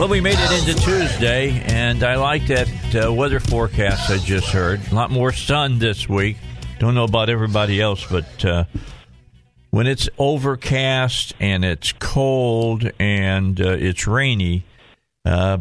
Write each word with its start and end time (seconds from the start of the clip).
Well, 0.00 0.08
we 0.08 0.22
made 0.22 0.38
it 0.38 0.66
into 0.66 0.82
Tuesday, 0.82 1.60
and 1.66 2.02
I 2.02 2.14
like 2.14 2.46
that 2.46 2.66
uh, 2.94 3.12
weather 3.12 3.40
forecast 3.40 4.10
I 4.10 4.18
just 4.18 4.48
heard. 4.48 4.80
A 4.90 4.94
lot 4.94 5.10
more 5.10 5.32
sun 5.32 5.78
this 5.78 6.08
week. 6.08 6.36
Don't 6.78 6.94
know 6.94 7.04
about 7.04 7.28
everybody 7.28 7.80
else, 7.80 8.06
but 8.10 8.44
uh, 8.44 8.64
when 9.70 9.86
it's 9.86 10.08
overcast 10.18 11.34
and 11.40 11.64
it's 11.64 11.92
cold 11.92 12.90
and 12.98 13.60
uh, 13.60 13.70
it's 13.70 14.06
rainy, 14.06 14.64
uh, 15.24 15.58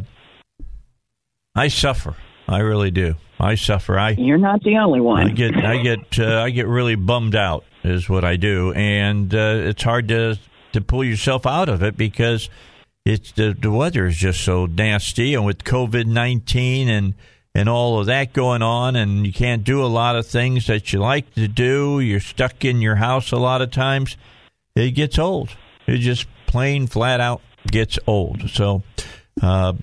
I 1.56 1.68
suffer. 1.68 2.16
I 2.48 2.60
really 2.60 2.92
do. 2.92 3.16
I 3.40 3.56
suffer. 3.56 3.98
I 4.00 4.12
You're 4.12 4.38
not 4.38 4.64
the 4.64 4.78
only 4.78 5.02
one. 5.02 5.30
I 5.30 5.34
get 5.34 5.56
I 5.56 5.82
get 5.82 6.20
uh, 6.20 6.42
I 6.42 6.50
get 6.50 6.68
really 6.68 6.96
bummed 6.96 7.36
out 7.36 7.64
is 7.84 8.10
what 8.10 8.24
I 8.24 8.36
do, 8.36 8.74
and 8.74 9.34
uh, 9.34 9.62
it's 9.66 9.84
hard 9.84 10.08
to 10.10 10.38
to 10.74 10.82
pull 10.82 11.04
yourself 11.04 11.46
out 11.46 11.70
of 11.70 11.84
it 11.84 11.96
because 11.96 12.50
it's 13.14 13.32
the 13.32 13.56
the 13.60 13.72
weather 13.72 14.06
is 14.06 14.18
just 14.18 14.42
so 14.42 14.66
nasty, 14.66 15.34
and 15.34 15.46
with 15.46 15.64
COVID 15.64 16.06
nineteen 16.06 16.90
and 16.90 17.16
and 17.56 17.68
all 17.68 18.00
of 18.00 18.06
that 18.06 18.34
going 18.34 18.62
on, 18.62 18.96
and 18.96 19.26
you 19.26 19.34
can't 19.34 19.64
do 19.64 19.84
a 19.84 19.88
lot 19.88 20.16
of 20.16 20.28
things 20.28 20.68
that 20.68 20.94
you 20.94 21.00
like 21.00 21.34
to 21.34 21.48
do. 21.48 22.00
You're 22.00 22.20
stuck 22.20 22.64
in 22.64 22.82
your 22.82 22.96
house 22.96 23.32
a 23.32 23.38
lot 23.38 23.62
of 23.62 23.72
times. 23.72 24.18
It 24.76 24.92
gets 24.92 25.18
old. 25.18 25.50
It 25.88 25.98
just 25.98 26.28
plain 26.46 26.88
flat 26.88 27.20
out 27.20 27.42
gets 27.68 27.98
old. 28.06 28.50
So, 28.52 28.84
uh, 29.42 29.74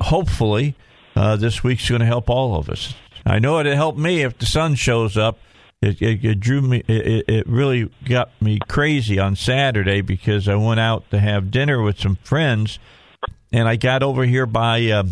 hopefully, 0.00 0.74
uh, 1.16 1.36
this 1.36 1.64
week's 1.64 1.88
going 1.88 2.00
to 2.00 2.06
help 2.06 2.28
all 2.28 2.56
of 2.56 2.68
us. 2.68 2.94
I 3.24 3.38
know 3.38 3.58
it'll 3.58 3.74
help 3.74 3.96
me 3.96 4.22
if 4.22 4.38
the 4.38 4.46
sun 4.46 4.74
shows 4.74 5.16
up. 5.16 5.38
It, 5.82 6.02
it, 6.02 6.24
it 6.24 6.40
drew 6.40 6.60
me. 6.60 6.82
It, 6.86 7.24
it 7.26 7.46
really 7.46 7.90
got 8.04 8.30
me 8.40 8.58
crazy 8.68 9.18
on 9.18 9.34
Saturday 9.34 10.02
because 10.02 10.46
I 10.46 10.54
went 10.54 10.78
out 10.78 11.10
to 11.10 11.18
have 11.18 11.50
dinner 11.50 11.80
with 11.80 11.98
some 11.98 12.16
friends, 12.16 12.78
and 13.50 13.66
I 13.66 13.76
got 13.76 14.02
over 14.02 14.24
here 14.24 14.44
by 14.44 14.84
uh, 14.90 15.04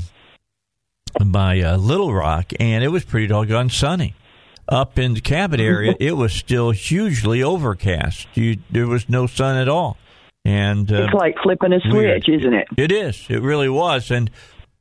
by 1.24 1.60
uh, 1.60 1.78
Little 1.78 2.12
Rock, 2.12 2.52
and 2.60 2.84
it 2.84 2.88
was 2.88 3.04
pretty 3.04 3.28
doggone 3.28 3.70
sunny. 3.70 4.14
Up 4.68 4.98
in 4.98 5.14
the 5.14 5.22
Cabot 5.22 5.60
area, 5.60 5.94
it 6.00 6.18
was 6.18 6.34
still 6.34 6.72
hugely 6.72 7.42
overcast. 7.42 8.28
You, 8.34 8.58
there 8.70 8.86
was 8.86 9.08
no 9.08 9.26
sun 9.26 9.56
at 9.56 9.70
all, 9.70 9.96
and 10.44 10.92
uh, 10.92 11.04
it's 11.04 11.14
like 11.14 11.36
flipping 11.42 11.72
a 11.72 11.80
weird. 11.90 12.22
switch, 12.24 12.40
isn't 12.40 12.52
it? 12.52 12.68
It 12.76 12.92
is. 12.92 13.24
It 13.30 13.40
really 13.40 13.70
was. 13.70 14.10
And 14.10 14.30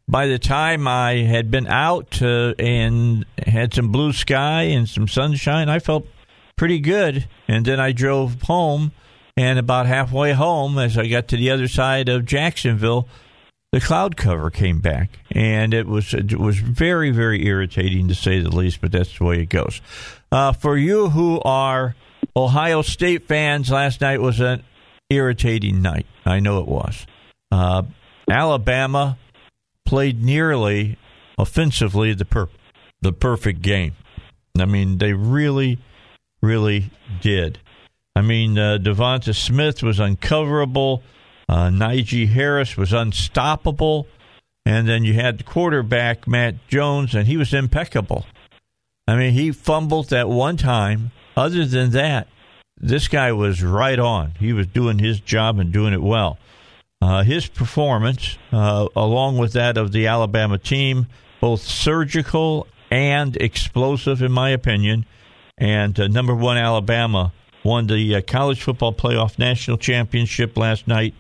by 0.08 0.28
the 0.28 0.40
time 0.40 0.88
I 0.88 1.18
had 1.18 1.52
been 1.52 1.68
out 1.68 2.22
uh, 2.22 2.54
and 2.58 3.26
had 3.46 3.74
some 3.74 3.92
blue 3.92 4.14
sky 4.14 4.64
and 4.64 4.88
some 4.88 5.08
sunshine, 5.08 5.70
I 5.70 5.80
felt 5.80 6.08
pretty 6.56 6.80
good. 6.80 7.28
And 7.48 7.66
then 7.66 7.80
I 7.80 7.92
drove 7.92 8.42
home, 8.44 8.92
and 9.36 9.60
about 9.60 9.86
halfway 9.86 10.34
home, 10.34 10.78
as 10.78 10.98
I 10.98 11.08
got 11.08 11.28
to 11.30 11.38
the 11.38 11.52
other 11.52 11.68
side 11.68 12.10
of 12.10 12.26
Jacksonville, 12.26 13.08
the 13.72 13.82
cloud 13.82 14.16
cover 14.16 14.50
came 14.50 14.80
back, 14.80 15.20
and 15.30 15.74
it 15.74 15.88
was 15.88 16.14
it 16.14 16.40
was 16.40 16.58
very 16.58 17.12
very 17.12 17.46
irritating 17.46 18.08
to 18.08 18.16
say 18.16 18.40
the 18.40 18.50
least. 18.50 18.80
But 18.80 18.94
that's 18.94 19.18
the 19.18 19.26
way 19.26 19.42
it 19.42 19.50
goes. 19.50 19.82
Uh, 20.32 20.54
for 20.54 20.78
you 20.78 21.10
who 21.10 21.42
are 21.42 21.96
Ohio 22.36 22.82
State 22.82 23.28
fans, 23.28 23.70
last 23.70 24.00
night 24.00 24.22
was 24.22 24.40
an 24.40 24.64
irritating 25.10 25.82
night. 25.82 26.06
I 26.26 26.40
know 26.40 26.62
it 26.62 26.68
was. 26.68 27.06
Uh, 27.52 27.84
Alabama 28.30 29.18
played 29.88 30.22
nearly 30.22 30.98
offensively 31.38 32.14
the 32.14 32.26
per- 32.26 32.50
the 33.02 33.14
perfect 33.14 33.62
game. 33.62 33.94
I 34.60 34.66
mean, 34.66 34.98
they 34.98 35.14
really, 35.14 35.80
really 36.42 36.92
did. 37.22 37.60
I 38.16 38.22
mean, 38.22 38.58
uh, 38.58 38.80
Devonta 38.82 39.34
Smith 39.34 39.82
was 39.82 40.00
uncoverable. 40.00 41.04
Uh, 41.48 41.70
Najee 41.70 42.28
Harris 42.28 42.76
was 42.76 42.92
unstoppable. 42.92 44.08
And 44.66 44.90
then 44.90 45.06
you 45.06 45.14
had 45.14 45.38
the 45.38 45.44
quarterback, 45.44 46.28
Mac 46.28 46.56
Jones, 46.68 47.16
and 47.16 47.26
he 47.26 47.38
was 47.38 47.54
impeccable. 47.54 48.26
I 49.08 49.16
mean, 49.16 49.32
he 49.34 49.52
fumbled 49.54 50.10
that 50.10 50.28
one 50.28 50.58
time. 50.58 51.12
Other 51.38 51.66
than 51.66 51.92
that, 51.92 52.28
this 52.76 53.08
guy 53.08 53.32
was 53.32 53.64
right 53.64 54.00
on. 54.00 54.34
He 54.40 54.52
was 54.52 54.68
doing 54.68 55.00
his 55.00 55.22
job 55.22 55.60
and 55.60 55.72
doing 55.72 55.94
it 55.94 56.02
well. 56.02 56.40
Uh, 57.02 57.24
his 57.24 57.48
performance, 57.48 58.38
uh, 58.52 58.88
along 58.96 59.38
with 59.38 59.54
that 59.54 59.78
of 59.78 59.92
the 59.92 60.08
Alabama 60.08 60.58
team, 60.58 61.08
both 61.40 61.62
surgical 61.62 62.68
and 62.90 63.38
explosive, 63.38 64.22
in 64.22 64.32
my 64.32 64.50
opinion. 64.50 65.06
And 65.58 66.00
uh, 66.00 66.08
number 66.08 66.34
one, 66.34 66.58
Alabama 66.58 67.32
won 67.64 67.88
the 67.88 68.16
uh, 68.16 68.22
college 68.22 68.62
football 68.62 68.94
playoff 68.94 69.38
national 69.38 69.78
championship 69.78 70.58
last 70.58 70.88
night, 70.88 71.14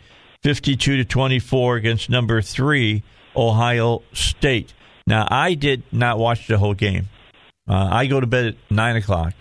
fifty-two 0.43 0.97
to 0.97 1.05
twenty-four 1.05 1.75
against 1.75 2.09
number 2.09 2.41
three 2.41 3.03
Ohio 3.35 4.01
State. 4.13 4.73
Now, 5.05 5.27
I 5.29 5.53
did 5.53 5.83
not 5.91 6.17
watch 6.17 6.47
the 6.47 6.57
whole 6.57 6.73
game. 6.73 7.09
Uh, 7.69 7.87
I 7.91 8.07
go 8.07 8.19
to 8.19 8.27
bed 8.27 8.45
at 8.47 8.55
nine 8.71 8.95
o'clock, 8.95 9.33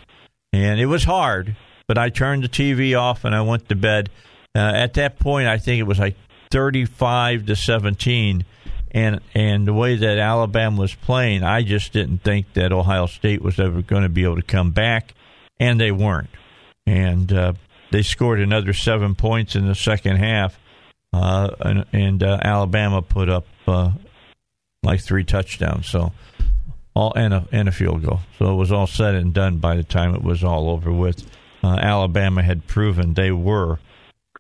and 0.53 0.79
it 0.81 0.87
was 0.87 1.05
hard. 1.05 1.57
But 1.89 1.99
I 1.99 2.11
turned 2.11 2.43
the 2.43 2.49
TV 2.49 2.99
off 2.99 3.25
and 3.25 3.33
I 3.35 3.43
went 3.43 3.69
to 3.69 3.77
bed. 3.77 4.11
Uh, 4.57 4.73
at 4.75 4.95
that 4.95 5.21
point, 5.21 5.47
I 5.47 5.59
think 5.59 5.79
it 5.79 5.85
was 5.85 6.01
like 6.01 6.17
35 6.56 7.44
to 7.44 7.55
17 7.55 8.43
and 8.93 9.21
and 9.34 9.67
the 9.67 9.75
way 9.75 9.94
that 9.94 10.17
Alabama 10.17 10.81
was 10.81 10.94
playing 10.94 11.43
I 11.43 11.61
just 11.61 11.93
didn't 11.93 12.22
think 12.22 12.55
that 12.55 12.72
Ohio 12.72 13.05
State 13.05 13.43
was 13.43 13.61
ever 13.61 13.83
going 13.83 14.05
to 14.05 14.09
be 14.09 14.25
able 14.25 14.37
to 14.37 14.43
come 14.43 14.71
back 14.71 15.12
and 15.61 15.78
they 15.78 15.93
weren't. 15.93 16.31
And 16.87 17.31
uh, 17.31 17.53
they 17.91 18.03
scored 18.03 18.41
another 18.41 18.72
7 18.72 19.15
points 19.16 19.55
in 19.55 19.66
the 19.66 19.75
second 19.75 20.16
half 20.16 20.59
uh, 21.12 21.50
and, 21.61 21.84
and 21.93 22.22
uh, 22.22 22.39
Alabama 22.41 23.03
put 23.03 23.28
up 23.28 23.45
uh, 23.69 23.93
like 24.83 25.03
three 25.03 25.25
touchdowns 25.25 25.87
so 25.87 26.11
all 26.95 27.12
and 27.16 27.34
a 27.34 27.47
and 27.53 27.69
a 27.69 27.72
field 27.72 28.03
goal. 28.03 28.21
So 28.39 28.50
it 28.50 28.56
was 28.56 28.72
all 28.72 28.87
said 28.87 29.15
and 29.15 29.34
done 29.34 29.59
by 29.59 29.77
the 29.77 29.84
time 29.84 30.15
it 30.15 30.22
was 30.22 30.43
all 30.43 30.71
over 30.71 30.91
with. 30.91 31.31
Uh, 31.62 31.77
Alabama 31.77 32.43
had 32.43 32.66
proven 32.66 33.12
they 33.12 33.31
were 33.31 33.78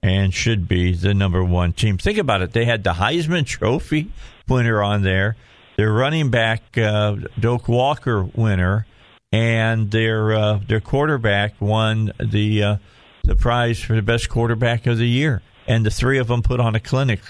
and 0.06 0.32
should 0.32 0.68
be 0.68 0.94
the 0.94 1.12
number 1.12 1.42
one 1.42 1.72
team. 1.72 1.98
Think 1.98 2.18
about 2.18 2.40
it. 2.40 2.52
They 2.52 2.64
had 2.64 2.84
the 2.84 2.92
Heisman 2.92 3.44
Trophy 3.44 4.10
winner 4.48 4.82
on 4.82 5.02
there, 5.02 5.36
their 5.76 5.92
running 5.92 6.30
back, 6.30 6.78
uh, 6.78 7.16
Doak 7.38 7.68
Walker 7.68 8.22
winner, 8.22 8.86
and 9.32 9.90
their 9.90 10.32
uh, 10.32 10.60
their 10.66 10.80
quarterback 10.80 11.60
won 11.60 12.12
the 12.20 12.62
uh, 12.62 12.76
the 13.24 13.34
prize 13.34 13.80
for 13.80 13.94
the 13.94 14.02
best 14.02 14.28
quarterback 14.28 14.86
of 14.86 14.98
the 14.98 15.08
year. 15.08 15.42
And 15.66 15.84
the 15.84 15.90
three 15.90 16.18
of 16.18 16.28
them 16.28 16.42
put 16.42 16.60
on 16.60 16.76
a 16.76 16.80
clinic 16.80 17.20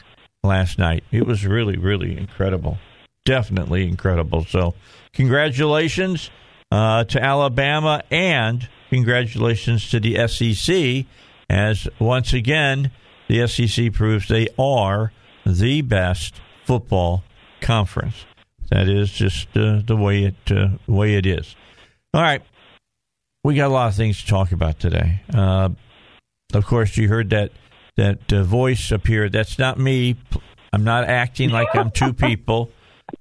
last 0.45 0.79
night. 0.79 1.05
It 1.11 1.27
was 1.27 1.47
really, 1.47 1.79
really 1.79 2.19
incredible. 2.19 2.77
Definitely 3.25 3.89
incredible. 3.89 4.45
So, 4.45 4.75
congratulations 5.15 6.31
uh, 6.71 7.05
to 7.05 7.23
Alabama 7.23 8.03
and 8.11 8.69
congratulations 8.91 9.89
to 9.91 9.99
the 9.99 10.29
SEC 10.29 11.07
as 11.49 11.89
once 11.99 12.33
again 12.33 12.91
the 13.29 13.47
SEC 13.47 13.93
proves 13.93 14.29
they 14.29 14.49
are 14.59 15.13
the 15.45 15.83
best 15.83 16.41
football 16.65 17.25
conference. 17.61 18.25
That 18.71 18.89
is 18.89 19.13
just 19.13 19.49
uh, 19.57 19.81
the 19.85 19.97
way 19.97 20.25
it 20.25 20.53
uh, 20.53 20.71
way 20.87 21.15
it 21.15 21.27
is. 21.27 21.55
All 22.13 22.23
right, 22.23 22.43
we 23.45 23.55
got 23.55 23.69
a 23.69 23.75
lot 23.75 23.89
of 23.89 23.95
things 23.95 24.21
to 24.23 24.27
talk 24.27 24.53
about 24.53 24.81
today. 24.81 25.21
Uh, 25.33 25.71
of 26.53 26.67
course, 26.67 26.97
you 26.97 27.09
heard 27.09 27.31
that 27.31 27.53
that 27.97 28.33
uh, 28.33 28.43
voice 28.43 28.91
appear. 28.91 29.29
That's 29.29 29.59
not 29.59 29.79
me. 29.79 30.17
I'm 30.73 30.85
not 30.85 31.05
acting 31.05 31.51
like 31.51 31.69
I'm 31.75 31.91
two 31.91 32.13
people. 32.29 32.71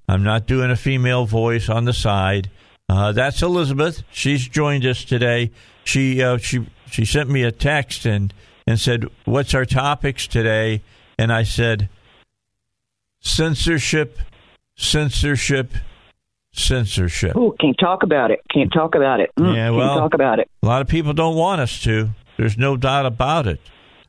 I'm 0.07 0.23
not 0.23 0.47
doing 0.47 0.71
a 0.71 0.75
female 0.75 1.25
voice 1.25 1.69
on 1.69 1.85
the 1.85 1.93
side. 1.93 2.49
Uh, 2.89 3.11
that's 3.11 3.41
Elizabeth. 3.41 4.03
She's 4.11 4.47
joined 4.47 4.85
us 4.85 5.03
today. 5.03 5.51
She 5.83 6.21
uh, 6.23 6.37
she 6.37 6.65
she 6.95 7.03
sent 7.03 7.29
me 7.29 7.43
a 7.43 7.51
text 7.51 8.05
and 8.05 8.33
and 8.65 8.79
said, 8.79 9.05
"What's 9.25 9.53
our 9.53 9.65
topics 9.65 10.27
today?" 10.27 10.81
And 11.19 11.31
I 11.31 11.43
said, 11.43 11.89
"Censorship, 13.19 14.19
censorship, 14.77 15.73
censorship." 16.53 17.35
Ooh, 17.35 17.53
can't 17.59 17.77
talk 17.77 18.03
about 18.03 18.31
it. 18.31 18.39
Can't 18.53 18.71
talk 18.71 18.95
about 18.95 19.19
it. 19.19 19.29
Mm, 19.37 19.47
Yeah, 19.55 19.65
can't 19.67 19.75
well- 19.75 19.99
talk 19.99 20.13
about 20.13 20.39
it. 20.39 20.49
A 20.63 20.65
lot 20.65 20.81
of 20.81 20.87
people 20.87 21.13
don't 21.13 21.35
want 21.35 21.59
us 21.61 21.81
to. 21.83 22.09
There's 22.37 22.57
no 22.57 22.77
doubt 22.77 23.05
about 23.05 23.45
it. 23.47 23.59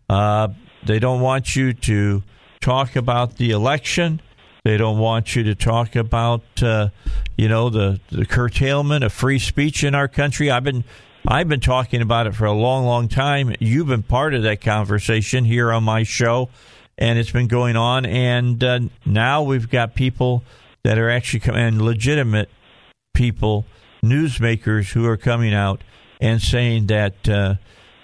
Uh, 0.08 0.48
they 0.84 0.98
don't 1.00 1.20
want 1.20 1.56
you 1.56 1.72
to 1.72 2.22
talk 2.60 2.94
about 2.96 3.36
the 3.36 3.50
election. 3.50 4.20
They 4.64 4.76
don't 4.76 4.98
want 4.98 5.36
you 5.36 5.44
to 5.44 5.54
talk 5.54 5.94
about, 5.96 6.42
uh, 6.62 6.88
you 7.36 7.48
know, 7.48 7.68
the, 7.70 8.00
the 8.10 8.26
curtailment 8.26 9.04
of 9.04 9.12
free 9.12 9.38
speech 9.38 9.84
in 9.84 9.94
our 9.94 10.08
country. 10.08 10.50
I've 10.50 10.64
been 10.64 10.82
I've 11.28 11.48
been 11.48 11.60
talking 11.60 12.02
about 12.02 12.28
it 12.28 12.36
for 12.36 12.44
a 12.44 12.52
long, 12.52 12.84
long 12.86 13.08
time. 13.08 13.52
You've 13.58 13.88
been 13.88 14.04
part 14.04 14.32
of 14.32 14.44
that 14.44 14.60
conversation 14.60 15.44
here 15.44 15.72
on 15.72 15.82
my 15.82 16.04
show, 16.04 16.50
and 16.96 17.18
it's 17.18 17.32
been 17.32 17.48
going 17.48 17.74
on. 17.74 18.06
And 18.06 18.62
uh, 18.62 18.80
now 19.04 19.42
we've 19.42 19.68
got 19.68 19.96
people 19.96 20.44
that 20.84 20.98
are 20.98 21.10
actually 21.10 21.42
and 21.52 21.82
legitimate 21.82 22.48
people, 23.12 23.66
newsmakers 24.04 24.92
who 24.92 25.04
are 25.06 25.16
coming 25.16 25.52
out 25.52 25.82
and 26.20 26.40
saying 26.40 26.86
that 26.86 27.28
uh, 27.28 27.54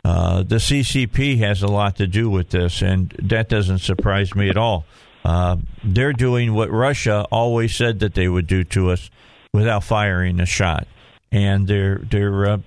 uh, 0.04 0.42
the 0.42 0.56
CCP 0.56 1.38
has 1.38 1.62
a 1.62 1.68
lot 1.68 1.96
to 1.98 2.08
do 2.08 2.28
with 2.28 2.50
this, 2.50 2.82
and 2.82 3.10
that 3.22 3.48
doesn't 3.48 3.78
surprise 3.78 4.34
me 4.34 4.48
at 4.48 4.56
all. 4.56 4.84
Uh, 5.24 5.58
they're 5.84 6.12
doing 6.12 6.54
what 6.54 6.72
Russia 6.72 7.24
always 7.30 7.76
said 7.76 8.00
that 8.00 8.14
they 8.14 8.26
would 8.26 8.48
do 8.48 8.64
to 8.64 8.90
us 8.90 9.10
without 9.54 9.84
firing 9.84 10.40
a 10.40 10.46
shot, 10.46 10.88
and 11.32 11.66
they're 11.66 11.98
they're 12.10 12.46
uh, 12.46 12.58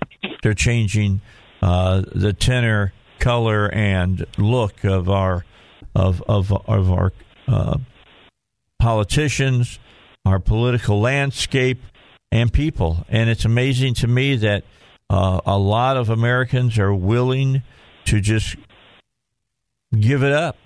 they're 0.42 0.56
changing 0.56 1.22
uh, 1.62 2.02
the 2.14 2.34
tenor, 2.34 2.92
color, 3.20 3.70
and 3.72 4.26
look 4.38 4.84
of 4.84 5.10
our 5.10 5.46
of 5.96 6.22
of 6.28 6.52
of 6.52 6.92
our 6.92 7.14
uh, 7.48 7.78
politicians, 8.80 9.80
our 10.26 10.40
political 10.40 11.00
landscape, 11.00 11.82
and 12.32 12.52
people. 12.52 13.06
And 13.08 13.30
it's 13.30 13.46
amazing 13.46 13.94
to 13.96 14.08
me 14.08 14.36
that 14.38 14.64
uh, 15.10 15.40
a 15.46 15.58
lot 15.58 15.96
of 15.96 16.10
Americans 16.10 16.80
are 16.80 16.94
willing 16.94 17.62
to 18.06 18.20
just 18.20 18.56
give 19.98 20.24
it 20.24 20.34
up. 20.34 20.58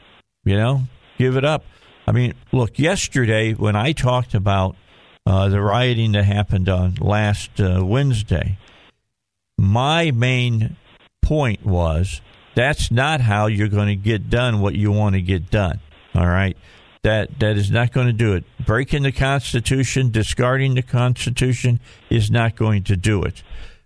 You 0.45 0.55
know, 0.55 0.83
give 1.17 1.35
it 1.35 1.43
up. 1.43 1.65
I 2.07 2.11
mean, 2.13 2.33
look, 2.51 2.79
yesterday 2.79 3.53
when 3.53 3.75
I 3.75 3.91
talked 3.91 4.33
about 4.33 4.75
the 5.29 5.61
rioting 5.61 6.13
that 6.13 6.23
happened 6.23 6.67
on 6.67 6.95
last 6.95 7.61
uh, 7.61 7.85
Wednesday, 7.85 8.57
my 9.57 10.11
main 10.11 10.75
point 11.21 11.63
was 11.65 12.21
that's 12.55 12.89
not 12.89 13.21
how 13.21 13.45
you're 13.45 13.67
going 13.67 13.89
to 13.89 13.95
get 13.95 14.29
done 14.29 14.59
what 14.59 14.75
you 14.75 14.91
want 14.91 15.15
to 15.15 15.21
get 15.21 15.51
done. 15.51 15.79
All 16.15 16.27
right. 16.27 16.57
That 17.03 17.39
that 17.39 17.57
is 17.57 17.71
not 17.71 17.93
going 17.93 18.07
to 18.07 18.13
do 18.13 18.33
it. 18.33 18.43
Breaking 18.65 19.03
the 19.03 19.11
Constitution, 19.11 20.11
discarding 20.11 20.73
the 20.73 20.81
Constitution 20.81 21.79
is 22.09 22.29
not 22.29 22.55
going 22.55 22.83
to 22.85 22.97
do 22.97 23.23
it. 23.23 23.41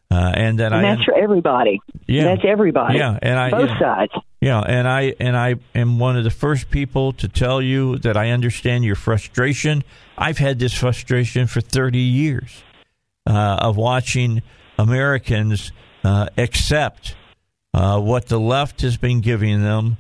Uh, 0.09 0.31
and 0.35 0.59
that 0.59 0.73
and 0.73 0.85
I 0.85 0.95
that's 0.95 1.03
for 1.03 1.15
everybody. 1.15 1.79
Yeah, 2.07 2.23
that's 2.23 2.41
everybody. 2.45 2.97
Yeah, 2.97 3.19
and 3.21 3.37
I 3.37 3.49
both 3.49 3.69
yeah, 3.69 3.79
sides. 3.79 4.11
Yeah, 4.41 4.59
and 4.61 4.87
I 4.87 5.13
and 5.19 5.35
I 5.35 5.55
am 5.75 5.99
one 5.99 6.17
of 6.17 6.23
the 6.23 6.29
first 6.31 6.69
people 6.69 7.13
to 7.13 7.27
tell 7.27 7.61
you 7.61 7.97
that 7.99 8.15
I 8.15 8.29
understand 8.31 8.83
your 8.83 8.95
frustration. 8.95 9.83
I've 10.17 10.37
had 10.37 10.59
this 10.59 10.73
frustration 10.73 11.47
for 11.47 11.61
thirty 11.61 11.99
years 11.99 12.63
uh, 13.25 13.57
of 13.61 13.77
watching 13.77 14.41
Americans 14.77 15.71
uh, 16.03 16.27
accept 16.37 17.15
uh, 17.73 17.99
what 17.99 18.27
the 18.27 18.39
left 18.39 18.81
has 18.81 18.97
been 18.97 19.21
giving 19.21 19.63
them, 19.63 19.97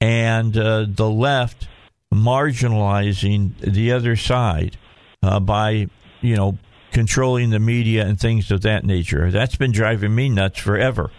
and 0.00 0.56
uh, 0.56 0.86
the 0.88 1.08
left 1.08 1.68
marginalizing 2.12 3.58
the 3.60 3.92
other 3.92 4.16
side 4.16 4.76
uh, 5.22 5.40
by 5.40 5.88
you 6.20 6.36
know 6.36 6.58
controlling 6.92 7.50
the 7.50 7.58
media 7.58 8.06
and 8.06 8.18
things 8.18 8.50
of 8.50 8.62
that 8.62 8.84
nature. 8.84 9.30
That's 9.30 9.56
been 9.56 9.72
driving 9.72 10.14
me 10.14 10.28
nuts 10.28 10.58
forever. 10.58 11.10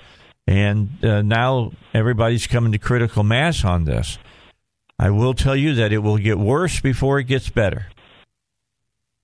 And 0.48 1.04
uh, 1.04 1.22
now 1.22 1.74
everybody's 1.94 2.48
coming 2.48 2.72
to 2.72 2.78
critical 2.78 3.24
mass 3.24 3.66
on 3.66 3.84
this. 3.84 4.18
I 4.98 5.10
will 5.12 5.34
tell 5.34 5.56
you 5.56 5.76
that 5.76 5.92
it 5.92 6.00
will 6.00 6.18
get 6.18 6.40
worse 6.40 6.80
before 6.80 7.20
it 7.20 7.26
gets 7.26 7.50
better. 7.50 7.88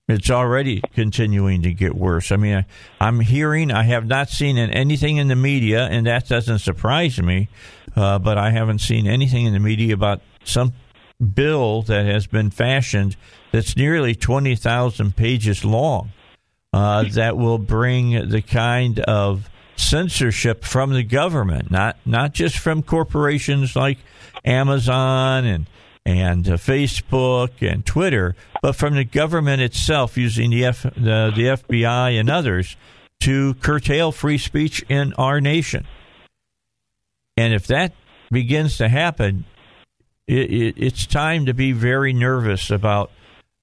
It's 0.06 0.30
already 0.30 0.82
continuing 0.92 1.62
to 1.62 1.72
get 1.72 1.94
worse. 1.94 2.30
I 2.30 2.36
mean, 2.36 2.66
I, 3.00 3.08
am 3.08 3.20
hearing, 3.20 3.70
I 3.70 3.84
have 3.84 4.06
not 4.06 4.28
seen 4.28 4.58
anything 4.58 5.16
in 5.16 5.28
the 5.28 5.36
media, 5.36 5.86
and 5.86 6.06
that 6.06 6.28
doesn't 6.28 6.58
surprise 6.58 7.18
me, 7.20 7.48
uh, 7.96 8.18
but 8.18 8.36
I 8.36 8.50
haven't 8.50 8.80
seen 8.80 9.06
anything 9.06 9.46
in 9.46 9.54
the 9.54 9.60
media 9.60 9.94
about 9.94 10.20
some 10.44 10.74
bill 11.34 11.82
that 11.82 12.04
has 12.04 12.26
been 12.26 12.50
fashioned 12.50 13.16
that's 13.50 13.76
nearly 13.76 14.14
20,000 14.14 15.16
pages 15.16 15.64
long 15.64 16.10
uh, 16.74 17.04
that 17.12 17.38
will 17.38 17.58
bring 17.58 18.28
the 18.28 18.42
kind 18.42 18.98
of 19.00 19.48
censorship 19.76 20.64
from 20.64 20.92
the 20.92 21.02
government, 21.02 21.70
not 21.70 21.96
not 22.04 22.32
just 22.32 22.58
from 22.58 22.82
corporations 22.82 23.76
like 23.76 23.98
Amazon 24.44 25.44
and 25.44 25.66
and 26.06 26.48
uh, 26.48 26.52
Facebook 26.52 27.66
and 27.66 27.84
Twitter, 27.84 28.36
but 28.62 28.76
from 28.76 28.94
the 28.94 29.04
government 29.04 29.62
itself 29.62 30.16
using 30.16 30.50
the, 30.50 30.64
F, 30.64 30.82
the 30.82 31.32
the 31.34 31.56
FBI 31.56 32.18
and 32.18 32.28
others 32.28 32.76
to 33.20 33.54
curtail 33.54 34.12
free 34.12 34.38
speech 34.38 34.84
in 34.88 35.14
our 35.14 35.40
nation. 35.40 35.86
And 37.36 37.54
if 37.54 37.66
that 37.68 37.92
begins 38.30 38.76
to 38.78 38.88
happen, 38.88 39.44
it, 40.26 40.50
it, 40.50 40.74
it's 40.76 41.06
time 41.06 41.46
to 41.46 41.54
be 41.54 41.72
very 41.72 42.12
nervous 42.12 42.70
about 42.70 43.10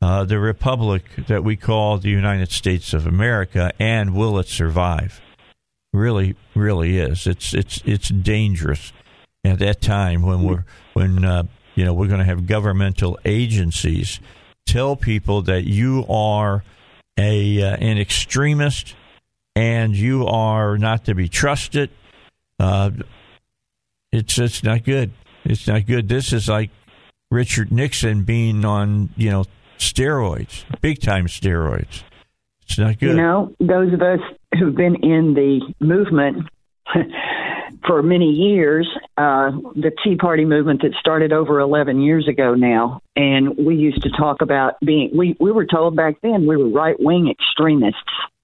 uh, 0.02 0.24
the 0.24 0.40
republic 0.40 1.04
that 1.28 1.44
we 1.44 1.56
call 1.56 1.98
the 1.98 2.10
United 2.10 2.52
States 2.52 2.94
of 2.94 3.06
America, 3.06 3.72
and 3.80 4.16
will 4.16 4.40
it 4.40 4.48
survive? 4.48 5.22
Really, 5.94 6.36
really 6.56 6.98
is. 6.98 7.28
It's 7.28 7.54
it's 7.54 7.82
it's 7.86 8.10
dangerous 8.10 8.94
at 9.44 9.60
that 9.60 9.82
time 9.82 10.22
when 10.22 10.44
we're 10.44 10.66
when 10.94 11.24
uh, 11.24 11.44
you 11.76 11.86
know 11.86 11.94
we're 11.94 12.08
going 12.08 12.20
to 12.20 12.26
have 12.26 12.46
governmental 12.46 13.18
agencies 13.26 14.20
tell 14.66 14.96
people 14.96 15.42
that 15.44 15.64
you 15.64 16.06
are 16.10 16.64
a 17.18 17.62
uh, 17.62 17.76
an 17.76 17.98
extremist 17.98 18.96
and 19.56 19.96
you 19.96 20.26
are 20.28 20.78
not 20.78 21.06
to 21.06 21.16
be 21.16 21.28
trusted. 21.28 21.90
Uh, 22.60 22.92
it's 24.12 24.38
it's 24.38 24.64
not 24.64 24.84
good. 24.84 25.12
It's 25.44 25.68
not 25.68 25.86
good. 25.86 26.08
This 26.08 26.34
is 26.34 26.48
like 26.48 26.70
Richard 27.30 27.72
Nixon 27.72 28.24
being 28.24 28.64
on 28.66 29.10
you 29.18 29.30
know 29.30 29.46
steroids, 29.78 30.64
big 30.82 31.02
time 31.02 31.28
steroids. 31.28 32.04
It's 32.64 32.78
not 32.78 33.00
good. 33.00 33.12
You 33.12 33.16
know, 33.16 33.54
those 33.60 33.94
of 33.94 34.02
us 34.02 34.20
who've 34.58 34.76
been 34.76 34.96
in 34.96 35.34
the 35.34 35.74
movement 35.80 36.48
for 37.86 38.02
many 38.04 38.30
years, 38.30 38.88
uh, 39.18 39.52
the 39.76 39.92
Tea 40.04 40.16
Party 40.16 40.46
movement 40.46 40.82
that 40.84 40.94
started 41.00 41.34
over 41.34 41.60
11 41.60 42.02
years 42.02 42.28
ago 42.28 42.54
now, 42.54 43.02
and 43.16 43.58
we 43.58 43.76
used 43.76 44.04
to 44.04 44.10
talk 44.10 44.42
about 44.42 44.76
being, 44.86 45.12
we, 45.16 45.36
we 45.40 45.52
were 45.52 45.66
told 45.66 45.96
back 45.96 46.16
then 46.22 46.46
we 46.46 46.58
were 46.58 46.70
right 46.70 46.96
wing 47.00 47.30
extremists. 47.30 48.00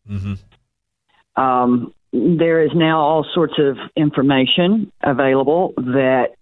Mm-hmm. 0.10 1.42
Um, 1.42 1.94
there 2.12 2.64
is 2.64 2.72
now 2.74 3.00
all 3.02 3.26
sorts 3.34 3.54
of 3.60 3.78
information 3.96 4.92
available 5.04 5.74
that 5.78 6.36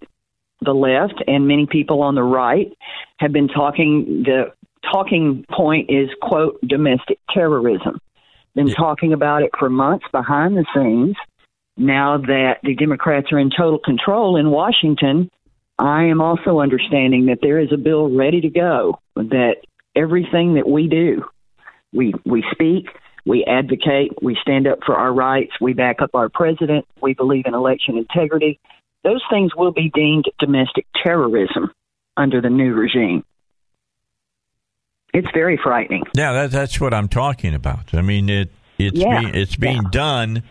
the 0.61 0.73
left 0.73 1.21
and 1.27 1.47
many 1.47 1.65
people 1.65 2.01
on 2.01 2.15
the 2.15 2.23
right 2.23 2.71
have 3.17 3.33
been 3.33 3.47
talking 3.47 4.23
the 4.25 4.53
talking 4.91 5.45
point 5.51 5.89
is, 5.89 6.09
quote, 6.21 6.59
domestic 6.65 7.19
terrorism. 7.33 7.99
Been 8.53 8.67
yeah. 8.67 8.75
talking 8.75 9.13
about 9.13 9.43
it 9.43 9.51
for 9.57 9.69
months 9.69 10.05
behind 10.11 10.55
the 10.55 10.65
scenes. 10.73 11.15
Now 11.77 12.17
that 12.17 12.59
the 12.63 12.75
Democrats 12.75 13.27
are 13.31 13.39
in 13.39 13.49
total 13.49 13.79
control 13.79 14.37
in 14.37 14.49
Washington, 14.49 15.29
I 15.77 16.05
am 16.05 16.21
also 16.21 16.59
understanding 16.59 17.25
that 17.25 17.39
there 17.41 17.59
is 17.59 17.71
a 17.73 17.77
bill 17.77 18.09
ready 18.15 18.41
to 18.41 18.49
go 18.49 18.99
that 19.15 19.55
everything 19.95 20.55
that 20.55 20.67
we 20.67 20.87
do, 20.87 21.25
we 21.93 22.13
we 22.25 22.43
speak, 22.51 22.87
we 23.25 23.43
advocate, 23.43 24.11
we 24.21 24.37
stand 24.41 24.67
up 24.67 24.79
for 24.85 24.95
our 24.95 25.13
rights, 25.13 25.51
we 25.59 25.73
back 25.73 26.01
up 26.01 26.11
our 26.13 26.29
president, 26.29 26.85
we 27.01 27.13
believe 27.13 27.45
in 27.45 27.53
election 27.53 27.97
integrity. 27.97 28.59
Those 29.03 29.21
things 29.29 29.55
will 29.55 29.71
be 29.71 29.91
deemed 29.93 30.25
domestic 30.39 30.85
terrorism 31.03 31.71
under 32.17 32.41
the 32.41 32.49
new 32.49 32.73
regime. 32.73 33.23
It's 35.13 35.27
very 35.33 35.59
frightening. 35.61 36.03
Yeah, 36.13 36.33
that, 36.33 36.51
that's 36.51 36.79
what 36.79 36.93
I'm 36.93 37.07
talking 37.07 37.53
about. 37.53 37.93
I 37.93 38.01
mean, 38.01 38.29
it 38.29 38.49
it's 38.77 38.97
yeah. 38.97 39.21
being, 39.21 39.35
it's 39.35 39.55
being 39.55 39.83
yeah. 39.83 39.89
done 39.91 40.43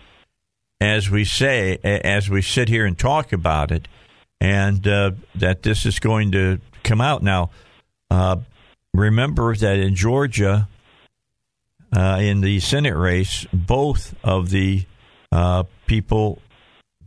as 0.80 1.10
we 1.10 1.24
say 1.24 1.78
as 1.82 2.28
we 2.28 2.42
sit 2.42 2.68
here 2.68 2.84
and 2.84 2.98
talk 2.98 3.32
about 3.32 3.70
it, 3.70 3.88
and 4.40 4.86
uh, 4.86 5.12
that 5.34 5.62
this 5.62 5.86
is 5.86 5.98
going 5.98 6.32
to 6.32 6.60
come 6.82 7.00
out 7.00 7.22
now. 7.22 7.50
Uh, 8.10 8.36
remember 8.92 9.54
that 9.56 9.78
in 9.78 9.94
Georgia, 9.94 10.68
uh, 11.94 12.18
in 12.20 12.40
the 12.40 12.60
Senate 12.60 12.96
race, 12.96 13.46
both 13.52 14.14
of 14.22 14.50
the 14.50 14.84
uh, 15.32 15.64
people 15.86 16.40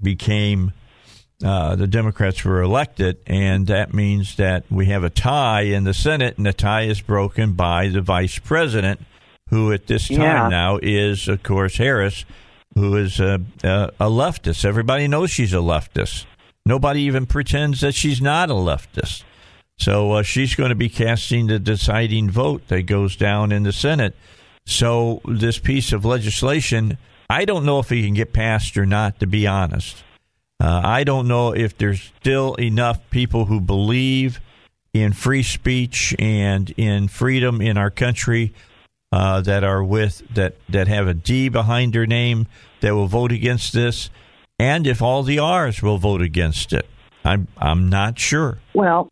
became 0.01 0.73
uh, 1.43 1.75
the 1.75 1.87
Democrats 1.87 2.43
were 2.43 2.61
elected, 2.61 3.17
and 3.27 3.67
that 3.67 3.93
means 3.93 4.37
that 4.37 4.63
we 4.71 4.87
have 4.87 5.03
a 5.03 5.09
tie 5.09 5.61
in 5.61 5.83
the 5.83 5.93
Senate, 5.93 6.35
and 6.37 6.45
the 6.45 6.53
tie 6.53 6.83
is 6.83 6.99
broken 6.99 7.53
by 7.53 7.89
the 7.89 8.01
vice 8.01 8.39
president, 8.39 8.99
who 9.49 9.71
at 9.71 9.85
this 9.85 10.07
time 10.07 10.19
yeah. 10.19 10.47
now 10.47 10.79
is, 10.81 11.27
of 11.27 11.43
course, 11.43 11.77
Harris, 11.77 12.25
who 12.77 12.95
is 12.95 13.19
a, 13.19 13.41
a, 13.63 13.91
a 13.99 14.09
leftist. 14.09 14.63
Everybody 14.63 15.07
knows 15.07 15.31
she's 15.31 15.53
a 15.53 15.57
leftist. 15.57 16.25
Nobody 16.65 17.01
even 17.01 17.25
pretends 17.25 17.81
that 17.81 17.95
she's 17.95 18.21
not 18.21 18.49
a 18.49 18.53
leftist. 18.53 19.23
So 19.79 20.13
uh, 20.13 20.23
she's 20.23 20.55
going 20.55 20.69
to 20.69 20.75
be 20.75 20.89
casting 20.89 21.47
the 21.47 21.59
deciding 21.59 22.29
vote 22.29 22.67
that 22.67 22.83
goes 22.83 23.15
down 23.15 23.51
in 23.51 23.63
the 23.63 23.71
Senate. 23.71 24.15
So 24.65 25.21
this 25.25 25.59
piece 25.59 25.93
of 25.93 26.03
legislation, 26.03 26.97
I 27.29 27.45
don't 27.45 27.65
know 27.65 27.79
if 27.79 27.91
it 27.91 28.03
can 28.03 28.13
get 28.13 28.33
passed 28.33 28.77
or 28.77 28.85
not, 28.85 29.19
to 29.19 29.27
be 29.27 29.47
honest. 29.47 30.03
Uh, 30.59 30.81
I 30.83 31.03
don't 31.03 31.27
know 31.27 31.53
if 31.53 31.77
there's 31.77 32.11
still 32.19 32.55
enough 32.55 32.99
people 33.11 33.45
who 33.45 33.61
believe 33.61 34.41
in 34.93 35.13
free 35.13 35.43
speech 35.43 36.15
and 36.17 36.69
in 36.71 37.07
freedom 37.07 37.61
in 37.61 37.77
our 37.77 37.91
country 37.91 38.53
uh, 39.11 39.41
that 39.41 39.63
are 39.63 39.83
with 39.83 40.23
that 40.33 40.55
that 40.69 40.87
have 40.87 41.07
a 41.07 41.13
D 41.13 41.49
behind 41.49 41.93
their 41.93 42.07
name 42.07 42.47
that 42.81 42.95
will 42.95 43.07
vote 43.07 43.31
against 43.31 43.73
this, 43.73 44.09
and 44.59 44.87
if 44.87 45.01
all 45.01 45.23
the 45.23 45.39
R's 45.39 45.81
will 45.81 45.97
vote 45.97 46.21
against 46.21 46.73
it. 46.73 46.87
I'm 47.23 47.47
I'm 47.57 47.89
not 47.89 48.17
sure. 48.17 48.59
Well, 48.73 49.09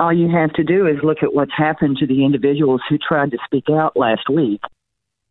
all 0.00 0.12
you 0.12 0.28
have 0.28 0.52
to 0.54 0.64
do 0.64 0.86
is 0.86 0.96
look 1.02 1.18
at 1.22 1.32
what's 1.32 1.52
happened 1.56 1.98
to 1.98 2.06
the 2.06 2.24
individuals 2.24 2.80
who 2.88 2.98
tried 2.98 3.30
to 3.30 3.38
speak 3.44 3.64
out 3.70 3.96
last 3.96 4.28
week 4.28 4.60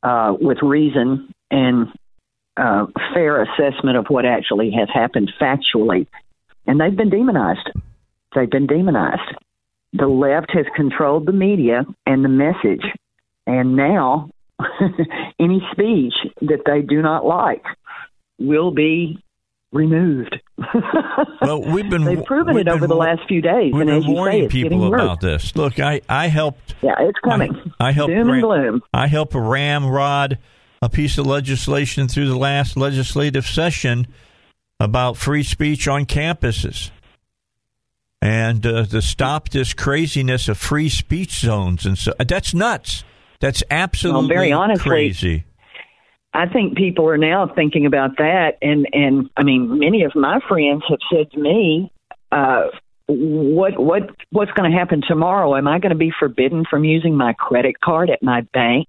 uh, 0.03 0.33
with 0.39 0.59
reason 0.61 1.33
and 1.49 1.87
uh, 2.57 2.85
fair 3.13 3.41
assessment 3.43 3.97
of 3.97 4.05
what 4.07 4.25
actually 4.25 4.71
has 4.71 4.87
happened 4.93 5.31
factually, 5.39 6.07
and 6.65 6.79
they've 6.79 6.95
been 6.95 7.09
demonized. 7.09 7.69
They've 8.33 8.49
been 8.49 8.67
demonized. 8.67 9.35
The 9.93 10.07
left 10.07 10.51
has 10.53 10.65
controlled 10.75 11.25
the 11.25 11.33
media 11.33 11.85
and 12.05 12.23
the 12.23 12.29
message, 12.29 12.85
and 13.45 13.75
now 13.75 14.29
any 15.39 15.61
speech 15.71 16.13
that 16.41 16.63
they 16.65 16.81
do 16.81 17.01
not 17.01 17.25
like 17.25 17.63
will 18.39 18.71
be 18.71 19.23
removed. 19.71 20.35
well, 21.41 21.61
we've 21.61 21.89
been 21.89 22.03
they've 22.03 22.25
proven 22.25 22.57
it 22.57 22.67
over 22.67 22.87
the 22.87 22.95
last 22.95 23.21
few 23.27 23.41
days, 23.41 23.73
and 23.73 23.89
as 23.89 24.05
you 24.05 24.25
say, 24.25 24.47
people 24.47 24.93
about 24.93 25.21
this. 25.21 25.55
Look, 25.55 25.79
I 25.79 26.01
I 26.09 26.27
helped. 26.27 26.75
Yeah, 26.81 26.95
it's 26.99 27.19
coming. 27.19 27.73
I, 27.79 27.89
I 27.89 27.91
helped. 27.91 28.13
Doom 28.13 28.27
ram, 28.27 28.33
and 28.33 28.41
gloom. 28.41 28.81
I 28.93 29.07
helped 29.07 29.33
ramrod 29.33 30.37
a 30.81 30.89
piece 30.89 31.17
of 31.17 31.25
legislation 31.25 32.07
through 32.07 32.27
the 32.27 32.37
last 32.37 32.75
legislative 32.75 33.45
session 33.45 34.07
about 34.79 35.15
free 35.15 35.43
speech 35.43 35.87
on 35.87 36.05
campuses 36.05 36.89
and 38.21 38.65
uh, 38.65 38.85
to 38.85 39.01
stop 39.01 39.49
this 39.49 39.73
craziness 39.73 40.47
of 40.47 40.57
free 40.57 40.89
speech 40.89 41.39
zones 41.39 41.85
and 41.85 41.97
so 41.97 42.13
that's 42.27 42.53
nuts. 42.53 43.03
That's 43.41 43.63
absolutely 43.69 44.21
well, 44.21 44.27
very 44.27 44.51
honestly, 44.51 44.89
crazy. 44.89 45.45
I 46.33 46.47
think 46.47 46.77
people 46.77 47.09
are 47.09 47.17
now 47.17 47.51
thinking 47.53 47.85
about 47.85 48.17
that, 48.17 48.51
and 48.61 48.87
and 48.93 49.29
I 49.35 49.43
mean, 49.43 49.79
many 49.79 50.03
of 50.03 50.15
my 50.15 50.39
friends 50.47 50.83
have 50.87 50.99
said 51.11 51.31
to 51.31 51.39
me, 51.39 51.91
uh, 52.31 52.67
"What 53.07 53.79
what 53.79 54.03
what's 54.29 54.51
going 54.51 54.71
to 54.71 54.77
happen 54.77 55.01
tomorrow? 55.05 55.57
Am 55.57 55.67
I 55.67 55.79
going 55.79 55.89
to 55.89 55.97
be 55.97 56.11
forbidden 56.17 56.63
from 56.69 56.85
using 56.85 57.17
my 57.17 57.33
credit 57.33 57.81
card 57.81 58.11
at 58.11 58.23
my 58.23 58.41
bank? 58.53 58.87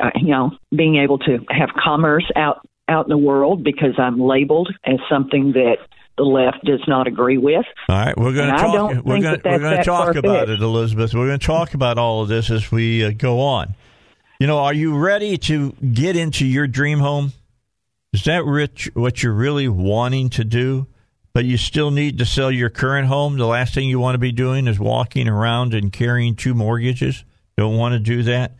Uh, 0.00 0.10
you 0.16 0.28
know, 0.28 0.52
being 0.74 0.96
able 0.96 1.18
to 1.18 1.38
have 1.50 1.68
commerce 1.78 2.28
out 2.34 2.66
out 2.88 3.04
in 3.04 3.10
the 3.10 3.18
world 3.18 3.62
because 3.62 3.94
I'm 3.98 4.18
labeled 4.18 4.74
as 4.84 4.98
something 5.08 5.52
that." 5.52 5.76
The 6.16 6.24
left 6.24 6.64
does 6.64 6.80
not 6.86 7.06
agree 7.06 7.38
with. 7.38 7.64
All 7.88 7.96
right, 7.96 8.16
we're 8.16 8.34
going 8.34 8.50
to 8.50 8.56
talk. 8.56 9.04
We're 9.04 9.20
going, 9.20 9.40
we're 9.44 9.58
going 9.58 9.76
to 9.76 9.84
talk 9.84 10.16
about 10.16 10.50
it, 10.50 10.60
Elizabeth. 10.60 11.14
We're 11.14 11.26
going 11.26 11.38
to 11.38 11.46
talk 11.46 11.74
about 11.74 11.98
all 11.98 12.22
of 12.22 12.28
this 12.28 12.50
as 12.50 12.70
we 12.70 13.04
uh, 13.04 13.12
go 13.16 13.40
on. 13.40 13.74
You 14.38 14.46
know, 14.46 14.58
are 14.58 14.74
you 14.74 14.96
ready 14.96 15.36
to 15.38 15.72
get 15.72 16.16
into 16.16 16.46
your 16.46 16.66
dream 16.66 16.98
home? 16.98 17.32
Is 18.12 18.24
that 18.24 18.44
rich 18.44 18.90
what 18.94 19.22
you're 19.22 19.32
really 19.32 19.68
wanting 19.68 20.30
to 20.30 20.44
do? 20.44 20.86
But 21.32 21.44
you 21.44 21.56
still 21.56 21.92
need 21.92 22.18
to 22.18 22.26
sell 22.26 22.50
your 22.50 22.70
current 22.70 23.06
home. 23.06 23.36
The 23.36 23.46
last 23.46 23.72
thing 23.72 23.88
you 23.88 24.00
want 24.00 24.14
to 24.14 24.18
be 24.18 24.32
doing 24.32 24.66
is 24.66 24.80
walking 24.80 25.28
around 25.28 25.74
and 25.74 25.92
carrying 25.92 26.34
two 26.34 26.54
mortgages. 26.54 27.24
Don't 27.56 27.76
want 27.76 27.92
to 27.92 28.00
do 28.00 28.24
that. 28.24 28.56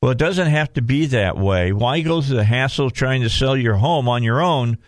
Well, 0.00 0.12
it 0.12 0.18
doesn't 0.18 0.46
have 0.46 0.72
to 0.74 0.82
be 0.82 1.06
that 1.06 1.36
way. 1.36 1.72
Why 1.72 2.00
go 2.00 2.22
through 2.22 2.36
the 2.36 2.44
hassle 2.44 2.86
of 2.86 2.92
trying 2.92 3.22
to 3.22 3.28
sell 3.28 3.56
your 3.56 3.74
home 3.74 4.08
on 4.08 4.22
your 4.22 4.40
own 4.40 4.78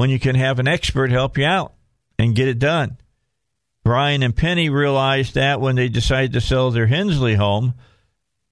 when 0.00 0.08
you 0.08 0.18
can 0.18 0.34
have 0.34 0.58
an 0.58 0.66
expert 0.66 1.10
help 1.10 1.36
you 1.36 1.44
out 1.44 1.74
and 2.18 2.34
get 2.34 2.48
it 2.48 2.58
done? 2.58 2.96
Brian 3.84 4.22
and 4.22 4.34
Penny 4.34 4.70
realized 4.70 5.34
that 5.34 5.60
when 5.60 5.76
they 5.76 5.90
decided 5.90 6.32
to 6.32 6.40
sell 6.40 6.70
their 6.70 6.86
Hensley 6.86 7.34
home 7.34 7.74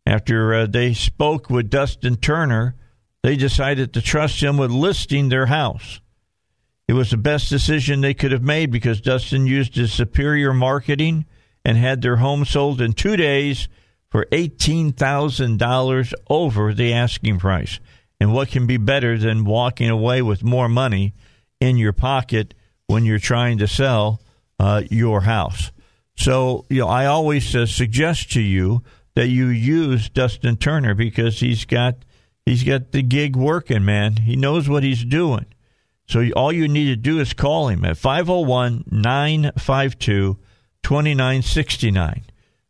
after 0.05 0.53
uh, 0.53 0.67
they 0.67 0.93
spoke 0.93 1.49
with 1.49 1.71
Dustin 1.71 2.17
Turner, 2.17 2.77
they 3.23 3.35
decided 3.35 3.95
to 3.95 4.03
trust 4.03 4.43
him 4.43 4.59
with 4.59 4.71
listing 4.71 5.31
their 5.31 5.47
house. 5.47 6.03
It 6.87 6.93
was 6.93 7.13
the 7.13 7.17
best 7.17 7.49
decision 7.49 8.03
they 8.03 8.13
could 8.13 8.33
have 8.33 8.43
made 8.43 8.71
because 8.71 9.01
Dustin 9.01 9.47
used 9.47 9.75
his 9.75 9.91
superior 9.91 10.53
marketing 10.53 11.25
and 11.65 11.79
had 11.79 12.03
their 12.03 12.17
home 12.17 12.45
sold 12.45 12.83
in 12.83 12.93
two 12.93 13.17
days 13.17 13.69
for 14.11 14.27
$18,000 14.33 16.13
over 16.29 16.75
the 16.75 16.93
asking 16.93 17.39
price. 17.39 17.81
And 18.21 18.35
what 18.35 18.49
can 18.49 18.67
be 18.67 18.77
better 18.77 19.17
than 19.17 19.47
walking 19.47 19.89
away 19.89 20.21
with 20.21 20.45
more 20.45 20.69
money 20.69 21.15
in 21.61 21.77
your 21.77 21.93
pocket 21.93 22.55
when 22.87 23.05
you're 23.05 23.19
trying 23.19 23.59
to 23.59 23.69
sell 23.69 24.21
uh, 24.59 24.83
your 24.91 25.23
house? 25.23 25.71
So, 26.17 26.65
you 26.69 26.81
know, 26.81 26.89
I 26.89 27.07
always 27.07 27.55
uh, 27.55 27.67
suggest 27.67 28.33
to 28.33 28.41
you 28.41 28.83
that 29.15 29.29
you 29.29 29.47
use 29.47 30.09
Dustin 30.09 30.57
Turner 30.57 30.95
because 30.95 31.41
he's 31.41 31.65
got 31.65 31.97
he's 32.45 32.65
got 32.65 32.93
the 32.93 33.03
gig 33.03 33.37
working, 33.37 33.85
man. 33.85 34.17
He 34.17 34.37
knows 34.37 34.69
what 34.69 34.83
he's 34.83 35.05
doing. 35.05 35.47
So 36.09 36.29
all 36.37 36.53
you 36.53 36.69
need 36.69 36.87
to 36.87 36.97
do 36.97 37.21
is 37.21 37.35
call 37.35 37.69
him 37.69 37.85
at 37.85 37.99
501 37.99 38.85
952 38.91 40.39
2969. 40.83 42.23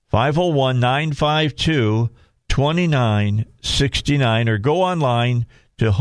501 0.09 0.80
952 0.80 2.11
2969 2.49 4.49
or 4.49 4.59
go 4.59 4.83
online 4.83 5.47
to 5.76 5.92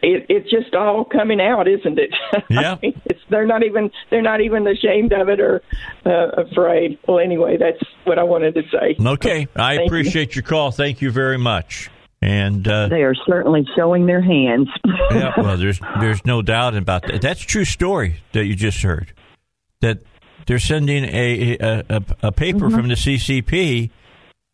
it, 0.02 0.26
it's 0.28 0.50
just 0.50 0.74
all 0.74 1.04
coming 1.04 1.40
out, 1.40 1.68
isn't 1.68 1.98
it? 1.98 2.10
Yeah. 2.48 2.74
I 2.74 2.78
mean, 2.80 3.00
it's, 3.06 3.20
they're 3.28 3.46
not 3.46 3.64
even 3.64 3.90
they're 4.10 4.22
not 4.22 4.40
even 4.40 4.66
ashamed 4.66 5.12
of 5.12 5.28
it 5.28 5.40
or 5.40 5.62
uh, 6.04 6.28
afraid. 6.42 6.98
Well, 7.06 7.18
anyway, 7.18 7.56
that's 7.56 7.82
what 8.04 8.18
I 8.18 8.22
wanted 8.22 8.54
to 8.54 8.62
say. 8.70 8.96
Okay, 9.04 9.48
I 9.56 9.74
appreciate 9.74 10.34
you. 10.34 10.40
your 10.40 10.48
call. 10.48 10.70
Thank 10.70 11.00
you 11.00 11.10
very 11.10 11.38
much. 11.38 11.90
And 12.22 12.66
uh, 12.66 12.88
they 12.88 13.02
are 13.02 13.14
certainly 13.26 13.66
showing 13.76 14.06
their 14.06 14.22
hands. 14.22 14.68
yeah, 15.10 15.32
well, 15.36 15.56
there's 15.56 15.80
there's 16.00 16.24
no 16.24 16.40
doubt 16.40 16.76
about 16.76 17.06
that. 17.06 17.20
That's 17.20 17.42
a 17.42 17.46
true 17.46 17.64
story 17.64 18.20
that 18.32 18.44
you 18.44 18.54
just 18.54 18.82
heard. 18.82 19.12
That 19.80 19.98
they're 20.46 20.58
sending 20.58 21.04
a 21.04 21.56
a, 21.58 22.02
a 22.22 22.32
paper 22.32 22.66
mm-hmm. 22.66 22.76
from 22.76 22.88
the 22.88 22.94
CCP 22.94 23.90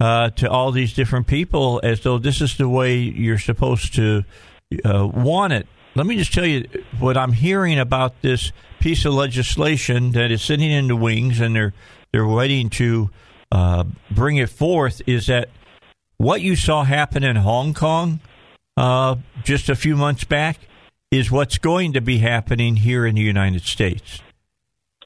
uh, 0.00 0.30
to 0.30 0.50
all 0.50 0.72
these 0.72 0.92
different 0.94 1.26
people 1.26 1.80
as 1.84 2.00
though 2.00 2.18
this 2.18 2.40
is 2.40 2.56
the 2.56 2.68
way 2.68 2.96
you're 2.96 3.38
supposed 3.38 3.94
to 3.94 4.24
uh, 4.80 5.06
want 5.06 5.52
it. 5.52 5.66
Let 5.94 6.06
me 6.06 6.16
just 6.16 6.32
tell 6.32 6.46
you 6.46 6.66
what 6.98 7.16
I'm 7.16 7.32
hearing 7.32 7.78
about 7.78 8.22
this 8.22 8.52
piece 8.80 9.04
of 9.04 9.14
legislation 9.14 10.12
that 10.12 10.30
is 10.30 10.42
sitting 10.42 10.70
in 10.70 10.88
the 10.88 10.96
wings, 10.96 11.40
and 11.40 11.54
they're 11.54 11.74
they're 12.12 12.26
waiting 12.26 12.70
to 12.70 13.10
uh, 13.50 13.84
bring 14.10 14.36
it 14.36 14.48
forth 14.48 15.02
is 15.06 15.26
that 15.26 15.48
what 16.16 16.40
you 16.40 16.56
saw 16.56 16.84
happen 16.84 17.22
in 17.22 17.36
Hong 17.36 17.74
Kong 17.74 18.20
uh, 18.76 19.16
just 19.44 19.68
a 19.68 19.74
few 19.74 19.96
months 19.96 20.24
back 20.24 20.58
is 21.10 21.30
what's 21.30 21.58
going 21.58 21.92
to 21.92 22.00
be 22.00 22.18
happening 22.18 22.76
here 22.76 23.04
in 23.04 23.14
the 23.14 23.20
United 23.20 23.62
States. 23.62 24.20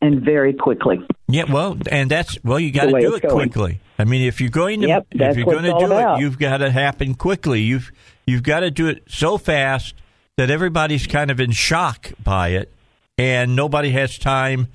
And 0.00 0.20
very 0.22 0.52
quickly. 0.52 1.04
Yeah, 1.26 1.50
well, 1.50 1.76
and 1.90 2.10
that's 2.10 2.42
well, 2.44 2.60
you 2.60 2.70
got 2.70 2.84
to 2.84 3.00
do 3.00 3.14
it 3.14 3.22
going. 3.22 3.34
quickly. 3.34 3.80
I 3.98 4.04
mean, 4.04 4.22
if 4.22 4.40
you're 4.40 4.50
going 4.50 4.82
to 4.82 4.88
yep, 4.88 5.06
if 5.10 5.36
you're 5.36 5.46
going 5.46 5.64
to 5.64 5.78
do 5.78 5.86
about. 5.86 6.18
it, 6.18 6.20
you've 6.20 6.38
got 6.38 6.58
to 6.58 6.70
happen 6.70 7.14
quickly. 7.14 7.62
You've 7.62 7.90
you've 8.26 8.42
got 8.42 8.60
to 8.60 8.70
do 8.70 8.88
it 8.88 9.04
so 9.08 9.38
fast 9.38 9.94
that 10.36 10.50
everybody's 10.50 11.06
kind 11.06 11.30
of 11.30 11.40
in 11.40 11.52
shock 11.52 12.12
by 12.22 12.48
it, 12.48 12.72
and 13.16 13.56
nobody 13.56 13.90
has 13.90 14.18
time 14.18 14.68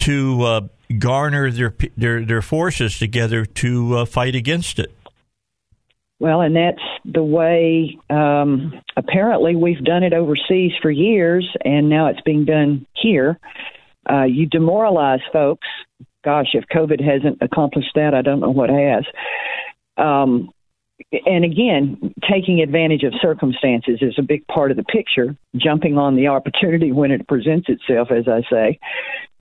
to 0.00 0.42
uh, 0.42 0.60
garner 0.98 1.50
their 1.50 1.74
their 1.96 2.24
their 2.24 2.42
forces 2.42 2.98
together 2.98 3.44
to 3.44 3.98
uh, 3.98 4.04
fight 4.04 4.34
against 4.34 4.78
it. 4.78 4.92
Well, 6.20 6.40
and 6.40 6.54
that's 6.54 6.82
the 7.04 7.22
way 7.24 7.98
um, 8.08 8.80
apparently 8.96 9.56
we've 9.56 9.82
done 9.82 10.04
it 10.04 10.12
overseas 10.12 10.70
for 10.80 10.90
years, 10.90 11.48
and 11.64 11.88
now 11.88 12.06
it's 12.06 12.20
being 12.20 12.44
done 12.44 12.86
here. 12.94 13.40
Uh, 14.08 14.24
you 14.24 14.46
demoralize 14.46 15.20
folks. 15.32 15.66
Gosh, 16.24 16.50
if 16.52 16.64
COVID 16.72 17.02
hasn't 17.02 17.38
accomplished 17.40 17.90
that, 17.96 18.14
I 18.14 18.22
don't 18.22 18.38
know 18.38 18.50
what 18.50 18.70
has. 18.70 19.04
Um, 19.96 20.50
and 21.26 21.44
again, 21.44 22.14
taking 22.30 22.60
advantage 22.60 23.02
of 23.02 23.12
circumstances 23.20 23.98
is 24.00 24.14
a 24.18 24.22
big 24.22 24.46
part 24.46 24.70
of 24.70 24.76
the 24.76 24.84
picture, 24.84 25.36
jumping 25.56 25.98
on 25.98 26.16
the 26.16 26.28
opportunity 26.28 26.92
when 26.92 27.10
it 27.10 27.26
presents 27.28 27.68
itself, 27.68 28.08
as 28.10 28.24
I 28.28 28.42
say. 28.50 28.78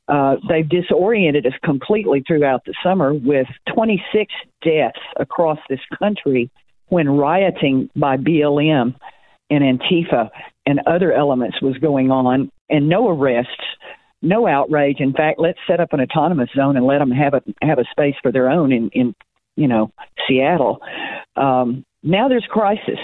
Uh, 0.07 0.35
they've 0.49 0.67
disoriented 0.67 1.45
us 1.45 1.53
completely 1.63 2.23
throughout 2.25 2.65
the 2.65 2.73
summer 2.83 3.13
with 3.13 3.47
26 3.73 4.33
deaths 4.63 4.99
across 5.17 5.59
this 5.69 5.79
country 5.97 6.49
when 6.87 7.09
rioting 7.09 7.89
by 7.95 8.17
BLM 8.17 8.93
and 9.49 9.79
Antifa 9.79 10.29
and 10.65 10.81
other 10.85 11.13
elements 11.13 11.61
was 11.61 11.77
going 11.77 12.11
on, 12.11 12.51
and 12.69 12.89
no 12.89 13.09
arrests, 13.09 13.51
no 14.21 14.47
outrage. 14.47 14.97
In 14.99 15.13
fact, 15.13 15.39
let's 15.39 15.59
set 15.67 15.79
up 15.79 15.93
an 15.93 16.01
autonomous 16.01 16.49
zone 16.55 16.77
and 16.77 16.85
let 16.85 16.99
them 16.99 17.11
have 17.11 17.33
a 17.33 17.41
have 17.61 17.79
a 17.79 17.85
space 17.91 18.15
for 18.21 18.31
their 18.31 18.49
own 18.49 18.71
in 18.71 18.89
in 18.89 19.15
you 19.55 19.67
know 19.67 19.91
Seattle. 20.27 20.79
Um, 21.35 21.85
now 22.03 22.27
there's 22.27 22.47
crisis. 22.49 22.99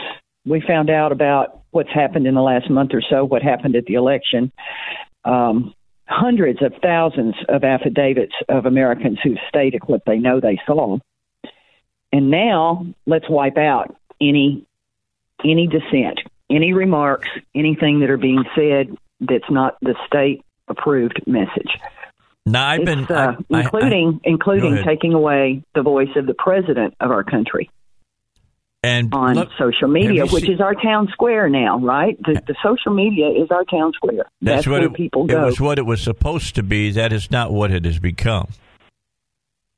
We 0.45 0.61
found 0.65 0.89
out 0.89 1.11
about 1.11 1.61
what's 1.71 1.91
happened 1.93 2.25
in 2.25 2.35
the 2.35 2.41
last 2.41 2.69
month 2.69 2.91
or 2.93 3.01
so, 3.07 3.25
what 3.25 3.41
happened 3.41 3.75
at 3.75 3.85
the 3.85 3.95
election. 3.95 4.51
Um, 5.25 5.73
hundreds 6.07 6.61
of 6.61 6.73
thousands 6.81 7.35
of 7.49 7.63
affidavits 7.63 8.33
of 8.47 8.65
Americans 8.65 9.19
who 9.21 9.35
stated 9.49 9.81
what 9.85 10.01
they 10.05 10.17
know 10.17 10.39
they 10.39 10.59
saw. 10.65 10.97
And 12.13 12.31
now 12.31 12.85
let's 13.05 13.29
wipe 13.29 13.57
out 13.57 13.95
any 14.21 14.65
any 15.43 15.67
dissent, 15.67 16.19
any 16.49 16.73
remarks, 16.73 17.27
anything 17.53 17.99
that 17.99 18.09
are 18.09 18.17
being 18.17 18.43
said 18.55 18.95
that's 19.19 19.49
not 19.51 19.77
the 19.81 19.95
state 20.07 20.43
approved 20.67 21.21
message. 21.27 21.77
Now 22.51 22.67
I've 22.67 22.85
been 22.85 23.05
uh, 23.05 23.35
I, 23.51 23.59
including 23.61 24.21
I, 24.23 24.27
I, 24.27 24.31
including 24.31 24.83
taking 24.85 25.13
away 25.13 25.63
the 25.75 25.81
voice 25.81 26.09
of 26.15 26.25
the 26.25 26.33
president 26.33 26.95
of 26.99 27.11
our 27.11 27.23
country. 27.23 27.69
And 28.83 29.13
on 29.13 29.35
look, 29.35 29.49
social 29.57 29.87
media, 29.87 30.25
which 30.27 30.43
seen, 30.43 30.53
is 30.53 30.61
our 30.61 30.75
town 30.75 31.09
square 31.11 31.49
now, 31.49 31.79
right? 31.79 32.17
The, 32.23 32.41
the, 32.45 32.55
social 32.63 32.93
media 32.93 33.27
is 33.29 33.49
our 33.51 33.65
town 33.65 33.91
square. 33.93 34.25
That's, 34.41 34.57
that's 34.57 34.67
what 34.67 34.79
where 34.81 34.89
it, 34.89 34.93
people 34.93 35.25
go. 35.25 35.41
It 35.41 35.45
was 35.45 35.59
what 35.59 35.79
it 35.79 35.85
was 35.85 36.01
supposed 36.01 36.55
to 36.55 36.63
be. 36.63 36.91
That 36.91 37.11
is 37.11 37.29
not 37.31 37.51
what 37.51 37.71
it 37.71 37.85
has 37.85 37.99
become. 37.99 38.49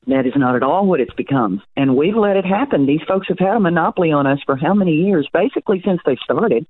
That 0.06 0.26
is 0.28 0.34
not 0.36 0.56
at 0.56 0.64
all 0.64 0.86
what 0.86 1.00
it's 1.00 1.14
become. 1.14 1.62
And 1.78 1.96
we've 1.96 2.16
let 2.16 2.36
it 2.36 2.46
happen. 2.46 2.86
These 2.86 3.02
folks 3.08 3.28
have 3.30 3.40
had 3.40 3.56
a 3.56 3.60
monopoly 3.60 4.12
on 4.12 4.28
us 4.28 4.40
for 4.46 4.56
how 4.58 4.74
many 4.74 4.92
years? 4.92 5.28
Basically, 5.34 5.82
since 5.86 6.02
they 6.06 6.18
started. 6.24 6.68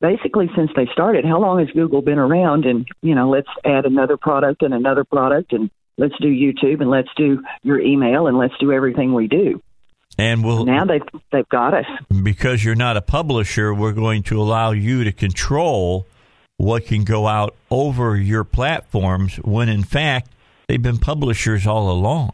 Basically, 0.00 0.48
since 0.56 0.70
they 0.74 0.86
started. 0.92 1.24
How 1.24 1.38
long 1.38 1.58
has 1.58 1.68
Google 1.72 2.00
been 2.00 2.18
around? 2.18 2.64
And, 2.64 2.86
you 3.02 3.14
know, 3.14 3.28
let's 3.28 3.48
add 3.64 3.84
another 3.84 4.16
product 4.16 4.62
and 4.62 4.72
another 4.72 5.04
product 5.04 5.52
and 5.52 5.70
let's 5.98 6.14
do 6.20 6.28
YouTube 6.28 6.80
and 6.80 6.90
let's 6.90 7.10
do 7.16 7.42
your 7.62 7.78
email 7.78 8.26
and 8.26 8.38
let's 8.38 8.54
do 8.58 8.72
everything 8.72 9.12
we 9.12 9.28
do. 9.28 9.62
And 10.18 10.44
we'll, 10.44 10.64
now 10.64 10.84
they've 10.84 11.02
they've 11.32 11.48
got 11.48 11.72
us 11.72 11.86
because 12.22 12.64
you're 12.64 12.74
not 12.74 12.96
a 12.96 13.00
publisher. 13.00 13.72
We're 13.72 13.92
going 13.92 14.22
to 14.24 14.40
allow 14.40 14.72
you 14.72 15.04
to 15.04 15.12
control 15.12 16.06
what 16.56 16.84
can 16.84 17.04
go 17.04 17.26
out 17.26 17.54
over 17.70 18.16
your 18.16 18.44
platforms 18.44 19.36
when, 19.36 19.68
in 19.68 19.82
fact, 19.82 20.30
they've 20.68 20.82
been 20.82 20.98
publishers 20.98 21.66
all 21.66 21.90
along 21.90 22.32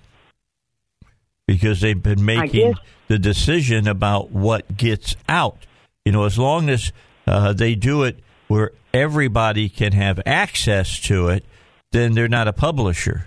because 1.47 1.81
they've 1.81 2.03
been 2.03 2.25
making 2.25 2.75
the 3.07 3.19
decision 3.19 3.87
about 3.87 4.33
what 4.33 4.77
gets 4.77 5.15
out. 5.29 5.59
You 6.05 6.13
know, 6.13 6.25
as 6.25 6.39
long 6.39 6.69
as 6.69 6.93
uh, 7.27 7.53
they 7.53 7.75
do 7.75 8.03
it 8.05 8.19
where 8.49 8.73
everybody 8.95 9.69
can 9.69 9.93
have 9.93 10.21
access 10.25 11.01
to 11.01 11.29
it, 11.29 11.45
then 11.93 12.12
they're 12.12 12.29
not 12.29 12.49
a 12.49 12.53
publisher. 12.53 13.27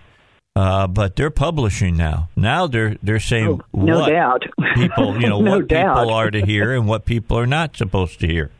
Uh, 0.56 0.88
but 0.88 1.16
they're 1.16 1.30
publishing 1.30 1.96
now. 1.96 2.28
Now 2.36 2.68
they're 2.68 2.98
they're 3.02 3.20
saying 3.20 3.48
oh, 3.48 3.62
no 3.74 4.00
what 4.00 4.10
doubt. 4.10 4.44
people 4.76 5.22
you 5.22 5.30
know 5.30 5.42
no 5.42 5.58
what 5.58 5.68
doubt. 5.68 5.96
people 5.96 6.14
are 6.14 6.32
to 6.32 6.46
hear 6.46 6.74
and 6.74 6.88
what 6.88 7.06
people 7.06 7.38
are 7.38 7.48
not 7.48 7.78
supposed 7.78 8.20
to 8.22 8.28
hear. 8.28 8.52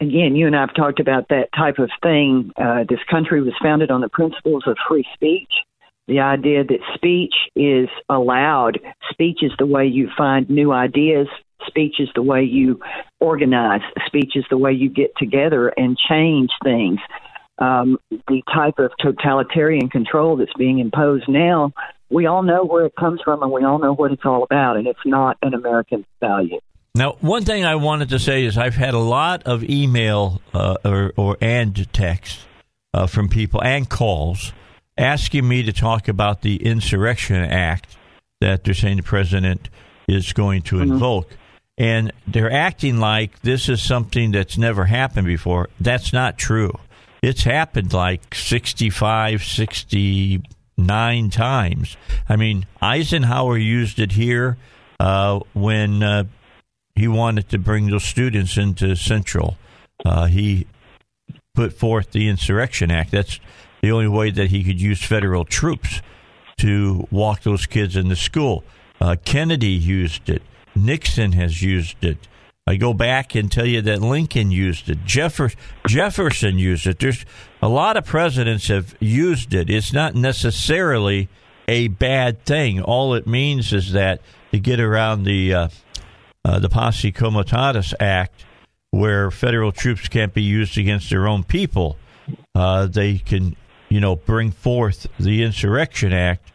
Again, 0.00 0.36
you 0.36 0.46
and 0.46 0.54
I 0.54 0.60
have 0.60 0.74
talked 0.74 1.00
about 1.00 1.28
that 1.28 1.48
type 1.56 1.78
of 1.78 1.90
thing. 2.02 2.50
Uh, 2.60 2.84
this 2.86 2.98
country 3.10 3.40
was 3.40 3.54
founded 3.62 3.90
on 3.90 4.02
the 4.02 4.10
principles 4.10 4.64
of 4.66 4.76
free 4.86 5.06
speech 5.14 5.50
the 6.08 6.20
idea 6.20 6.62
that 6.64 6.78
speech 6.94 7.34
is 7.54 7.88
allowed. 8.08 8.78
Speech 9.10 9.42
is 9.42 9.52
the 9.58 9.66
way 9.66 9.86
you 9.86 10.08
find 10.16 10.48
new 10.48 10.72
ideas. 10.72 11.26
Speech 11.66 11.96
is 11.98 12.08
the 12.14 12.22
way 12.22 12.42
you 12.42 12.80
organize. 13.20 13.80
Speech 14.06 14.32
is 14.34 14.44
the 14.50 14.58
way 14.58 14.72
you 14.72 14.88
get 14.88 15.10
together 15.16 15.68
and 15.68 15.96
change 16.08 16.50
things. 16.62 16.98
Um, 17.58 17.98
the 18.10 18.42
type 18.52 18.78
of 18.78 18.92
totalitarian 19.00 19.88
control 19.88 20.36
that's 20.36 20.52
being 20.58 20.78
imposed 20.78 21.26
now, 21.28 21.72
we 22.10 22.26
all 22.26 22.42
know 22.42 22.64
where 22.64 22.84
it 22.84 22.94
comes 22.98 23.20
from 23.24 23.42
and 23.42 23.50
we 23.50 23.64
all 23.64 23.78
know 23.78 23.94
what 23.94 24.12
it's 24.12 24.24
all 24.24 24.42
about, 24.42 24.76
and 24.76 24.86
it's 24.86 24.98
not 25.04 25.38
an 25.42 25.54
American 25.54 26.04
value. 26.20 26.60
Now, 26.94 27.16
one 27.20 27.44
thing 27.44 27.64
I 27.64 27.74
wanted 27.74 28.08
to 28.10 28.18
say 28.18 28.44
is 28.44 28.56
I've 28.56 28.74
had 28.74 28.94
a 28.94 28.98
lot 28.98 29.42
of 29.44 29.62
email 29.64 30.40
uh, 30.54 30.76
or, 30.84 31.12
or 31.16 31.36
and 31.40 31.92
text 31.92 32.40
uh, 32.94 33.06
from 33.06 33.28
people 33.28 33.62
and 33.62 33.88
calls 33.88 34.52
asking 34.96 35.46
me 35.46 35.62
to 35.62 35.72
talk 35.72 36.08
about 36.08 36.40
the 36.40 36.56
Insurrection 36.56 37.36
Act 37.36 37.96
that 38.40 38.64
they're 38.64 38.74
saying 38.74 38.96
the 38.96 39.02
president 39.02 39.68
is 40.08 40.32
going 40.32 40.62
to 40.62 40.76
mm-hmm. 40.76 40.92
invoke. 40.92 41.36
And 41.78 42.12
they're 42.26 42.50
acting 42.50 42.98
like 42.98 43.40
this 43.42 43.68
is 43.68 43.82
something 43.82 44.32
that's 44.32 44.56
never 44.56 44.86
happened 44.86 45.26
before. 45.26 45.68
That's 45.78 46.12
not 46.12 46.38
true. 46.38 46.72
It's 47.22 47.44
happened 47.44 47.92
like 47.92 48.34
65, 48.34 49.42
69 49.42 51.30
times. 51.30 51.96
I 52.28 52.36
mean, 52.36 52.66
Eisenhower 52.80 53.58
used 53.58 53.98
it 53.98 54.12
here 54.12 54.56
uh, 55.00 55.40
when 55.52 56.02
uh, 56.02 56.24
he 56.94 57.08
wanted 57.08 57.48
to 57.50 57.58
bring 57.58 57.88
those 57.88 58.04
students 58.04 58.56
into 58.56 58.94
Central. 58.96 59.58
Uh, 60.04 60.26
he 60.26 60.66
put 61.54 61.72
forth 61.72 62.12
the 62.12 62.28
Insurrection 62.28 62.90
Act. 62.90 63.10
That's 63.10 63.40
the 63.82 63.90
only 63.90 64.08
way 64.08 64.30
that 64.30 64.50
he 64.50 64.64
could 64.64 64.80
use 64.80 65.02
federal 65.02 65.44
troops 65.44 66.00
to 66.58 67.06
walk 67.10 67.42
those 67.42 67.66
kids 67.66 67.96
into 67.96 68.16
school. 68.16 68.64
Uh, 69.00 69.16
Kennedy 69.24 69.68
used 69.68 70.28
it. 70.30 70.42
Nixon 70.76 71.32
has 71.32 71.62
used 71.62 72.04
it. 72.04 72.28
I 72.66 72.76
go 72.76 72.92
back 72.92 73.34
and 73.34 73.50
tell 73.50 73.66
you 73.66 73.80
that 73.82 74.02
Lincoln 74.02 74.50
used 74.50 74.90
it. 74.90 75.04
Jeffer- 75.04 75.54
Jefferson 75.86 76.58
used 76.58 76.86
it. 76.86 76.98
There's 76.98 77.24
a 77.62 77.68
lot 77.68 77.96
of 77.96 78.04
presidents 78.04 78.68
have 78.68 78.96
used 78.98 79.54
it. 79.54 79.70
It's 79.70 79.92
not 79.92 80.14
necessarily 80.14 81.28
a 81.68 81.88
bad 81.88 82.44
thing. 82.44 82.80
All 82.82 83.14
it 83.14 83.26
means 83.26 83.72
is 83.72 83.92
that 83.92 84.20
to 84.50 84.58
get 84.58 84.80
around 84.80 85.24
the 85.24 85.54
uh, 85.54 85.68
uh, 86.44 86.58
the 86.58 86.68
Posse 86.68 87.12
Comitatus 87.12 87.94
Act, 88.00 88.44
where 88.90 89.30
federal 89.30 89.72
troops 89.72 90.08
can't 90.08 90.34
be 90.34 90.42
used 90.42 90.78
against 90.78 91.10
their 91.10 91.26
own 91.26 91.44
people, 91.44 91.96
uh, 92.54 92.86
they 92.86 93.18
can 93.18 93.56
you 93.88 94.00
know, 94.00 94.16
bring 94.16 94.50
forth 94.50 95.06
the 95.18 95.42
Insurrection 95.42 96.12
Act 96.12 96.50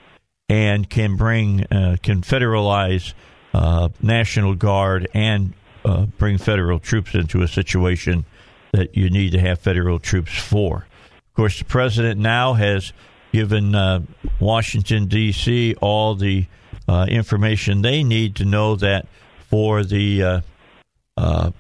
and 0.49 0.89
can 0.89 1.15
bring, 1.15 1.65
uh, 1.71 1.97
can 2.03 2.21
federalize 2.21 3.13
uh, 3.53 3.89
National 4.01 4.55
Guard 4.55 5.07
and 5.13 5.53
uh, 5.83 6.05
bring 6.17 6.37
federal 6.37 6.79
troops 6.79 7.13
into 7.15 7.41
a 7.41 7.47
situation 7.47 8.25
that 8.71 8.95
you 8.95 9.09
need 9.09 9.31
to 9.31 9.39
have 9.39 9.59
federal 9.59 9.99
troops 9.99 10.37
for. 10.37 10.85
Of 11.17 11.35
course, 11.35 11.59
the 11.59 11.65
president 11.65 12.19
now 12.19 12.53
has 12.53 12.93
given 13.31 13.75
uh, 13.75 14.01
Washington, 14.39 15.07
D.C. 15.07 15.75
all 15.81 16.15
the 16.15 16.45
uh, 16.87 17.05
information 17.09 17.81
they 17.81 18.03
need 18.03 18.35
to 18.37 18.45
know 18.45 18.75
that 18.75 19.07
for 19.49 19.83
the 19.83 20.41
uh, 21.17 21.51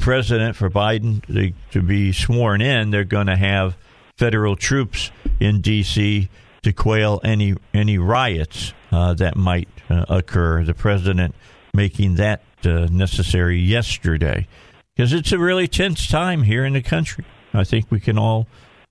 president, 0.00 0.56
for 0.56 0.68
Biden 0.68 1.24
to, 1.26 1.52
to 1.72 1.82
be 1.82 2.12
sworn 2.12 2.60
in, 2.60 2.90
they're 2.90 3.04
going 3.04 3.28
to 3.28 3.36
have 3.36 3.76
federal 4.16 4.56
troops 4.56 5.12
in 5.38 5.60
D.C. 5.60 6.28
to 6.62 6.72
quail 6.72 7.20
any 7.22 7.54
any 7.72 7.98
riots 7.98 8.72
uh, 8.90 9.14
that 9.14 9.36
might 9.36 9.68
uh, 9.90 10.06
occur. 10.08 10.64
The 10.64 10.74
president 10.74 11.34
making 11.74 12.16
that 12.16 12.42
uh, 12.64 12.86
necessary 12.90 13.58
yesterday 13.58 14.46
because 14.94 15.12
it's 15.12 15.32
a 15.32 15.38
really 15.38 15.68
tense 15.68 16.06
time 16.06 16.42
here 16.42 16.64
in 16.64 16.74
the 16.74 16.82
country. 16.82 17.24
I 17.54 17.64
think 17.64 17.90
we 17.90 18.00
can 18.00 18.18
all 18.18 18.46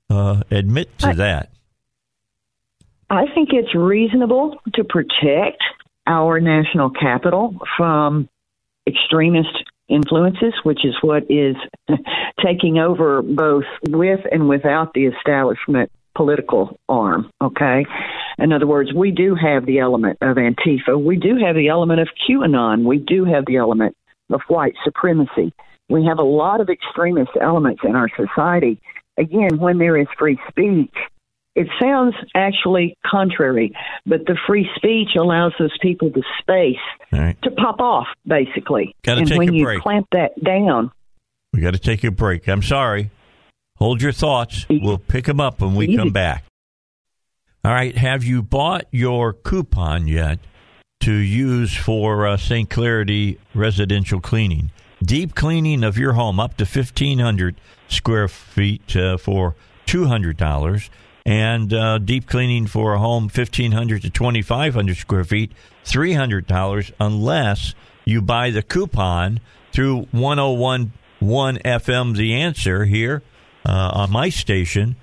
uh, 0.09 0.41
admit 0.49 0.97
to 0.99 1.09
I, 1.09 1.13
that. 1.13 1.51
I 3.09 3.25
think 3.33 3.49
it's 3.51 3.75
reasonable 3.75 4.57
to 4.75 4.83
protect 4.83 5.61
our 6.07 6.39
national 6.39 6.89
capital 6.89 7.55
from 7.77 8.27
extremist 8.87 9.63
influences, 9.87 10.53
which 10.63 10.83
is 10.83 10.95
what 11.01 11.29
is 11.29 11.55
taking 12.43 12.77
over 12.77 13.21
both 13.21 13.65
with 13.87 14.21
and 14.31 14.49
without 14.49 14.93
the 14.93 15.05
establishment 15.05 15.91
political 16.15 16.79
arm. 16.87 17.29
Okay. 17.41 17.85
In 18.41 18.53
other 18.53 18.67
words, 18.67 18.93
we 18.93 19.11
do 19.11 19.35
have 19.35 19.65
the 19.65 19.79
element 19.79 20.17
of 20.21 20.37
Antifa. 20.37 21.01
We 21.01 21.17
do 21.17 21.37
have 21.45 21.55
the 21.55 21.67
element 21.67 21.99
of 21.99 22.07
QAnon. 22.27 22.83
We 22.83 22.97
do 22.97 23.25
have 23.25 23.45
the 23.45 23.57
element 23.57 23.95
of 24.31 24.41
white 24.47 24.75
supremacy. 24.83 25.53
We 25.89 26.05
have 26.05 26.19
a 26.19 26.23
lot 26.23 26.61
of 26.61 26.69
extremist 26.69 27.31
elements 27.39 27.81
in 27.83 27.95
our 27.95 28.09
society. 28.15 28.79
Again, 29.17 29.57
when 29.57 29.79
there 29.79 29.97
is 29.97 30.07
free 30.17 30.39
speech, 30.49 30.93
it 31.55 31.67
sounds 31.81 32.15
actually 32.35 32.95
contrary, 33.05 33.75
but 34.05 34.25
the 34.25 34.37
free 34.47 34.69
speech 34.75 35.09
allows 35.19 35.53
those 35.59 35.75
people 35.81 36.09
the 36.09 36.23
space 36.39 36.77
right. 37.11 37.35
to 37.41 37.51
pop 37.51 37.81
off, 37.81 38.07
basically. 38.25 38.95
Gotta 39.03 39.21
and 39.21 39.29
take 39.29 39.37
when 39.39 39.53
you 39.53 39.65
break. 39.65 39.81
clamp 39.81 40.07
that 40.11 40.41
down, 40.41 40.91
we 41.53 41.61
got 41.61 41.73
to 41.73 41.79
take 41.79 42.03
a 42.03 42.11
break. 42.11 42.47
I'm 42.47 42.61
sorry. 42.61 43.09
Hold 43.77 44.01
your 44.01 44.11
thoughts. 44.11 44.65
We'll 44.69 44.97
pick 44.97 45.25
them 45.25 45.39
up 45.39 45.61
when 45.61 45.75
we 45.75 45.95
come 45.95 46.11
back. 46.11 46.43
All 47.63 47.73
right. 47.73 47.95
Have 47.97 48.23
you 48.23 48.41
bought 48.41 48.85
your 48.91 49.33
coupon 49.33 50.07
yet 50.07 50.39
to 51.01 51.11
use 51.11 51.75
for 51.75 52.25
uh, 52.25 52.37
St. 52.37 52.69
Clarity 52.69 53.37
residential 53.53 54.21
cleaning? 54.21 54.71
Deep 55.03 55.35
cleaning 55.35 55.83
of 55.83 55.97
your 55.97 56.13
home 56.13 56.39
up 56.39 56.55
to 56.57 56.63
1,500 56.63 57.55
square 57.89 58.27
feet 58.29 58.95
uh, 58.95 59.17
for 59.17 59.55
$200 59.87 60.89
and 61.25 61.73
uh, 61.73 61.97
deep 61.97 62.27
cleaning 62.27 62.65
for 62.65 62.93
a 62.93 62.99
home 62.99 63.23
1500 63.23 64.03
to 64.03 64.09
2500 64.09 64.95
square 64.97 65.23
feet 65.23 65.51
$300 65.83 66.91
unless 66.99 67.75
you 68.05 68.21
buy 68.21 68.49
the 68.49 68.61
coupon 68.61 69.39
through 69.71 70.07
1011 70.11 70.91
fm 71.19 72.15
the 72.15 72.33
answer 72.33 72.85
here 72.85 73.21
uh, 73.65 73.91
on 73.93 74.11
my 74.11 74.29
station 74.29 74.95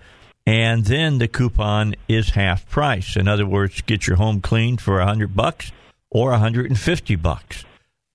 and 0.47 0.85
then 0.85 1.19
the 1.19 1.29
coupon 1.29 1.95
is 2.09 2.31
half 2.31 2.69
price 2.69 3.17
in 3.17 3.27
other 3.29 3.47
words 3.47 3.81
get 3.83 4.07
your 4.07 4.17
home 4.17 4.41
cleaned 4.41 4.81
for 4.81 4.97
a 4.97 5.05
100 5.05 5.35
bucks 5.35 5.73
or 6.11 6.31
a 6.31 6.33
150 6.33 7.17
bucks 7.17 7.65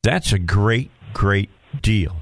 that's 0.03 0.31
a 0.31 0.39
great 0.39 0.89
great 1.13 1.49
deal 1.81 2.17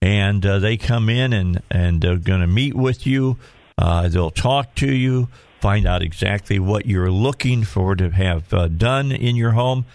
and 0.00 0.46
uh, 0.46 0.58
they 0.58 0.76
come 0.76 1.08
in 1.08 1.32
and 1.32 1.62
and 1.70 2.00
they're 2.00 2.16
going 2.16 2.40
to 2.40 2.46
meet 2.46 2.74
with 2.74 3.06
you 3.06 3.36
uh, 3.78 4.08
they'll 4.08 4.30
talk 4.30 4.74
to 4.74 4.92
you, 4.92 5.28
find 5.60 5.86
out 5.86 6.02
exactly 6.02 6.58
what 6.58 6.84
you're 6.84 7.12
looking 7.12 7.62
for 7.62 7.94
to 7.94 8.10
have 8.10 8.52
uh, 8.52 8.66
done 8.66 9.12
in 9.12 9.36
your 9.36 9.52
home, 9.52 9.86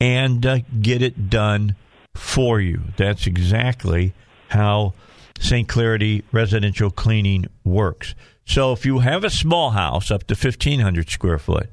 and 0.00 0.46
uh, 0.46 0.58
get 0.80 1.02
it 1.02 1.28
done 1.28 1.74
for 2.14 2.60
you. 2.60 2.80
That's 2.96 3.26
exactly 3.26 4.14
how 4.48 4.94
St. 5.40 5.66
Clarity 5.66 6.22
residential 6.30 6.90
cleaning 6.90 7.46
works. 7.64 8.14
So 8.44 8.72
if 8.72 8.84
you 8.84 9.00
have 9.00 9.24
a 9.24 9.30
small 9.30 9.70
house 9.70 10.10
up 10.10 10.26
to 10.28 10.34
1,500 10.34 11.08
square 11.08 11.38
foot, 11.38 11.70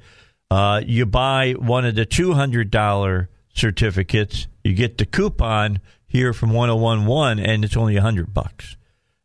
uh, 0.52 0.82
you 0.86 1.06
buy 1.06 1.54
one 1.54 1.86
of 1.86 1.96
the 1.96 2.06
$200 2.06 3.28
certificates, 3.54 4.48
you 4.64 4.74
get 4.74 4.98
the 4.98 5.06
coupon 5.06 5.80
here 6.08 6.34
from 6.34 6.54
1011 6.54 7.44
and 7.44 7.64
it's 7.64 7.78
only 7.78 7.96
100 7.96 8.34
bucks. 8.34 8.78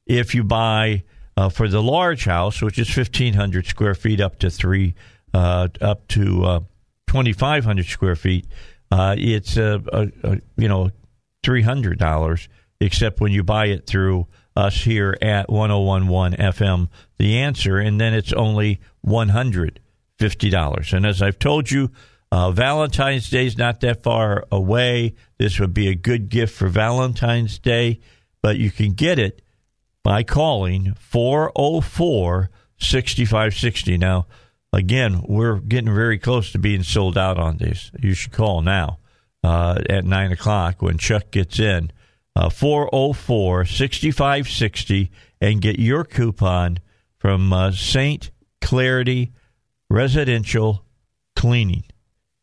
If 0.07 0.35
you 0.35 0.45
buy 0.45 1.05
uh, 1.37 1.49
for 1.49 1.69
the 1.69 1.83
large 1.83 2.25
house, 2.25 2.63
which 2.63 2.79
is 2.79 2.89
fifteen 2.89 3.35
hundred 3.35 3.67
square 3.67 3.95
feet, 3.95 4.21
up 4.21 4.39
to 4.41 4.51
three, 4.51 4.95
uh, 5.33 5.69
up 5.81 6.07
to 6.09 6.45
uh, 6.45 6.61
twenty 7.07 7.33
five 7.33 7.65
hundred 7.65 7.87
square 7.87 8.17
feet, 8.17 8.47
uh, 8.91 9.15
it's 9.19 9.57
a, 9.57 9.83
a, 9.93 10.09
a, 10.23 10.41
you 10.57 10.69
know 10.69 10.91
three 11.43 11.63
hundred 11.63 11.99
dollars. 11.99 12.49
Except 12.81 13.21
when 13.21 13.33
you 13.33 13.43
buy 13.43 13.67
it 13.67 13.87
through 13.87 14.27
us 14.57 14.83
here 14.83 15.17
at 15.21 15.51
1011 15.51 16.39
FM, 16.39 16.89
the 17.19 17.39
answer, 17.39 17.79
and 17.79 18.01
then 18.01 18.15
it's 18.15 18.33
only 18.33 18.81
$150. 19.07 20.93
And 20.93 21.07
as 21.07 21.23
I've 21.23 21.39
told 21.39 21.71
you, 21.71 21.91
uh, 22.31 22.51
Valentine's 22.51 23.31
Day 23.31 23.47
is 23.47 23.59
not 23.59 23.81
that 23.81 24.03
far 24.03 24.45
away. 24.51 25.15
This 25.39 25.61
would 25.61 25.75
be 25.75 25.89
a 25.89 25.95
good 25.95 26.29
gift 26.29 26.55
for 26.55 26.69
Valentine's 26.69 27.59
Day, 27.59 28.01
but 28.43 28.57
you 28.57 28.71
can 28.71 28.93
get 28.93 29.19
it 29.19 29.43
by 30.03 30.23
calling 30.23 30.95
404 30.95 32.51
6560. 32.79 33.99
Now, 33.99 34.27
again, 34.73 35.23
we're 35.29 35.59
getting 35.61 35.95
very 35.95 36.19
close 36.19 36.53
to 36.53 36.59
being 36.59 36.83
sold 36.83 37.17
out 37.17 37.39
on 37.39 37.59
these. 37.59 37.91
You 38.01 38.15
should 38.15 38.33
call 38.33 38.63
now 38.63 38.99
uh, 39.43 39.81
at 39.89 40.05
9 40.05 40.33
o'clock 40.33 40.83
when 40.83 40.99
Chuck 40.99 41.31
gets 41.31 41.59
in. 41.59 41.93
Uh, 42.37 42.51
404 42.51 43.65
6560 43.65 45.11
and 45.41 45.61
get 45.61 45.79
your 45.79 46.05
coupon 46.05 46.79
from 47.17 47.53
uh, 47.53 47.71
St. 47.71 48.31
Clarity 48.61 49.33
Residential 49.89 50.85
Cleaning. 51.37 51.85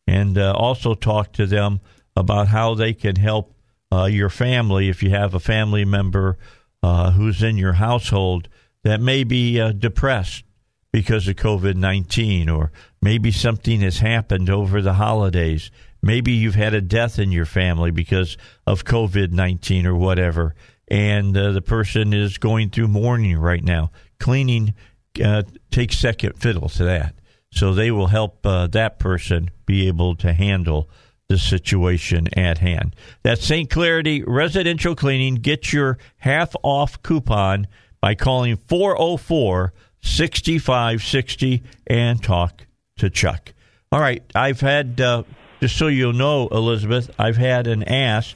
And 0.06 0.38
uh, 0.38 0.52
also 0.56 0.94
talk 0.94 1.32
to 1.34 1.46
them 1.46 1.80
about 2.16 2.48
how 2.48 2.74
they 2.74 2.94
can 2.94 3.16
help 3.16 3.54
uh, 3.92 4.04
your 4.04 4.30
family 4.30 4.88
if 4.88 5.02
you 5.02 5.10
have 5.10 5.34
a 5.34 5.40
family 5.40 5.84
member 5.84 6.38
uh, 6.82 7.12
who's 7.12 7.42
in 7.42 7.56
your 7.56 7.74
household 7.74 8.48
that 8.84 9.00
may 9.00 9.24
be 9.24 9.60
uh, 9.60 9.72
depressed 9.72 10.44
because 10.92 11.26
of 11.28 11.36
COVID 11.36 11.76
19, 11.76 12.48
or 12.48 12.70
maybe 13.00 13.30
something 13.30 13.80
has 13.80 13.98
happened 13.98 14.50
over 14.50 14.82
the 14.82 14.94
holidays. 14.94 15.70
Maybe 16.02 16.32
you've 16.32 16.54
had 16.56 16.74
a 16.74 16.80
death 16.80 17.18
in 17.18 17.30
your 17.30 17.46
family 17.46 17.90
because 17.90 18.36
of 18.66 18.84
COVID 18.84 19.32
19 19.32 19.86
or 19.86 19.94
whatever, 19.94 20.54
and 20.88 21.36
uh, 21.36 21.52
the 21.52 21.62
person 21.62 22.12
is 22.12 22.38
going 22.38 22.70
through 22.70 22.88
mourning 22.88 23.38
right 23.38 23.62
now. 23.62 23.90
Cleaning 24.18 24.74
uh, 25.22 25.42
takes 25.70 25.98
second 25.98 26.34
fiddle 26.34 26.68
to 26.70 26.84
that. 26.84 27.14
So 27.52 27.74
they 27.74 27.90
will 27.90 28.06
help 28.06 28.44
uh, 28.46 28.66
that 28.68 28.98
person 28.98 29.50
be 29.66 29.86
able 29.86 30.16
to 30.16 30.32
handle 30.32 30.88
the 31.28 31.38
situation 31.38 32.28
at 32.36 32.58
hand. 32.58 32.96
That's 33.22 33.44
St. 33.44 33.68
Clarity 33.70 34.22
Residential 34.22 34.94
Cleaning. 34.94 35.36
Get 35.36 35.72
your 35.72 35.98
half 36.18 36.54
off 36.62 37.02
coupon 37.02 37.66
by 38.00 38.14
calling 38.14 38.56
404 38.56 39.72
6560 40.02 41.62
and 41.86 42.22
talk 42.22 42.66
to 42.96 43.08
Chuck. 43.08 43.54
All 43.92 44.00
right, 44.00 44.22
I've 44.34 44.60
had, 44.60 45.00
uh, 45.00 45.22
just 45.62 45.76
so 45.76 45.86
you 45.86 46.12
know, 46.12 46.48
Elizabeth, 46.48 47.08
I've 47.20 47.36
had 47.36 47.68
an 47.68 47.84
asked 47.84 48.34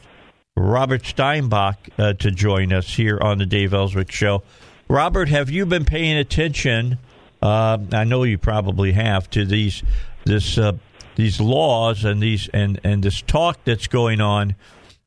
Robert 0.57 1.03
Steinbuch 1.03 1.75
uh, 1.99 2.13
to 2.13 2.31
join 2.31 2.73
us 2.73 2.95
here 2.95 3.19
on 3.21 3.39
the 3.39 3.47
Dave 3.47 3.75
Elswick 3.75 4.13
Show. 4.13 4.45
Robert, 4.87 5.29
have 5.29 5.51
you 5.51 5.67
been 5.67 5.85
paying 5.85 6.17
attention? 6.17 6.99
Uh, 7.43 7.79
I 7.91 8.05
know 8.05 8.23
you 8.23 8.39
probably 8.39 8.93
have 8.93 9.29
to 9.31 9.45
these 9.45 9.83
this 10.25 10.57
uh, 10.57 10.75
these 11.17 11.41
laws 11.41 12.05
and 12.05 12.23
these 12.23 12.49
and 12.55 12.79
and 12.85 13.03
this 13.03 13.23
talk 13.23 13.59
that's 13.65 13.89
going 13.89 14.21
on 14.21 14.55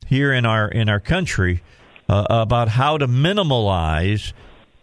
here 0.05 0.33
in 0.33 0.45
our 0.45 0.67
in 0.67 0.89
our 0.89 0.99
country 0.99 1.63
uh, 2.09 2.27
about 2.29 2.67
how 2.67 2.97
to 2.97 3.07
minimalize 3.07 4.33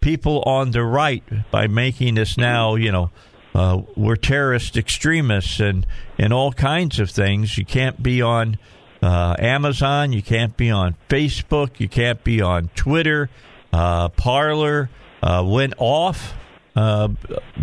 people 0.00 0.42
on 0.46 0.70
the 0.70 0.82
right 0.82 1.22
by 1.50 1.66
making 1.66 2.14
this 2.14 2.38
now 2.38 2.76
you 2.76 2.90
know 2.90 3.10
uh, 3.56 3.80
we're 3.96 4.16
terrorist 4.16 4.76
extremists 4.76 5.60
and 5.60 5.86
and 6.18 6.30
all 6.30 6.52
kinds 6.52 7.00
of 7.00 7.10
things. 7.10 7.56
You 7.56 7.64
can't 7.64 8.02
be 8.02 8.20
on 8.20 8.58
uh, 9.02 9.34
Amazon. 9.38 10.12
You 10.12 10.22
can't 10.22 10.54
be 10.58 10.70
on 10.70 10.94
Facebook. 11.08 11.80
You 11.80 11.88
can't 11.88 12.22
be 12.22 12.42
on 12.42 12.68
Twitter. 12.74 13.30
Uh, 13.72 14.10
Parler 14.10 14.90
uh, 15.22 15.42
went 15.46 15.72
off 15.78 16.34
uh, 16.74 17.08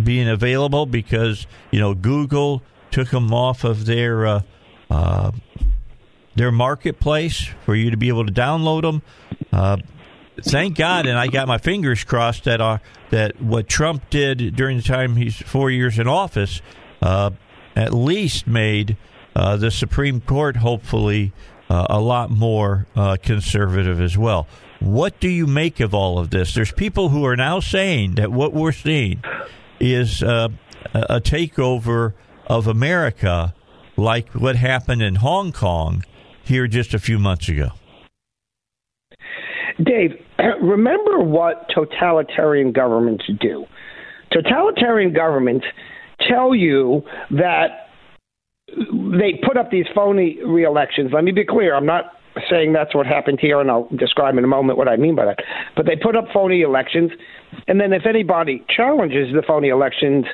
being 0.03 0.27
available 0.27 0.87
because 0.87 1.45
you 1.69 1.79
know 1.79 1.93
Google 1.93 2.63
took 2.89 3.11
them 3.11 3.31
off 3.31 3.63
of 3.63 3.85
their 3.85 4.41
uh, 4.89 5.31
their 6.35 6.51
marketplace 6.51 7.47
for 7.65 7.75
you 7.75 7.91
to 7.91 7.97
be 7.97 8.07
able 8.07 8.25
to 8.25 8.33
download 8.33 8.81
them. 8.81 9.03
Uh, 9.51 9.77
thank 10.41 10.75
God, 10.75 11.05
and 11.05 11.19
I 11.19 11.27
got 11.27 11.47
my 11.47 11.59
fingers 11.59 12.03
crossed 12.03 12.45
that 12.45 12.61
uh, 12.61 12.79
that 13.13 13.39
what 13.39 13.67
Trump 13.67 14.09
did 14.09 14.55
during 14.55 14.77
the 14.77 14.83
time 14.83 15.15
he's 15.15 15.35
four 15.35 15.69
years 15.69 15.99
in 15.99 16.07
office 16.07 16.63
uh, 17.03 17.29
at 17.75 17.93
least 17.93 18.47
made 18.47 18.97
uh, 19.35 19.55
the 19.55 19.69
Supreme 19.69 20.19
Court 20.19 20.57
hopefully 20.57 21.31
uh, 21.69 21.85
a 21.91 21.99
lot 22.01 22.31
more 22.31 22.87
uh, 22.95 23.15
conservative 23.21 24.01
as 24.01 24.17
well. 24.17 24.47
What 24.79 25.19
do 25.19 25.29
you 25.29 25.45
make 25.45 25.79
of 25.79 25.93
all 25.93 26.17
of 26.17 26.31
this? 26.31 26.55
There's 26.55 26.71
people 26.71 27.09
who 27.09 27.23
are 27.25 27.35
now 27.35 27.59
saying 27.59 28.15
that 28.15 28.31
what 28.31 28.51
we're 28.51 28.71
seeing 28.71 29.23
is 29.79 30.23
uh, 30.23 30.49
a, 30.95 30.99
a 31.17 31.21
takeover 31.21 32.13
of 32.47 32.65
America 32.65 33.53
like 33.95 34.29
what 34.29 34.55
happened 34.55 35.03
in 35.03 35.15
Hong 35.15 35.51
Kong 35.51 36.03
here 36.43 36.65
just 36.65 36.95
a 36.95 36.99
few 36.99 37.19
months 37.19 37.47
ago. 37.47 37.73
Dave, 39.83 40.22
remember 40.61 41.19
what 41.19 41.67
totalitarian 41.73 42.71
governments 42.71 43.25
do. 43.39 43.65
Totalitarian 44.31 45.13
governments 45.13 45.65
tell 46.27 46.55
you 46.55 47.03
that 47.31 47.87
they 48.67 49.39
put 49.45 49.57
up 49.57 49.69
these 49.69 49.85
phony 49.93 50.39
re-elections. 50.43 51.11
Let 51.13 51.23
me 51.23 51.31
be 51.31 51.45
clear. 51.45 51.75
I'm 51.75 51.85
not 51.85 52.05
saying 52.49 52.73
that's 52.73 52.95
what 52.95 53.05
happened 53.05 53.39
here, 53.39 53.61
and 53.61 53.69
I'll 53.69 53.87
describe 53.97 54.37
in 54.37 54.43
a 54.43 54.47
moment 54.47 54.77
what 54.77 54.87
I 54.87 54.95
mean 54.95 55.15
by 55.15 55.25
that. 55.25 55.39
But 55.75 55.85
they 55.85 55.95
put 55.95 56.15
up 56.15 56.25
phony 56.33 56.61
elections, 56.61 57.11
and 57.67 57.79
then 57.79 57.93
if 57.93 58.05
anybody 58.07 58.63
challenges 58.75 59.33
the 59.33 59.43
phony 59.45 59.69
elections, 59.69 60.25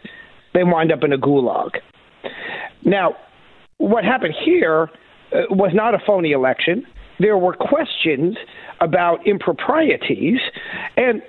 they 0.53 0.63
wind 0.63 0.91
up 0.91 1.03
in 1.03 1.11
a 1.11 1.17
gulag. 1.17 1.71
Now, 2.85 3.15
what 3.77 4.03
happened 4.03 4.35
here 4.45 4.89
uh, 5.33 5.41
was 5.49 5.71
not 5.73 5.93
a 5.93 5.99
phony 6.05 6.31
election. 6.31 6.85
There 7.19 7.37
were 7.37 7.53
questions 7.53 8.37
about 8.81 9.25
improprieties, 9.27 10.39
and 10.97 11.21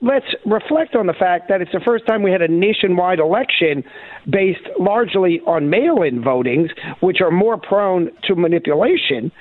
let's 0.00 0.26
reflect 0.44 0.94
on 0.94 1.06
the 1.06 1.14
fact 1.14 1.48
that 1.48 1.60
it's 1.60 1.72
the 1.72 1.80
first 1.80 2.06
time 2.06 2.22
we 2.22 2.30
had 2.30 2.42
a 2.42 2.48
nationwide 2.48 3.18
election 3.18 3.82
based 4.28 4.66
largely 4.78 5.40
on 5.46 5.70
mail 5.70 6.02
in 6.02 6.22
votings, 6.22 6.70
which 7.00 7.20
are 7.20 7.30
more 7.30 7.56
prone 7.56 8.10
to 8.24 8.34
manipulation. 8.34 9.32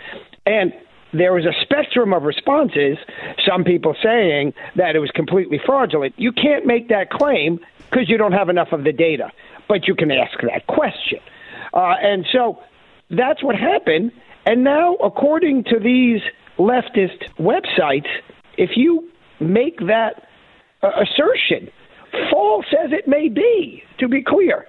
And 0.46 0.74
there 1.14 1.34
was 1.34 1.46
a 1.46 1.54
spectrum 1.62 2.14
of 2.14 2.24
responses, 2.24 2.98
some 3.48 3.64
people 3.64 3.96
saying 4.04 4.54
that 4.76 4.96
it 4.96 5.00
was 5.00 5.12
completely 5.12 5.60
fraudulent. 5.66 6.14
You 6.18 6.32
can't 6.32 6.66
make 6.66 6.90
that 6.90 7.10
claim 7.10 7.60
because 7.90 8.10
you 8.10 8.18
don't 8.18 8.34
have 8.34 8.50
enough 8.50 8.70
of 8.72 8.84
the 8.84 8.92
data, 8.92 9.32
but 9.68 9.88
you 9.88 9.96
can 9.96 10.12
ask 10.12 10.40
that 10.42 10.68
question. 10.68 11.20
Uh, 11.74 11.96
and 12.02 12.26
so 12.32 12.60
that's 13.10 13.44
what 13.44 13.56
happened. 13.56 14.12
And 14.46 14.64
now, 14.64 14.96
according 14.96 15.66
to 15.66 15.80
these 15.80 16.22
leftist 16.58 17.24
websites, 17.40 18.08
if 18.58 18.72
you 18.76 19.10
make 19.40 19.78
that 19.80 20.28
uh, 20.82 20.90
assertion, 21.02 21.72
false 22.32 22.66
as 22.84 22.92
it 22.92 23.08
may 23.08 23.30
be, 23.30 23.84
to 24.00 24.08
be 24.08 24.24
clear, 24.24 24.66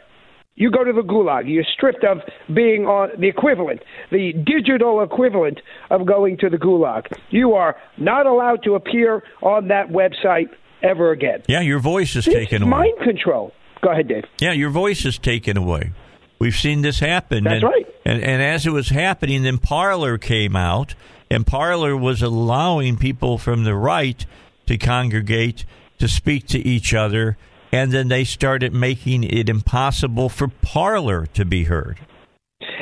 you 0.57 0.70
go 0.70 0.83
to 0.85 0.92
the 0.92 1.03
gulag. 1.03 1.53
You're 1.53 1.64
stripped 1.64 2.05
of 2.05 2.18
being 2.53 2.87
on 2.87 3.20
the 3.20 3.29
equivalent, 3.29 3.83
the 4.11 4.33
digital 4.33 5.03
equivalent 5.03 5.61
of 5.90 6.07
going 6.07 6.38
to 6.38 6.49
the 6.49 6.57
gulag. 6.57 7.07
You 7.31 7.53
are 7.53 7.77
not 7.99 8.27
allowed 8.27 8.62
to 8.64 8.75
appear 8.75 9.22
on 9.42 9.68
that 9.68 9.88
website 9.88 10.49
ever 10.83 11.11
again. 11.11 11.42
Yeah, 11.46 11.61
your 11.61 11.79
voice 11.79 12.16
is 12.16 12.25
this 12.25 12.35
taken 12.35 12.62
away. 12.62 12.70
Mind 12.70 12.99
control. 13.05 13.53
Go 13.83 13.90
ahead, 13.90 14.09
Dave. 14.09 14.25
Yeah, 14.40 14.53
your 14.53 14.70
voice 14.70 15.05
is 15.05 15.18
taken 15.18 15.57
away. 15.59 15.92
We've 16.38 16.55
seen 16.55 16.83
this 16.83 17.01
happen. 17.01 17.44
That's 17.44 17.62
and, 17.62 17.64
right. 17.64 17.87
And, 18.05 18.22
and 18.22 18.42
as 18.42 18.66
it 18.66 18.70
was 18.70 18.88
happening, 18.88 19.42
then 19.42 19.59
Parler 19.59 20.18
came 20.18 20.57
out, 20.57 20.94
and 21.31 21.47
Parler 21.47 21.97
was 21.97 22.23
allowing 22.23 22.97
people 22.97 23.39
from 23.39 23.65
the 23.65 23.75
right 23.75 24.25
to 24.67 24.79
congregate 24.79 25.65
to 25.99 26.09
speak 26.09 26.47
to 26.49 26.59
each 26.59 26.95
other, 26.95 27.37
and 27.73 27.93
then 27.93 28.09
they 28.09 28.25
started 28.25 28.73
making 28.73 29.25
it 29.25 29.49
impossible 29.49 30.29
for 30.29 30.49
Parler 30.49 31.27
to 31.27 31.45
be 31.45 31.65
heard. 31.65 31.99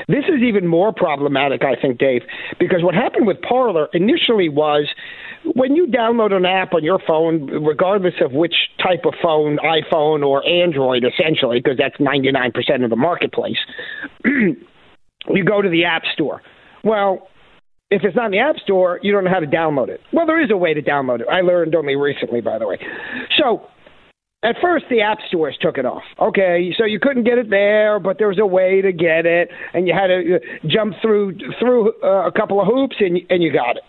This 0.08 0.24
is 0.28 0.42
even 0.42 0.66
more 0.66 0.92
problematic, 0.92 1.62
I 1.64 1.80
think, 1.80 1.98
Dave, 1.98 2.22
because 2.58 2.82
what 2.82 2.94
happened 2.94 3.26
with 3.26 3.40
Parler 3.42 3.88
initially 3.92 4.48
was 4.48 4.86
when 5.54 5.74
you 5.76 5.86
download 5.86 6.32
an 6.32 6.44
app 6.44 6.74
on 6.74 6.84
your 6.84 6.98
phone, 7.06 7.46
regardless 7.64 8.14
of 8.20 8.32
which 8.32 8.54
type 8.82 9.04
of 9.04 9.14
phone, 9.22 9.58
iPhone 9.58 10.24
or 10.24 10.46
Android, 10.46 11.04
essentially, 11.04 11.60
because 11.60 11.78
that's 11.78 11.96
99% 11.96 12.84
of 12.84 12.90
the 12.90 12.96
marketplace, 12.96 13.56
you 14.24 15.44
go 15.44 15.62
to 15.62 15.68
the 15.68 15.84
App 15.84 16.02
Store. 16.12 16.42
Well, 16.82 17.28
if 17.90 18.02
it's 18.02 18.16
not 18.16 18.26
in 18.26 18.32
the 18.32 18.38
App 18.38 18.56
Store, 18.58 18.98
you 19.02 19.12
don't 19.12 19.24
know 19.24 19.30
how 19.30 19.40
to 19.40 19.46
download 19.46 19.88
it. 19.88 20.00
Well, 20.12 20.26
there 20.26 20.42
is 20.42 20.50
a 20.50 20.56
way 20.56 20.74
to 20.74 20.82
download 20.82 21.20
it. 21.20 21.26
I 21.30 21.42
learned 21.42 21.74
only 21.74 21.96
recently, 21.96 22.40
by 22.40 22.58
the 22.58 22.66
way. 22.66 22.78
So, 23.38 23.68
at 24.42 24.56
first, 24.60 24.84
the 24.90 25.00
app 25.00 25.18
stores 25.28 25.56
took 25.60 25.78
it 25.78 25.86
off. 25.86 26.02
Okay, 26.20 26.74
so 26.76 26.84
you 26.84 27.00
couldn't 27.00 27.24
get 27.24 27.38
it 27.38 27.48
there, 27.48 27.98
but 27.98 28.18
there 28.18 28.28
was 28.28 28.38
a 28.38 28.46
way 28.46 28.82
to 28.82 28.92
get 28.92 29.24
it, 29.24 29.48
and 29.72 29.88
you 29.88 29.94
had 29.94 30.08
to 30.08 30.36
uh, 30.36 30.68
jump 30.68 30.94
through 31.00 31.38
through 31.58 31.92
uh, 32.02 32.26
a 32.26 32.32
couple 32.32 32.60
of 32.60 32.66
hoops, 32.66 32.96
and 33.00 33.18
and 33.30 33.42
you 33.42 33.50
got 33.50 33.76
it. 33.76 33.82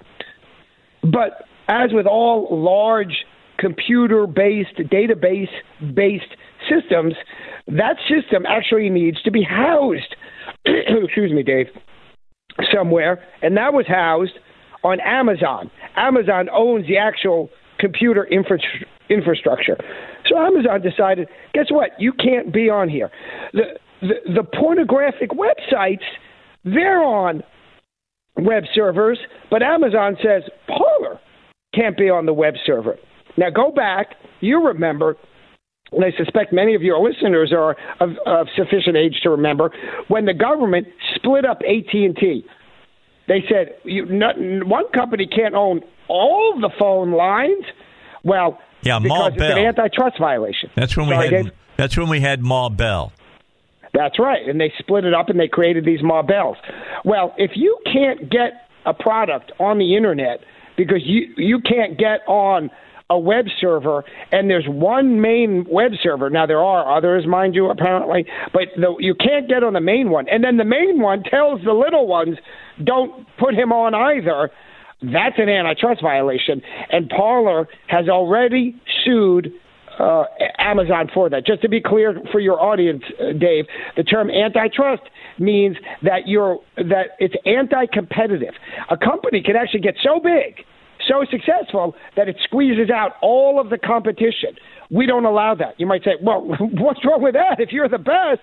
But 1.03 1.43
as 1.67 1.89
with 1.91 2.05
all 2.05 2.47
large 2.51 3.25
computer-based, 3.57 4.77
database-based 4.77 6.35
systems, 6.69 7.13
that 7.67 7.97
system 8.07 8.45
actually 8.47 8.89
needs 8.89 9.21
to 9.23 9.31
be 9.31 9.43
housed. 9.43 10.15
excuse 10.65 11.31
me, 11.31 11.43
Dave, 11.43 11.67
somewhere, 12.73 13.23
and 13.41 13.55
that 13.57 13.73
was 13.73 13.85
housed 13.87 14.33
on 14.83 14.99
Amazon. 15.01 15.69
Amazon 15.95 16.47
owns 16.49 16.87
the 16.87 16.97
actual 16.97 17.49
computer 17.79 18.25
infra- 18.25 18.59
infrastructure. 19.09 19.77
So 20.27 20.37
Amazon 20.37 20.81
decided, 20.81 21.27
guess 21.53 21.67
what? 21.69 21.91
You 21.99 22.13
can't 22.13 22.53
be 22.53 22.69
on 22.69 22.89
here. 22.89 23.11
The, 23.53 23.79
the, 24.01 24.33
the 24.35 24.43
pornographic 24.43 25.31
websites, 25.31 26.03
they're 26.63 27.03
on 27.03 27.43
web 28.37 28.63
servers, 28.73 29.19
but 29.49 29.61
Amazon 29.61 30.17
says 30.21 30.43
Parler 30.67 31.19
can't 31.73 31.97
be 31.97 32.09
on 32.09 32.25
the 32.25 32.33
web 32.33 32.55
server. 32.65 32.95
Now 33.37 33.49
go 33.49 33.71
back. 33.71 34.15
You 34.39 34.65
remember 34.65 35.17
and 35.91 36.03
I 36.03 36.11
suspect 36.17 36.51
many 36.51 36.75
of 36.75 36.81
your 36.81 36.99
listeners 37.07 37.53
are 37.53 37.75
of, 37.99 38.11
of 38.25 38.47
sufficient 38.55 38.97
age 38.97 39.19
to 39.23 39.29
remember 39.29 39.71
when 40.07 40.25
the 40.25 40.33
government 40.33 40.87
split 41.15 41.45
up 41.45 41.61
AT 41.61 41.93
and 41.93 42.15
T. 42.15 42.45
They 43.27 43.43
said 43.49 43.75
you, 43.83 44.05
not, 44.05 44.35
one 44.37 44.87
company 44.93 45.27
can't 45.27 45.55
own 45.55 45.81
all 46.07 46.59
the 46.59 46.69
phone 46.77 47.11
lines. 47.11 47.65
Well, 48.23 48.59
Yeah, 48.81 48.99
because 48.99 49.33
it's 49.33 49.41
an 49.41 49.57
antitrust 49.57 50.19
violation. 50.19 50.69
That's 50.75 50.95
when 50.95 51.07
we 51.07 51.15
Sorry, 51.15 51.29
had. 51.29 51.43
Dave? 51.45 51.53
That's 51.77 51.97
when 51.97 52.09
we 52.09 52.19
had 52.19 52.41
Ma 52.41 52.69
Bell. 52.69 53.11
That's 53.93 54.19
right. 54.19 54.47
And 54.47 54.59
they 54.59 54.73
split 54.77 55.05
it 55.05 55.13
up 55.13 55.29
and 55.29 55.39
they 55.39 55.47
created 55.47 55.85
these 55.85 56.03
Ma 56.03 56.21
Bells. 56.21 56.57
Well, 57.03 57.33
if 57.37 57.51
you 57.55 57.77
can't 57.85 58.29
get 58.29 58.69
a 58.85 58.93
product 58.93 59.51
on 59.59 59.77
the 59.77 59.95
internet 59.95 60.41
because 60.77 61.01
you 61.03 61.33
you 61.37 61.59
can't 61.61 61.97
get 61.97 62.19
on 62.27 62.69
a 63.09 63.19
web 63.19 63.45
server 63.61 64.03
and 64.31 64.49
there's 64.49 64.65
one 64.67 65.21
main 65.21 65.65
web 65.69 65.91
server. 66.01 66.29
Now 66.29 66.45
there 66.45 66.63
are 66.63 66.97
others, 66.97 67.25
mind 67.27 67.53
you, 67.53 67.69
apparently, 67.69 68.25
but 68.51 68.63
the, 68.75 68.95
you 68.99 69.13
can't 69.15 69.47
get 69.47 69.63
on 69.63 69.73
the 69.73 69.81
main 69.81 70.09
one. 70.09 70.27
And 70.29 70.43
then 70.43 70.57
the 70.57 70.65
main 70.65 70.99
one 70.99 71.23
tells 71.23 71.61
the 71.63 71.73
little 71.73 72.07
ones, 72.07 72.37
don't 72.83 73.25
put 73.37 73.53
him 73.53 73.71
on 73.71 73.93
either. 73.93 74.49
That's 75.01 75.37
an 75.37 75.49
antitrust 75.49 76.01
violation. 76.01 76.61
And 76.89 77.09
Parler 77.09 77.67
has 77.87 78.09
already 78.09 78.81
sued 79.03 79.51
uh, 79.99 80.23
Amazon 80.57 81.09
for 81.13 81.29
that. 81.29 81.45
Just 81.45 81.61
to 81.61 81.69
be 81.69 81.81
clear 81.81 82.19
for 82.31 82.39
your 82.39 82.59
audience, 82.59 83.03
uh, 83.19 83.33
Dave, 83.37 83.65
the 83.95 84.03
term 84.03 84.29
antitrust 84.29 85.03
means 85.39 85.77
that 86.01 86.27
you're 86.27 86.59
that 86.77 87.09
it's 87.19 87.35
anti-competitive. 87.45 88.53
A 88.89 88.97
company 88.97 89.41
can 89.41 89.55
actually 89.55 89.81
get 89.81 89.95
so 90.03 90.19
big, 90.19 90.65
so 91.07 91.25
successful 91.29 91.95
that 92.15 92.27
it 92.27 92.37
squeezes 92.43 92.89
out 92.89 93.13
all 93.21 93.59
of 93.59 93.69
the 93.69 93.77
competition. 93.77 94.55
We 94.89 95.05
don't 95.05 95.25
allow 95.25 95.55
that. 95.55 95.79
You 95.79 95.87
might 95.87 96.03
say, 96.03 96.11
"Well, 96.21 96.41
what's 96.59 97.03
wrong 97.05 97.21
with 97.21 97.33
that? 97.33 97.59
If 97.59 97.71
you're 97.71 97.89
the 97.89 97.97
best." 97.97 98.41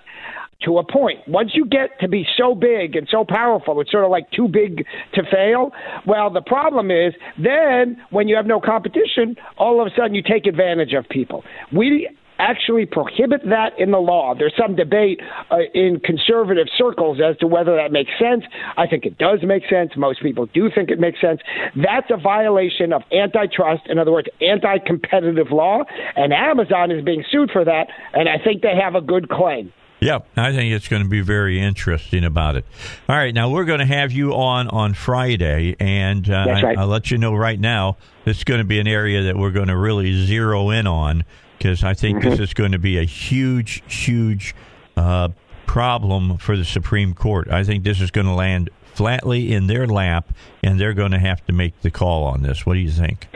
To 0.66 0.78
a 0.78 0.84
point. 0.84 1.26
Once 1.26 1.50
you 1.54 1.66
get 1.66 1.98
to 2.02 2.06
be 2.06 2.24
so 2.36 2.54
big 2.54 2.94
and 2.94 3.08
so 3.10 3.24
powerful, 3.28 3.80
it's 3.80 3.90
sort 3.90 4.04
of 4.04 4.12
like 4.12 4.30
too 4.30 4.46
big 4.46 4.86
to 5.12 5.22
fail. 5.28 5.72
Well, 6.06 6.30
the 6.30 6.40
problem 6.40 6.88
is 6.88 7.14
then 7.36 8.00
when 8.10 8.28
you 8.28 8.36
have 8.36 8.46
no 8.46 8.60
competition, 8.60 9.34
all 9.58 9.80
of 9.80 9.88
a 9.88 9.90
sudden 9.96 10.14
you 10.14 10.22
take 10.22 10.46
advantage 10.46 10.92
of 10.92 11.08
people. 11.08 11.42
We 11.72 12.08
actually 12.42 12.86
prohibit 12.86 13.42
that 13.44 13.78
in 13.78 13.92
the 13.92 13.98
law. 13.98 14.34
There's 14.36 14.54
some 14.58 14.74
debate 14.74 15.20
uh, 15.50 15.58
in 15.74 16.00
conservative 16.00 16.66
circles 16.76 17.20
as 17.24 17.36
to 17.38 17.46
whether 17.46 17.76
that 17.76 17.92
makes 17.92 18.10
sense. 18.18 18.42
I 18.76 18.86
think 18.86 19.06
it 19.06 19.16
does 19.16 19.40
make 19.44 19.62
sense. 19.70 19.92
Most 19.96 20.22
people 20.22 20.46
do 20.46 20.68
think 20.74 20.90
it 20.90 20.98
makes 20.98 21.20
sense. 21.20 21.40
That's 21.76 22.10
a 22.10 22.16
violation 22.16 22.92
of 22.92 23.02
antitrust, 23.12 23.84
in 23.86 23.98
other 23.98 24.10
words, 24.10 24.28
anti 24.40 24.78
competitive 24.78 25.52
law, 25.52 25.84
and 26.16 26.32
Amazon 26.32 26.90
is 26.90 27.04
being 27.04 27.24
sued 27.30 27.50
for 27.52 27.64
that, 27.64 27.86
and 28.12 28.28
I 28.28 28.42
think 28.42 28.62
they 28.62 28.74
have 28.74 28.94
a 28.94 29.00
good 29.00 29.28
claim. 29.28 29.72
Yep, 30.02 30.26
I 30.36 30.52
think 30.52 30.74
it's 30.74 30.88
going 30.88 31.04
to 31.04 31.08
be 31.08 31.20
very 31.20 31.60
interesting 31.60 32.24
about 32.24 32.56
it. 32.56 32.64
All 33.08 33.14
right, 33.14 33.32
now 33.32 33.50
we're 33.50 33.64
going 33.64 33.78
to 33.78 33.86
have 33.86 34.10
you 34.10 34.34
on 34.34 34.66
on 34.66 34.94
Friday, 34.94 35.76
and 35.78 36.28
uh, 36.28 36.44
right. 36.48 36.76
I, 36.76 36.82
will 36.82 36.88
let 36.88 37.12
you 37.12 37.18
know 37.18 37.36
right 37.36 37.58
now 37.58 37.98
this 38.24 38.38
is 38.38 38.44
going 38.44 38.58
to 38.58 38.64
be 38.64 38.80
an 38.80 38.88
area 38.88 39.22
that 39.22 39.36
we're 39.36 39.52
going 39.52 39.68
to 39.68 39.76
really 39.76 40.26
zero 40.26 40.70
in 40.70 40.88
on 40.88 41.24
because 41.62 41.84
I 41.84 41.94
think 41.94 42.18
Mm-hmm. 42.18 42.30
this 42.30 42.40
is 42.40 42.54
going 42.54 42.72
to 42.72 42.78
be 42.78 42.98
a 42.98 43.04
huge, 43.04 43.82
huge 43.86 44.54
uh, 44.96 45.28
problem 45.66 46.36
for 46.38 46.56
the 46.56 46.64
Supreme 46.64 47.14
Court. 47.14 47.48
I 47.50 47.62
think 47.62 47.84
this 47.84 48.00
is 48.00 48.10
going 48.10 48.26
to 48.26 48.34
land 48.34 48.68
flatly 48.94 49.52
in 49.52 49.68
their 49.68 49.86
lap, 49.86 50.34
and 50.64 50.78
they're 50.78 50.92
going 50.92 51.12
to 51.12 51.20
have 51.20 51.44
to 51.46 51.52
make 51.52 51.80
the 51.82 51.90
call 51.90 52.24
on 52.24 52.42
this. 52.42 52.66
What 52.66 52.74
do 52.74 52.80
you 52.80 52.90
think? 52.90 53.28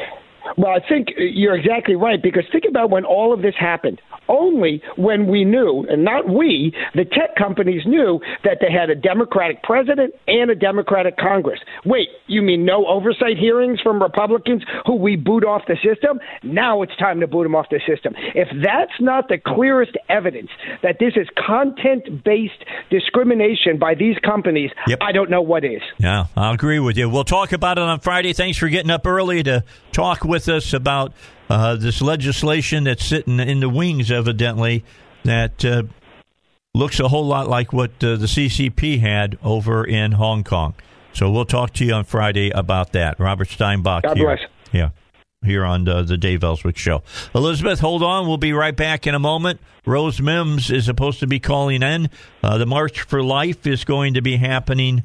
Well, 0.57 0.73
I 0.73 0.81
think 0.89 1.09
you're 1.17 1.55
exactly 1.55 1.95
right 1.95 2.21
because 2.21 2.45
think 2.51 2.65
about 2.69 2.91
when 2.91 3.05
all 3.05 3.33
of 3.33 3.43
this 3.43 3.55
happened. 3.59 4.01
Only 4.29 4.83
when 4.97 5.27
we 5.27 5.45
knew, 5.45 5.87
and 5.89 6.05
not 6.05 6.29
we, 6.29 6.75
the 6.95 7.05
tech 7.05 7.37
companies 7.37 7.83
knew 7.87 8.21
that 8.45 8.59
they 8.61 8.73
had 8.73 8.91
a 8.91 8.95
Democratic 8.95 9.63
president 9.63 10.15
and 10.27 10.51
a 10.51 10.55
Democratic 10.55 11.17
Congress. 11.17 11.61
Wait, 11.85 12.09
you 12.27 12.43
mean 12.43 12.65
no 12.65 12.87
oversight 12.87 13.37
hearings 13.39 13.81
from 13.81 14.03
Republicans 14.03 14.63
who 14.87 14.97
we 14.97 15.17
boot 15.17 15.45
off 15.45 15.63
the 15.69 15.77
system? 15.85 16.19
Now 16.43 16.83
it's 16.83 16.97
time 16.97 17.21
to 17.21 17.27
boot 17.27 17.45
them 17.45 17.55
off 17.55 17.67
the 17.71 17.81
system. 17.87 18.15
If 18.35 18.49
that's 18.63 19.01
not 19.01 19.29
the 19.29 19.39
clearest 19.39 19.97
evidence 20.09 20.51
that 20.83 20.97
this 20.99 21.15
is 21.17 21.29
content 21.47 22.25
based 22.25 22.65
discrimination 22.91 23.79
by 23.79 23.95
these 23.95 24.17
companies, 24.25 24.71
yep. 24.87 24.99
I 25.01 25.13
don't 25.13 25.31
know 25.31 25.43
what 25.43 25.65
is. 25.65 25.83
Yeah, 25.99 26.27
I 26.37 26.53
agree 26.53 26.79
with 26.79 26.97
you. 26.97 27.09
We'll 27.09 27.25
talk 27.25 27.53
about 27.53 27.79
it 27.79 27.83
on 27.83 28.01
Friday. 28.01 28.33
Thanks 28.33 28.59
for 28.59 28.69
getting 28.69 28.91
up 28.91 29.07
early 29.07 29.43
to 29.45 29.65
talk 29.93 30.25
with 30.25 30.49
us 30.49 30.73
about 30.73 31.13
uh, 31.49 31.77
this 31.77 32.01
legislation 32.01 32.85
that's 32.85 33.05
sitting 33.05 33.41
in 33.41 33.61
the 33.61 33.69
wings, 33.69 34.11
evidently, 34.11 34.85
that 35.25 35.65
uh, 35.65 35.85
looks 36.75 37.01
a 37.01 37.09
whole 37.09 37.27
lot 37.27 37.49
like 37.49 37.73
what 37.73 37.91
uh, 38.03 38.17
the 38.17 38.27
CCP 38.27 39.01
had 39.01 39.39
over 39.43 39.85
in 39.85 40.13
Hong 40.13 40.45
Kong. 40.45 40.75
So 41.13 41.31
we'll 41.31 41.47
talk 41.47 41.73
to 41.75 41.85
you 41.85 41.95
on 41.95 42.05
Friday 42.05 42.51
about 42.51 42.93
that. 42.93 43.19
Robert 43.19 43.49
Steinbuch 43.49 44.03
God 44.03 44.17
here. 44.17 44.27
Bless. 44.27 44.41
Yeah. 44.73 44.91
Here 45.43 45.65
on 45.65 45.85
the, 45.85 46.03
the 46.03 46.17
Dave 46.17 46.43
Elswick 46.45 46.77
Show. 46.77 47.03
Elizabeth, 47.35 47.81
hold 47.81 48.03
on. 48.03 48.27
We'll 48.27 48.37
be 48.37 48.53
right 48.53 48.77
back 48.77 49.07
in 49.07 49.15
a 49.15 49.19
moment. 49.19 49.61
Rose 49.87 50.19
Mimms 50.19 50.71
is 50.71 50.85
supposed 50.85 51.21
to 51.21 51.27
be 51.27 51.39
calling 51.39 51.83
in. 51.83 52.11
Uh, 52.43 52.59
the 52.59 52.67
March 52.67 53.03
for 53.03 53.23
Life 53.23 53.67
is 53.67 53.85
going 53.85 54.15
to 54.15 54.21
be 54.21 54.37
happening 54.37 55.05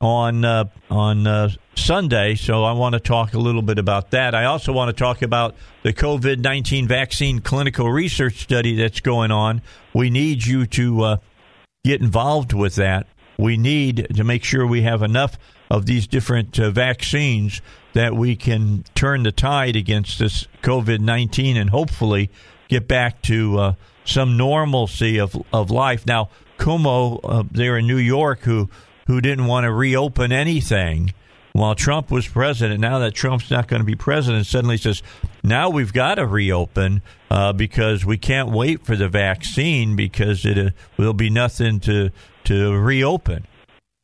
on 0.00 0.44
uh, 0.44 0.64
on 0.90 1.26
uh, 1.26 1.50
Sunday, 1.76 2.34
so 2.34 2.64
I 2.64 2.72
want 2.72 2.94
to 2.94 3.00
talk 3.00 3.34
a 3.34 3.38
little 3.38 3.62
bit 3.62 3.78
about 3.78 4.10
that. 4.10 4.34
I 4.34 4.44
also 4.44 4.72
want 4.72 4.88
to 4.88 5.04
talk 5.04 5.22
about 5.22 5.54
the 5.82 5.92
COVID 5.92 6.38
nineteen 6.38 6.86
vaccine 6.88 7.40
clinical 7.40 7.90
research 7.90 8.38
study 8.38 8.76
that's 8.76 9.00
going 9.00 9.30
on. 9.30 9.62
We 9.92 10.10
need 10.10 10.44
you 10.46 10.66
to 10.66 11.02
uh, 11.02 11.16
get 11.84 12.00
involved 12.00 12.52
with 12.52 12.74
that. 12.76 13.06
We 13.38 13.56
need 13.56 14.08
to 14.14 14.24
make 14.24 14.44
sure 14.44 14.66
we 14.66 14.82
have 14.82 15.02
enough 15.02 15.38
of 15.70 15.86
these 15.86 16.06
different 16.06 16.58
uh, 16.58 16.70
vaccines 16.70 17.62
that 17.94 18.14
we 18.14 18.36
can 18.36 18.84
turn 18.94 19.22
the 19.22 19.32
tide 19.32 19.76
against 19.76 20.18
this 20.18 20.46
COVID 20.62 21.00
nineteen 21.00 21.56
and 21.56 21.70
hopefully 21.70 22.30
get 22.68 22.86
back 22.88 23.22
to 23.22 23.58
uh, 23.58 23.74
some 24.04 24.36
normalcy 24.36 25.18
of 25.18 25.36
of 25.52 25.70
life. 25.70 26.06
Now, 26.06 26.28
Cuomo 26.58 27.20
uh, 27.24 27.44
there 27.50 27.78
in 27.78 27.86
New 27.86 27.96
York, 27.96 28.40
who 28.40 28.68
who 29.06 29.20
didn't 29.20 29.46
want 29.46 29.64
to 29.64 29.72
reopen 29.72 30.32
anything 30.32 31.12
while 31.52 31.74
Trump 31.74 32.10
was 32.10 32.26
president. 32.26 32.80
Now 32.80 32.98
that 32.98 33.14
Trump's 33.14 33.50
not 33.50 33.68
going 33.68 33.80
to 33.80 33.86
be 33.86 33.94
president, 33.94 34.46
suddenly 34.46 34.76
says, 34.76 35.02
now 35.42 35.70
we've 35.70 35.92
got 35.92 36.16
to 36.16 36.26
reopen 36.26 37.00
uh, 37.30 37.52
because 37.52 38.04
we 38.04 38.18
can't 38.18 38.50
wait 38.50 38.84
for 38.84 38.96
the 38.96 39.08
vaccine 39.08 39.94
because 39.94 40.44
it 40.44 40.58
uh, 40.58 40.70
will 40.96 41.12
be 41.12 41.30
nothing 41.30 41.80
to, 41.80 42.10
to 42.44 42.76
reopen. 42.76 43.46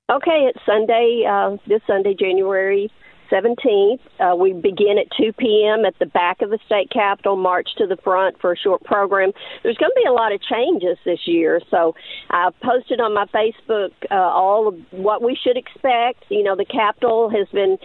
Okay, 0.09 0.49
it's 0.49 0.59
Sunday. 0.65 1.25
Uh, 1.29 1.57
this 1.67 1.81
Sunday, 1.87 2.15
January 2.17 2.91
17th. 3.35 3.99
Uh, 4.19 4.35
we 4.35 4.53
begin 4.53 4.97
at 4.97 5.07
2 5.19 5.33
p.m. 5.33 5.85
at 5.85 5.97
the 5.99 6.05
back 6.05 6.41
of 6.41 6.49
the 6.49 6.59
state 6.65 6.89
capitol, 6.89 7.35
march 7.35 7.69
to 7.77 7.85
the 7.85 7.97
front 7.97 8.39
for 8.39 8.53
a 8.53 8.57
short 8.57 8.83
program. 8.83 9.31
There's 9.63 9.77
going 9.77 9.91
to 9.91 10.01
be 10.01 10.07
a 10.07 10.13
lot 10.13 10.31
of 10.31 10.41
changes 10.41 10.97
this 11.05 11.19
year, 11.25 11.59
so 11.69 11.95
I 12.29 12.49
posted 12.63 12.99
on 12.99 13.13
my 13.13 13.25
Facebook 13.25 13.91
uh, 14.09 14.15
all 14.15 14.67
of 14.67 14.75
what 14.91 15.21
we 15.21 15.35
should 15.41 15.57
expect. 15.57 16.25
You 16.29 16.43
know, 16.43 16.55
the 16.55 16.65
capitol 16.65 17.29
has 17.29 17.47
been 17.49 17.77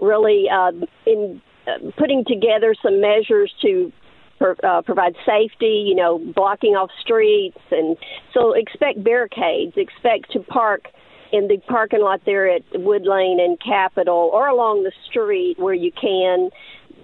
really 0.00 0.46
uh, 0.50 0.72
in 1.06 1.42
uh, 1.66 1.90
putting 1.98 2.24
together 2.24 2.74
some 2.82 3.00
measures 3.00 3.52
to 3.62 3.92
uh, 4.62 4.82
provide 4.82 5.14
safety, 5.24 5.84
you 5.86 5.94
know, 5.94 6.18
blocking 6.34 6.74
off 6.74 6.90
streets, 7.00 7.60
and 7.70 7.96
so 8.32 8.52
expect 8.52 9.02
barricades, 9.02 9.74
expect 9.76 10.30
to 10.32 10.40
park 10.40 10.88
in 11.34 11.48
the 11.48 11.58
parking 11.66 12.00
lot 12.00 12.20
there 12.24 12.48
at 12.48 12.62
Wood 12.74 13.02
Lane 13.06 13.40
and 13.40 13.58
Capitol 13.60 14.30
or 14.32 14.46
along 14.46 14.84
the 14.84 14.92
street 15.10 15.58
where 15.58 15.74
you 15.74 15.90
can 15.90 16.50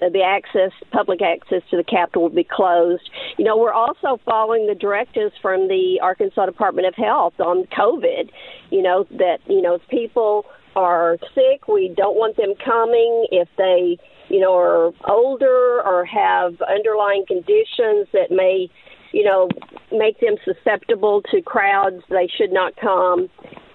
uh, 0.01 0.09
the 0.09 0.23
access, 0.23 0.71
public 0.93 1.21
access 1.21 1.62
to 1.71 1.77
the 1.77 1.83
Capitol 1.83 2.23
will 2.23 2.31
be 2.31 2.47
closed. 2.49 3.11
You 3.37 3.45
know, 3.45 3.59
we're 3.59 3.73
also 3.73 4.21
following 4.25 4.69
the 4.69 4.75
directives 4.75 5.33
from 5.43 5.66
the 5.66 5.99
Arkansas 6.01 6.47
Department 6.47 6.87
of 6.87 6.95
Health 6.95 7.35
on 7.40 7.64
COVID. 7.77 8.31
You 8.71 8.83
know 8.83 9.05
that 9.11 9.38
you 9.49 9.61
know 9.61 9.75
if 9.75 9.83
people 9.88 10.47
are 10.77 11.19
sick, 11.35 11.66
we 11.66 11.93
don't 11.97 12.16
want 12.16 12.37
them 12.37 12.55
coming. 12.64 13.27
If 13.33 13.49
they, 13.59 13.99
you 14.29 14.40
know, 14.40 14.55
are 14.55 14.93
older 15.09 15.83
or 15.85 16.05
have 16.05 16.55
underlying 16.62 17.25
conditions 17.27 18.07
that 18.12 18.31
may, 18.31 18.71
you 19.12 19.24
know, 19.24 19.49
make 19.91 20.20
them 20.20 20.37
susceptible 20.45 21.22
to 21.33 21.43
crowds, 21.43 22.03
they 22.09 22.31
should 22.39 22.53
not 22.53 22.76
come 22.76 23.28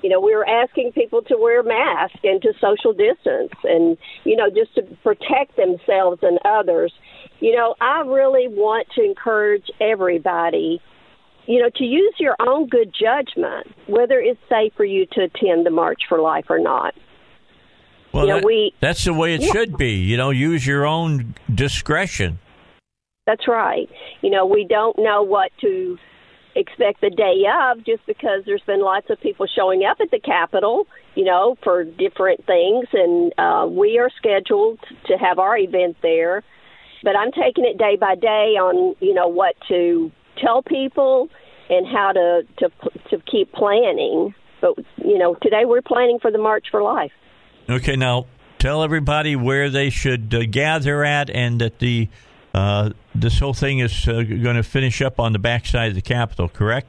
you 0.06 0.12
know, 0.12 0.20
we 0.22 0.36
were 0.36 0.48
asking 0.48 0.92
people 0.92 1.24
to 1.24 1.36
wear 1.36 1.64
masks 1.64 2.20
and 2.24 2.40
to 2.44 2.54
social 2.62 2.94
distance 2.94 3.50
and, 3.64 3.98
you 4.24 4.36
know, 4.36 4.52
just 4.52 4.76
to 4.76 4.84
protect 5.02 5.58
themselves 5.58 6.20
and 6.22 6.38
others. 6.46 6.94
You 7.40 7.56
know, 7.56 7.74
I 7.82 8.02
really 8.02 8.48
want 8.48 8.86
to 8.94 9.04
encourage 9.04 9.66
everybody, 9.82 10.80
you 11.48 11.60
know, 11.60 11.72
to 11.78 11.84
use 11.84 12.14
your 12.20 12.36
own 12.40 12.68
good 12.68 12.94
judgment, 12.94 13.66
whether 13.88 14.20
it's 14.20 14.40
safe 14.48 14.74
for 14.78 14.86
you 14.86 15.08
to 15.14 15.24
attend 15.24 15.66
the 15.66 15.72
March 15.72 16.04
for 16.08 16.22
Life 16.22 16.46
or 16.50 16.60
not. 16.60 16.94
Well, 18.14 18.28
you 18.28 18.30
know, 18.30 18.36
that, 18.42 18.46
we, 18.46 18.76
that's 18.80 19.06
the 19.06 19.14
way 19.16 19.34
it 19.34 19.42
yeah. 19.42 19.54
should 19.54 19.76
be. 19.76 19.94
You 19.94 20.18
know, 20.18 20.30
use 20.30 20.68
your 20.68 20.86
own 20.86 21.34
discretion. 21.52 22.38
That's 23.26 23.48
right. 23.48 23.90
You 24.22 24.30
know, 24.30 24.46
we 24.46 24.68
don't 24.70 25.00
know 25.00 25.24
what 25.24 25.50
to 25.62 25.98
expect 26.56 27.02
the 27.02 27.10
day 27.10 27.44
of 27.70 27.86
just 27.86 28.06
because 28.06 28.44
there's 28.46 28.64
been 28.66 28.82
lots 28.82 29.10
of 29.10 29.20
people 29.20 29.46
showing 29.48 29.84
up 29.84 29.98
at 30.00 30.10
the 30.12 30.20
Capitol, 30.20 30.88
you 31.16 31.26
know, 31.26 31.58
for 31.64 31.84
different 31.84 32.46
things. 32.46 32.88
And 32.94 33.34
uh, 33.38 33.68
we 33.70 34.00
are 34.00 34.10
scheduled 34.18 34.80
to 35.08 35.18
have 35.18 35.38
our 35.38 35.58
event 35.58 35.98
there. 36.02 36.44
But 37.04 37.16
I'm 37.16 37.32
taking 37.32 37.66
it 37.66 37.78
day 37.78 37.98
by 37.98 38.16
day 38.16 38.56
on, 38.58 38.96
you 39.00 39.14
know, 39.14 39.28
what 39.28 39.56
to 39.68 40.12
tell 40.42 40.64
people, 40.64 41.30
and 41.70 41.86
how 41.88 42.12
to 42.12 42.48
to 42.58 42.70
to 43.10 43.20
keep 43.30 43.52
planning. 43.52 44.34
But 44.62 44.78
you 44.98 45.18
know, 45.18 45.36
today 45.36 45.66
we're 45.66 45.82
planning 45.82 46.20
for 46.20 46.32
the 46.32 46.38
March 46.38 46.68
for 46.72 46.82
Life. 46.82 47.12
Okay, 47.70 47.96
now 47.96 48.26
tell 48.58 48.84
everybody 48.84 49.36
where 49.36 49.70
they 49.70 49.90
should 49.90 50.34
uh, 50.34 50.46
gather 50.46 51.04
at, 51.04 51.30
and 51.30 51.62
that 51.62 51.80
the 51.80 52.10
uh, 52.56 52.90
this 53.14 53.38
whole 53.40 53.54
thing 53.54 53.80
is 53.80 54.08
uh, 54.08 54.24
going 54.24 54.56
to 54.56 54.64
finish 54.64 55.02
up 55.02 55.20
on 55.20 55.34
the 55.34 55.40
backside 55.40 55.90
of 55.90 55.96
the 55.96 56.02
Capitol, 56.02 56.48
correct? 56.48 56.88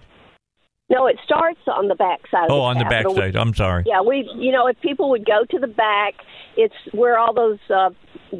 No, 0.89 1.09
it 1.09 1.17
starts 1.25 1.59
on 1.67 1.89
the 1.89 1.97
backside. 1.97 2.47
Oh, 2.49 2.59
the 2.59 2.63
on 2.63 2.79
the 2.79 2.85
backside. 2.85 3.35
I'm 3.35 3.53
sorry. 3.53 3.83
Yeah, 3.85 4.01
we, 4.01 4.31
you 4.37 4.53
know, 4.53 4.69
if 4.69 4.81
people 4.81 5.11
would 5.11 5.27
go 5.27 5.45
to 5.51 5.59
the 5.59 5.67
back, 5.67 6.15
it's 6.57 6.75
where 6.93 7.19
all 7.19 7.35
those 7.35 7.59
uh, 7.69 7.91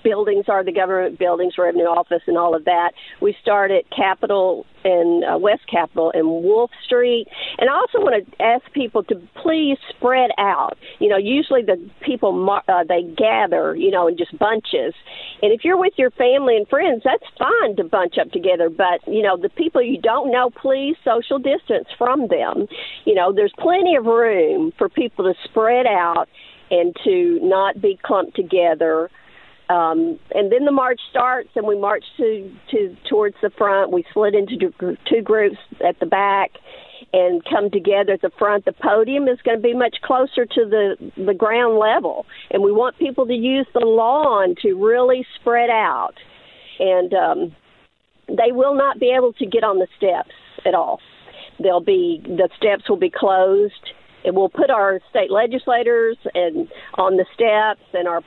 buildings 0.03 0.47
are 0.49 0.65
the 0.65 0.73
government 0.73 1.19
buildings, 1.19 1.55
revenue 1.59 1.85
office, 1.85 2.23
and 2.27 2.37
all 2.37 2.55
of 2.55 2.65
that. 2.65 2.93
We 3.21 3.37
start 3.41 3.71
at 3.71 3.85
Capitol 3.91 4.67
and 4.85 5.25
uh, 5.25 5.39
West 5.39 5.63
Capitol 5.71 6.13
and 6.15 6.27
Wolfe 6.27 6.71
Street. 6.85 7.27
And 7.59 7.69
I 7.69 7.75
also 7.75 7.99
want 7.99 8.25
to 8.25 8.43
ask 8.43 8.65
people 8.73 9.03
to 9.05 9.17
please 9.43 9.79
spread 9.91 10.31
out. 10.39 10.79
You 11.01 11.09
know, 11.09 11.17
usually 11.17 11.63
the 11.63 11.91
people 12.05 12.49
uh, 12.69 12.85
they 12.89 13.03
gather, 13.03 13.75
you 13.75 13.91
know, 13.91 14.07
in 14.07 14.17
just 14.17 14.37
bunches. 14.39 14.95
And 15.43 15.53
if 15.53 15.65
you're 15.65 15.79
with 15.79 15.95
your 15.97 16.11
family 16.13 16.57
and 16.57 16.69
friends, 16.69 17.03
that's 17.05 17.25
fine 17.39 17.77
to 17.77 17.85
bunch 17.85 18.17
up 18.21 18.31
together. 18.31 18.71
But 18.71 19.07
you 19.07 19.23
know, 19.23 19.37
the 19.37 19.49
people 19.49 19.83
you 19.83 20.01
don't 20.01 20.31
know, 20.31 20.51
please 20.51 20.97
social 21.05 21.39
distance 21.39 21.89
from 21.99 22.29
them. 22.29 22.67
You 23.05 23.15
know, 23.15 23.33
there's 23.33 23.53
plenty 23.59 23.97
of 23.97 24.05
room 24.05 24.73
for 24.79 24.89
people 24.89 25.25
to 25.25 25.35
spread 25.49 25.87
out 25.87 26.29
and 26.71 26.97
to 27.05 27.39
not 27.43 27.81
be 27.81 27.99
clumped 28.03 28.37
together 28.37 29.11
um, 29.69 30.19
and 30.31 30.53
then 30.53 30.65
the 30.65 30.73
march 30.73 31.01
starts, 31.11 31.49
and 31.57 31.67
we 31.67 31.79
march 31.79 32.05
to, 32.19 32.53
to 32.71 32.97
towards 33.09 33.37
the 33.43 33.51
front. 33.51 33.91
We 33.91 34.05
split 34.11 34.35
into 34.35 34.73
two 35.09 35.23
groups 35.23 35.57
at 35.87 35.99
the 35.99 36.07
back, 36.07 36.53
and 37.13 37.45
come 37.45 37.71
together 37.71 38.13
at 38.13 38.23
the 38.23 38.31
front. 38.39 38.65
The 38.65 38.73
podium 38.73 39.29
is 39.29 39.39
going 39.45 39.57
to 39.57 39.63
be 39.63 39.75
much 39.75 39.97
closer 40.03 40.47
to 40.47 40.65
the 40.65 41.13
the 41.17 41.35
ground 41.35 41.79
level, 41.79 42.27
and 42.51 42.63
we 42.63 42.73
want 42.73 42.99
people 42.99 43.27
to 43.27 43.35
use 43.35 43.67
the 43.75 43.85
lawn 43.85 44.55
to 44.63 44.75
really 44.75 45.27
spread 45.41 45.71
out. 45.71 46.15
And 46.79 47.15
um, 47.15 47.57
they 48.29 48.53
will 48.53 48.75
not 48.75 49.01
be 49.01 49.13
able 49.17 49.33
to 49.35 49.47
get 49.47 49.65
on 49.65 49.79
the 49.79 49.89
steps 49.97 50.35
at 50.65 50.75
all. 50.75 51.01
They'll 51.59 51.81
be 51.81 52.23
the 52.25 52.49
steps 52.57 52.89
will 52.89 52.99
be 52.99 53.11
closed. 53.11 53.73
And 54.25 54.35
we'll 54.35 54.49
put 54.49 54.71
our 54.71 54.99
state 55.09 55.31
legislators 55.31 56.17
and 56.35 56.69
on 56.95 57.17
the 57.17 57.25
steps, 57.33 57.87
and 57.95 58.09
our 58.09 58.23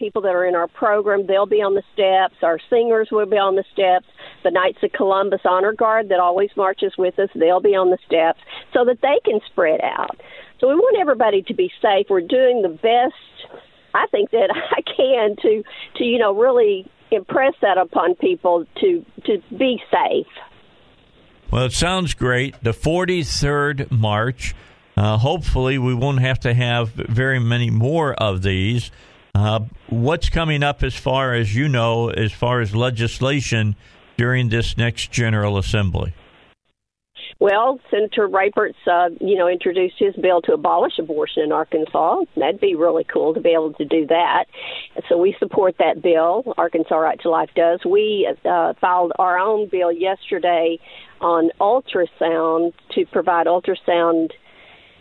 people 0.00 0.22
that 0.22 0.34
are 0.34 0.44
in 0.44 0.56
our 0.56 0.66
program, 0.66 1.26
they'll 1.28 1.46
be 1.46 1.62
on 1.62 1.74
the 1.74 1.84
steps. 1.92 2.42
Our 2.42 2.58
singers 2.68 3.08
will 3.12 3.26
be 3.26 3.36
on 3.36 3.54
the 3.54 3.64
steps. 3.72 4.06
The 4.42 4.50
Knights 4.50 4.78
of 4.82 4.90
Columbus 4.90 5.42
Honor 5.44 5.72
Guard 5.72 6.08
that 6.08 6.18
always 6.18 6.50
marches 6.56 6.94
with 6.98 7.18
us, 7.20 7.28
they'll 7.36 7.60
be 7.60 7.76
on 7.76 7.90
the 7.90 7.98
steps 8.04 8.40
so 8.72 8.84
that 8.86 8.98
they 9.02 9.20
can 9.24 9.40
spread 9.46 9.80
out. 9.82 10.18
So 10.58 10.68
we 10.68 10.74
want 10.74 10.98
everybody 10.98 11.42
to 11.42 11.54
be 11.54 11.70
safe. 11.80 12.06
We're 12.10 12.20
doing 12.20 12.62
the 12.62 12.68
best 12.68 13.60
I 13.94 14.06
think 14.10 14.30
that 14.30 14.50
I 14.70 14.82
can 14.82 15.36
to 15.42 15.62
to 15.96 16.04
you 16.04 16.18
know 16.18 16.34
really 16.34 16.90
impress 17.10 17.54
that 17.62 17.78
upon 17.78 18.14
people 18.16 18.66
to 18.80 19.04
to 19.26 19.42
be 19.56 19.82
safe. 19.90 20.26
Well, 21.50 21.64
it 21.64 21.72
sounds 21.72 22.14
great. 22.14 22.54
The 22.62 22.70
43rd 22.70 23.90
March. 23.90 24.54
Uh, 24.96 25.16
hopefully, 25.16 25.78
we 25.78 25.94
won't 25.94 26.20
have 26.20 26.38
to 26.40 26.52
have 26.52 26.90
very 26.90 27.38
many 27.40 27.70
more 27.70 28.14
of 28.14 28.42
these. 28.42 28.90
Uh, 29.34 29.60
what's 29.88 30.28
coming 30.28 30.62
up 30.62 30.82
as 30.82 30.94
far 30.94 31.34
as 31.34 31.54
you 31.54 31.68
know, 31.68 32.08
as 32.08 32.32
far 32.32 32.60
as 32.60 32.74
legislation 32.74 33.76
during 34.16 34.48
this 34.48 34.76
next 34.76 35.10
General 35.10 35.56
Assembly? 35.58 36.14
Well, 37.38 37.80
Senator 37.90 38.28
Rapert's, 38.28 38.76
uh, 38.86 39.08
you 39.18 39.36
know, 39.36 39.48
introduced 39.48 39.94
his 39.98 40.14
bill 40.16 40.42
to 40.42 40.52
abolish 40.52 40.98
abortion 40.98 41.42
in 41.42 41.52
Arkansas. 41.52 42.24
That'd 42.36 42.60
be 42.60 42.74
really 42.74 43.04
cool 43.04 43.32
to 43.32 43.40
be 43.40 43.50
able 43.50 43.72
to 43.74 43.84
do 43.86 44.06
that. 44.08 44.44
So 45.08 45.16
we 45.16 45.34
support 45.38 45.76
that 45.78 46.02
bill. 46.02 46.52
Arkansas 46.58 46.94
Right 46.94 47.18
to 47.20 47.30
Life 47.30 47.48
does. 47.56 47.80
We 47.82 48.30
uh, 48.44 48.74
filed 48.78 49.12
our 49.18 49.38
own 49.38 49.70
bill 49.70 49.90
yesterday 49.90 50.78
on 51.22 51.50
ultrasound 51.58 52.74
to 52.90 53.06
provide 53.06 53.46
ultrasound 53.46 54.32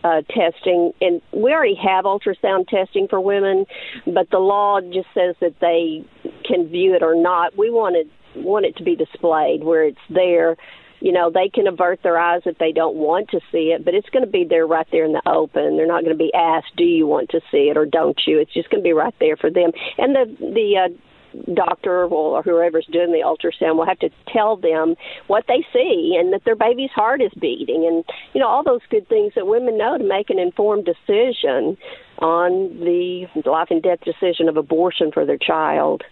uh, 0.04 0.22
testing, 0.30 0.94
and 1.02 1.22
we 1.32 1.52
already 1.52 1.76
have 1.76 2.06
ultrasound 2.06 2.68
testing 2.68 3.08
for 3.08 3.20
women, 3.20 3.66
but 4.06 4.30
the 4.30 4.40
law 4.40 4.80
just 4.82 5.08
says 5.14 5.36
that 5.42 5.56
they 5.60 6.06
can 6.46 6.68
view 6.70 6.96
it 6.96 7.04
or 7.04 7.16
not. 7.16 7.58
We 7.58 7.70
wanted 7.70 8.10
want 8.36 8.66
it 8.66 8.78
to 8.78 8.84
be 8.84 8.96
displayed 8.96 9.64
where 9.64 9.84
it's 9.84 9.98
there. 10.10 10.56
You 11.02 11.14
know, 11.14 11.32
they 11.32 11.50
can 11.50 11.66
avert 11.68 12.04
their 12.04 12.18
eyes 12.18 12.42
if 12.46 12.58
they 12.58 12.72
don't 12.74 12.96
want 12.96 13.30
to 13.30 13.40
see 13.52 13.72
it, 13.72 13.86
but 13.86 13.94
it's 13.94 14.10
going 14.10 14.26
to 14.26 14.32
be 14.32 14.46
there 14.48 14.68
right 14.68 14.88
there 14.92 15.06
in 15.06 15.14
the 15.14 15.22
open. 15.26 15.78
They're 15.78 15.88
not 15.88 16.04
going 16.04 16.18
to 16.18 16.24
be 16.24 16.34
asked, 16.34 16.76
"Do 16.76 16.84
you 16.84 17.08
want 17.08 17.30
to 17.30 17.42
see 17.52 17.70
it 17.70 17.78
or 17.78 17.86
don't 17.86 18.20
you?" 18.28 18.40
It's 18.40 18.54
just 18.54 18.70
going 18.70 18.84
to 18.84 18.88
be 18.88 18.94
right 18.94 19.16
there 19.20 19.38
for 19.38 19.50
them. 19.50 19.72
And 19.98 20.16
the 20.16 20.26
the 20.40 20.78
uh, 20.78 21.09
doctor 21.54 22.08
will, 22.08 22.36
or 22.36 22.44
whoever's 22.44 22.88
doing 22.92 23.12
the 23.12 23.24
ultrasound 23.26 23.76
will 23.76 23.86
have 23.86 24.00
to 24.00 24.10
tell 24.32 24.56
them 24.56 24.96
what 25.28 25.46
they 25.48 25.66
see 25.74 26.18
and 26.20 26.34
that 26.34 26.44
their 26.46 26.56
baby's 26.56 26.92
heart 26.92 27.22
is 27.22 27.32
beating 27.40 27.86
and 27.86 28.04
you 28.34 28.42
know 28.42 28.48
all 28.48 28.64
those 28.64 28.82
good 28.90 29.08
things 29.08 29.34
that 29.36 29.48
women 29.48 29.78
know 29.78 29.98
to 29.98 30.04
make 30.04 30.30
an 30.30 30.40
informed 30.40 30.86
decision 30.86 31.78
on 32.20 32.80
the 32.80 33.28
life 33.46 33.68
and 33.70 33.82
death 33.82 34.00
decision 34.02 34.50
of 34.50 34.58
abortion 34.58 35.12
for 35.12 35.26
their 35.26 35.38
child. 35.38 36.04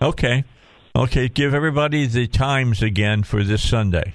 Okay. 0.00 0.44
Okay, 0.96 1.28
give 1.28 1.54
everybody 1.54 2.06
the 2.06 2.26
times 2.26 2.82
again 2.82 3.22
for 3.22 3.44
this 3.44 3.68
Sunday. 3.68 4.14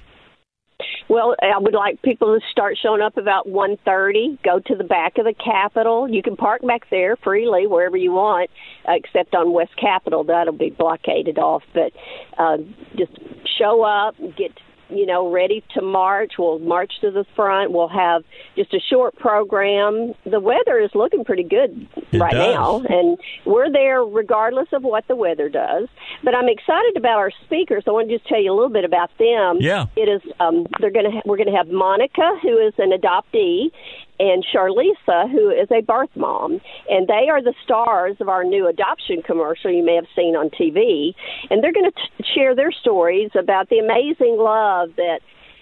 Well, 1.09 1.35
I 1.41 1.57
would 1.57 1.73
like 1.73 2.01
people 2.01 2.39
to 2.39 2.45
start 2.51 2.77
showing 2.81 3.01
up 3.01 3.17
about 3.17 3.47
one 3.47 3.77
thirty. 3.85 4.37
Go 4.43 4.59
to 4.59 4.75
the 4.75 4.83
back 4.83 5.17
of 5.17 5.25
the 5.25 5.33
Capitol. 5.33 6.07
You 6.09 6.23
can 6.23 6.35
park 6.35 6.61
back 6.65 6.89
there 6.89 7.15
freely 7.17 7.67
wherever 7.67 7.97
you 7.97 8.11
want, 8.11 8.49
uh, 8.87 8.93
except 8.93 9.35
on 9.35 9.51
West 9.51 9.75
Capitol. 9.79 10.23
That'll 10.23 10.53
be 10.53 10.69
blockaded 10.69 11.37
off. 11.37 11.63
But 11.73 11.91
uh, 12.37 12.57
just 12.97 13.11
show 13.57 13.83
up, 13.83 14.15
get 14.37 14.51
you 14.97 15.05
know, 15.05 15.31
ready 15.31 15.63
to 15.75 15.81
march. 15.81 16.33
We'll 16.37 16.59
march 16.59 16.93
to 17.01 17.11
the 17.11 17.25
front. 17.35 17.71
We'll 17.71 17.87
have 17.87 18.23
just 18.55 18.73
a 18.73 18.79
short 18.79 19.15
program. 19.15 20.13
The 20.25 20.39
weather 20.39 20.79
is 20.79 20.91
looking 20.93 21.23
pretty 21.23 21.43
good 21.43 21.87
it 22.11 22.19
right 22.19 22.31
does. 22.31 22.55
now, 22.55 22.83
and 22.87 23.17
we're 23.45 23.71
there 23.71 24.03
regardless 24.03 24.67
of 24.73 24.83
what 24.83 25.07
the 25.07 25.15
weather 25.15 25.49
does. 25.49 25.87
But 26.23 26.35
I'm 26.35 26.49
excited 26.49 26.97
about 26.97 27.17
our 27.17 27.31
speakers. 27.45 27.83
I 27.87 27.91
want 27.91 28.09
to 28.09 28.17
just 28.17 28.27
tell 28.27 28.41
you 28.41 28.51
a 28.51 28.55
little 28.55 28.69
bit 28.69 28.85
about 28.85 29.09
them. 29.17 29.57
Yeah, 29.59 29.85
it 29.95 30.09
is. 30.09 30.21
Um, 30.39 30.67
they're 30.79 30.91
going 30.91 31.05
to. 31.05 31.11
Ha- 31.11 31.21
we're 31.25 31.37
going 31.37 31.51
to 31.51 31.57
have 31.57 31.67
Monica, 31.67 32.37
who 32.41 32.57
is 32.57 32.73
an 32.77 32.91
adoptee, 32.91 33.71
and 34.19 34.45
Charlisa, 34.53 35.29
who 35.31 35.49
is 35.49 35.69
a 35.71 35.81
birth 35.81 36.09
mom. 36.15 36.61
And 36.89 37.07
they 37.07 37.29
are 37.29 37.41
the 37.41 37.53
stars 37.63 38.17
of 38.19 38.29
our 38.29 38.43
new 38.43 38.67
adoption 38.67 39.21
commercial 39.21 39.71
you 39.71 39.83
may 39.83 39.95
have 39.95 40.07
seen 40.15 40.35
on 40.35 40.49
TV. 40.49 41.13
And 41.49 41.63
they're 41.63 41.73
going 41.73 41.91
to 41.91 41.91
t- 41.91 42.25
share 42.35 42.55
their 42.55 42.71
stories 42.71 43.31
about 43.37 43.69
the 43.69 43.79
amazing 43.79 44.37
love 44.39 44.82
that 44.97 45.19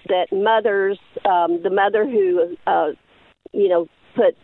that 0.07 0.27
mothers, 0.31 0.97
um, 1.25 1.61
the 1.61 1.69
mother 1.69 2.05
who, 2.05 2.57
uh, 2.65 2.91
you 3.53 3.69
know, 3.69 3.87
put 4.15 4.35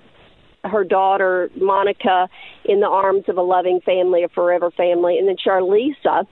her 0.63 0.83
daughter 0.83 1.49
Monica 1.55 2.29
in 2.65 2.79
the 2.79 2.87
arms 2.87 3.23
of 3.27 3.37
a 3.37 3.41
loving 3.41 3.79
family, 3.85 4.23
a 4.23 4.29
forever 4.29 4.71
family, 4.71 5.17
and 5.17 5.27
then 5.27 5.35
Charlisa, 5.35 6.25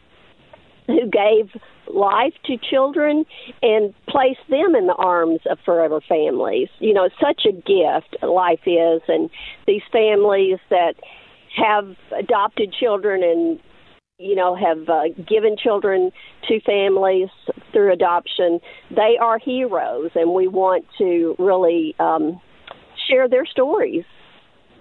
who 0.87 1.09
gave 1.09 1.49
life 1.87 2.33
to 2.45 2.57
children 2.57 3.25
and 3.61 3.93
placed 4.07 4.39
them 4.49 4.75
in 4.75 4.87
the 4.87 4.95
arms 4.97 5.39
of 5.49 5.57
forever 5.65 6.01
families. 6.07 6.69
You 6.79 6.93
know, 6.93 7.09
such 7.19 7.45
a 7.45 7.51
gift 7.51 8.23
life 8.23 8.61
is, 8.65 9.01
and 9.07 9.29
these 9.67 9.83
families 9.91 10.59
that 10.69 10.93
have 11.55 11.95
adopted 12.17 12.73
children 12.73 13.23
and 13.23 13.59
you 14.17 14.35
know 14.35 14.55
have 14.55 14.87
uh, 14.87 15.09
given 15.27 15.57
children 15.57 16.11
to 16.47 16.59
families 16.61 17.27
through 17.73 17.91
adoption 17.91 18.59
they 18.89 19.17
are 19.19 19.37
heroes 19.37 20.09
and 20.15 20.33
we 20.33 20.47
want 20.47 20.85
to 20.97 21.35
really 21.37 21.93
um, 21.99 22.39
share 23.09 23.27
their 23.27 23.45
stories 23.45 24.05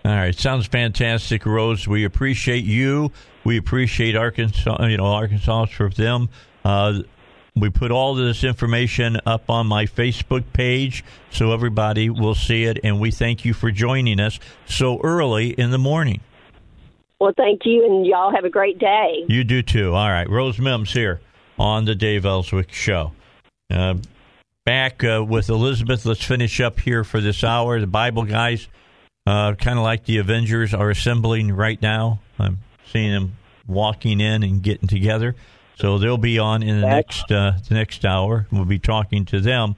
all 0.06 0.12
right, 0.12 0.38
sounds 0.38 0.66
fantastic, 0.66 1.46
Rose. 1.46 1.88
We 1.88 2.04
appreciate 2.04 2.64
you. 2.64 3.10
We 3.42 3.56
appreciate 3.56 4.14
Arkansas, 4.14 4.84
you 4.84 4.98
know, 4.98 5.06
Arkansas 5.06 5.64
for 5.64 5.88
them. 5.88 6.28
Uh, 6.62 7.04
we 7.56 7.70
put 7.70 7.90
all 7.90 8.14
this 8.14 8.44
information 8.44 9.18
up 9.24 9.48
on 9.48 9.66
my 9.66 9.86
Facebook 9.86 10.44
page 10.52 11.02
so 11.30 11.52
everybody 11.52 12.10
will 12.10 12.34
see 12.34 12.64
it, 12.64 12.80
and 12.84 13.00
we 13.00 13.12
thank 13.12 13.46
you 13.46 13.54
for 13.54 13.70
joining 13.70 14.20
us 14.20 14.38
so 14.66 15.00
early 15.02 15.52
in 15.52 15.70
the 15.70 15.78
morning. 15.78 16.20
Well, 17.24 17.32
thank 17.34 17.62
you, 17.64 17.86
and 17.86 18.06
y'all 18.06 18.34
have 18.34 18.44
a 18.44 18.50
great 18.50 18.78
day. 18.78 19.24
You 19.28 19.44
do 19.44 19.62
too. 19.62 19.94
All 19.94 20.10
right, 20.10 20.28
Rose 20.28 20.58
Mimms 20.58 20.92
here 20.92 21.22
on 21.58 21.86
the 21.86 21.94
Dave 21.94 22.26
Elswick 22.26 22.70
Show. 22.70 23.12
Uh, 23.70 23.94
back 24.66 25.02
uh, 25.02 25.24
with 25.26 25.48
Elizabeth. 25.48 26.04
Let's 26.04 26.22
finish 26.22 26.60
up 26.60 26.80
here 26.80 27.02
for 27.02 27.22
this 27.22 27.42
hour. 27.42 27.80
The 27.80 27.86
Bible 27.86 28.24
guys 28.24 28.68
uh, 29.26 29.54
kind 29.54 29.78
of 29.78 29.84
like 29.84 30.04
the 30.04 30.18
Avengers 30.18 30.74
are 30.74 30.90
assembling 30.90 31.50
right 31.50 31.80
now. 31.80 32.20
I'm 32.38 32.58
seeing 32.92 33.12
them 33.12 33.38
walking 33.66 34.20
in 34.20 34.42
and 34.42 34.62
getting 34.62 34.86
together. 34.86 35.34
So 35.76 35.96
they'll 35.96 36.18
be 36.18 36.38
on 36.38 36.62
in 36.62 36.82
the 36.82 36.86
next 36.86 37.32
uh, 37.32 37.52
the 37.66 37.74
next 37.74 38.04
hour. 38.04 38.46
We'll 38.52 38.66
be 38.66 38.78
talking 38.78 39.24
to 39.24 39.40
them. 39.40 39.76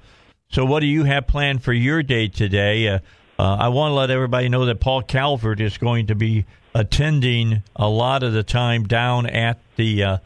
So, 0.50 0.64
what 0.64 0.80
do 0.80 0.86
you 0.86 1.04
have 1.04 1.28
planned 1.28 1.62
for 1.62 1.72
your 1.72 2.02
day 2.02 2.26
today? 2.26 3.00
Uh, 3.38 3.56
I 3.60 3.68
want 3.68 3.90
to 3.90 3.94
let 3.94 4.10
everybody 4.10 4.48
know 4.48 4.64
that 4.64 4.80
Paul 4.80 5.02
Calvert 5.02 5.60
is 5.60 5.76
going 5.76 6.06
to 6.06 6.14
be 6.14 6.46
attending 6.74 7.62
a 7.74 7.88
lot 7.88 8.22
of 8.22 8.32
the 8.32 8.42
time 8.42 8.84
down 8.84 9.26
at 9.26 9.58
the 9.76 10.02
uh, 10.02 10.18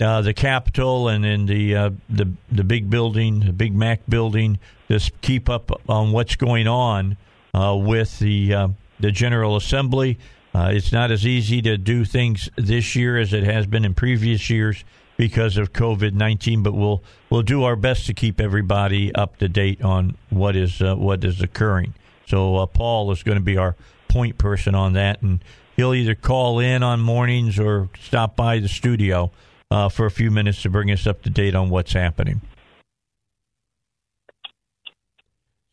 uh, 0.00 0.20
the 0.22 0.34
Capitol 0.34 1.08
and 1.08 1.24
in 1.26 1.46
the 1.46 1.74
uh, 1.74 1.90
the 2.08 2.30
the 2.52 2.62
big 2.62 2.88
building, 2.90 3.40
the 3.40 3.52
Big 3.52 3.74
Mac 3.74 4.00
building. 4.08 4.58
Just 4.88 5.20
keep 5.20 5.48
up 5.48 5.70
on 5.88 6.12
what's 6.12 6.36
going 6.36 6.68
on 6.68 7.16
uh, 7.54 7.76
with 7.76 8.18
the 8.20 8.54
uh, 8.54 8.68
the 9.00 9.10
General 9.10 9.56
Assembly. 9.56 10.18
It's 10.56 10.92
not 10.92 11.10
as 11.10 11.26
easy 11.26 11.60
to 11.62 11.76
do 11.76 12.04
things 12.04 12.48
this 12.54 12.94
year 12.94 13.18
as 13.18 13.32
it 13.32 13.42
has 13.42 13.66
been 13.66 13.84
in 13.84 13.92
previous 13.92 14.48
years 14.48 14.84
because 15.16 15.56
of 15.56 15.72
COVID 15.72 16.12
nineteen, 16.12 16.62
but 16.62 16.74
we'll 16.74 17.02
we'll 17.30 17.42
do 17.42 17.64
our 17.64 17.74
best 17.74 18.06
to 18.06 18.14
keep 18.14 18.40
everybody 18.40 19.12
up 19.12 19.38
to 19.38 19.48
date 19.48 19.82
on 19.82 20.16
what 20.30 20.54
is 20.54 20.80
what 20.80 21.24
is 21.24 21.42
occurring. 21.42 21.94
So 22.26 22.56
uh, 22.56 22.66
Paul 22.66 23.10
is 23.12 23.22
going 23.22 23.38
to 23.38 23.44
be 23.44 23.56
our 23.56 23.76
point 24.08 24.38
person 24.38 24.74
on 24.74 24.92
that, 24.94 25.22
and 25.22 25.42
he'll 25.76 25.94
either 25.94 26.14
call 26.14 26.58
in 26.58 26.82
on 26.82 27.00
mornings 27.00 27.58
or 27.58 27.88
stop 28.00 28.36
by 28.36 28.58
the 28.58 28.68
studio 28.68 29.30
uh, 29.70 29.88
for 29.88 30.06
a 30.06 30.10
few 30.10 30.30
minutes 30.30 30.62
to 30.62 30.70
bring 30.70 30.90
us 30.90 31.06
up 31.06 31.22
to 31.22 31.30
date 31.30 31.54
on 31.54 31.70
what's 31.70 31.92
happening. 31.92 32.40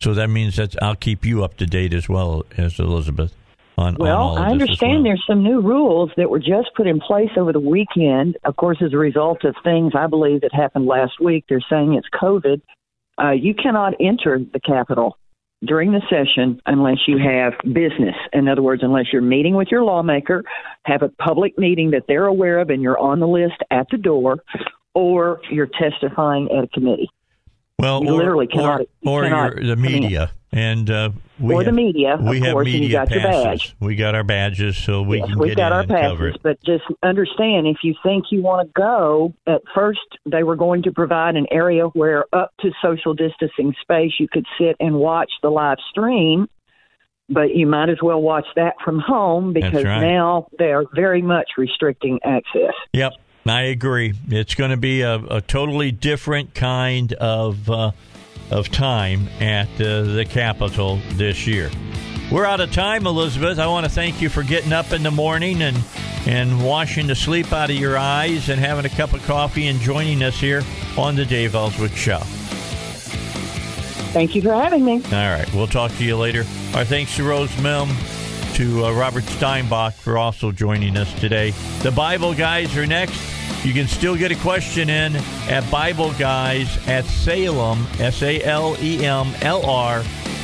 So 0.02 0.16
that 0.16 0.30
means 0.30 0.56
that 0.56 0.82
I'll 0.82 0.96
keep 0.96 1.24
you 1.26 1.44
up 1.44 1.58
to 1.58 1.68
date 1.68 1.94
as 1.94 2.10
well 2.10 2.44
as 2.58 2.80
Elizabeth. 2.80 3.36
On, 3.78 3.96
well, 4.00 4.30
on 4.30 4.38
I 4.40 4.50
understand 4.50 4.98
well. 4.98 5.04
there's 5.04 5.24
some 5.28 5.44
new 5.44 5.62
rules 5.62 6.12
that 6.18 6.30
were 6.30 6.40
just 6.40 6.70
put 6.76 6.88
in 6.88 7.00
place 7.00 7.30
over 7.38 7.54
the 7.54 7.60
weekend. 7.60 8.38
Of 8.44 8.56
course, 8.56 8.78
as 8.84 8.94
a 8.94 8.98
result 8.98 9.44
of 9.44 9.56
things 9.64 9.94
I 9.96 10.08
believe 10.08 10.42
that 10.42 10.54
happened 10.54 10.88
last 10.88 11.20
week, 11.20 11.46
they're 11.48 11.64
saying 11.70 11.94
it's 11.94 12.08
COVID. 12.20 12.62
Uh, 13.22 13.32
you 13.32 13.54
cannot 13.54 13.94
enter 14.00 14.40
the 14.40 14.60
Capitol 14.60 15.18
during 15.64 15.92
the 15.92 16.02
session 16.10 16.60
unless 16.66 16.98
you 17.08 17.18
have 17.18 17.54
business. 17.74 18.16
In 18.34 18.48
other 18.48 18.62
words, 18.62 18.82
unless 18.84 19.06
you're 19.14 19.22
meeting 19.22 19.56
with 19.56 19.68
your 19.70 19.84
lawmaker, 19.84 20.44
have 20.86 21.02
a 21.04 21.10
public 21.10 21.58
meeting 21.58 21.92
that 21.92 22.04
they're 22.08 22.26
aware 22.26 22.60
of, 22.60 22.70
and 22.70 22.82
you're 22.82 22.98
on 22.98 23.20
the 23.20 23.28
list 23.28 23.62
at 23.70 23.88
the 23.92 23.98
door, 23.98 24.38
or 24.94 25.40
you're 25.52 25.68
testifying 25.80 26.50
at 26.52 26.64
a 26.64 26.68
committee. 26.68 27.10
Well, 27.78 28.04
You 28.04 28.10
or, 28.14 28.18
literally 28.18 28.48
cannot- 28.48 28.82
or, 29.06 29.22
or 29.22 29.24
cannot 29.24 29.56
the 29.56 29.62
come 29.76 29.86
in. 29.86 30.02
media, 30.04 30.32
and 30.54 30.90
uh, 30.90 31.10
we 31.40 31.54
Or 31.56 31.64
the 31.64 31.68
have- 31.68 31.76
media, 31.76 32.14
of 32.16 32.22
We 32.24 32.40
have 32.42 32.54
course, 32.54 32.66
and 32.68 32.76
you 32.76 32.82
media 32.82 33.06
passes. 33.08 33.74
We 33.80 33.96
got 33.96 34.16
our 34.16 34.24
badges, 34.24 34.78
so 34.78 35.02
we 35.02 35.20
yes, 35.20 35.30
can 35.30 35.40
we've 35.40 35.50
get 35.52 35.58
got 35.58 35.68
in 35.68 35.74
our 35.74 35.88
passes, 36.18 36.36
it. 36.36 36.42
but 36.44 36.62
just 36.64 36.84
understand 37.04 37.68
if 37.68 37.78
you 37.84 37.96
think 38.04 38.26
you 38.32 38.42
want 38.42 38.68
to 38.68 38.72
go, 38.74 39.34
at 39.48 39.62
first 39.74 40.00
they 40.26 40.44
were 40.44 40.56
going 40.58 40.84
to 40.84 40.92
provide 40.92 41.36
an 41.36 41.48
area 41.52 41.86
where 41.88 42.26
up 42.34 42.52
to 42.62 42.72
social 42.84 43.14
distancing 43.14 43.74
space 43.82 44.12
you 44.20 44.28
could 44.28 44.46
sit 44.60 44.76
and 44.80 44.96
watch 44.96 45.32
the 45.42 45.50
live 45.50 45.78
stream, 45.90 46.48
but 47.30 47.56
you 47.56 47.66
might 47.66 47.90
as 47.90 47.98
well 48.02 48.22
watch 48.22 48.46
that 48.58 48.74
from 48.84 49.00
home 49.00 49.54
because 49.54 49.86
right. 49.86 50.02
now 50.02 50.48
they 50.60 50.72
are 50.74 50.84
very 50.94 51.22
much 51.22 51.52
restricting 51.58 52.20
access. 52.26 52.74
Yep, 52.92 53.14
I 53.46 53.62
agree. 53.62 54.14
It's 54.28 54.54
going 54.56 54.72
to 54.72 54.78
be 54.78 55.02
a, 55.02 55.16
a 55.16 55.40
totally 55.42 55.92
different 55.94 56.54
kind 56.54 57.14
of 57.14 57.70
uh, 57.70 57.92
of 58.52 58.70
time 58.70 59.28
at 59.40 59.68
uh, 59.82 60.04
the 60.04 60.26
Capitol 60.30 61.00
this 61.14 61.48
year. 61.48 61.72
We're 62.32 62.46
out 62.46 62.62
of 62.62 62.72
time, 62.72 63.08
Elizabeth. 63.08 63.60
I 63.60 63.68
want 63.68 63.86
to 63.86 63.92
thank 63.92 64.22
you 64.22 64.30
for 64.30 64.44
getting 64.44 64.72
up 64.72 64.92
in 64.94 65.04
the 65.04 65.12
morning 65.12 65.62
and 65.62 65.78
and 66.26 66.64
washing 66.64 67.08
the 67.08 67.16
sleep 67.16 67.52
out 67.52 67.72
of 67.72 67.76
your 67.76 67.98
eyes 67.98 68.50
and 68.50 68.60
having 68.60 68.86
a 68.86 68.96
cup 68.96 69.14
of 69.14 69.24
coffee 69.26 69.68
and 69.68 69.80
joining 69.80 70.22
us 70.22 70.40
here 70.40 70.62
on 70.98 71.16
the 71.16 71.26
Dave 71.26 71.56
Elswick 71.56 71.94
Show. 71.94 72.20
Thank 74.14 74.36
you 74.36 74.42
for 74.42 74.54
having 74.54 74.86
me. 74.86 74.96
All 75.06 75.12
right, 75.12 75.52
we'll 75.54 75.68
talk 75.68 75.92
to 75.94 76.06
you 76.06 76.18
later. 76.18 76.46
Our 76.76 76.86
thanks 76.86 77.16
to 77.16 77.24
Rose 77.24 77.50
Mimms, 77.56 78.56
to 78.56 78.86
uh, 78.86 78.94
Robert 78.94 79.24
Steinbuch 79.24 79.94
for 79.94 80.18
also 80.18 80.52
joining 80.52 80.96
us 80.96 81.12
today. 81.20 81.52
The 81.82 81.92
Bible 81.92 82.34
Guys 82.34 82.78
are 82.78 82.86
next. 82.86 83.20
You 83.64 83.74
can 83.74 83.88
still 83.88 84.16
get 84.16 84.32
a 84.32 84.36
question 84.36 84.90
in 84.90 85.16
at 85.48 85.70
Bible 85.70 86.14
Guys 86.14 86.80
at 86.88 87.06
Salem, 87.06 87.86
S 88.00 88.24
A 88.24 88.42
L 88.44 88.76
E 88.82 89.06
M 89.06 89.32
L 89.42 89.64
R 89.66 90.04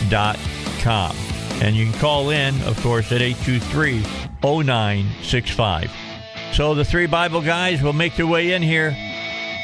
dot 0.10 0.38
com. 0.82 1.16
And 1.62 1.76
you 1.76 1.90
can 1.90 2.00
call 2.00 2.30
in, 2.30 2.62
of 2.62 2.80
course, 2.82 3.12
at 3.12 3.22
823 3.22 4.04
0965. 4.44 5.92
So 6.54 6.76
the 6.76 6.86
three 6.86 7.08
Bible 7.08 7.42
guys 7.42 7.82
will 7.82 7.94
make 7.94 8.16
their 8.16 8.28
way 8.28 8.54
in 8.54 8.62
here 8.62 8.96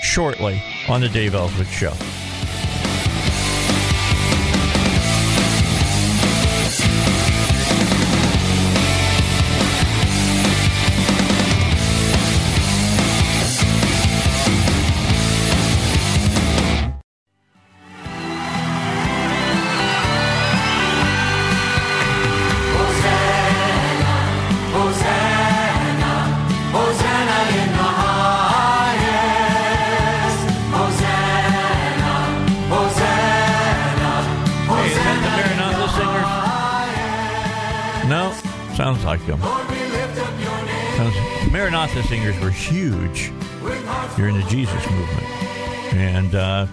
shortly 0.01 0.61
on 0.89 1.01
the 1.01 1.09
Dave 1.09 1.35
Elswick 1.35 1.67
Show. 1.67 1.93
Maranatha 42.03 42.07
singers 42.07 42.39
were 42.43 42.49
huge 42.51 43.31
during 44.15 44.35
the 44.37 44.45
Jesus 44.49 44.89
movement, 44.89 45.23
and 45.93 46.35
uh, 46.35 46.67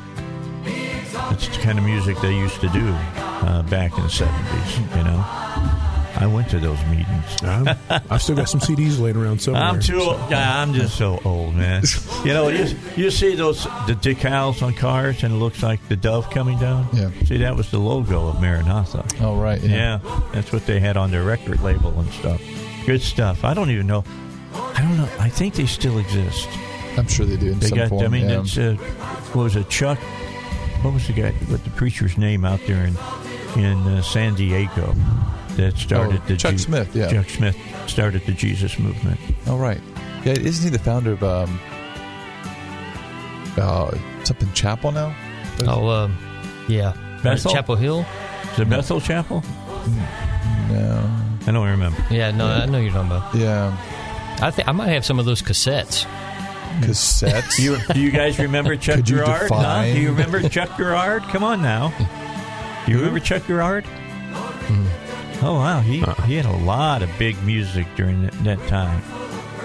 it's 1.32 1.48
the 1.48 1.62
kind 1.62 1.78
of 1.78 1.84
music 1.84 2.16
they 2.20 2.34
used 2.36 2.60
to 2.60 2.68
do 2.68 2.88
uh, 2.88 3.62
back 3.64 3.96
in 3.96 4.02
the 4.02 4.10
seventies. 4.10 4.78
You 4.96 5.04
know, 5.04 5.24
I 6.16 6.30
went 6.32 6.50
to 6.50 6.58
those 6.58 6.78
meetings. 6.86 7.42
Um, 7.42 7.68
I've 8.10 8.22
still 8.22 8.36
got 8.36 8.48
some 8.48 8.60
CDs 8.60 9.00
laying 9.00 9.16
around 9.16 9.40
somewhere. 9.42 9.62
I'm 9.62 9.80
too. 9.80 10.00
so- 10.00 10.10
Old. 10.20 10.30
Yeah, 10.30 10.60
I'm 10.62 10.74
just 10.74 10.96
so 10.96 11.20
old, 11.24 11.54
man. 11.54 11.82
You 12.24 12.34
know, 12.34 12.48
you, 12.48 12.76
you 12.96 13.10
see 13.10 13.34
those 13.34 13.64
the 13.86 13.94
decals 13.98 14.62
on 14.62 14.74
cars, 14.74 15.22
and 15.24 15.32
it 15.32 15.36
looks 15.38 15.62
like 15.62 15.80
the 15.88 15.96
dove 15.96 16.28
coming 16.28 16.58
down. 16.58 16.86
Yeah. 16.92 17.10
See, 17.24 17.38
that 17.38 17.56
was 17.56 17.70
the 17.70 17.78
logo 17.78 18.28
of 18.28 18.42
Maranatha. 18.42 19.06
Oh, 19.22 19.36
right. 19.40 19.58
Yeah. 19.62 20.00
that's 20.34 20.52
what 20.52 20.66
they 20.66 20.80
had 20.80 20.98
on 20.98 21.10
their 21.10 21.22
record 21.24 21.62
label 21.62 21.98
and 21.98 22.12
stuff. 22.12 22.42
Good 22.84 23.00
stuff. 23.00 23.42
I 23.42 23.54
don't 23.54 23.70
even 23.70 23.86
know. 23.86 24.04
I 24.80 24.82
don't 24.82 24.96
know. 24.96 25.08
I 25.18 25.28
think 25.28 25.54
they 25.54 25.66
still 25.66 25.98
exist. 25.98 26.48
I'm 26.96 27.06
sure 27.06 27.26
they 27.26 27.36
do 27.36 27.52
in 27.52 27.58
They 27.58 27.68
some 27.68 27.78
got. 27.78 27.88
form. 27.90 28.02
I 28.04 28.08
mean, 28.08 28.30
yeah. 28.30 28.40
it's 28.40 28.56
uh, 28.56 28.74
what 29.34 29.42
was 29.44 29.56
it? 29.56 29.68
Chuck. 29.68 29.98
What 30.80 30.94
was 30.94 31.06
the 31.06 31.12
guy? 31.12 31.32
What 31.32 31.62
the 31.64 31.70
preacher's 31.70 32.16
name 32.16 32.46
out 32.46 32.60
there 32.66 32.84
in 32.86 32.96
in 33.62 33.76
uh, 33.86 34.00
San 34.00 34.34
Diego 34.34 34.94
that 35.56 35.76
started 35.76 36.22
Oh, 36.24 36.28
the 36.28 36.36
Chuck 36.36 36.58
Smith, 36.58 36.96
yeah. 36.96 37.10
Chuck 37.10 37.28
Smith 37.28 37.56
started 37.88 38.24
the 38.24 38.32
Jesus 38.32 38.78
movement. 38.78 39.20
Oh, 39.46 39.58
right. 39.58 39.80
Yeah, 40.24 40.32
isn't 40.32 40.64
he 40.64 40.70
the 40.70 40.82
founder 40.82 41.12
of 41.12 41.22
um, 41.22 41.60
uh, 43.58 43.90
something 44.24 44.50
Chapel 44.54 44.92
now? 44.92 45.14
Oh, 45.66 45.88
um, 45.88 46.16
yeah. 46.68 46.94
Bethel? 47.22 47.52
Chapel 47.52 47.76
Hill? 47.76 48.06
Is 48.52 48.60
it 48.60 48.70
Bethel 48.70 49.00
Chapel? 49.00 49.42
No. 50.70 51.10
I 51.46 51.50
don't 51.52 51.68
remember. 51.68 52.02
Yeah, 52.10 52.30
no, 52.30 52.46
I 52.46 52.64
know 52.66 52.78
you're 52.78 52.92
talking 52.92 53.10
about. 53.10 53.34
Yeah. 53.34 53.76
I 54.42 54.50
think 54.50 54.68
I 54.68 54.72
might 54.72 54.88
have 54.88 55.04
some 55.04 55.18
of 55.18 55.24
those 55.26 55.42
cassettes. 55.42 56.04
Cassettes. 56.80 57.58
You, 57.58 57.76
do 57.92 58.00
you 58.00 58.10
guys 58.10 58.38
remember 58.38 58.76
Chuck 58.78 58.96
Could 58.96 59.08
you 59.08 59.16
Girard? 59.16 59.50
Huh? 59.50 59.82
Do 59.84 60.00
you 60.00 60.08
remember 60.08 60.48
Chuck 60.48 60.76
Girard? 60.76 61.22
Come 61.24 61.44
on 61.44 61.62
now. 61.62 61.92
Do 62.86 62.92
you 62.92 62.98
remember 62.98 63.20
Chuck 63.20 63.46
Girard? 63.46 63.84
Oh 65.42 65.54
wow, 65.54 65.80
he 65.80 66.00
he 66.26 66.34
had 66.34 66.44
a 66.44 66.56
lot 66.56 67.02
of 67.02 67.10
big 67.18 67.42
music 67.44 67.86
during 67.96 68.22
that, 68.24 68.32
that 68.44 68.68
time. 68.68 69.02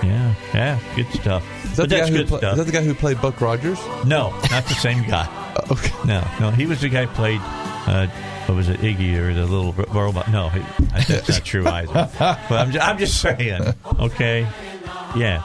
Yeah, 0.04 0.34
yeah, 0.54 0.80
good 0.96 1.08
stuff. 1.10 1.44
is, 1.66 1.72
but 1.72 1.76
that 1.76 1.90
the 1.90 1.96
that's 1.96 2.10
guy 2.10 2.12
who 2.12 2.18
good 2.20 2.28
pla- 2.28 2.38
stuff. 2.38 2.52
is 2.54 2.58
that 2.60 2.66
the 2.66 2.72
guy 2.72 2.84
who 2.84 2.94
played 2.94 3.22
Buck 3.22 3.42
Rogers? 3.42 3.80
no, 4.06 4.30
not 4.52 4.66
the 4.66 4.76
same 4.76 5.04
guy. 5.04 5.26
Uh, 5.56 5.66
okay. 5.72 5.94
No, 6.06 6.26
no, 6.40 6.52
he 6.52 6.66
was 6.66 6.80
the 6.82 6.90
guy 6.90 7.06
who 7.06 7.14
played. 7.14 7.42
Uh, 7.44 8.08
what 8.48 8.56
was 8.56 8.70
it, 8.70 8.80
Iggy 8.80 9.18
or 9.18 9.34
the 9.34 9.46
little 9.46 9.74
ro- 9.74 9.86
robot? 9.92 10.32
No, 10.32 10.50
he, 10.50 10.60
that's 11.08 11.30
not 11.30 11.46
true 11.46 11.66
either. 11.66 12.10
but 12.20 12.52
I'm 12.52 12.72
just, 12.72 12.88
I'm 12.88 12.98
just 12.98 13.22
saying. 13.22 13.74
Okay, 14.00 14.48
yeah. 15.16 15.44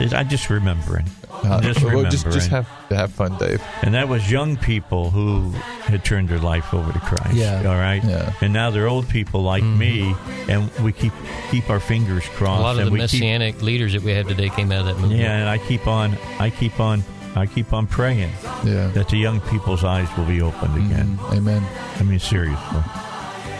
I'm 0.00 0.28
just 0.28 0.50
remembering. 0.50 1.06
Uh, 1.30 1.48
I'm 1.48 1.62
just 1.62 1.80
well, 1.80 1.90
remembering. 1.90 2.10
just, 2.10 2.24
just 2.24 2.48
have 2.50 2.66
have 2.90 3.12
fun, 3.12 3.36
Dave. 3.38 3.62
And 3.82 3.94
that 3.94 4.08
was 4.08 4.30
young 4.30 4.56
people 4.56 5.10
who 5.10 5.50
had 5.82 6.04
turned 6.04 6.28
their 6.28 6.38
life 6.38 6.72
over 6.74 6.92
to 6.92 6.98
Christ. 7.00 7.34
Yeah. 7.34 7.68
All 7.68 7.76
right. 7.76 8.02
Yeah. 8.02 8.32
And 8.40 8.52
now 8.52 8.70
they're 8.70 8.88
old 8.88 9.08
people 9.08 9.42
like 9.42 9.62
me, 9.62 10.14
and 10.48 10.70
we 10.78 10.92
keep 10.92 11.12
keep 11.50 11.70
our 11.70 11.80
fingers 11.80 12.24
crossed. 12.30 12.60
A 12.60 12.62
lot 12.62 12.74
of 12.74 12.78
and 12.78 12.88
the 12.88 12.92
we 12.92 12.98
keep, 13.00 13.20
messianic 13.20 13.62
leaders 13.62 13.92
that 13.92 14.02
we 14.02 14.12
have 14.12 14.28
today 14.28 14.48
came 14.50 14.72
out 14.72 14.80
of 14.80 14.86
that 14.86 14.98
movement. 14.98 15.20
yeah, 15.20 15.36
and 15.36 15.48
I 15.48 15.58
keep 15.58 15.86
on 15.86 16.16
I 16.38 16.50
keep 16.50 16.80
on 16.80 17.04
I 17.34 17.46
keep 17.46 17.72
on 17.72 17.86
praying 17.86 18.30
Yeah. 18.64 18.88
that 18.88 19.08
the 19.08 19.16
young 19.16 19.40
people's 19.42 19.84
eyes 19.84 20.08
will 20.16 20.24
be 20.26 20.42
opened 20.42 20.76
again. 20.76 21.16
Mm, 21.18 21.36
amen. 21.38 21.66
I 21.98 22.02
mean, 22.02 22.18
seriously. 22.18 22.82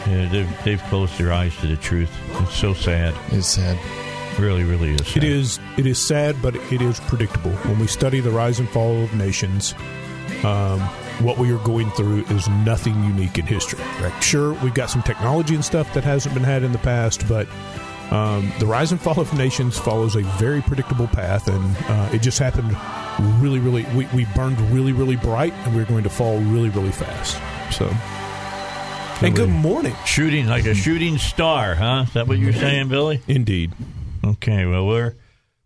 Yeah, 0.07 0.29
they've, 0.31 0.65
they've 0.65 0.83
closed 0.85 1.17
their 1.19 1.33
eyes 1.33 1.57
to 1.59 1.67
the 1.69 1.77
truth. 1.77 2.11
It's 2.41 2.55
so 2.55 2.75
sad. 2.75 3.15
It's 3.29 3.47
sad. 3.47 3.79
Really, 4.39 4.65
really 4.65 4.95
is 4.95 5.07
sad. 5.07 5.17
It 5.19 5.25
is 5.25 5.61
it 5.77 5.87
is 5.87 5.99
sad, 5.99 6.41
but 6.43 6.57
it 6.57 6.83
is 6.83 7.01
predictable. 7.01 7.51
When 7.69 7.79
we 7.79 7.87
study 7.87 8.21
the 8.21 8.31
rise 8.31 8.59
and 8.59 8.69
fall 8.71 9.05
of 9.05 9.13
nations, 9.15 9.75
um, 10.43 10.81
what 11.21 11.39
we 11.39 11.53
are 11.53 11.59
going 11.59 11.91
through 11.93 12.25
is 12.25 12.49
nothing 12.49 12.95
unique 13.05 13.39
in 13.39 13.47
history. 13.47 13.79
Sure, 14.21 14.55
we've 14.55 14.75
got 14.75 14.89
some 14.91 15.03
technology 15.03 15.55
and 15.55 15.65
stuff 15.65 15.93
that 15.95 16.03
hasn't 16.05 16.35
been 16.35 16.45
had 16.45 16.63
in 16.63 16.73
the 16.73 16.79
past, 16.79 17.29
but 17.29 17.47
um, 18.11 18.51
the 18.59 18.67
rise 18.67 18.91
and 18.91 19.01
fall 19.01 19.21
of 19.21 19.33
nations 19.35 19.79
follows 19.79 20.17
a 20.17 20.23
very 20.39 20.63
predictable 20.63 21.07
path, 21.09 21.47
and 21.49 21.77
uh, 21.89 22.09
it 22.13 22.23
just 22.23 22.39
happened 22.39 22.75
really, 23.21 23.59
really. 23.59 23.85
We, 23.97 24.07
we 24.15 24.25
burned 24.35 24.61
really, 24.73 24.93
really 24.93 25.17
bright, 25.17 25.53
and 25.65 25.75
we're 25.75 25.85
going 25.85 26.05
to 26.05 26.11
fall 26.11 26.39
really, 26.39 26.69
really 26.71 26.93
fast. 26.93 27.37
So, 27.77 27.87
and 29.25 29.35
good 29.37 29.49
morning. 29.49 29.95
Shooting 30.05 30.47
like 30.47 30.67
a 30.67 30.75
shooting 30.75 31.19
star, 31.19 31.75
huh? 31.75 32.05
Is 32.09 32.15
that 32.15 32.27
what 32.27 32.39
you're 32.39 32.53
saying, 32.53 32.89
Billy? 32.89 33.21
Indeed. 33.29 33.73
Okay, 34.25 34.67
well 34.67 34.87
we're 34.87 35.15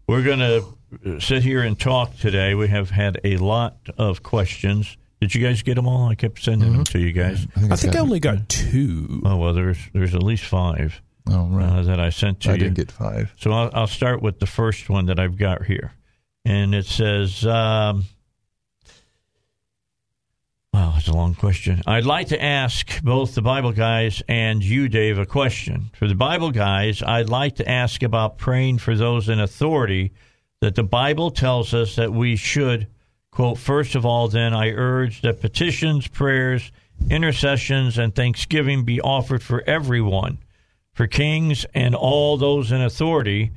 we're 0.07 0.23
going 0.23 0.39
to 0.39 1.21
sit 1.21 1.43
here 1.43 1.63
and 1.63 1.79
talk 1.79 2.17
today. 2.17 2.55
We 2.55 2.69
have 2.69 2.91
had 2.91 3.21
a 3.25 3.37
lot 3.39 3.77
of 3.99 4.23
questions. 4.23 4.97
Did 5.21 5.35
you 5.35 5.43
guys 5.43 5.63
get 5.63 5.75
them 5.77 5.89
all? 5.89 6.09
I 6.09 6.15
kept 6.15 6.43
sending 6.43 6.73
them 6.73 6.85
to 6.85 6.99
you 6.99 7.13
guys. 7.13 7.47
I 7.57 7.73
it's 7.73 7.83
think 7.83 7.97
I 7.97 8.01
only 8.01 8.21
got 8.21 8.49
two. 8.49 9.23
Oh 9.25 9.37
well, 9.37 9.53
there's 9.55 9.79
there's 9.95 10.15
at 10.15 10.23
least 10.23 10.45
five 10.45 11.01
Oh, 11.29 11.47
right. 11.47 11.65
uh, 11.67 11.83
that 11.83 11.99
I 11.99 12.11
sent 12.11 12.41
to 12.43 12.51
I 12.51 12.53
you. 12.53 12.57
I 12.57 12.59
didn't 12.59 12.77
get 12.77 12.93
five. 12.93 13.33
So 13.41 13.51
I'll, 13.53 13.71
I'll 13.73 13.87
start 13.87 14.23
with 14.23 14.39
the 14.39 14.47
first 14.47 14.89
one 14.91 15.07
that 15.07 15.19
I've 15.19 15.37
got 15.39 15.65
here, 15.65 15.93
and 16.47 16.77
it 16.77 16.87
says, 16.87 17.45
um, 17.45 18.05
"Wow, 20.73 20.95
it's 20.97 21.09
a 21.09 21.13
long 21.13 21.35
question." 21.35 21.83
I'd 21.89 22.07
like 22.07 22.29
to 22.29 22.41
ask 22.43 23.03
both 23.03 23.35
the 23.35 23.43
Bible 23.43 23.73
guys 23.73 24.23
and 24.29 24.63
you, 24.63 24.89
Dave, 24.89 25.19
a 25.19 25.27
question. 25.27 25.91
For 25.95 26.07
the 26.07 26.15
Bible 26.15 26.53
guys, 26.53 27.03
I'd 27.03 27.29
like 27.29 27.57
to 27.57 27.69
ask 27.69 28.05
about 28.05 28.39
praying 28.39 28.79
for 28.79 28.95
those 28.95 29.29
in 29.29 29.41
authority. 29.41 30.13
That 30.61 30.77
the 30.77 30.85
Bible 30.85 31.33
tells 31.33 31.75
us 31.75 31.97
that 31.97 32.13
we 32.13 32.37
should 32.37 32.87
quote. 33.33 33.59
First 33.59 33.97
of 33.97 34.07
all, 34.07 34.29
then 34.29 34.55
I 34.55 34.71
urge 34.71 35.23
that 35.23 35.41
petitions, 35.41 36.07
prayers, 36.07 36.71
intercessions, 37.11 37.99
and 37.99 38.15
thanksgiving 38.15 38.85
be 38.85 39.01
offered 39.01 39.43
for 39.43 39.63
everyone 39.67 40.39
for 40.95 41.07
kings 41.07 41.67
and 41.75 41.95
all 41.95 42.39
those 42.39 42.73
in 42.73 42.81
authority, 42.81 43.51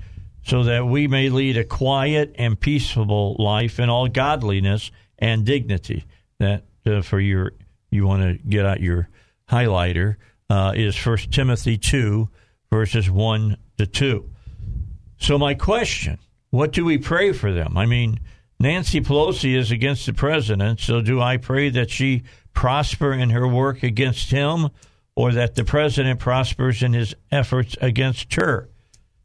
so 0.50 0.64
that 0.64 0.84
we 0.84 1.08
may 1.08 1.30
lead 1.30 1.58
a 1.58 1.64
quiet 1.64 2.34
and 2.40 2.60
peaceable 2.60 3.36
life 3.38 3.80
in 3.80 3.88
all 3.88 4.08
godliness 4.08 4.90
and 5.20 5.46
dignity. 5.46 6.06
That 6.40 6.64
uh, 6.88 7.04
for 7.04 7.20
your 7.20 7.54
you 7.92 8.08
want 8.08 8.24
to 8.24 8.50
get 8.50 8.66
out 8.66 8.82
your 8.82 9.10
highlighter 9.48 10.16
uh, 10.50 10.74
is 10.76 10.96
First 10.96 11.32
Timothy 11.32 11.78
two 11.78 12.30
verses 12.72 13.12
one 13.12 13.58
to 13.78 13.86
two. 13.86 14.32
So 15.20 15.38
my 15.38 15.54
question: 15.54 16.18
What 16.50 16.72
do 16.72 16.84
we 16.84 16.98
pray 16.98 17.32
for 17.32 17.52
them? 17.52 17.78
I 17.78 17.86
mean, 17.86 18.20
Nancy 18.60 19.02
Pelosi 19.02 19.56
is 19.56 19.70
against 19.70 20.08
the 20.08 20.14
president, 20.14 20.80
so 20.80 21.00
do 21.00 21.22
I 21.22 21.38
pray 21.38 21.70
that 21.70 21.92
she 21.92 22.24
prosper 22.54 23.14
in 23.14 23.30
her 23.30 23.48
work 23.48 23.84
against 23.84 24.32
him? 24.32 24.70
or 25.16 25.34
that 25.34 25.56
the 25.56 25.66
president 25.66 26.18
prospers 26.18 26.82
in 26.82 26.94
his 26.94 27.14
efforts 27.30 27.76
against 27.82 28.34
her. 28.36 28.69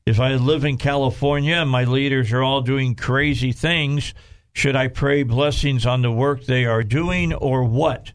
If 0.07 0.21
I 0.21 0.35
live 0.35 0.67
in 0.67 0.77
California 0.77 1.55
and 1.55 1.71
my 1.71 1.85
leaders 1.85 2.31
are 2.31 2.43
all 2.43 2.61
doing 2.61 2.95
crazy 2.95 3.53
things, 3.53 4.13
should 4.53 4.77
I 4.77 4.89
pray 4.89 5.23
blessings 5.23 5.87
on 5.87 6.03
the 6.03 6.13
work 6.13 6.45
they 6.45 6.67
are 6.67 6.83
doing 6.83 7.33
or 7.33 7.65
what? 7.65 8.13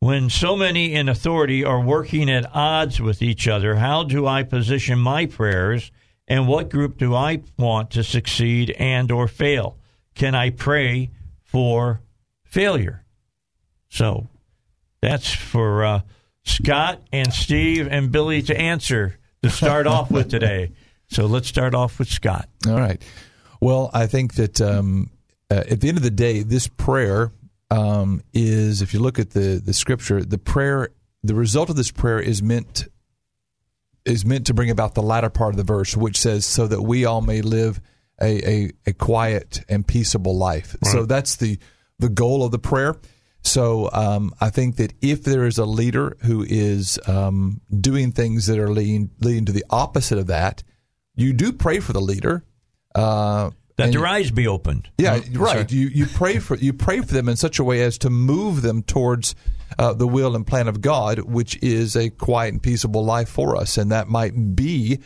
When 0.00 0.28
so 0.28 0.54
many 0.54 0.92
in 0.92 1.08
authority 1.08 1.64
are 1.64 1.80
working 1.80 2.28
at 2.28 2.54
odds 2.54 3.00
with 3.00 3.22
each 3.22 3.48
other, 3.48 3.76
how 3.76 4.04
do 4.04 4.26
I 4.26 4.42
position 4.42 4.98
my 4.98 5.24
prayers 5.24 5.90
and 6.28 6.46
what 6.46 6.68
group 6.68 6.98
do 6.98 7.14
I 7.14 7.40
want 7.56 7.90
to 7.92 8.04
succeed 8.04 8.76
and 8.78 9.10
or 9.10 9.28
fail? 9.28 9.78
Can 10.14 10.34
I 10.34 10.50
pray 10.50 11.10
for 11.42 12.02
failure? 12.44 13.02
So 13.88 14.28
that's 15.00 15.32
for 15.32 15.86
uh, 15.86 16.00
Scott 16.44 17.00
and 17.14 17.32
Steve 17.32 17.88
and 17.90 18.12
Billy 18.12 18.42
to 18.42 18.54
answer 18.54 19.18
to 19.42 19.48
start 19.48 19.86
off 19.86 20.10
with 20.10 20.28
today. 20.28 20.72
So 21.10 21.26
let's 21.26 21.48
start 21.48 21.74
off 21.74 21.98
with 21.98 22.08
Scott. 22.08 22.48
All 22.66 22.78
right. 22.78 23.02
Well, 23.60 23.90
I 23.92 24.06
think 24.06 24.34
that 24.34 24.60
um, 24.60 25.10
uh, 25.50 25.64
at 25.68 25.80
the 25.80 25.88
end 25.88 25.96
of 25.96 26.04
the 26.04 26.10
day, 26.10 26.42
this 26.42 26.68
prayer 26.68 27.32
um, 27.70 28.22
is, 28.32 28.82
if 28.82 28.94
you 28.94 29.00
look 29.00 29.18
at 29.18 29.30
the 29.30 29.60
the 29.64 29.72
scripture, 29.72 30.22
the 30.22 30.38
prayer, 30.38 30.90
the 31.22 31.34
result 31.34 31.70
of 31.70 31.76
this 31.76 31.90
prayer 31.90 32.20
is 32.20 32.42
meant 32.42 32.88
is 34.04 34.24
meant 34.24 34.46
to 34.46 34.54
bring 34.54 34.70
about 34.70 34.94
the 34.94 35.02
latter 35.02 35.28
part 35.28 35.52
of 35.52 35.56
the 35.56 35.64
verse, 35.64 35.96
which 35.96 36.18
says, 36.18 36.46
"So 36.46 36.66
that 36.66 36.82
we 36.82 37.04
all 37.04 37.20
may 37.20 37.42
live 37.42 37.80
a 38.20 38.48
a, 38.48 38.70
a 38.86 38.92
quiet 38.92 39.64
and 39.68 39.86
peaceable 39.86 40.36
life." 40.36 40.76
So 40.84 41.04
that's 41.04 41.36
the 41.36 41.58
the 41.98 42.08
goal 42.08 42.44
of 42.44 42.52
the 42.52 42.58
prayer. 42.58 42.96
So 43.42 43.88
um, 43.92 44.34
I 44.40 44.50
think 44.50 44.76
that 44.76 44.92
if 45.00 45.24
there 45.24 45.46
is 45.46 45.58
a 45.58 45.64
leader 45.64 46.16
who 46.22 46.44
is 46.46 46.98
um, 47.06 47.60
doing 47.80 48.12
things 48.12 48.46
that 48.46 48.58
are 48.58 48.70
leading 48.70 49.10
leading 49.20 49.46
to 49.46 49.52
the 49.52 49.64
opposite 49.70 50.18
of 50.18 50.26
that, 50.28 50.62
you 51.18 51.32
do 51.34 51.52
pray 51.52 51.80
for 51.80 51.92
the 51.92 52.00
leader. 52.00 52.44
Uh, 52.94 53.50
That 53.76 53.92
their 53.92 54.06
eyes 54.06 54.30
be 54.30 54.46
opened. 54.48 54.88
yeah, 54.98 55.20
right. 55.34 55.70
You 55.70 55.88
you 55.88 56.06
pray 56.06 56.38
for 56.38 56.56
you 56.56 56.72
pray 56.72 57.00
for 57.00 57.12
them 57.12 57.28
in 57.28 57.36
such 57.36 57.58
a 57.58 57.64
way 57.64 57.82
as 57.82 57.98
to 57.98 58.10
move 58.10 58.62
them 58.62 58.82
towards 58.82 59.34
uh, 59.78 59.92
the 59.92 60.06
will 60.08 60.34
and 60.34 60.46
plan 60.46 60.66
of 60.68 60.80
God, 60.80 61.18
which 61.20 61.62
is 61.62 61.94
a 61.96 62.08
quiet 62.10 62.54
and 62.54 62.62
peaceable 62.62 63.04
life 63.04 63.28
for 63.28 63.56
us, 63.56 63.76
and 63.78 63.92
that 63.92 64.08
might 64.08 64.56
be 64.56 64.98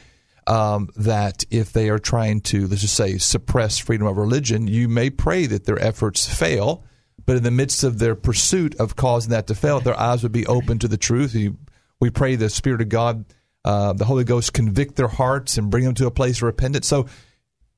um, 0.47 0.89
that 0.97 1.45
if 1.51 1.73
they 1.73 1.89
are 1.91 1.99
trying 1.99 2.41
to 2.43 2.67
let's 2.69 2.83
just 2.83 2.95
say 2.95 3.19
suppress 3.19 3.79
freedom 3.79 4.07
of 4.07 4.17
religion, 4.17 4.67
you 4.69 4.89
may 4.89 5.11
pray 5.11 5.47
that 5.47 5.65
their 5.65 5.79
efforts 5.79 6.33
fail, 6.33 6.85
but 7.27 7.37
in 7.37 7.43
the 7.43 7.51
midst 7.51 7.85
of 7.85 7.99
their 7.99 8.15
pursuit 8.15 8.75
of 8.77 8.97
causing 8.97 9.31
that 9.33 9.47
to 9.49 9.55
fail, 9.55 9.81
their 9.81 9.99
eyes 9.99 10.23
would 10.23 10.33
be 10.33 10.47
open 10.47 10.79
to 10.79 10.89
the 10.89 10.97
truth. 10.97 11.35
You, 11.35 11.59
we 12.01 12.11
pray 12.11 12.37
the 12.37 12.49
Spirit 12.49 12.81
of 12.81 12.89
God, 12.89 13.25
uh, 13.65 13.93
the 13.93 14.05
Holy 14.05 14.25
Ghost, 14.25 14.53
convict 14.53 14.97
their 14.97 15.09
hearts 15.09 15.59
and 15.59 15.71
bring 15.71 15.85
them 15.85 15.95
to 15.95 16.07
a 16.07 16.11
place 16.11 16.39
of 16.39 16.43
repentance. 16.45 16.87
So. 16.87 17.07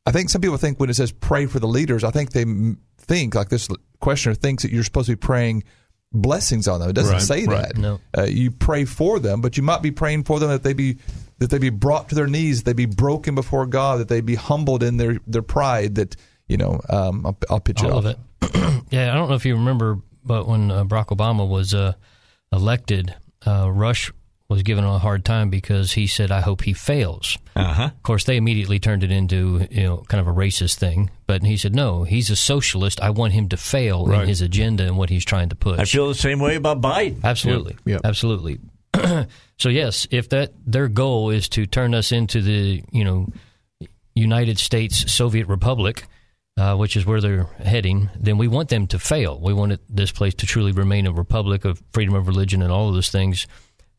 I 0.06 0.12
think 0.12 0.28
some 0.28 0.42
people 0.42 0.58
think 0.58 0.78
when 0.78 0.90
it 0.90 0.94
says 0.96 1.12
pray 1.12 1.46
for 1.46 1.58
the 1.60 1.66
leaders, 1.66 2.04
I 2.04 2.10
think 2.10 2.32
they 2.32 2.44
think, 2.98 3.34
like 3.34 3.48
this 3.48 3.70
questioner 4.00 4.34
thinks 4.34 4.62
that 4.62 4.70
you're 4.70 4.84
supposed 4.84 5.06
to 5.06 5.12
be 5.12 5.16
praying 5.16 5.64
blessings 6.12 6.68
on 6.68 6.80
them. 6.80 6.90
It 6.90 6.92
doesn't 6.92 7.12
Right, 7.14 7.22
say 7.22 7.46
right. 7.46 7.68
that. 7.72 7.78
No. 7.78 8.00
Uh, 8.16 8.24
you 8.24 8.50
pray 8.50 8.84
for 8.84 9.18
them, 9.18 9.40
but 9.40 9.56
you 9.56 9.62
might 9.62 9.80
be 9.80 9.90
praying 9.90 10.24
for 10.24 10.38
them 10.38 10.50
that 10.50 10.62
they 10.62 10.74
be 10.74 10.98
that 11.38 11.48
they 11.48 11.56
be 11.56 11.70
brought 11.70 12.10
to 12.10 12.14
their 12.14 12.26
knees, 12.26 12.58
that 12.58 12.64
they 12.66 12.74
be 12.74 12.84
broken 12.84 13.34
before 13.34 13.64
God, 13.64 13.98
that 14.00 14.08
they 14.08 14.20
be 14.20 14.34
humbled 14.34 14.82
in 14.82 14.98
their 14.98 15.18
their 15.26 15.40
pride. 15.40 15.94
That 15.94 16.16
you 16.48 16.58
know, 16.58 16.82
um, 16.90 17.24
I'll, 17.24 17.38
I'll 17.48 17.60
pitch 17.60 17.82
it 17.82 17.90
all 17.90 17.96
off. 17.96 18.04
of 18.04 18.10
it. 18.42 18.84
yeah, 18.90 19.10
I 19.10 19.14
don't 19.14 19.30
know 19.30 19.36
if 19.36 19.46
you 19.46 19.54
remember, 19.54 20.00
but 20.22 20.46
when 20.46 20.70
uh, 20.70 20.84
Barack 20.84 21.16
Obama 21.16 21.48
was 21.48 21.72
uh, 21.72 21.94
elected, 22.52 23.14
uh, 23.46 23.70
Rush 23.72 24.12
was 24.54 24.62
given 24.62 24.84
a 24.84 24.98
hard 24.98 25.24
time 25.24 25.50
because 25.50 25.92
he 25.92 26.06
said, 26.06 26.30
"I 26.30 26.40
hope 26.40 26.62
he 26.62 26.72
fails." 26.72 27.36
Uh 27.54 27.72
huh. 27.72 27.84
Of 27.84 28.02
course, 28.02 28.24
they 28.24 28.36
immediately 28.36 28.78
turned 28.78 29.04
it 29.04 29.10
into 29.10 29.66
you 29.70 29.82
know 29.82 30.04
kind 30.08 30.20
of 30.20 30.26
a 30.26 30.32
racist 30.32 30.76
thing. 30.76 31.10
But 31.26 31.42
he 31.42 31.56
said, 31.56 31.74
"No, 31.74 32.04
he's 32.04 32.30
a 32.30 32.36
socialist. 32.36 33.00
I 33.00 33.10
want 33.10 33.32
him 33.32 33.48
to 33.50 33.56
fail 33.56 34.10
in 34.10 34.26
his 34.26 34.40
agenda 34.40 34.84
and 34.84 34.96
what 34.96 35.10
he's 35.10 35.24
trying 35.24 35.50
to 35.50 35.56
push." 35.56 35.78
I 35.78 35.84
feel 35.84 36.08
the 36.08 36.14
same 36.14 36.40
way 36.40 36.56
about 36.56 36.80
Biden. 36.80 37.22
Absolutely. 37.22 37.72
Yep, 37.84 37.86
yep. 37.86 38.00
Absolutely. 38.04 38.58
so 39.58 39.68
yes, 39.68 40.06
if 40.10 40.28
that 40.30 40.52
their 40.64 40.88
goal 40.88 41.30
is 41.30 41.48
to 41.50 41.66
turn 41.66 41.94
us 41.94 42.12
into 42.12 42.40
the, 42.40 42.82
you 42.92 43.04
know, 43.04 43.28
United 44.14 44.58
States 44.58 45.10
Soviet 45.12 45.48
Republic, 45.48 46.04
uh, 46.56 46.76
which 46.76 46.96
is 46.96 47.04
where 47.04 47.20
they're 47.20 47.48
heading, 47.58 48.10
then 48.18 48.38
we 48.38 48.46
want 48.46 48.68
them 48.68 48.86
to 48.88 48.98
fail. 48.98 49.40
We 49.40 49.52
want 49.52 49.72
it, 49.72 49.80
this 49.88 50.12
place 50.12 50.34
to 50.34 50.46
truly 50.46 50.72
remain 50.72 51.06
a 51.06 51.12
republic 51.12 51.64
of 51.64 51.82
freedom 51.92 52.14
of 52.14 52.28
religion 52.28 52.62
and 52.62 52.70
all 52.70 52.88
of 52.88 52.94
those 52.94 53.10
things. 53.10 53.46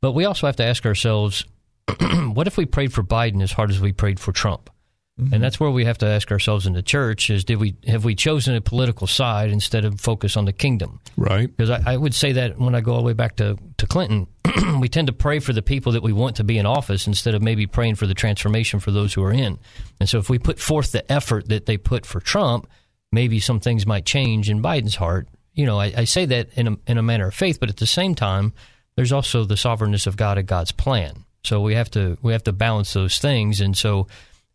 But 0.05 0.11
we 0.11 0.25
also 0.25 0.45
have 0.45 0.57
to 0.57 0.63
ask 0.63 0.85
ourselves, 0.85 1.45
what 2.33 2.45
if 2.45 2.57
we 2.57 2.67
prayed 2.67 2.93
for 2.93 3.01
Biden 3.01 3.41
as 3.41 3.51
hard 3.51 3.71
as 3.71 3.81
we 3.81 3.91
prayed 3.91 4.19
for 4.19 4.31
Trump? 4.31 4.69
And 5.17 5.29
mm-hmm. 5.29 5.41
that's 5.41 5.59
where 5.59 5.71
we 5.71 5.85
have 5.85 5.97
to 5.97 6.05
ask 6.05 6.31
ourselves 6.31 6.67
in 6.67 6.73
the 6.73 6.83
church: 6.83 7.31
is 7.31 7.43
did 7.43 7.57
we 7.57 7.75
have 7.87 8.05
we 8.05 8.13
chosen 8.13 8.53
a 8.53 8.61
political 8.61 9.07
side 9.07 9.49
instead 9.49 9.83
of 9.83 9.99
focus 9.99 10.37
on 10.37 10.45
the 10.45 10.53
kingdom? 10.53 10.99
Right. 11.17 11.47
Because 11.47 11.71
I, 11.71 11.93
I 11.93 11.97
would 11.97 12.13
say 12.13 12.33
that 12.33 12.59
when 12.59 12.75
I 12.75 12.81
go 12.81 12.91
all 12.91 12.99
the 12.99 13.03
way 13.03 13.13
back 13.13 13.37
to, 13.37 13.57
to 13.77 13.87
Clinton, 13.87 14.27
we 14.79 14.89
tend 14.89 15.07
to 15.07 15.13
pray 15.13 15.39
for 15.39 15.53
the 15.53 15.63
people 15.63 15.93
that 15.93 16.03
we 16.03 16.13
want 16.13 16.35
to 16.35 16.43
be 16.43 16.59
in 16.59 16.67
office 16.67 17.07
instead 17.07 17.33
of 17.33 17.41
maybe 17.41 17.65
praying 17.65 17.95
for 17.95 18.05
the 18.05 18.13
transformation 18.13 18.79
for 18.79 18.91
those 18.91 19.11
who 19.11 19.23
are 19.23 19.33
in. 19.33 19.57
And 19.99 20.07
so 20.07 20.19
if 20.19 20.29
we 20.29 20.37
put 20.37 20.59
forth 20.59 20.91
the 20.91 21.11
effort 21.11 21.49
that 21.49 21.65
they 21.65 21.77
put 21.77 22.05
for 22.05 22.19
Trump, 22.19 22.69
maybe 23.11 23.39
some 23.39 23.59
things 23.59 23.87
might 23.87 24.05
change 24.05 24.51
in 24.51 24.61
Biden's 24.61 24.97
heart. 24.97 25.27
You 25.55 25.65
know, 25.65 25.79
I, 25.79 25.93
I 25.97 26.03
say 26.03 26.27
that 26.27 26.49
in 26.53 26.67
a, 26.67 26.77
in 26.85 26.99
a 26.99 27.01
manner 27.01 27.29
of 27.29 27.33
faith, 27.33 27.59
but 27.59 27.69
at 27.69 27.77
the 27.77 27.87
same 27.87 28.13
time, 28.13 28.53
there's 28.95 29.11
also 29.11 29.43
the 29.43 29.57
sovereignness 29.57 30.07
of 30.07 30.17
God 30.17 30.37
and 30.37 30.47
God's 30.47 30.71
plan. 30.71 31.25
So 31.43 31.61
we 31.61 31.75
have 31.75 31.91
to 31.91 32.17
we 32.21 32.33
have 32.33 32.43
to 32.43 32.53
balance 32.53 32.93
those 32.93 33.19
things. 33.19 33.61
And 33.61 33.77
so 33.77 34.07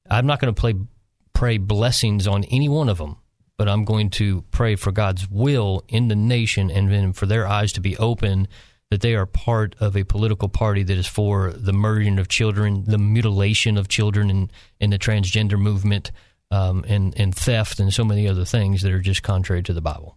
I'm 0.08 0.26
not 0.26 0.40
going 0.40 0.52
to 0.52 0.60
play 0.60 0.74
pray 1.32 1.58
blessings 1.58 2.26
on 2.26 2.44
any 2.44 2.68
one 2.68 2.88
of 2.88 2.98
them 2.98 3.16
but 3.60 3.68
I'm 3.68 3.84
going 3.84 4.08
to 4.12 4.42
pray 4.52 4.74
for 4.74 4.90
God's 4.90 5.30
will 5.30 5.84
in 5.86 6.08
the 6.08 6.16
nation 6.16 6.70
and 6.70 6.90
then 6.90 7.12
for 7.12 7.26
their 7.26 7.46
eyes 7.46 7.74
to 7.74 7.80
be 7.82 7.94
open 7.98 8.48
that 8.90 9.02
they 9.02 9.14
are 9.14 9.26
part 9.26 9.76
of 9.80 9.98
a 9.98 10.04
political 10.04 10.48
party 10.48 10.82
that 10.82 10.96
is 10.96 11.06
for 11.06 11.52
the 11.52 11.74
murdering 11.74 12.18
of 12.18 12.28
children, 12.28 12.84
the 12.86 12.96
mutilation 12.96 13.76
of 13.76 13.86
children, 13.86 14.30
and 14.30 14.50
in 14.80 14.88
the 14.88 14.98
transgender 14.98 15.58
movement, 15.60 16.10
um, 16.50 16.86
and 16.88 17.12
and 17.20 17.34
theft, 17.34 17.80
and 17.80 17.92
so 17.92 18.02
many 18.02 18.26
other 18.26 18.46
things 18.46 18.80
that 18.80 18.92
are 18.92 19.00
just 19.02 19.22
contrary 19.22 19.62
to 19.62 19.74
the 19.74 19.82
Bible. 19.82 20.16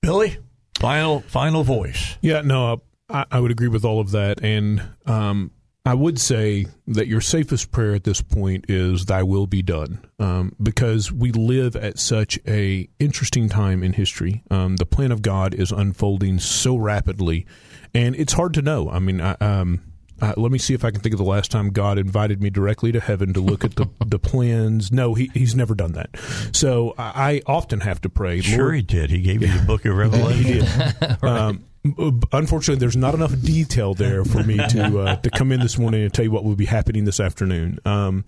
Billy, 0.00 0.38
final 0.78 1.18
final 1.22 1.64
voice. 1.64 2.16
Yeah, 2.20 2.42
no, 2.42 2.80
I, 3.08 3.24
I 3.30 3.40
would 3.40 3.50
agree 3.50 3.68
with 3.68 3.84
all 3.84 4.00
of 4.00 4.10
that, 4.12 4.42
and 4.42 4.82
um, 5.06 5.50
I 5.84 5.94
would 5.94 6.20
say 6.20 6.66
that 6.86 7.08
your 7.08 7.20
safest 7.20 7.72
prayer 7.72 7.94
at 7.94 8.04
this 8.04 8.22
point 8.22 8.66
is 8.68 9.06
"Thy 9.06 9.22
will 9.22 9.46
be 9.46 9.62
done," 9.62 10.04
um, 10.18 10.54
because 10.62 11.10
we 11.10 11.32
live 11.32 11.74
at 11.76 11.98
such 11.98 12.38
a 12.46 12.88
interesting 12.98 13.48
time 13.48 13.82
in 13.82 13.92
history. 13.92 14.42
Um, 14.50 14.76
the 14.76 14.86
plan 14.86 15.12
of 15.12 15.22
God 15.22 15.54
is 15.54 15.72
unfolding 15.72 16.38
so 16.38 16.76
rapidly, 16.76 17.46
and 17.94 18.14
it's 18.16 18.32
hard 18.32 18.54
to 18.54 18.62
know. 18.62 18.88
I 18.90 18.98
mean, 18.98 19.20
I, 19.20 19.32
um, 19.40 19.82
uh, 20.22 20.34
let 20.36 20.52
me 20.52 20.58
see 20.58 20.72
if 20.72 20.84
I 20.84 20.92
can 20.92 21.00
think 21.00 21.14
of 21.14 21.18
the 21.18 21.24
last 21.24 21.50
time 21.50 21.70
God 21.70 21.98
invited 21.98 22.40
me 22.40 22.48
directly 22.48 22.92
to 22.92 23.00
heaven 23.00 23.32
to 23.32 23.40
look 23.40 23.64
at 23.64 23.74
the, 23.74 23.88
the 24.06 24.20
plans. 24.20 24.92
No, 24.92 25.14
he, 25.14 25.32
he's 25.34 25.56
never 25.56 25.74
done 25.74 25.92
that. 25.92 26.10
So 26.52 26.94
I, 26.96 27.42
I 27.46 27.52
often 27.52 27.80
have 27.80 28.00
to 28.02 28.08
pray. 28.08 28.40
Sure, 28.40 28.58
Lord, 28.66 28.76
he 28.76 28.82
did. 28.82 29.10
He 29.10 29.20
gave 29.20 29.42
you 29.42 29.48
the 29.48 29.64
book 29.66 29.84
of 29.84 29.96
Revelation. 29.96 30.44
he 30.46 30.52
did. 30.60 31.24
um, 31.24 31.64
unfortunately, 31.84 32.80
there's 32.80 32.96
not 32.96 33.14
enough 33.14 33.38
detail 33.40 33.94
there 33.94 34.24
for 34.24 34.42
me 34.42 34.56
to 34.56 35.00
uh, 35.00 35.16
to 35.16 35.30
come 35.30 35.52
in 35.52 35.60
this 35.60 35.78
morning 35.78 36.02
and 36.02 36.12
tell 36.12 36.24
you 36.24 36.30
what 36.30 36.44
will 36.44 36.56
be 36.56 36.66
happening 36.66 37.04
this 37.04 37.20
afternoon. 37.20 37.78
Um, 37.84 38.24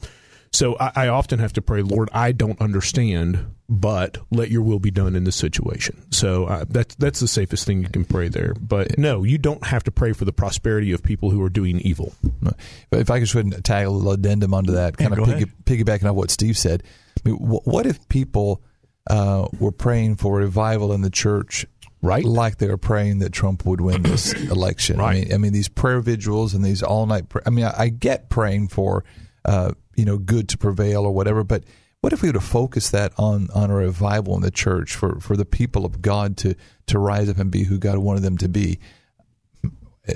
so 0.52 0.76
I, 0.78 0.92
I, 0.94 1.08
often 1.08 1.40
have 1.40 1.52
to 1.54 1.62
pray, 1.62 1.82
Lord, 1.82 2.08
I 2.12 2.30
don't 2.30 2.60
understand, 2.60 3.44
but 3.68 4.18
let 4.30 4.50
Your 4.50 4.62
will 4.62 4.78
be 4.78 4.92
done 4.92 5.16
in 5.16 5.24
this 5.24 5.34
situation. 5.34 6.00
So 6.12 6.44
uh, 6.44 6.64
that's 6.68 6.94
that's 6.94 7.20
the 7.20 7.26
safest 7.26 7.66
thing 7.66 7.82
you 7.82 7.88
can 7.88 8.04
pray 8.04 8.28
there. 8.28 8.54
But 8.54 8.96
no, 8.96 9.24
you 9.24 9.36
don't 9.36 9.64
have 9.66 9.82
to 9.84 9.90
pray 9.90 10.12
for 10.12 10.24
the 10.24 10.32
prosperity 10.32 10.92
of 10.92 11.02
people 11.02 11.30
who 11.30 11.42
are 11.42 11.50
doing 11.50 11.80
evil. 11.80 12.14
But 12.40 12.56
if 12.92 13.10
I 13.10 13.18
could 13.18 13.28
just 13.28 13.64
tag 13.64 13.86
a 13.86 13.90
little 13.90 14.12
addendum 14.12 14.54
onto 14.54 14.72
that, 14.72 14.96
kind 14.96 15.12
yeah, 15.16 15.22
of 15.22 15.28
piggy, 15.64 15.82
piggybacking 15.84 16.08
on 16.08 16.14
what 16.14 16.30
Steve 16.30 16.56
said. 16.56 16.84
I 17.24 17.30
mean, 17.30 17.38
what 17.38 17.86
if 17.86 18.08
people 18.08 18.62
uh, 19.08 19.48
were 19.58 19.72
praying 19.72 20.16
for 20.16 20.36
revival 20.36 20.92
in 20.92 21.02
the 21.02 21.10
church 21.10 21.66
right? 22.04 22.24
Like 22.24 22.58
they 22.58 22.68
were 22.68 22.76
praying 22.76 23.18
that 23.20 23.32
Trump 23.32 23.64
would 23.64 23.80
win 23.80 24.02
this 24.02 24.32
election. 24.50 24.98
Right. 24.98 25.16
I 25.16 25.20
mean, 25.20 25.32
I 25.32 25.38
mean 25.38 25.52
these 25.52 25.68
prayer 25.68 26.00
vigils 26.00 26.54
and 26.54 26.64
these 26.64 26.82
all 26.82 27.06
night. 27.06 27.26
I 27.46 27.50
mean, 27.50 27.64
I, 27.64 27.74
I 27.76 27.88
get 27.88 28.28
praying 28.28 28.68
for 28.68 29.04
uh, 29.44 29.72
you 29.96 30.04
know 30.04 30.18
good 30.18 30.48
to 30.50 30.58
prevail 30.58 31.04
or 31.04 31.12
whatever, 31.12 31.44
but 31.44 31.64
what 32.00 32.12
if 32.12 32.20
we 32.20 32.28
were 32.28 32.34
to 32.34 32.40
focus 32.40 32.90
that 32.90 33.12
on 33.16 33.48
on 33.54 33.70
a 33.70 33.74
revival 33.74 34.36
in 34.36 34.42
the 34.42 34.50
church 34.50 34.94
for 34.94 35.20
for 35.20 35.36
the 35.36 35.46
people 35.46 35.84
of 35.84 36.02
God 36.02 36.36
to 36.38 36.54
to 36.86 36.98
rise 36.98 37.28
up 37.28 37.38
and 37.38 37.50
be 37.50 37.64
who 37.64 37.78
God 37.78 37.98
wanted 37.98 38.22
them 38.22 38.36
to 38.38 38.48
be? 38.48 38.78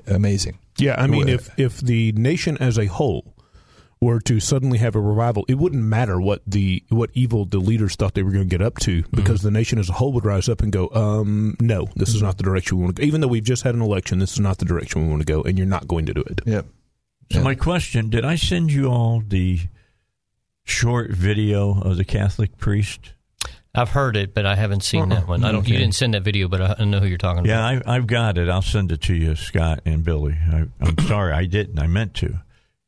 Amazing. 0.07 0.59
Yeah, 0.77 1.01
I 1.01 1.07
mean, 1.07 1.29
if 1.29 1.49
if 1.59 1.81
the 1.81 2.13
nation 2.13 2.59
as 2.59 2.79
a 2.79 2.87
whole 2.87 3.35
were 4.01 4.21
to 4.21 4.41
suddenly 4.41 4.79
have 4.79 4.95
a 4.95 5.01
revival, 5.01 5.45
it 5.49 5.55
wouldn't 5.55 5.83
matter 5.83 6.21
what 6.21 6.43
the 6.47 6.83
what 6.89 7.11
evil 7.15 7.45
the 7.45 7.59
leaders 7.59 7.97
thought 7.97 8.15
they 8.15 8.23
were 8.23 8.31
going 8.31 8.49
to 8.49 8.57
get 8.59 8.65
up 8.65 8.79
to, 8.81 9.03
because 9.11 9.41
mm-hmm. 9.41 9.49
the 9.49 9.51
nation 9.51 9.79
as 9.79 9.89
a 9.89 9.95
whole 9.95 10.13
would 10.13 10.25
rise 10.25 10.49
up 10.49 10.63
and 10.63 10.73
go, 10.73 10.89
um, 10.93 11.57
"No, 11.61 11.89
this 11.97 12.15
is 12.15 12.23
not 12.23 12.37
the 12.37 12.45
direction 12.45 12.79
we 12.79 12.85
want 12.85 12.97
to 12.97 13.03
go." 13.03 13.07
Even 13.07 13.21
though 13.21 13.29
we've 13.29 13.45
just 13.45 13.63
had 13.63 13.75
an 13.75 13.83
election, 13.83 14.19
this 14.19 14.33
is 14.33 14.41
not 14.41 14.59
the 14.59 14.65
direction 14.65 15.03
we 15.03 15.09
want 15.09 15.21
to 15.21 15.33
go, 15.33 15.43
and 15.43 15.59
you're 15.59 15.67
not 15.67 15.89
going 15.89 16.07
to 16.07 16.15
do 16.15 16.23
it. 16.23 16.41
Yep. 16.47 16.67
So 17.33 17.43
my 17.43 17.55
question: 17.55 18.11
Did 18.11 18.25
I 18.25 18.37
send 18.37 18.73
you 18.73 18.87
all 18.87 19.23
the 19.27 19.61
short 20.65 21.11
video 21.11 21.81
of 21.81 21.97
the 21.97 22.05
Catholic 22.05 22.57
priest? 22.59 23.13
I've 23.75 23.91
heard 23.91 24.17
it, 24.17 24.35
but 24.35 24.47
I 24.47 24.57
haven't 24.57 24.83
seen 24.83 25.11
that 25.11 25.29
one. 25.29 25.45
I 25.45 25.53
don't. 25.53 25.61
Okay. 25.61 25.73
You 25.73 25.79
didn't 25.79 25.95
send 25.95 26.15
that 26.15 26.23
video, 26.23 26.49
but 26.49 26.81
I 26.81 26.85
know 26.85 27.01
who 27.01 27.07
you're 27.07 27.19
talking 27.19 27.41
about. 27.41 27.49
Yeah, 27.49 27.71
about. 27.71 27.89
I, 27.89 27.97
I've 27.97 28.07
got 28.07 28.39
it. 28.39 28.49
I'll 28.49 28.63
send 28.63 28.91
it 28.91 29.03
to 29.03 29.15
you, 29.15 29.37
Scott 29.37 29.81
and 29.85 30.03
Billy. 30.03 30.37
I, 30.53 30.65
I'm 30.81 30.99
sorry 31.07 31.33
I 31.33 31.45
didn't. 31.45 31.79
I 31.79 31.87
meant 31.87 32.15
to. 32.15 32.41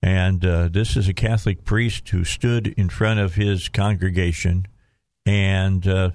And 0.03 0.45
uh, 0.45 0.69
this 0.69 0.97
is 0.97 1.09
a 1.09 1.13
Catholic 1.15 1.65
priest 1.65 2.09
who 2.09 2.25
stood 2.25 2.69
in 2.69 2.89
front 2.89 3.21
of 3.21 3.35
his 3.35 3.69
congregation 3.69 4.67
and 5.27 5.87
uh, 5.87 6.11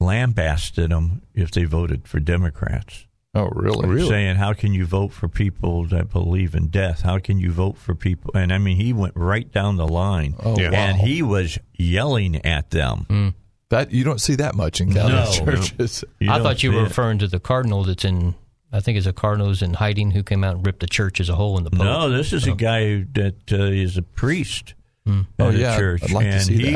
lambasted 0.00 0.90
them 0.90 1.22
if 1.34 1.50
they 1.50 1.64
voted 1.64 2.08
for 2.08 2.18
Democrats. 2.20 3.06
Oh, 3.32 3.48
really? 3.52 3.88
really? 3.88 4.08
Saying, 4.08 4.36
how 4.36 4.54
can 4.54 4.72
you 4.74 4.84
vote 4.84 5.12
for 5.12 5.28
people 5.28 5.86
that 5.86 6.10
believe 6.10 6.56
in 6.56 6.66
death? 6.66 7.02
How 7.02 7.20
can 7.20 7.38
you 7.38 7.52
vote 7.52 7.76
for 7.78 7.94
people? 7.94 8.32
And 8.34 8.52
I 8.52 8.58
mean, 8.58 8.76
he 8.76 8.92
went 8.92 9.14
right 9.14 9.50
down 9.52 9.76
the 9.76 9.86
line. 9.86 10.34
Oh, 10.42 10.58
Yeah. 10.58 10.70
And 10.72 10.98
wow. 10.98 11.04
he 11.04 11.22
was 11.22 11.56
yelling 11.78 12.44
at 12.44 12.70
them. 12.70 13.34
that 13.68 13.92
you 13.92 14.02
don't 14.02 14.20
see 14.20 14.34
that 14.34 14.56
much 14.56 14.80
in 14.80 14.92
Catholic 14.92 15.46
No. 15.46 15.52
churches. 15.54 16.02
You 16.18 16.32
I 16.32 16.40
thought 16.42 16.64
you 16.64 16.70
see 16.72 16.76
were 16.76 16.82
it. 16.82 16.88
referring 16.88 17.18
to 17.20 17.28
the 17.28 17.38
cardinal 17.38 17.84
that's 17.84 18.04
in. 18.04 18.34
I 18.72 18.80
think 18.80 18.98
it's 18.98 19.06
a 19.06 19.12
cardinal 19.12 19.48
who's 19.48 19.62
in 19.62 19.74
hiding 19.74 20.12
who 20.12 20.22
came 20.22 20.44
out 20.44 20.56
and 20.56 20.64
ripped 20.66 20.80
the 20.80 20.86
church 20.86 21.20
as 21.20 21.28
a 21.28 21.34
whole 21.34 21.58
in 21.58 21.64
the 21.64 21.70
Pope. 21.70 21.80
No, 21.80 22.08
this 22.10 22.32
is 22.32 22.46
a 22.46 22.52
guy 22.54 23.04
that 23.14 23.34
uh, 23.52 23.56
is 23.64 23.96
a 23.96 24.02
priest 24.02 24.74
at 25.06 25.14
Oh, 25.40 25.48
a 25.48 25.52
yeah, 25.52 25.76
church, 25.76 26.04
I'd 26.04 26.10
like 26.12 26.24
to 26.26 26.30
and 26.32 26.42
see 26.44 26.56
he 26.56 26.70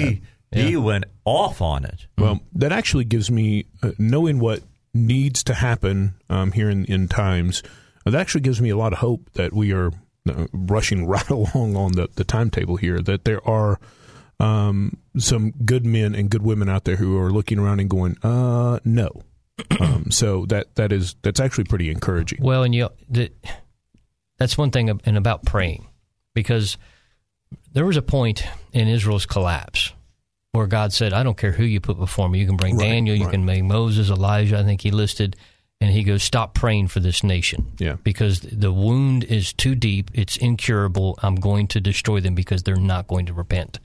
that. 0.51 0.61
he 0.65 0.71
Yeah. 0.73 0.79
went 0.79 1.05
off 1.25 1.61
on 1.63 1.85
it. 1.85 2.07
Well, 2.19 2.41
that 2.55 2.73
actually 2.73 3.05
gives 3.05 3.31
me 3.31 3.67
uh, 3.83 3.93
knowing 3.99 4.41
what 4.41 4.63
needs 4.93 5.45
to 5.45 5.55
happen 5.55 6.15
um, 6.29 6.51
here 6.53 6.69
in, 6.69 6.85
in 6.87 7.07
times. 7.07 7.63
Uh, 8.05 8.11
that 8.11 8.21
actually 8.21 8.41
gives 8.41 8.61
me 8.61 8.71
a 8.71 8.77
lot 8.77 8.93
of 8.93 8.99
hope 8.99 9.31
that 9.35 9.53
we 9.53 9.73
are 9.73 9.93
uh, 10.29 10.47
rushing 10.53 11.07
right 11.15 11.29
along 11.31 11.77
on 11.77 11.93
the, 11.93 12.09
the 12.17 12.25
timetable 12.25 12.75
here. 12.77 13.01
That 13.01 13.25
there 13.25 13.47
are 13.49 13.79
um, 14.41 14.97
some 15.17 15.53
good 15.65 15.87
men 15.87 16.15
and 16.17 16.29
good 16.29 16.43
women 16.43 16.69
out 16.69 16.85
there 16.85 16.97
who 16.97 17.17
are 17.19 17.31
looking 17.31 17.59
around 17.61 17.79
and 17.81 17.89
going, 17.89 18.17
"Uh, 18.23 18.81
no." 18.85 19.23
Um, 19.81 20.11
so 20.11 20.47
that 20.47 20.75
that 20.77 20.93
is 20.93 21.15
that's 21.23 21.41
actually 21.41 21.65
pretty 21.65 21.91
encouraging. 21.91 22.39
Well, 22.43 22.63
and 22.63 22.75
you 22.75 22.89
the, 23.09 23.31
that's 24.39 24.59
one 24.59 24.71
thing, 24.71 24.89
and 24.91 25.17
about 25.17 25.45
praying, 25.45 25.87
because 26.35 26.77
there 27.73 27.85
was 27.87 27.97
a 27.97 28.03
point 28.03 28.45
in 28.73 28.89
Israel's 28.89 29.27
collapse 29.27 29.93
where 30.53 30.67
God 30.67 30.93
said, 30.93 31.13
"I 31.13 31.23
don't 31.23 31.37
care 31.39 31.53
who 31.53 31.65
you 31.65 31.81
put 31.81 31.99
before 31.99 32.29
me. 32.29 32.41
You 32.41 32.47
can 32.47 32.57
bring 32.57 32.77
Right, 32.77 32.85
Daniel, 32.89 33.17
you 33.17 33.25
right. 33.25 33.33
can 33.33 33.47
bring 33.47 33.69
Moses, 33.69 34.11
Elijah. 34.11 34.59
I 34.59 34.65
think 34.65 34.81
he 34.81 34.91
listed." 34.91 35.37
And 35.81 35.93
he 35.93 36.03
goes, 36.05 36.23
"Stop 36.23 36.55
praying 36.55 36.89
for 36.89 37.01
this 37.01 37.23
nation, 37.25 37.73
Yeah. 37.79 37.97
because 38.05 38.41
the 38.41 38.73
wound 38.73 39.25
is 39.25 39.53
too 39.53 39.75
deep. 39.75 40.11
It's 40.15 40.37
incurable. 40.37 41.19
I'm 41.23 41.35
going 41.35 41.67
to 41.69 41.81
destroy 41.81 42.21
them 42.21 42.35
because 42.35 42.63
they're 42.63 42.77
not 42.77 43.07
going 43.09 43.27
to 43.27 43.33
repent." 43.35 43.81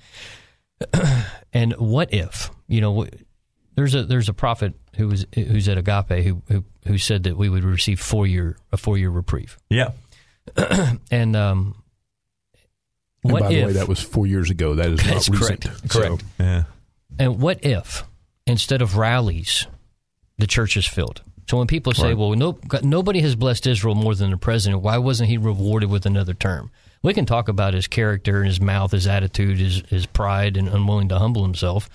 and 1.53 1.73
what 1.73 2.13
if 2.13 2.51
you 2.67 2.81
know? 2.81 3.05
There's 3.79 3.95
a 3.95 4.03
there's 4.03 4.27
a 4.27 4.33
prophet 4.33 4.73
who 4.97 5.07
was 5.07 5.25
who's 5.33 5.69
at 5.69 5.77
Agape 5.77 6.23
who 6.25 6.41
who, 6.49 6.65
who 6.85 6.97
said 6.97 7.23
that 7.23 7.37
we 7.37 7.47
would 7.47 7.63
receive 7.63 7.99
four 8.01 8.27
year 8.27 8.57
a 8.73 8.77
four 8.77 8.97
year 8.97 9.09
reprieve. 9.09 9.57
Yeah, 9.69 9.91
And 11.11 11.35
um, 11.35 11.81
And 13.23 13.31
what 13.33 13.41
by 13.43 13.51
if? 13.51 13.59
the 13.61 13.65
way, 13.67 13.73
that 13.73 13.87
was 13.87 13.99
four 14.01 14.27
years 14.27 14.49
ago. 14.49 14.75
That 14.75 14.89
is 14.91 14.99
That's 15.05 15.29
not 15.29 15.39
recent. 15.39 15.61
correct. 15.63 15.91
So- 15.93 15.99
Correct. 16.01 16.23
yeah. 16.39 16.63
and 17.17 17.39
what 17.39 17.63
if 17.63 18.03
instead 18.45 18.81
of 18.81 18.97
rallies, 18.97 19.65
the 20.37 20.47
church 20.47 20.75
is 20.77 20.85
filled? 20.85 21.21
So 21.49 21.57
when 21.57 21.67
people 21.67 21.93
say, 21.93 22.09
Right. 22.09 22.17
"Well, 22.17 22.31
no, 22.35 22.59
nobody 22.83 23.21
has 23.21 23.35
blessed 23.35 23.65
Israel 23.65 23.95
more 23.95 24.13
than 24.13 24.29
the 24.31 24.37
president," 24.37 24.81
why 24.83 24.97
wasn't 24.97 25.29
he 25.29 25.37
rewarded 25.37 25.89
with 25.89 26.05
another 26.05 26.33
term? 26.33 26.69
We 27.01 27.13
can 27.13 27.25
talk 27.25 27.47
about 27.47 27.73
his 27.73 27.87
character 27.87 28.39
and 28.39 28.47
his 28.47 28.59
mouth, 28.61 28.91
his 28.91 29.07
attitude, 29.07 29.57
his 29.57 29.81
his 29.89 30.05
pride, 30.05 30.57
and 30.57 30.67
unwilling 30.67 31.07
to 31.09 31.17
humble 31.17 31.43
himself. 31.43 31.89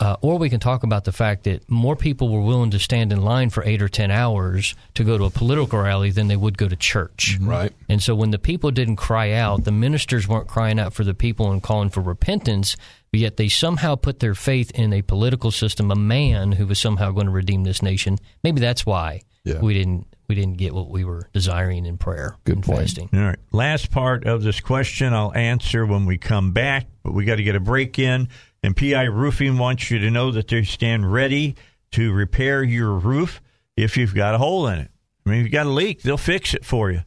Uh, 0.00 0.16
or 0.20 0.38
we 0.38 0.48
can 0.48 0.60
talk 0.60 0.84
about 0.84 1.02
the 1.04 1.10
fact 1.10 1.42
that 1.42 1.68
more 1.68 1.96
people 1.96 2.28
were 2.28 2.40
willing 2.40 2.70
to 2.70 2.78
stand 2.78 3.12
in 3.12 3.20
line 3.20 3.50
for 3.50 3.64
eight 3.64 3.82
or 3.82 3.88
ten 3.88 4.12
hours 4.12 4.76
to 4.94 5.02
go 5.02 5.18
to 5.18 5.24
a 5.24 5.30
political 5.30 5.80
rally 5.80 6.12
than 6.12 6.28
they 6.28 6.36
would 6.36 6.56
go 6.56 6.68
to 6.68 6.76
church. 6.76 7.36
Right. 7.40 7.72
And 7.88 8.00
so 8.00 8.14
when 8.14 8.30
the 8.30 8.38
people 8.38 8.70
didn't 8.70 8.94
cry 8.94 9.32
out, 9.32 9.64
the 9.64 9.72
ministers 9.72 10.28
weren't 10.28 10.46
crying 10.46 10.78
out 10.78 10.92
for 10.92 11.02
the 11.02 11.14
people 11.14 11.50
and 11.50 11.60
calling 11.60 11.90
for 11.90 12.00
repentance, 12.00 12.76
but 13.10 13.18
yet 13.18 13.38
they 13.38 13.48
somehow 13.48 13.96
put 13.96 14.20
their 14.20 14.36
faith 14.36 14.70
in 14.70 14.92
a 14.92 15.02
political 15.02 15.50
system, 15.50 15.90
a 15.90 15.96
man 15.96 16.52
who 16.52 16.66
was 16.68 16.78
somehow 16.78 17.10
going 17.10 17.26
to 17.26 17.32
redeem 17.32 17.64
this 17.64 17.82
nation. 17.82 18.18
Maybe 18.44 18.60
that's 18.60 18.86
why 18.86 19.22
Yeah. 19.44 19.58
we 19.60 19.74
didn't 19.74 20.06
we 20.28 20.34
didn't 20.34 20.58
get 20.58 20.74
what 20.74 20.90
we 20.90 21.04
were 21.04 21.26
desiring 21.32 21.86
in 21.86 21.96
prayer 21.96 22.36
Good 22.44 22.56
and 22.56 22.64
point. 22.64 22.80
fasting. 22.80 23.08
All 23.14 23.20
right. 23.20 23.38
Last 23.50 23.90
part 23.90 24.26
of 24.26 24.42
this 24.42 24.60
question 24.60 25.12
I'll 25.14 25.32
answer 25.34 25.86
when 25.86 26.04
we 26.04 26.18
come 26.18 26.52
back, 26.52 26.86
but 27.02 27.14
we 27.14 27.24
got 27.24 27.36
to 27.36 27.42
get 27.42 27.56
a 27.56 27.60
break 27.60 27.98
in. 27.98 28.28
And 28.62 28.76
PI 28.76 29.04
Roofing 29.04 29.58
wants 29.58 29.90
you 29.90 29.98
to 29.98 30.10
know 30.10 30.30
that 30.32 30.48
they 30.48 30.62
stand 30.62 31.12
ready 31.12 31.54
to 31.92 32.12
repair 32.12 32.62
your 32.62 32.92
roof 32.92 33.40
if 33.76 33.96
you've 33.96 34.14
got 34.14 34.34
a 34.34 34.38
hole 34.38 34.66
in 34.66 34.80
it. 34.80 34.90
I 35.24 35.30
mean, 35.30 35.38
if 35.40 35.44
you've 35.44 35.52
got 35.52 35.66
a 35.66 35.70
leak, 35.70 36.02
they'll 36.02 36.16
fix 36.16 36.54
it 36.54 36.64
for 36.64 36.90
you. 36.90 37.02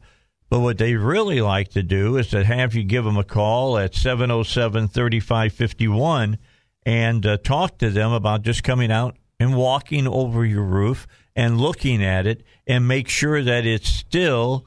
But 0.48 0.60
what 0.60 0.78
they 0.78 0.94
really 0.94 1.40
like 1.40 1.68
to 1.70 1.82
do 1.82 2.16
is 2.16 2.28
to 2.28 2.44
have 2.44 2.74
you 2.74 2.84
give 2.84 3.04
them 3.04 3.16
a 3.16 3.24
call 3.24 3.78
at 3.78 3.94
707 3.94 4.88
3551 4.88 6.38
and 6.84 7.26
uh, 7.26 7.36
talk 7.38 7.78
to 7.78 7.90
them 7.90 8.12
about 8.12 8.42
just 8.42 8.64
coming 8.64 8.90
out 8.90 9.16
and 9.38 9.56
walking 9.56 10.06
over 10.06 10.44
your 10.44 10.64
roof 10.64 11.06
and 11.34 11.60
looking 11.60 12.04
at 12.04 12.26
it 12.26 12.42
and 12.66 12.86
make 12.86 13.08
sure 13.08 13.42
that 13.42 13.66
it's 13.66 13.88
still 13.88 14.66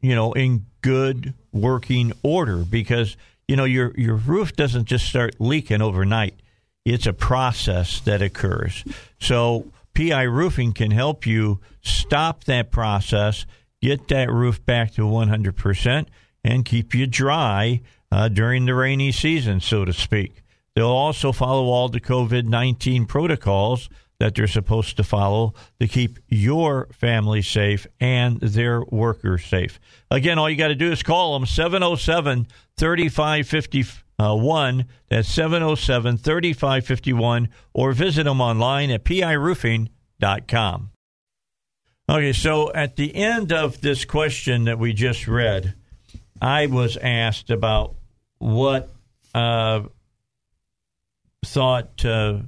you 0.00 0.14
know, 0.14 0.32
in 0.32 0.66
good 0.82 1.34
working 1.52 2.12
order 2.22 2.58
because 2.58 3.16
you 3.50 3.56
know 3.56 3.64
your 3.64 3.92
your 3.96 4.14
roof 4.14 4.54
doesn't 4.54 4.84
just 4.84 5.06
start 5.06 5.40
leaking 5.40 5.82
overnight. 5.82 6.34
It's 6.84 7.04
a 7.04 7.12
process 7.12 7.98
that 8.02 8.22
occurs. 8.22 8.84
So 9.18 9.72
PI 9.92 10.22
Roofing 10.22 10.72
can 10.72 10.92
help 10.92 11.26
you 11.26 11.58
stop 11.82 12.44
that 12.44 12.70
process, 12.70 13.46
get 13.82 14.06
that 14.06 14.30
roof 14.30 14.64
back 14.64 14.94
to 14.94 15.02
100%, 15.02 16.06
and 16.44 16.64
keep 16.64 16.94
you 16.94 17.08
dry 17.08 17.80
uh, 18.12 18.28
during 18.28 18.66
the 18.66 18.74
rainy 18.76 19.10
season, 19.10 19.58
so 19.58 19.84
to 19.84 19.92
speak. 19.92 20.44
They'll 20.76 20.86
also 20.86 21.32
follow 21.32 21.64
all 21.64 21.88
the 21.88 22.00
COVID 22.00 22.44
19 22.44 23.06
protocols 23.06 23.88
that 24.20 24.36
they're 24.36 24.46
supposed 24.46 24.96
to 24.98 25.02
follow 25.02 25.54
to 25.80 25.88
keep 25.88 26.20
your 26.28 26.86
family 26.92 27.42
safe 27.42 27.86
and 27.98 28.38
their 28.38 28.82
workers 28.82 29.46
safe. 29.46 29.80
Again, 30.10 30.38
all 30.38 30.48
you 30.48 30.56
got 30.56 30.68
to 30.68 30.74
do 30.74 30.92
is 30.92 31.02
call 31.02 31.32
them 31.32 31.46
707 31.46 32.46
3551. 32.76 34.84
That's 35.08 35.28
707 35.28 36.18
3551 36.18 37.48
or 37.72 37.92
visit 37.92 38.24
them 38.24 38.42
online 38.42 38.90
at 38.90 39.04
piroofing.com. 39.04 40.90
Okay, 42.08 42.32
so 42.32 42.72
at 42.72 42.96
the 42.96 43.14
end 43.14 43.52
of 43.52 43.80
this 43.80 44.04
question 44.04 44.64
that 44.64 44.78
we 44.78 44.92
just 44.92 45.26
read, 45.26 45.74
I 46.42 46.66
was 46.66 46.98
asked 46.98 47.50
about 47.50 47.94
what 48.38 48.90
uh, 49.34 49.82
thought 51.44 52.04
uh, 52.04 52.40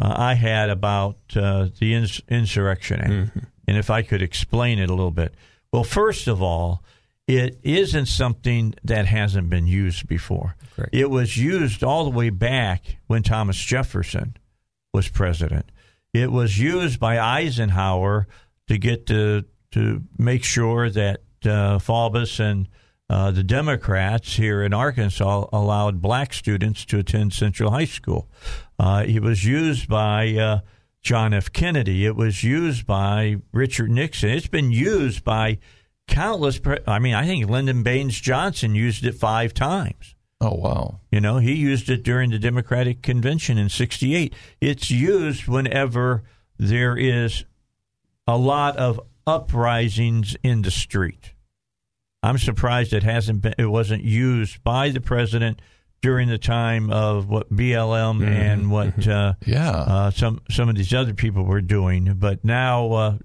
uh, 0.00 0.14
I 0.16 0.34
had 0.34 0.70
about 0.70 1.18
uh, 1.36 1.68
the 1.78 1.94
ins- 1.94 2.22
Insurrection 2.28 3.00
Act, 3.00 3.10
Mm-hmm. 3.10 3.38
and 3.68 3.76
if 3.76 3.90
I 3.90 4.02
could 4.02 4.22
explain 4.22 4.78
it 4.78 4.88
a 4.90 4.94
little 4.94 5.10
bit. 5.12 5.34
Well, 5.72 5.84
first 5.84 6.26
of 6.26 6.42
all, 6.42 6.82
it 7.28 7.60
isn't 7.62 8.06
something 8.06 8.74
that 8.82 9.06
hasn't 9.06 9.50
been 9.50 9.66
used 9.68 10.08
before. 10.08 10.56
Correct. 10.74 10.92
It 10.94 11.10
was 11.10 11.36
used 11.36 11.84
all 11.84 12.02
the 12.04 12.10
way 12.10 12.30
back 12.30 12.96
when 13.06 13.22
Thomas 13.22 13.56
Jefferson 13.58 14.36
was 14.92 15.06
president. 15.08 15.70
It 16.12 16.32
was 16.32 16.58
used 16.58 16.98
by 16.98 17.20
Eisenhower 17.20 18.26
to 18.66 18.78
get 18.78 19.06
to 19.06 19.44
to 19.72 20.02
make 20.18 20.42
sure 20.42 20.90
that 20.90 21.20
uh, 21.44 21.78
Faubus 21.78 22.40
and 22.40 22.66
uh, 23.10 23.32
the 23.32 23.42
Democrats 23.42 24.36
here 24.36 24.62
in 24.62 24.72
Arkansas 24.72 25.46
allowed 25.52 26.00
black 26.00 26.32
students 26.32 26.84
to 26.84 26.98
attend 27.00 27.32
Central 27.32 27.72
High 27.72 27.84
School. 27.84 28.28
Uh, 28.78 29.04
it 29.04 29.20
was 29.20 29.44
used 29.44 29.88
by 29.88 30.32
uh, 30.36 30.60
John 31.02 31.34
F. 31.34 31.52
Kennedy. 31.52 32.06
It 32.06 32.14
was 32.14 32.44
used 32.44 32.86
by 32.86 33.38
Richard 33.52 33.90
Nixon. 33.90 34.30
It's 34.30 34.46
been 34.46 34.70
used 34.70 35.24
by 35.24 35.58
countless. 36.06 36.60
Pre- 36.60 36.78
I 36.86 37.00
mean, 37.00 37.14
I 37.14 37.26
think 37.26 37.50
Lyndon 37.50 37.82
Baines 37.82 38.20
Johnson 38.20 38.76
used 38.76 39.04
it 39.04 39.16
five 39.16 39.54
times. 39.54 40.14
Oh 40.40 40.54
wow. 40.54 41.00
You 41.10 41.20
know, 41.20 41.38
he 41.38 41.54
used 41.54 41.90
it 41.90 42.04
during 42.04 42.30
the 42.30 42.38
Democratic 42.38 43.02
Convention 43.02 43.58
in 43.58 43.68
68. 43.68 44.32
It's 44.60 44.88
used 44.88 45.48
whenever 45.48 46.22
there 46.58 46.96
is 46.96 47.44
a 48.28 48.38
lot 48.38 48.76
of 48.76 49.00
uprisings 49.26 50.36
in 50.44 50.62
the 50.62 50.70
street. 50.70 51.32
I'm 52.22 52.38
surprised 52.38 52.92
it 52.92 53.02
hasn't 53.02 53.40
been 53.42 53.54
it 53.58 53.66
wasn't 53.66 54.02
used 54.04 54.62
by 54.62 54.90
the 54.90 55.00
president 55.00 55.60
during 56.02 56.28
the 56.28 56.38
time 56.38 56.90
of 56.90 57.28
what 57.28 57.50
BLM 57.54 58.26
and 58.26 58.70
what 58.70 59.06
uh, 59.06 59.34
Yeah. 59.46 59.70
uh, 59.70 60.10
some 60.10 60.40
some 60.50 60.68
of 60.68 60.74
these 60.76 60.92
other 60.94 61.14
people 61.14 61.44
were 61.44 61.60
doing. 61.60 62.14
But 62.18 62.44
now, 62.44 62.92
uh, 62.92 63.18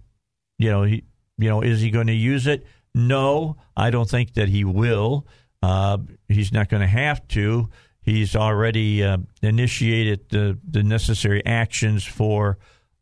you 0.57 0.69
know, 0.69 0.83
he, 0.83 1.03
you 1.37 1.49
know, 1.49 1.61
is 1.61 1.81
he 1.81 1.89
going 1.91 2.07
to 2.07 2.13
use 2.13 2.47
it? 2.47 2.65
No, 2.93 3.57
I 3.75 3.89
don't 3.89 4.09
think 4.09 4.33
that 4.35 4.47
he 4.49 4.63
will. 4.63 5.27
Uh, 5.61 5.97
he's 6.29 6.51
not 6.53 6.69
going 6.69 6.81
to 6.81 6.87
have 6.87 7.27
to. 7.29 7.69
He's 8.01 8.35
already 8.35 9.03
uh, 9.03 9.17
initiated 9.41 10.29
the 10.29 10.57
the 10.69 10.83
necessary 10.83 11.45
actions 11.45 12.03
for 12.05 12.57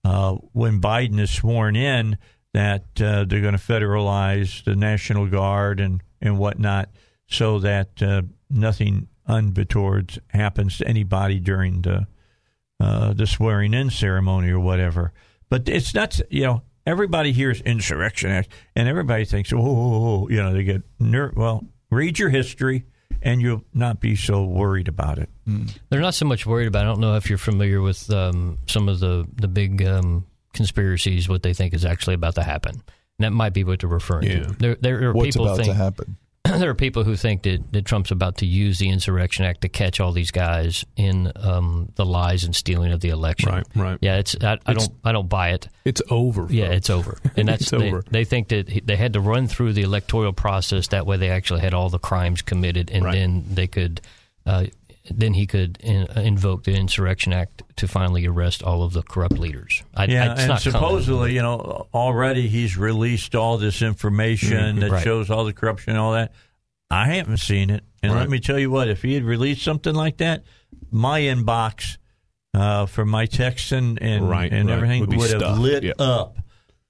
uh, 0.05 0.33
when 0.53 0.81
Biden 0.81 1.19
is 1.19 1.29
sworn 1.31 1.75
in 1.75 2.17
that 2.53 2.85
uh, 3.01 3.25
they're 3.25 3.41
going 3.41 3.57
to 3.57 3.59
federalize 3.59 4.63
the 4.63 4.75
National 4.75 5.27
Guard 5.27 5.79
and 5.79 6.01
and 6.21 6.37
whatnot, 6.37 6.89
so 7.27 7.59
that 7.59 8.01
uh, 8.01 8.21
nothing 8.49 9.07
unbetowards 9.27 10.19
happens 10.29 10.77
to 10.77 10.87
anybody 10.87 11.39
during 11.39 11.81
the 11.81 12.07
uh, 12.79 13.13
the 13.13 13.27
swearing 13.27 13.73
in 13.73 13.89
ceremony 13.89 14.49
or 14.49 14.59
whatever. 14.59 15.13
But 15.49 15.69
it's 15.69 15.93
not, 15.93 16.19
you 16.29 16.43
know, 16.43 16.61
everybody 16.85 17.31
hears 17.31 17.61
Insurrection 17.61 18.29
Act 18.31 18.49
and 18.75 18.87
everybody 18.87 19.25
thinks, 19.25 19.51
oh, 19.55 20.27
you 20.29 20.37
know, 20.37 20.53
they 20.53 20.63
get 20.63 20.81
ner- 20.99 21.31
Well, 21.35 21.65
read 21.91 22.19
your 22.19 22.29
history 22.29 22.85
and 23.21 23.41
you'll 23.41 23.63
not 23.73 23.99
be 23.99 24.15
so 24.15 24.43
worried 24.43 24.87
about 24.87 25.19
it. 25.19 25.29
They're 25.89 26.01
not 26.01 26.15
so 26.15 26.25
much 26.25 26.45
worried 26.45 26.67
about. 26.67 26.81
It. 26.81 26.83
I 26.83 26.91
don't 26.91 26.99
know 26.99 27.15
if 27.15 27.29
you're 27.29 27.37
familiar 27.37 27.81
with 27.81 28.09
um, 28.11 28.57
some 28.67 28.89
of 28.89 28.99
the 28.99 29.25
the 29.35 29.47
big 29.47 29.85
um, 29.85 30.25
conspiracies. 30.53 31.27
What 31.27 31.43
they 31.43 31.53
think 31.53 31.73
is 31.73 31.85
actually 31.85 32.15
about 32.15 32.35
to 32.35 32.43
happen. 32.43 32.71
And 32.75 33.25
that 33.25 33.31
might 33.31 33.53
be 33.53 33.63
what 33.63 33.79
they're 33.79 33.89
referring 33.89 34.27
Yeah. 34.27 34.43
to. 34.43 34.53
There, 34.53 34.75
there 34.75 35.09
are 35.09 35.13
What's 35.13 35.35
people 35.35 35.45
about 35.47 35.57
think, 35.57 35.67
to 35.69 35.73
happen? 35.75 36.17
there 36.45 36.69
are 36.69 36.75
people 36.75 37.03
who 37.03 37.15
think 37.15 37.43
that, 37.43 37.71
that 37.71 37.85
Trump's 37.85 38.11
about 38.11 38.37
to 38.37 38.45
use 38.45 38.77
the 38.79 38.89
Insurrection 38.89 39.45
Act 39.45 39.61
to 39.61 39.69
catch 39.69 39.99
all 39.99 40.11
these 40.11 40.31
guys 40.31 40.83
in 40.97 41.31
um, 41.37 41.89
the 41.95 42.05
lies 42.05 42.43
and 42.43 42.53
stealing 42.55 42.91
of 42.91 42.99
the 42.99 43.09
election. 43.09 43.49
Right, 43.49 43.63
right. 43.75 43.97
Yeah, 44.01 44.17
it's 44.17 44.35
I, 44.41 44.53
I 44.65 44.71
It's- 44.71 44.87
don't 44.87 44.99
I 45.05 45.11
don't 45.13 45.29
buy 45.29 45.51
it. 45.51 45.69
It's 45.85 46.01
over. 46.09 46.47
Yeah, 46.49 46.65
folks. 46.65 46.77
it's 46.77 46.89
over, 46.89 47.17
and 47.37 47.47
that's 47.47 47.69
they, 47.71 47.87
over. 47.87 48.03
they 48.11 48.25
think 48.25 48.49
that 48.49 48.67
he- 48.67 48.81
they 48.81 48.95
had 48.97 49.13
to 49.13 49.21
run 49.21 49.47
through 49.47 49.71
the 49.73 49.83
electoral 49.83 50.33
process. 50.33 50.87
That 50.89 51.05
way, 51.05 51.15
they 51.17 51.29
actually 51.29 51.61
had 51.61 51.73
all 51.73 51.89
the 51.89 51.99
crimes 51.99 52.41
committed, 52.41 52.89
and 52.91 53.05
Right. 53.05 53.13
then 53.13 53.45
they 53.49 53.67
could, 53.67 54.01
uh, 54.45 54.65
then 55.11 55.33
he 55.33 55.45
could 55.45 55.77
in, 55.81 56.07
invoke 56.17 56.63
the 56.63 56.73
Insurrection 56.73 57.33
Act 57.33 57.63
to 57.75 57.87
finally 57.87 58.25
arrest 58.25 58.63
all 58.63 58.83
of 58.83 58.93
the 58.93 59.01
corrupt 59.03 59.37
leaders. 59.37 59.83
I, 59.93 60.05
Yeah, 60.05 60.31
it's 60.31 60.41
and 60.41 60.49
not 60.49 60.63
coming. 60.63 60.73
supposedly, 60.73 61.33
you 61.33 61.41
know, 61.41 61.87
already 61.93 62.47
he's 62.47 62.77
released 62.77 63.35
all 63.35 63.57
this 63.57 63.81
information 63.81 64.79
that 64.79 64.91
Right. 64.91 65.03
shows 65.03 65.29
all 65.29 65.43
the 65.45 65.53
corruption 65.53 65.91
and 65.91 65.99
all 65.99 66.13
that. 66.13 66.31
I 66.89 67.07
haven't 67.15 67.37
seen 67.37 67.69
it, 67.69 67.83
and 68.01 68.13
Right. 68.13 68.19
let 68.21 68.29
me 68.29 68.39
tell 68.39 68.59
you 68.59 68.69
what: 68.69 68.87
if 68.87 69.01
he 69.01 69.13
had 69.15 69.23
released 69.23 69.63
something 69.63 69.95
like 69.95 70.17
that, 70.17 70.43
my 70.91 71.21
inbox 71.21 71.97
uh, 72.53 72.85
for 72.85 73.03
my 73.03 73.25
texts 73.25 73.71
and 73.71 73.99
and, 74.01 74.29
Right, 74.29 74.51
and 74.53 74.69
right. 74.69 74.75
everything 74.75 74.99
Would 75.01 75.17
would, 75.17 75.41
have 75.41 75.57
lit 75.59 75.83
Yep. 75.83 75.95
up. 75.99 76.37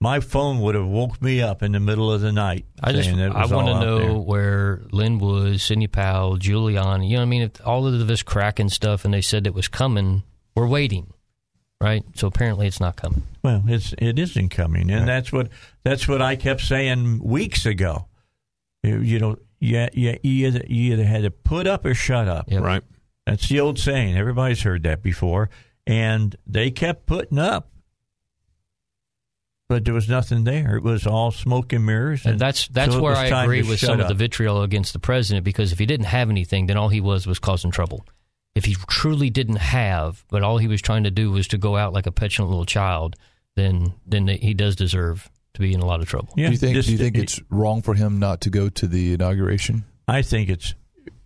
My 0.04 0.20
phone 0.20 0.60
would 0.60 0.76
have 0.76 0.86
woke 0.86 1.22
me 1.22 1.42
up 1.42 1.64
in 1.64 1.72
the 1.72 1.80
middle 1.80 2.12
of 2.12 2.20
the 2.20 2.34
night. 2.34 2.66
I 2.84 2.92
just 2.92 3.06
saying 3.06 3.20
that 3.20 3.34
I 3.34 3.46
want 3.46 3.68
to 3.68 3.80
know 3.80 4.00
there. 4.00 4.14
where 4.14 4.82
Lin 4.92 5.18
Wood, 5.18 5.62
Sidney 5.62 5.88
Powell, 5.88 6.38
Giuliani. 6.38 7.08
You 7.08 7.14
know, 7.14 7.20
what 7.20 7.22
I 7.22 7.26
mean, 7.26 7.42
if 7.44 7.66
all 7.66 7.88
of 7.88 8.06
this 8.06 8.22
cracking 8.22 8.68
stuff, 8.68 9.06
and 9.06 9.14
they 9.14 9.22
said 9.22 9.48
it 9.48 9.54
was 9.54 9.70
coming. 9.70 10.24
We're 10.56 10.68
waiting, 10.68 11.14
right? 11.80 12.04
So 12.16 12.28
apparently, 12.28 12.68
it's 12.68 12.82
not 12.82 12.98
coming. 12.98 13.24
Well, 13.44 13.64
it's 13.66 13.96
it 13.98 14.20
isn't 14.20 14.50
coming, 14.50 14.92
and 14.92 15.08
that's 15.08 15.32
what 15.32 15.48
that's 15.86 16.06
what 16.06 16.22
I 16.22 16.36
kept 16.36 16.60
saying 16.60 17.24
weeks 17.24 17.66
ago. 17.66 18.08
You, 18.84 19.00
you 19.00 19.20
know, 19.20 19.38
yeah, 19.62 19.88
yeah, 19.94 20.18
you 20.22 20.48
either, 20.48 20.66
you 20.68 20.92
either 20.92 21.06
had 21.06 21.24
to 21.24 21.32
put 21.32 21.66
up 21.66 21.86
or 21.86 21.94
shut 21.94 22.28
up. 22.28 22.52
Yep. 22.52 22.62
Right. 22.62 22.84
That's 23.26 23.48
the 23.48 23.62
old 23.62 23.80
saying. 23.80 24.18
Everybody's 24.18 24.64
heard 24.64 24.84
that 24.84 25.02
before, 25.02 25.50
and 25.88 26.36
they 26.46 26.72
kept 26.72 27.06
putting 27.06 27.40
up, 27.40 27.70
but 29.70 29.86
there 29.86 29.94
was 29.94 30.10
nothing 30.10 30.44
there. 30.44 30.76
It 30.76 30.84
was 30.84 31.08
all 31.08 31.32
smoke 31.32 31.74
and 31.74 31.86
mirrors. 31.86 32.26
And 32.26 32.40
that's 32.40 32.68
that's 32.68 32.94
so 32.94 33.02
where 33.02 33.12
was 33.14 33.32
I 33.32 33.44
agree 33.44 33.62
to 33.62 33.68
with 33.70 33.80
shut 33.80 33.88
some 33.90 34.00
of 34.00 34.08
the 34.08 34.14
vitriol 34.14 34.62
against 34.64 34.94
the 34.94 35.00
president 35.00 35.44
because 35.44 35.72
if 35.72 35.80
he 35.80 35.86
didn't 35.86 36.08
have 36.08 36.30
anything, 36.30 36.68
then 36.68 36.78
all 36.78 36.90
he 36.90 37.02
was 37.02 37.26
was 37.26 37.40
causing 37.40 37.72
trouble. 37.72 38.06
If 38.56 38.66
he 38.66 38.76
truly 38.88 39.30
didn't 39.30 39.56
have, 39.58 40.24
but 40.30 40.44
all 40.44 40.60
he 40.60 40.68
was 40.68 40.82
trying 40.82 41.06
to 41.06 41.12
do 41.12 41.32
was 41.32 41.48
to 41.48 41.58
go 41.58 41.76
out 41.76 41.92
like 41.94 42.06
a 42.06 42.12
petulant 42.12 42.52
little 42.52 42.66
child, 42.66 43.16
then 43.56 43.94
then 44.06 44.28
he 44.28 44.54
does 44.54 44.76
deserve 44.76 45.30
to 45.56 45.62
be 45.62 45.74
in 45.74 45.80
a 45.80 45.86
lot 45.86 46.02
of 46.02 46.08
trouble. 46.08 46.34
Yeah, 46.36 46.48
do 46.48 46.52
you 46.54 46.58
think? 46.58 46.76
this- 46.76 46.86
do 46.86 46.92
you 46.92 46.98
think 46.98 47.18
it's 47.18 47.42
wrong 47.50 47.82
for 47.82 47.94
him 47.96 48.20
not 48.20 48.42
to 48.42 48.50
go 48.50 48.70
to 48.70 48.88
the 48.88 49.14
inauguration? 49.14 49.86
I 50.08 50.22
think 50.22 50.50
it's. 50.50 50.76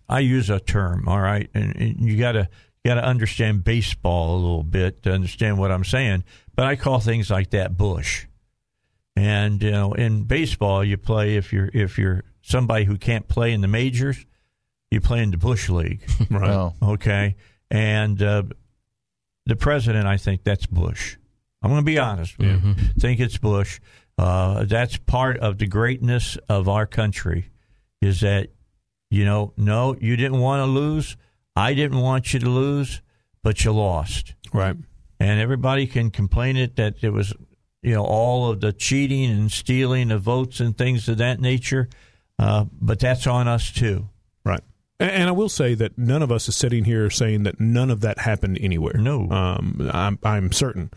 I 0.08 0.20
use 0.20 0.48
a 0.48 0.58
term, 0.58 1.06
all 1.06 1.20
right, 1.20 1.50
and, 1.52 1.76
and 1.76 2.00
you 2.00 2.16
gotta 2.16 2.48
got 2.88 2.94
to 2.94 3.04
understand 3.04 3.64
baseball 3.64 4.34
a 4.34 4.38
little 4.38 4.62
bit 4.62 5.02
to 5.02 5.12
understand 5.12 5.58
what 5.58 5.70
I'm 5.70 5.84
saying. 5.84 6.24
But 6.56 6.66
I 6.66 6.76
call 6.76 7.00
things 7.00 7.30
like 7.30 7.50
that 7.50 7.76
bush. 7.76 8.26
And 9.14 9.62
you 9.62 9.70
know, 9.70 9.92
in 9.92 10.24
baseball, 10.24 10.82
you 10.82 10.96
play 10.96 11.36
if 11.36 11.52
you're 11.52 11.70
if 11.74 11.98
you're 11.98 12.24
somebody 12.40 12.84
who 12.86 12.96
can't 12.96 13.28
play 13.28 13.52
in 13.52 13.60
the 13.60 13.68
majors, 13.68 14.24
you 14.90 15.00
play 15.00 15.22
in 15.22 15.30
the 15.30 15.36
bush 15.36 15.68
league. 15.68 16.02
Right. 16.30 16.50
Oh. 16.50 16.74
Okay. 16.82 17.36
And 17.70 18.22
uh, 18.22 18.44
the 19.44 19.56
president, 19.56 20.06
I 20.06 20.16
think 20.16 20.44
that's 20.44 20.66
Bush. 20.66 21.16
I'm 21.60 21.70
going 21.70 21.82
to 21.82 21.84
be 21.84 21.98
honest 21.98 22.38
with 22.38 22.48
you. 22.48 22.74
think 22.98 23.20
it's 23.20 23.36
Bush. 23.36 23.80
Uh, 24.16 24.64
that's 24.64 24.96
part 24.96 25.38
of 25.38 25.58
the 25.58 25.66
greatness 25.66 26.38
of 26.48 26.68
our 26.68 26.86
country 26.86 27.50
is 28.00 28.20
that, 28.20 28.48
you 29.10 29.24
know, 29.24 29.52
no, 29.56 29.96
you 30.00 30.16
didn't 30.16 30.40
want 30.40 30.60
to 30.60 30.66
lose. 30.66 31.16
I 31.58 31.74
didn't 31.74 31.98
want 31.98 32.32
you 32.32 32.38
to 32.40 32.48
lose, 32.48 33.02
but 33.42 33.64
you 33.64 33.72
lost. 33.72 34.34
Right. 34.52 34.76
And 35.18 35.40
everybody 35.40 35.88
can 35.88 36.10
complain 36.10 36.56
it 36.56 36.76
that 36.76 37.02
it 37.02 37.10
was, 37.10 37.34
you 37.82 37.94
know, 37.94 38.04
all 38.04 38.48
of 38.48 38.60
the 38.60 38.72
cheating 38.72 39.28
and 39.30 39.50
stealing 39.50 40.12
of 40.12 40.22
votes 40.22 40.60
and 40.60 40.78
things 40.78 41.08
of 41.08 41.18
that 41.18 41.40
nature. 41.40 41.88
Uh, 42.38 42.66
but 42.72 43.00
that's 43.00 43.26
on 43.26 43.48
us 43.48 43.72
too. 43.72 44.08
Right. 44.44 44.60
And, 45.00 45.10
and 45.10 45.28
I 45.28 45.32
will 45.32 45.48
say 45.48 45.74
that 45.74 45.98
none 45.98 46.22
of 46.22 46.30
us 46.30 46.48
is 46.48 46.54
sitting 46.54 46.84
here 46.84 47.10
saying 47.10 47.42
that 47.42 47.58
none 47.58 47.90
of 47.90 48.02
that 48.02 48.18
happened 48.18 48.58
anywhere. 48.60 48.96
No. 48.96 49.28
um, 49.28 49.90
I'm, 49.92 50.18
I'm 50.22 50.52
certain. 50.52 50.92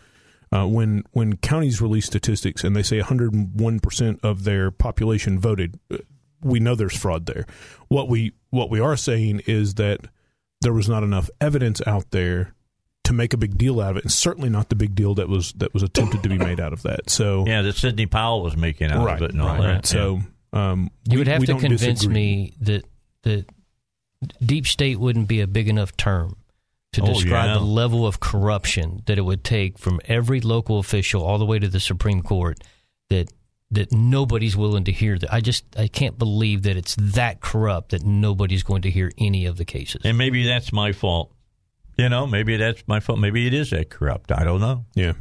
Uh, 0.52 0.66
when 0.66 1.02
when 1.12 1.38
counties 1.38 1.80
release 1.80 2.04
statistics 2.04 2.62
and 2.62 2.76
they 2.76 2.82
say 2.82 2.98
101 2.98 3.80
percent 3.80 4.20
of 4.22 4.44
their 4.44 4.70
population 4.70 5.38
voted, 5.40 5.80
uh, 5.90 5.96
we 6.42 6.60
know 6.60 6.74
there's 6.74 6.96
fraud 6.96 7.24
there. 7.24 7.46
What 7.88 8.08
we 8.08 8.32
what 8.50 8.68
we 8.68 8.78
are 8.78 8.96
saying 8.96 9.40
is 9.46 9.74
that 9.74 10.00
there 10.62 10.72
was 10.72 10.88
not 10.88 11.02
enough 11.02 11.28
evidence 11.40 11.80
out 11.86 12.10
there 12.10 12.54
to 13.04 13.12
make 13.12 13.32
a 13.34 13.36
big 13.36 13.58
deal 13.58 13.80
out 13.80 13.92
of 13.92 13.96
it, 13.98 14.04
and 14.04 14.12
certainly 14.12 14.48
not 14.48 14.68
the 14.68 14.74
big 14.76 14.94
deal 14.94 15.14
that 15.16 15.28
was 15.28 15.52
that 15.54 15.74
was 15.74 15.82
attempted 15.82 16.22
to 16.22 16.28
be 16.28 16.38
made 16.38 16.60
out 16.60 16.72
of 16.72 16.82
that. 16.82 17.10
So 17.10 17.44
Yeah, 17.46 17.62
that 17.62 17.74
Sidney 17.76 18.06
Powell 18.06 18.42
was 18.42 18.56
making 18.56 18.90
out 18.90 19.04
right, 19.04 19.16
of 19.16 19.22
it 19.22 19.32
and 19.32 19.40
all 19.42 19.48
right, 19.48 19.60
that. 19.60 19.72
right. 19.74 19.86
So 19.86 20.20
um, 20.52 20.90
You 21.04 21.12
we- 21.12 21.18
would 21.18 21.26
have 21.28 21.40
we 21.40 21.46
to 21.46 21.52
don't 21.52 21.60
convince 21.60 22.00
disagree. 22.00 22.14
me 22.14 22.54
that 22.60 22.84
that 23.24 23.46
deep 24.44 24.66
state 24.66 24.98
wouldn't 25.00 25.28
be 25.28 25.40
a 25.40 25.46
big 25.46 25.68
enough 25.68 25.96
term 25.96 26.36
to 26.92 27.02
Oh, 27.02 27.06
describe 27.06 27.46
yeah. 27.46 27.54
the 27.54 27.60
level 27.60 28.06
of 28.06 28.20
corruption 28.20 29.02
that 29.06 29.18
it 29.18 29.22
would 29.22 29.42
take 29.44 29.78
from 29.78 30.00
every 30.04 30.40
local 30.40 30.78
official 30.78 31.22
all 31.24 31.38
the 31.38 31.46
way 31.46 31.58
to 31.58 31.68
the 31.68 31.80
Supreme 31.80 32.22
Court 32.22 32.62
that 33.10 33.32
that 33.72 33.90
nobody's 33.90 34.56
willing 34.56 34.84
to 34.84 34.92
hear 34.92 35.18
that. 35.18 35.32
I 35.32 35.40
just 35.40 35.64
I 35.76 35.88
can't 35.88 36.18
believe 36.18 36.62
that 36.62 36.76
it's 36.76 36.94
that 36.98 37.40
corrupt 37.40 37.90
that 37.90 38.04
nobody's 38.04 38.62
going 38.62 38.82
to 38.82 38.90
hear 38.90 39.10
any 39.18 39.46
of 39.46 39.56
the 39.56 39.64
cases. 39.64 40.02
and 40.04 40.16
maybe 40.16 40.46
that's 40.46 40.72
my 40.72 40.92
fault. 40.92 41.32
You 41.98 42.08
know, 42.08 42.26
maybe 42.26 42.56
that's 42.56 42.82
my 42.86 43.00
fault. 43.00 43.18
Maybe 43.18 43.46
it 43.46 43.54
is 43.54 43.70
that 43.70 43.90
corrupt. 43.90 44.32
I 44.32 44.44
don't 44.44 44.60
know. 44.60 44.84
Yeah. 44.94 45.12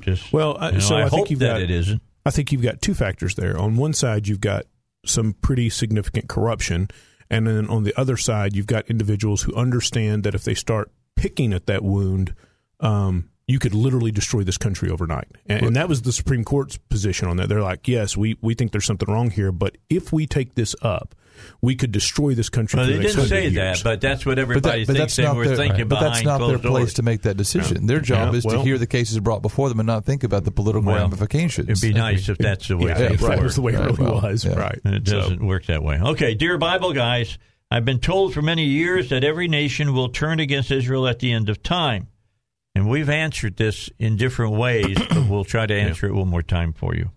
Just 0.00 0.32
Well, 0.32 0.60
uh, 0.60 0.68
you 0.68 0.72
know, 0.74 0.78
so 0.80 0.96
I, 0.96 0.98
I, 0.98 1.02
hope 1.02 1.12
think 1.12 1.30
you've 1.30 1.40
that 1.40 1.54
got 1.54 1.60
it 1.62 1.70
isn't. 1.70 2.02
I 2.24 2.30
think 2.30 2.52
you've 2.52 2.62
got 2.62 2.82
two 2.82 2.94
factors 2.94 3.34
there. 3.34 3.58
On 3.58 3.76
one 3.76 3.92
side, 3.92 4.26
you've 4.28 4.40
got 4.40 4.66
some 5.04 5.34
pretty 5.34 5.70
significant 5.70 6.28
corruption, 6.28 6.88
and 7.30 7.46
then 7.46 7.68
on 7.68 7.84
the 7.84 7.98
other 7.98 8.16
side, 8.16 8.54
you've 8.56 8.66
got 8.66 8.88
individuals 8.88 9.42
who 9.42 9.54
understand 9.54 10.24
that 10.24 10.34
if 10.34 10.42
they 10.42 10.54
start 10.54 10.90
picking 11.14 11.52
at 11.52 11.66
that 11.66 11.82
wound, 11.82 12.34
um, 12.80 13.30
you 13.48 13.58
could 13.58 13.74
literally 13.74 14.10
destroy 14.10 14.42
this 14.42 14.58
country 14.58 14.90
overnight. 14.90 15.28
And, 15.46 15.66
and 15.66 15.76
that 15.76 15.88
was 15.88 16.02
the 16.02 16.12
Supreme 16.12 16.42
Court's 16.44 16.76
position 16.76 17.28
on 17.28 17.36
that. 17.36 17.48
They're 17.48 17.62
like, 17.62 17.86
yes, 17.86 18.16
we 18.16 18.36
we 18.40 18.54
think 18.54 18.72
there's 18.72 18.84
something 18.86 19.08
wrong 19.12 19.30
here, 19.30 19.52
but 19.52 19.76
if 19.88 20.12
we 20.12 20.26
take 20.26 20.54
this 20.56 20.74
up, 20.82 21.14
we 21.60 21.76
could 21.76 21.92
destroy 21.92 22.34
this 22.34 22.48
country. 22.48 22.78
Well, 22.78 22.86
they 22.86 22.96
the 22.96 23.02
didn't 23.02 23.26
say 23.26 23.42
years. 23.48 23.54
that, 23.54 23.84
but 23.84 24.00
that's 24.00 24.24
what 24.26 24.36
But, 24.36 24.38
everybody 24.40 24.80
that, 24.80 24.86
but 24.86 24.96
thinks 24.96 24.98
that's 24.98 25.16
they 25.16 25.22
not 25.24 25.36
were 25.36 25.46
their, 25.46 25.56
thinking 25.56 25.86
but 25.86 25.96
behind 26.00 26.14
that's 26.14 26.24
not 26.24 26.38
their 26.38 26.58
closed 26.58 26.62
place 26.62 26.82
doors. 26.84 26.94
to 26.94 27.02
make 27.02 27.22
that 27.22 27.36
decision. 27.36 27.86
Their 27.86 28.00
job 28.00 28.32
Yeah, 28.32 28.38
is 28.38 28.44
well- 28.44 28.56
to 28.56 28.62
hear 28.64 28.78
the 28.78 28.86
cases 28.86 29.20
brought 29.20 29.42
before 29.42 29.68
them 29.68 29.78
and 29.78 29.86
not 29.86 30.04
think 30.04 30.24
about 30.24 30.44
the 30.44 30.50
political 30.50 30.82
Well, 30.90 30.96
ramifications. 31.04 31.68
It'd 31.68 31.80
be 31.82 31.92
nice 31.96 32.28
if 32.28 32.38
that's 32.38 32.66
the 32.68 32.76
way 32.78 32.86
yeah, 32.88 32.94
they 32.98 33.06
if 33.14 33.20
that 33.20 33.42
was 33.42 33.54
the 33.54 33.60
way 33.62 33.74
it 33.74 33.78
really 33.78 34.02
well, 34.02 34.22
was, 34.22 34.44
yeah. 34.44 34.54
right? 34.54 34.80
And 34.84 34.94
it 34.94 35.04
doesn't 35.04 35.44
work 35.44 35.66
that 35.66 35.82
way. 35.84 36.00
Okay, 36.00 36.34
dear 36.34 36.56
Bible 36.58 36.92
guys, 36.94 37.38
I've 37.70 37.84
been 37.84 38.00
told 38.00 38.32
for 38.32 38.40
many 38.42 38.64
years 38.64 39.10
that 39.10 39.22
every 39.22 39.46
nation 39.46 39.92
will 39.92 40.08
turn 40.08 40.40
against 40.40 40.70
Israel 40.70 41.06
at 41.06 41.18
the 41.18 41.32
end 41.32 41.48
of 41.50 41.62
time. 41.62 42.08
And 42.76 42.90
we've 42.90 43.08
answered 43.08 43.56
this 43.56 43.88
in 43.98 44.16
different 44.16 44.52
ways, 44.52 44.98
but 45.08 45.30
we'll 45.30 45.44
try 45.46 45.64
to 45.64 45.74
answer 45.74 46.08
it 46.08 46.12
one 46.12 46.28
more 46.28 46.42
time 46.42 46.74
for 46.74 46.94
you. 46.94 47.10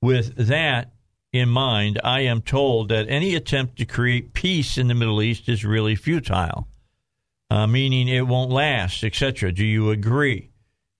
With 0.00 0.36
that 0.36 0.92
in 1.32 1.48
mind, 1.48 2.00
I 2.04 2.20
am 2.20 2.42
told 2.42 2.90
that 2.90 3.08
any 3.08 3.34
attempt 3.34 3.74
to 3.78 3.86
create 3.86 4.34
peace 4.34 4.78
in 4.78 4.86
the 4.86 4.94
Middle 4.94 5.20
East 5.20 5.48
is 5.48 5.64
really 5.64 5.96
futile, 5.96 6.68
uh, 7.50 7.66
meaning 7.66 8.06
it 8.06 8.28
won't 8.28 8.52
last, 8.52 9.02
etc. 9.02 9.50
Do 9.50 9.64
you 9.64 9.90
agree? 9.90 10.52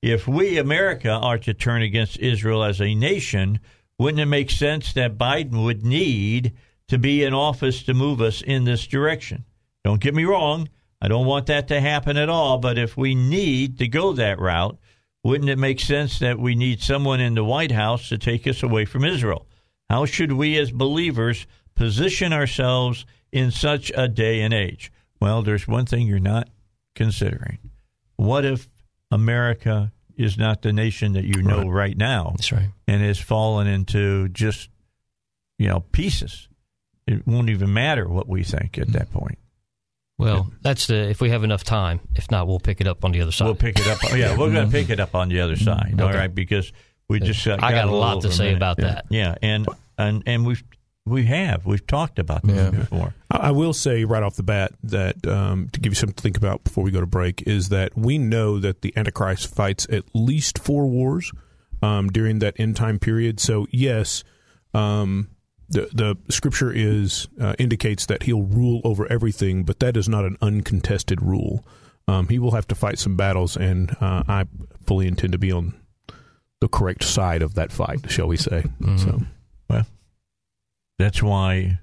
If 0.03 0.27
we, 0.27 0.59
America, 0.59 1.11
are 1.11 1.39
to 1.39 1.55
turn 1.55 1.83
against 1.83 2.19
Israel 2.19 2.65
as 2.65 2.81
a 2.81 2.97
nation, 2.97 3.61
wouldn't 3.97 4.21
it 4.21 4.27
make 4.27 4.51
sense 4.51 4.93
that 4.95 5.19
Biden 5.19 5.63
would 5.63 5.85
need 5.85 6.53
to 6.89 6.99
be 6.99 7.23
in 7.23 7.33
office 7.33 7.85
to 7.85 7.95
move 7.95 8.21
us 8.21 8.43
in 8.43 8.65
this 8.65 8.89
direction? 8.89 9.45
Don't 9.85 10.01
get 10.01 10.17
me 10.17 10.25
wrong. 10.25 10.69
I 11.05 11.09
don't 11.09 11.27
want 11.27 11.45
that 11.49 11.69
to 11.69 11.83
happen 11.83 12.17
at 12.17 12.31
all. 12.31 12.57
But 12.57 12.79
if 12.79 12.97
we 12.97 13.15
need 13.15 13.77
to 13.77 13.87
go 13.87 14.15
that 14.15 14.39
route, 14.39 14.79
wouldn't 15.23 15.51
it 15.51 15.59
make 15.59 15.79
sense 15.79 16.19
that 16.21 16.39
we 16.39 16.55
need 16.55 16.81
someone 16.81 17.21
in 17.21 17.35
the 17.35 17.45
White 17.45 17.73
House 17.73 18.09
to 18.09 18.17
take 18.17 18.47
us 18.47 18.63
away 18.63 18.87
from 18.87 19.05
Israel? 19.05 19.47
How 19.91 20.07
should 20.07 20.33
we 20.33 20.57
as 20.57 20.71
believers 20.71 21.47
position 21.75 22.33
ourselves 22.33 23.05
in 23.33 23.51
such 23.51 23.93
a 23.95 24.09
day 24.09 24.41
and 24.41 24.55
age? 24.55 24.91
Well, 25.21 25.43
there's 25.43 25.69
one 25.69 25.85
thing 25.85 26.07
you're 26.07 26.21
not 26.21 26.49
considering. 26.95 27.59
What 28.17 28.47
if 28.47 28.71
America 29.11 29.93
is 30.17 30.39
not 30.39 30.63
the 30.63 30.73
nation 30.73 31.13
that 31.13 31.25
you 31.25 31.43
know 31.43 31.69
right, 31.69 31.99
now 31.99 32.33
That's 32.37 32.51
right. 32.51 32.71
and 32.89 33.03
has 33.03 33.19
fallen 33.19 33.67
into 33.67 34.31
just, 34.31 34.71
you 35.59 35.69
know, 35.69 35.81
pieces? 35.81 36.49
It 37.07 37.27
won't 37.27 37.51
even 37.51 37.75
matter 37.75 38.09
what 38.09 38.27
we 38.27 38.43
think 38.43 38.79
at 38.79 38.93
that 38.93 39.13
point. 39.13 39.37
Well, 40.19 40.53
that's 40.63 40.87
the 40.87 41.09
if 41.11 41.21
we 41.21 41.31
have 41.31 41.43
enough 41.45 41.65
time. 41.65 42.01
If 42.15 42.31
not, 42.31 42.47
we'll 42.47 42.61
pick 42.61 42.81
it 42.81 42.87
up 42.87 43.05
on 43.05 43.13
the 43.13 43.21
other 43.21 43.33
side. 43.33 43.47
We'll 43.47 43.55
pick 43.57 43.79
it 43.79 43.87
up. 43.89 43.99
Yeah, 44.17 44.39
we're 44.39 44.53
going 44.53 44.67
to 44.67 44.73
pick 44.73 44.89
it 44.91 45.01
up 45.01 45.15
on 45.15 45.29
the 45.29 45.41
other 45.41 45.57
side. 45.57 45.97
All 46.01 46.09
Okay. 46.09 46.17
right, 46.19 46.35
because 46.35 46.73
we 47.09 47.19
just 47.21 47.47
uh, 47.47 47.57
I 47.61 47.73
got 47.73 47.89
a 47.89 47.91
lot 47.95 48.23
to 48.23 48.31
say 48.33 48.45
minute. 48.47 48.57
about 48.59 48.79
Yeah. 48.79 48.85
that. 48.87 49.05
Yeah, 49.11 49.35
and 49.43 49.69
and 49.99 50.23
and 50.27 50.47
we've 50.47 50.63
we 51.05 51.25
have 51.27 51.67
we've 51.67 51.87
talked 51.87 52.19
about 52.21 52.45
this 52.47 52.57
Yeah. 52.57 52.71
before. 52.71 53.15
I 53.31 53.37
I 53.37 53.51
will 53.51 53.73
say 53.73 54.05
right 54.05 54.23
off 54.23 54.37
the 54.37 54.43
bat 54.45 54.73
that 54.85 55.27
um, 55.27 55.69
to 55.73 55.81
give 55.81 55.91
you 55.93 55.97
something 55.97 56.15
to 56.15 56.23
think 56.23 56.37
about 56.37 56.63
before 56.65 56.85
we 56.85 56.91
go 56.93 57.01
to 57.01 57.07
break 57.07 57.43
is 57.47 57.69
that 57.71 57.97
we 57.97 58.17
know 58.17 58.59
that 58.61 58.83
the 58.83 58.93
Antichrist 58.97 59.53
fights 59.53 59.87
at 59.91 60.05
least 60.15 60.59
four 60.61 60.87
wars 60.87 61.33
um, 61.83 62.09
during 62.09 62.39
that 62.39 62.55
end 62.59 62.77
time 62.77 62.99
period. 63.01 63.41
So 63.41 63.67
yes, 63.73 64.23
um, 64.73 65.29
the 65.75 65.89
the 65.93 66.33
scripture 66.33 66.73
is 66.73 67.29
uh, 67.41 67.55
indicates 67.59 68.07
that 68.07 68.23
he'll 68.25 68.43
rule 68.43 68.81
over 68.85 69.07
everything, 69.13 69.65
but 69.65 69.79
that 69.81 69.97
is 69.97 70.09
not 70.09 70.25
an 70.25 70.37
uncontested 70.41 71.21
rule. 71.21 71.65
Um, 72.09 72.29
he 72.29 72.39
will 72.39 72.51
have 72.53 72.67
to 72.69 72.75
fight 72.75 72.99
some 72.99 73.17
battles, 73.17 73.57
and 73.57 73.91
uh, 74.01 74.23
I 74.29 74.45
fully 74.87 75.07
intend 75.07 75.33
to 75.33 75.39
be 75.39 75.53
on 75.53 75.75
the 76.61 76.69
correct 76.69 77.03
side 77.05 77.43
of 77.43 77.55
that 77.55 77.73
fight, 77.73 78.11
shall 78.11 78.27
we 78.29 78.37
say? 78.37 78.65
So. 78.99 79.23
Well, 79.69 79.87
that's 80.99 81.23
why 81.23 81.79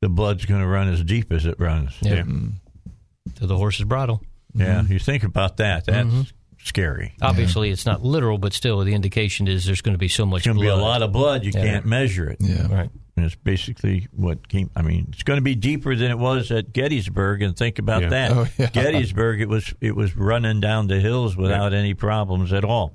the 0.00 0.08
blood's 0.08 0.44
going 0.46 0.60
to 0.62 0.66
run 0.66 0.88
as 0.88 1.02
deep 1.04 1.32
as 1.32 1.44
it 1.46 1.58
runs. 1.60 1.96
Yeah. 2.00 2.14
Yeah. 2.14 3.32
to 3.36 3.46
the 3.46 3.56
horse's 3.56 3.84
bridle. 3.84 4.22
Yeah, 4.54 4.82
you 4.82 4.98
think 4.98 5.22
about 5.24 5.58
that. 5.58 5.86
That's 5.86 6.08
Mm-hmm. 6.08 6.22
scary. 6.64 7.14
Obviously, 7.22 7.70
it's 7.70 7.86
not 7.86 8.02
literal, 8.02 8.38
but 8.38 8.52
still, 8.52 8.80
the 8.84 8.94
indication 8.94 9.48
is 9.48 9.64
there's 9.64 9.80
going 9.82 9.94
to 9.94 9.98
be 9.98 10.08
so 10.08 10.26
much 10.26 10.40
It's 10.40 10.46
going 10.46 10.56
to 10.58 10.62
be 10.62 10.68
a 10.68 10.76
lot 10.76 11.02
of 11.02 11.12
blood. 11.12 11.44
You 11.44 11.52
Yeah. 11.54 11.62
can't 11.62 11.86
measure 11.86 12.28
it. 12.28 12.38
Yeah. 12.40 12.66
Right. 12.74 12.90
And 13.14 13.26
it's 13.26 13.34
basically 13.34 14.08
what 14.10 14.48
came. 14.48 14.70
I 14.74 14.80
mean, 14.80 15.08
it's 15.12 15.22
going 15.22 15.36
to 15.36 15.42
be 15.42 15.54
deeper 15.54 15.94
than 15.94 16.10
it 16.10 16.18
was 16.18 16.50
at 16.50 16.72
Gettysburg. 16.72 17.42
And 17.42 17.54
think 17.54 17.78
about 17.78 18.02
Yeah. 18.02 18.08
that. 18.08 18.30
Oh, 18.32 18.46
yeah. 18.56 18.70
Gettysburg, 18.70 19.42
it 19.42 19.50
was 19.50 19.74
it 19.82 19.94
was 19.94 20.16
running 20.16 20.60
down 20.60 20.86
the 20.86 20.98
hills 20.98 21.36
without 21.36 21.74
any 21.74 21.92
problems 21.92 22.54
at 22.54 22.64
all. 22.64 22.94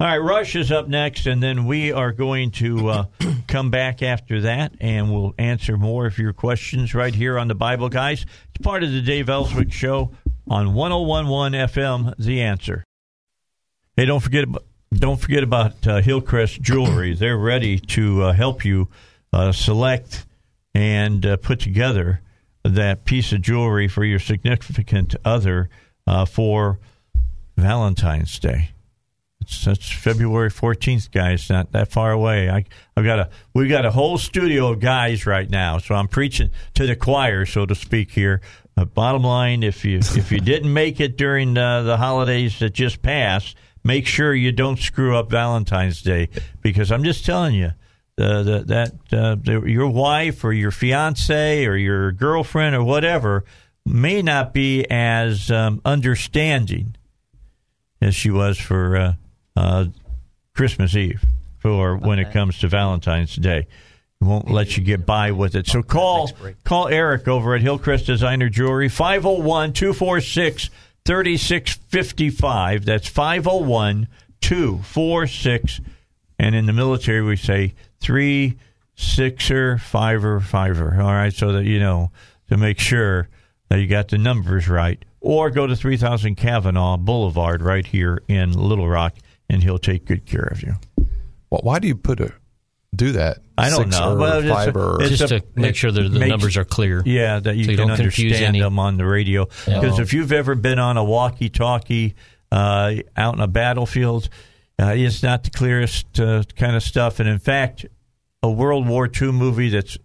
All 0.00 0.06
right, 0.06 0.16
Rush 0.18 0.56
is 0.56 0.72
up 0.72 0.88
next, 0.88 1.26
and 1.26 1.42
then 1.42 1.66
we 1.66 1.92
are 1.92 2.12
going 2.12 2.50
to 2.52 2.88
uh, 2.88 3.04
come 3.46 3.70
back 3.70 4.02
after 4.02 4.40
that, 4.42 4.72
and 4.80 5.12
we'll 5.12 5.34
answer 5.38 5.76
more 5.76 6.06
of 6.06 6.16
your 6.18 6.32
questions 6.32 6.94
right 6.94 7.14
here 7.14 7.36
on 7.38 7.48
the 7.48 7.54
Bible 7.54 7.90
Guys. 7.90 8.22
It's 8.54 8.62
part 8.64 8.82
of 8.82 8.90
the 8.92 9.02
Dave 9.02 9.28
Elswick 9.28 9.70
Show 9.72 10.12
on 10.48 10.68
101.1 10.68 11.52
FM. 11.68 12.14
The 12.16 12.40
Answer. 12.40 12.84
Hey, 13.96 14.06
don't 14.06 14.20
forget 14.20 14.44
about 14.44 14.64
don't 14.94 15.20
forget 15.20 15.42
about 15.42 15.86
uh, 15.86 16.00
Hillcrest 16.00 16.62
Jewelry. 16.62 17.12
They're 17.14 17.36
ready 17.36 17.78
to 17.78 18.22
uh, 18.22 18.32
help 18.32 18.64
you 18.64 18.88
uh, 19.32 19.52
select 19.52 20.26
and 20.74 21.24
uh, 21.26 21.36
put 21.36 21.60
together 21.60 22.20
that 22.64 23.04
piece 23.04 23.32
of 23.32 23.40
jewelry 23.40 23.88
for 23.88 24.04
your 24.04 24.18
significant 24.18 25.14
other 25.24 25.68
uh, 26.06 26.24
for 26.24 26.78
Valentine's 27.56 28.38
Day. 28.38 28.70
It's, 29.40 29.64
that's 29.64 29.90
February 29.90 30.50
fourteenth, 30.50 31.10
guys. 31.10 31.48
Not 31.48 31.72
that 31.72 31.90
far 31.90 32.12
away. 32.12 32.50
I, 32.50 32.64
I've 32.96 33.04
got 33.04 33.18
a 33.18 33.30
we've 33.54 33.70
got 33.70 33.86
a 33.86 33.90
whole 33.90 34.18
studio 34.18 34.72
of 34.72 34.80
guys 34.80 35.26
right 35.26 35.48
now, 35.48 35.78
so 35.78 35.94
I'm 35.94 36.08
preaching 36.08 36.50
to 36.74 36.86
the 36.86 36.96
choir, 36.96 37.46
so 37.46 37.64
to 37.64 37.74
speak. 37.74 38.10
Here, 38.10 38.40
uh, 38.76 38.84
bottom 38.84 39.22
line: 39.22 39.62
if 39.62 39.84
you 39.84 39.98
if 39.98 40.30
you 40.30 40.40
didn't 40.40 40.72
make 40.72 41.00
it 41.00 41.16
during 41.16 41.54
the 41.54 41.96
holidays 41.98 42.58
that 42.58 42.74
just 42.74 43.00
passed, 43.00 43.56
make 43.82 44.06
sure 44.06 44.34
you 44.34 44.52
don't 44.52 44.78
screw 44.78 45.16
up 45.16 45.30
Valentine's 45.30 46.02
Day 46.02 46.28
because 46.60 46.92
I'm 46.92 47.04
just 47.04 47.24
telling 47.24 47.54
you. 47.54 47.70
Uh, 48.18 48.42
the, 48.42 48.58
that 48.64 48.92
uh, 49.16 49.36
the, 49.36 49.62
your 49.66 49.88
wife 49.88 50.42
or 50.42 50.52
your 50.52 50.72
fiance 50.72 51.64
or 51.64 51.76
your 51.76 52.10
girlfriend 52.10 52.74
or 52.74 52.82
whatever 52.82 53.44
may 53.86 54.22
not 54.22 54.52
be 54.52 54.84
as 54.90 55.50
um, 55.52 55.80
understanding 55.84 56.96
as 58.00 58.16
she 58.16 58.30
was 58.30 58.58
for 58.58 58.96
uh, 58.96 59.12
uh, 59.56 59.84
Christmas 60.52 60.96
Eve 60.96 61.24
for 61.58 61.96
when 61.96 62.18
it 62.18 62.32
comes 62.32 62.58
to 62.58 62.68
Valentine's 62.68 63.36
Day. 63.36 63.66
It 64.20 64.24
won't 64.24 64.50
let 64.50 64.76
you 64.76 64.82
get 64.82 65.06
by 65.06 65.30
with 65.30 65.54
it. 65.54 65.68
So 65.68 65.82
call 65.82 66.30
call 66.64 66.88
Eric 66.88 67.28
over 67.28 67.54
at 67.54 67.62
Hillcrest 67.62 68.06
Designer 68.06 68.48
Jewelry 68.48 68.88
501 68.88 69.72
246 69.74 70.70
3655. 71.04 72.84
That's 72.84 73.08
501 73.08 74.08
246 74.40 75.80
and 76.38 76.54
in 76.54 76.66
the 76.66 76.72
military 76.72 77.22
we 77.22 77.36
say 77.36 77.74
three 78.00 78.58
sixer 78.94 79.78
fiver 79.78 80.40
fiver 80.40 80.96
all 81.00 81.12
right 81.12 81.32
so 81.32 81.52
that 81.52 81.64
you 81.64 81.78
know 81.78 82.10
to 82.48 82.56
make 82.56 82.78
sure 82.78 83.28
that 83.68 83.78
you 83.80 83.86
got 83.86 84.08
the 84.08 84.16
numbers 84.16 84.66
right, 84.66 85.04
or 85.20 85.50
go 85.50 85.66
to 85.66 85.76
3000 85.76 86.36
Kavanaugh 86.36 86.96
Boulevard 86.96 87.60
right 87.60 87.86
here 87.86 88.22
in 88.28 88.52
Little 88.52 88.88
Rock, 88.88 89.14
and 89.50 89.62
he'll 89.62 89.76
take 89.78 90.06
good 90.06 90.24
care 90.24 90.48
of 90.50 90.62
you. 90.62 90.74
Well, 91.50 91.60
why 91.62 91.78
do 91.78 91.86
you 91.86 91.94
put 91.94 92.18
a 92.20 92.32
do 92.96 93.12
that? 93.12 93.40
I 93.58 93.68
don't 93.68 93.90
know. 93.90 94.16
Well, 94.16 94.38
it's 94.42 94.74
a- 94.74 94.96
it's 95.04 95.18
just 95.18 95.32
a- 95.32 95.40
to 95.40 95.46
make 95.54 95.76
sure 95.76 95.90
that 95.92 96.02
the 96.02 96.18
makes- 96.18 96.30
numbers 96.30 96.56
are 96.56 96.64
clear. 96.64 97.02
Yeah, 97.04 97.40
that 97.40 97.56
you 97.56 97.64
So 97.64 97.70
you 97.72 97.76
can 97.76 97.88
don't 97.88 97.96
confuse 97.98 98.32
understand 98.32 98.56
any- 98.56 98.60
them 98.60 98.78
on 98.78 98.96
the 98.96 99.04
radio. 99.04 99.46
Yeah. 99.66 99.80
Because 99.80 99.98
if 99.98 100.14
you've 100.14 100.32
ever 100.32 100.54
been 100.54 100.78
on 100.78 100.96
a 100.96 101.04
walkie-talkie 101.04 102.14
uh, 102.50 102.94
out 103.18 103.34
in 103.34 103.40
a 103.40 103.46
battlefield, 103.48 104.30
uh, 104.80 104.92
it's 104.96 105.22
not 105.22 105.44
the 105.44 105.50
clearest 105.50 106.20
uh, 106.20 106.42
kind 106.56 106.76
of 106.76 106.82
stuff. 106.82 107.20
And 107.20 107.28
in 107.28 107.38
fact, 107.38 107.86
a 108.42 108.50
World 108.50 108.86
War 108.86 109.08
II 109.08 109.32
movie 109.32 109.70
that's 109.70 109.98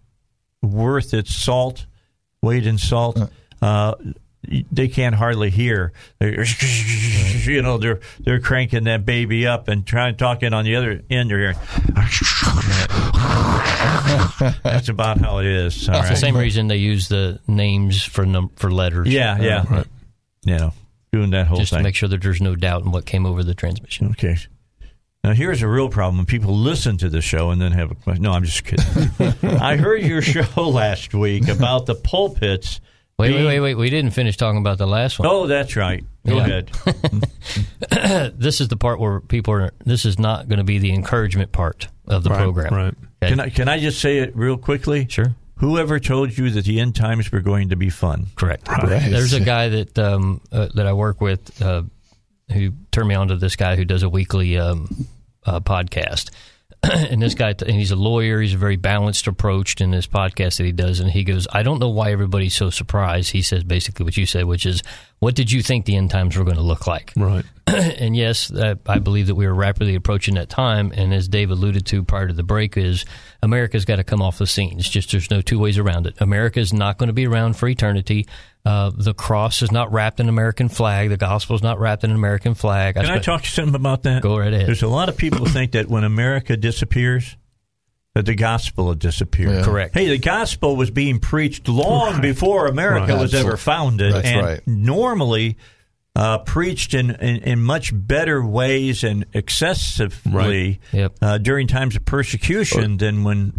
worth 0.62 1.14
its 1.14 1.36
salt, 1.36 1.86
weight 2.42 2.66
in 2.66 2.78
salt. 2.78 3.20
Uh, 3.62 3.96
they 4.72 4.88
can't 4.88 5.16
hardly 5.16 5.50
hear. 5.50 5.94
They're, 6.20 6.44
you 7.46 7.62
know, 7.62 7.78
they're 7.78 8.02
they're 8.20 8.40
cranking 8.42 8.86
that 8.86 9.06
baby 9.06 9.48
up 9.48 9.68
and 9.68 9.86
trying 9.86 10.18
talking 10.18 10.54
on 10.54 10.66
the 10.66 10.76
other 10.76 11.02
end. 11.10 11.30
You're 11.30 11.40
hearing. 11.40 11.58
That's 14.64 14.90
about 14.90 15.20
how 15.20 15.38
it 15.40 15.46
is. 15.46 15.88
All 15.88 16.00
It's 16.00 16.10
the 16.10 16.16
same 16.16 16.36
reason 16.36 16.68
they 16.68 16.78
use 16.78 17.08
the 17.08 17.40
names 17.48 18.04
for 18.04 18.26
num- 18.26 18.52
for 18.56 18.72
letters. 18.72 19.08
Yeah, 19.08 19.40
yeah, 19.40 19.64
right. 19.70 19.88
You 20.44 20.58
know, 20.58 20.74
doing 21.14 21.30
that 21.32 21.48
whole 21.48 21.58
just 21.60 21.72
thing. 21.72 21.80
to 21.80 21.84
make 21.84 21.96
sure 21.96 22.10
that 22.10 22.22
there's 22.22 22.42
no 22.42 22.56
doubt 22.56 22.84
in 22.84 22.92
what 22.92 23.06
came 23.06 23.26
over 23.26 23.44
the 23.44 23.56
transmission. 23.56 24.10
Okay. 24.12 24.38
Now 25.24 25.32
here's 25.34 25.62
a 25.62 25.68
real 25.68 25.88
problem: 25.90 26.26
people 26.26 26.54
listen 26.58 26.98
to 26.98 27.10
the 27.10 27.22
show 27.22 27.52
and 27.52 27.62
then 27.62 27.72
have 27.72 27.92
a 27.92 27.96
question. 27.96 28.24
No, 28.24 28.32
I'm 28.34 28.44
just 28.44 28.64
kidding. 28.66 28.86
I 29.62 29.78
heard 29.78 30.04
your 30.04 30.22
show 30.22 30.62
last 30.70 31.14
week 31.14 31.48
about 31.48 31.86
the 31.86 31.96
pulpits. 31.96 32.82
Wait, 33.18 33.30
wait, 33.32 33.38
being- 33.38 33.46
wait, 33.46 33.60
wait. 33.62 33.76
We 33.76 33.90
didn't 33.90 34.12
finish 34.12 34.36
talking 34.36 34.60
about 34.60 34.80
the 34.80 34.88
last 34.88 35.20
one. 35.20 35.28
Oh, 35.30 35.48
that's 35.48 35.76
right. 35.76 36.04
Go 36.26 36.38
Yeah. 36.38 36.44
ahead. 36.44 36.72
This 38.38 38.60
is 38.60 38.68
the 38.70 38.76
part 38.78 39.00
where 39.00 39.20
people 39.22 39.54
are. 39.54 39.72
This 39.86 40.04
is 40.06 40.18
not 40.20 40.48
going 40.50 40.58
to 40.58 40.64
be 40.64 40.80
the 40.80 40.92
encouragement 40.94 41.52
part 41.52 41.88
of 42.08 42.24
the 42.24 42.30
Right, 42.32 42.40
program. 42.42 42.74
right. 42.74 42.94
Okay? 43.22 43.30
Can 43.30 43.40
I 43.40 43.50
can 43.50 43.70
I 43.70 43.80
just 43.80 44.02
say 44.02 44.18
it 44.18 44.36
real 44.36 44.58
quickly? 44.58 45.08
Sure. 45.10 45.36
Whoever 45.58 46.00
told 46.00 46.38
you 46.38 46.50
that 46.50 46.66
the 46.66 46.80
end 46.80 46.96
times 46.96 47.32
were 47.32 47.40
going 47.40 47.70
to 47.70 47.76
be 47.78 47.90
fun? 47.90 48.28
Correct. 48.36 48.68
Right. 48.68 49.10
There's 49.10 49.32
a 49.34 49.40
guy 49.40 49.70
that 49.70 49.98
um, 50.00 50.42
uh, 50.52 50.68
that 50.76 50.86
I 50.88 50.94
work 50.94 51.22
with 51.22 51.62
uh, 51.62 51.84
who 52.52 52.72
turned 52.92 53.08
me 53.08 53.16
on 53.16 53.30
to 53.30 53.38
this 53.38 53.56
guy 53.56 53.76
who 53.78 53.86
does 53.86 54.04
a 54.04 54.10
weekly 54.10 54.58
um, 54.58 55.08
uh, 55.46 55.60
podcast. 55.60 56.30
and 56.84 57.22
this 57.22 57.34
guy, 57.34 57.56
and 57.60 57.72
he's 57.72 57.92
a 57.92 57.96
lawyer. 57.96 58.42
He's 58.42 58.54
a 58.54 58.58
very 58.58 58.76
balanced 58.76 59.28
approach 59.28 59.80
in 59.80 59.92
this 59.92 60.06
podcast 60.06 60.58
that 60.58 60.66
he 60.66 60.74
does. 60.74 61.00
And 61.00 61.10
he 61.10 61.24
goes, 61.24 61.48
"I 61.54 61.64
don't 61.64 61.80
know 61.80 61.90
why 61.90 62.12
everybody's 62.12 62.56
so 62.56 62.70
surprised." 62.70 63.32
He 63.32 63.42
says 63.42 63.64
basically 63.64 64.04
what 64.04 64.18
you 64.18 64.26
said, 64.26 64.46
which 64.46 64.66
is, 64.66 64.84
"What 65.24 65.36
did 65.36 65.52
you 65.52 65.62
think 65.62 65.86
the 65.86 65.96
end 65.96 66.12
times 66.12 66.38
were 66.38 66.44
going 66.44 66.58
to 66.58 66.64
look 66.64 66.88
like?" 66.88 67.14
Right. 67.16 67.46
and 67.68 68.16
yes, 68.16 68.52
I 68.54 69.00
believe 69.00 69.28
that 69.28 69.36
we 69.36 69.46
are 69.46 69.54
rapidly 69.54 69.96
approaching 69.96 70.36
that 70.36 70.50
time. 70.50 70.92
And 70.96 71.14
as 71.14 71.28
Dave 71.28 71.50
alluded 71.50 71.86
to 71.88 72.04
prior 72.04 72.28
to 72.28 72.34
the 72.34 72.44
break, 72.44 72.78
is 72.78 73.06
America's 73.42 73.86
got 73.86 73.96
to 73.96 74.04
come 74.04 74.22
off 74.22 74.38
the 74.38 74.48
scene. 74.48 74.80
It's 74.80 74.90
just 74.90 75.12
there's 75.12 75.32
no 75.32 75.42
two 75.42 75.60
ways 75.60 75.78
around 75.78 76.08
it. 76.08 76.16
America 76.20 76.60
is 76.60 76.74
not 76.74 76.98
going 76.98 77.08
to 77.08 77.14
be 77.14 77.26
around 77.26 77.56
for 77.56 77.68
eternity. 77.68 78.28
Uh, 78.66 78.92
the 78.96 79.14
cross 79.14 79.62
is 79.62 79.72
not 79.72 79.92
wrapped 79.92 80.20
in 80.20 80.28
an 80.28 80.30
American 80.30 80.70
flag. 80.70 81.10
The 81.10 81.18
gospel 81.18 81.56
is 81.56 81.64
not 81.64 81.80
wrapped 81.80 82.04
in 82.04 82.12
an 82.12 82.16
American 82.16 82.54
flag. 82.54 82.96
Can 82.96 83.04
I 83.04 83.08
spent- 83.08 83.24
talk 83.24 83.42
to 83.42 83.46
you 83.46 83.52
something 83.52 83.76
about 83.76 84.04
that? 84.04 84.22
Go 84.22 84.38
right 84.38 84.54
ahead. 84.54 84.68
There's 84.68 84.84
a 84.84 84.88
lot 84.88 85.10
of 85.10 85.18
people 85.18 85.40
who 85.40 85.46
think 85.48 85.72
that 85.72 85.88
when 85.88 86.04
America 86.04 86.56
disappears, 86.56 87.36
that 88.16 88.26
the 88.26 88.36
gospel 88.36 88.90
had 88.90 89.00
disappeared. 89.00 89.52
Yeah. 89.56 89.64
Correct. 89.64 89.94
Hey, 89.96 90.08
the 90.08 90.18
gospel 90.20 90.76
was 90.76 90.92
being 90.92 91.20
preached 91.20 91.68
long 91.68 92.22
before 92.22 92.68
America 92.68 93.14
Right. 93.14 93.22
was 93.22 93.34
ever 93.34 93.58
founded, 93.58 94.14
That's 94.14 94.28
and 94.28 94.46
right. 94.46 94.62
normally 94.68 95.58
uh, 96.16 96.38
preached 96.40 96.94
in, 96.94 97.10
in, 97.10 97.38
in 97.38 97.60
much 97.64 97.92
better 97.92 98.46
ways 98.46 99.04
and 99.04 99.26
excessively 99.34 100.80
Yep. 100.92 101.16
uh, 101.22 101.38
during 101.40 101.68
times 101.68 101.96
of 101.96 102.06
persecution 102.06 102.98
than 102.98 103.24
when 103.24 103.54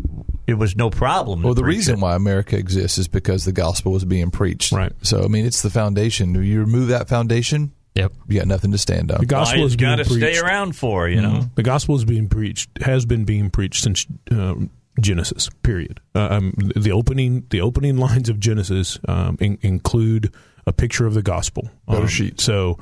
it 0.47 0.55
was 0.55 0.77
no 0.77 0.91
problem. 0.91 1.43
Well, 1.43 1.55
the 1.55 1.65
reason 1.65 1.97
it. 1.97 2.01
why 2.01 2.15
America 2.15 2.57
exists 2.57 2.99
is 2.99 3.09
because 3.09 3.45
the 3.45 3.53
gospel 3.53 3.93
was 3.93 4.05
being 4.05 4.31
preached. 4.31 4.73
Right. 4.73 4.93
So, 5.03 5.25
I 5.25 5.29
mean, 5.29 5.47
it's 5.47 5.63
the 5.63 5.71
foundation. 5.71 6.35
You 6.45 6.61
remove 6.61 6.89
that 6.89 7.09
foundation, 7.09 7.73
Yep. 7.95 8.13
you 8.29 8.39
got 8.39 8.49
nothing 8.49 8.73
to 8.73 8.79
stand 8.79 9.13
on. 9.13 9.21
The 9.21 9.27
gospel 9.27 9.61
why 9.61 9.67
is 9.67 9.77
being 9.77 9.97
got 9.97 10.05
to 10.05 10.05
stay 10.05 10.39
around 10.39 10.75
for, 10.75 11.09
you 11.09 11.21
know. 11.21 11.45
The 11.55 11.63
gospel 11.63 11.95
is 11.95 12.05
being 12.05 12.29
preached, 12.29 12.71
has 12.83 13.07
been 13.07 13.25
being 13.25 13.51
preached 13.51 13.85
since 13.85 14.05
um, 14.33 14.71
Genesis. 15.01 15.49
Period. 15.63 16.01
Uh, 16.15 16.29
um, 16.31 16.55
the 16.75 16.91
opening, 16.91 17.47
the 17.51 17.61
opening 17.61 17.97
lines 17.97 18.29
of 18.29 18.41
Genesis 18.41 18.99
um, 19.07 19.37
in, 19.41 19.59
include 19.63 20.35
a 20.67 20.73
picture 20.73 21.07
of 21.07 21.15
the 21.15 21.23
gospel. 21.23 21.71
Um, 21.87 22.09
sheet. 22.09 22.41
So 22.41 22.79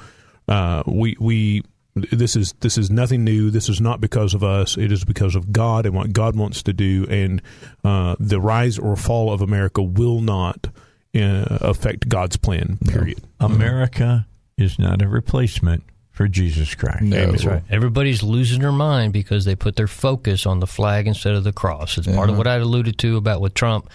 uh, 0.49 0.83
we 0.87 1.17
we 1.21 1.63
this 1.95 2.37
is 2.37 2.55
this 2.61 2.79
is 2.79 2.91
nothing 2.91 3.23
new. 3.23 3.51
This 3.51 3.69
is 3.69 3.81
not 3.81 4.01
because 4.01 4.33
of 4.33 4.43
us. 4.43 4.79
It 4.79 4.93
is 4.93 5.05
because 5.05 5.35
of 5.35 5.53
God 5.53 5.85
and 5.85 5.95
what 5.95 6.13
God 6.13 6.37
wants 6.37 6.63
to 6.65 6.73
do. 6.73 7.07
And 7.11 7.43
uh, 7.85 8.17
the 8.19 8.41
rise 8.41 8.79
or 8.79 8.97
fall 8.97 9.31
of 9.33 9.43
America 9.43 9.83
will 9.83 10.21
not 10.21 10.69
uh, 11.15 11.59
affect 11.61 12.09
God's 12.09 12.37
plan. 12.37 12.79
Period. 12.89 13.23
America 13.41 14.27
is 14.63 14.79
not 14.79 15.03
a 15.03 15.09
replacement 15.09 15.83
for 16.11 16.29
Jesus 16.29 16.75
Christ. 16.75 17.03
No. 17.03 17.31
That's 17.33 17.45
right. 17.45 17.63
Everybody's 17.71 18.23
losing 18.23 18.61
their 18.61 18.73
mind 18.73 19.13
because 19.13 19.45
they 19.45 19.57
put 19.57 19.77
their 19.77 19.87
focus 19.89 20.47
on 20.47 20.61
the 20.61 20.67
flag 20.67 21.07
instead 21.07 21.35
of 21.35 21.45
the 21.45 21.53
cross. 21.53 21.99
It's 21.99 22.07
part 22.07 22.31
of 22.31 22.37
what 22.39 22.47
I 22.47 22.57
alluded 22.57 22.99
to 22.99 23.17
about 23.17 23.41
with 23.41 23.55
Trump. 23.55 23.89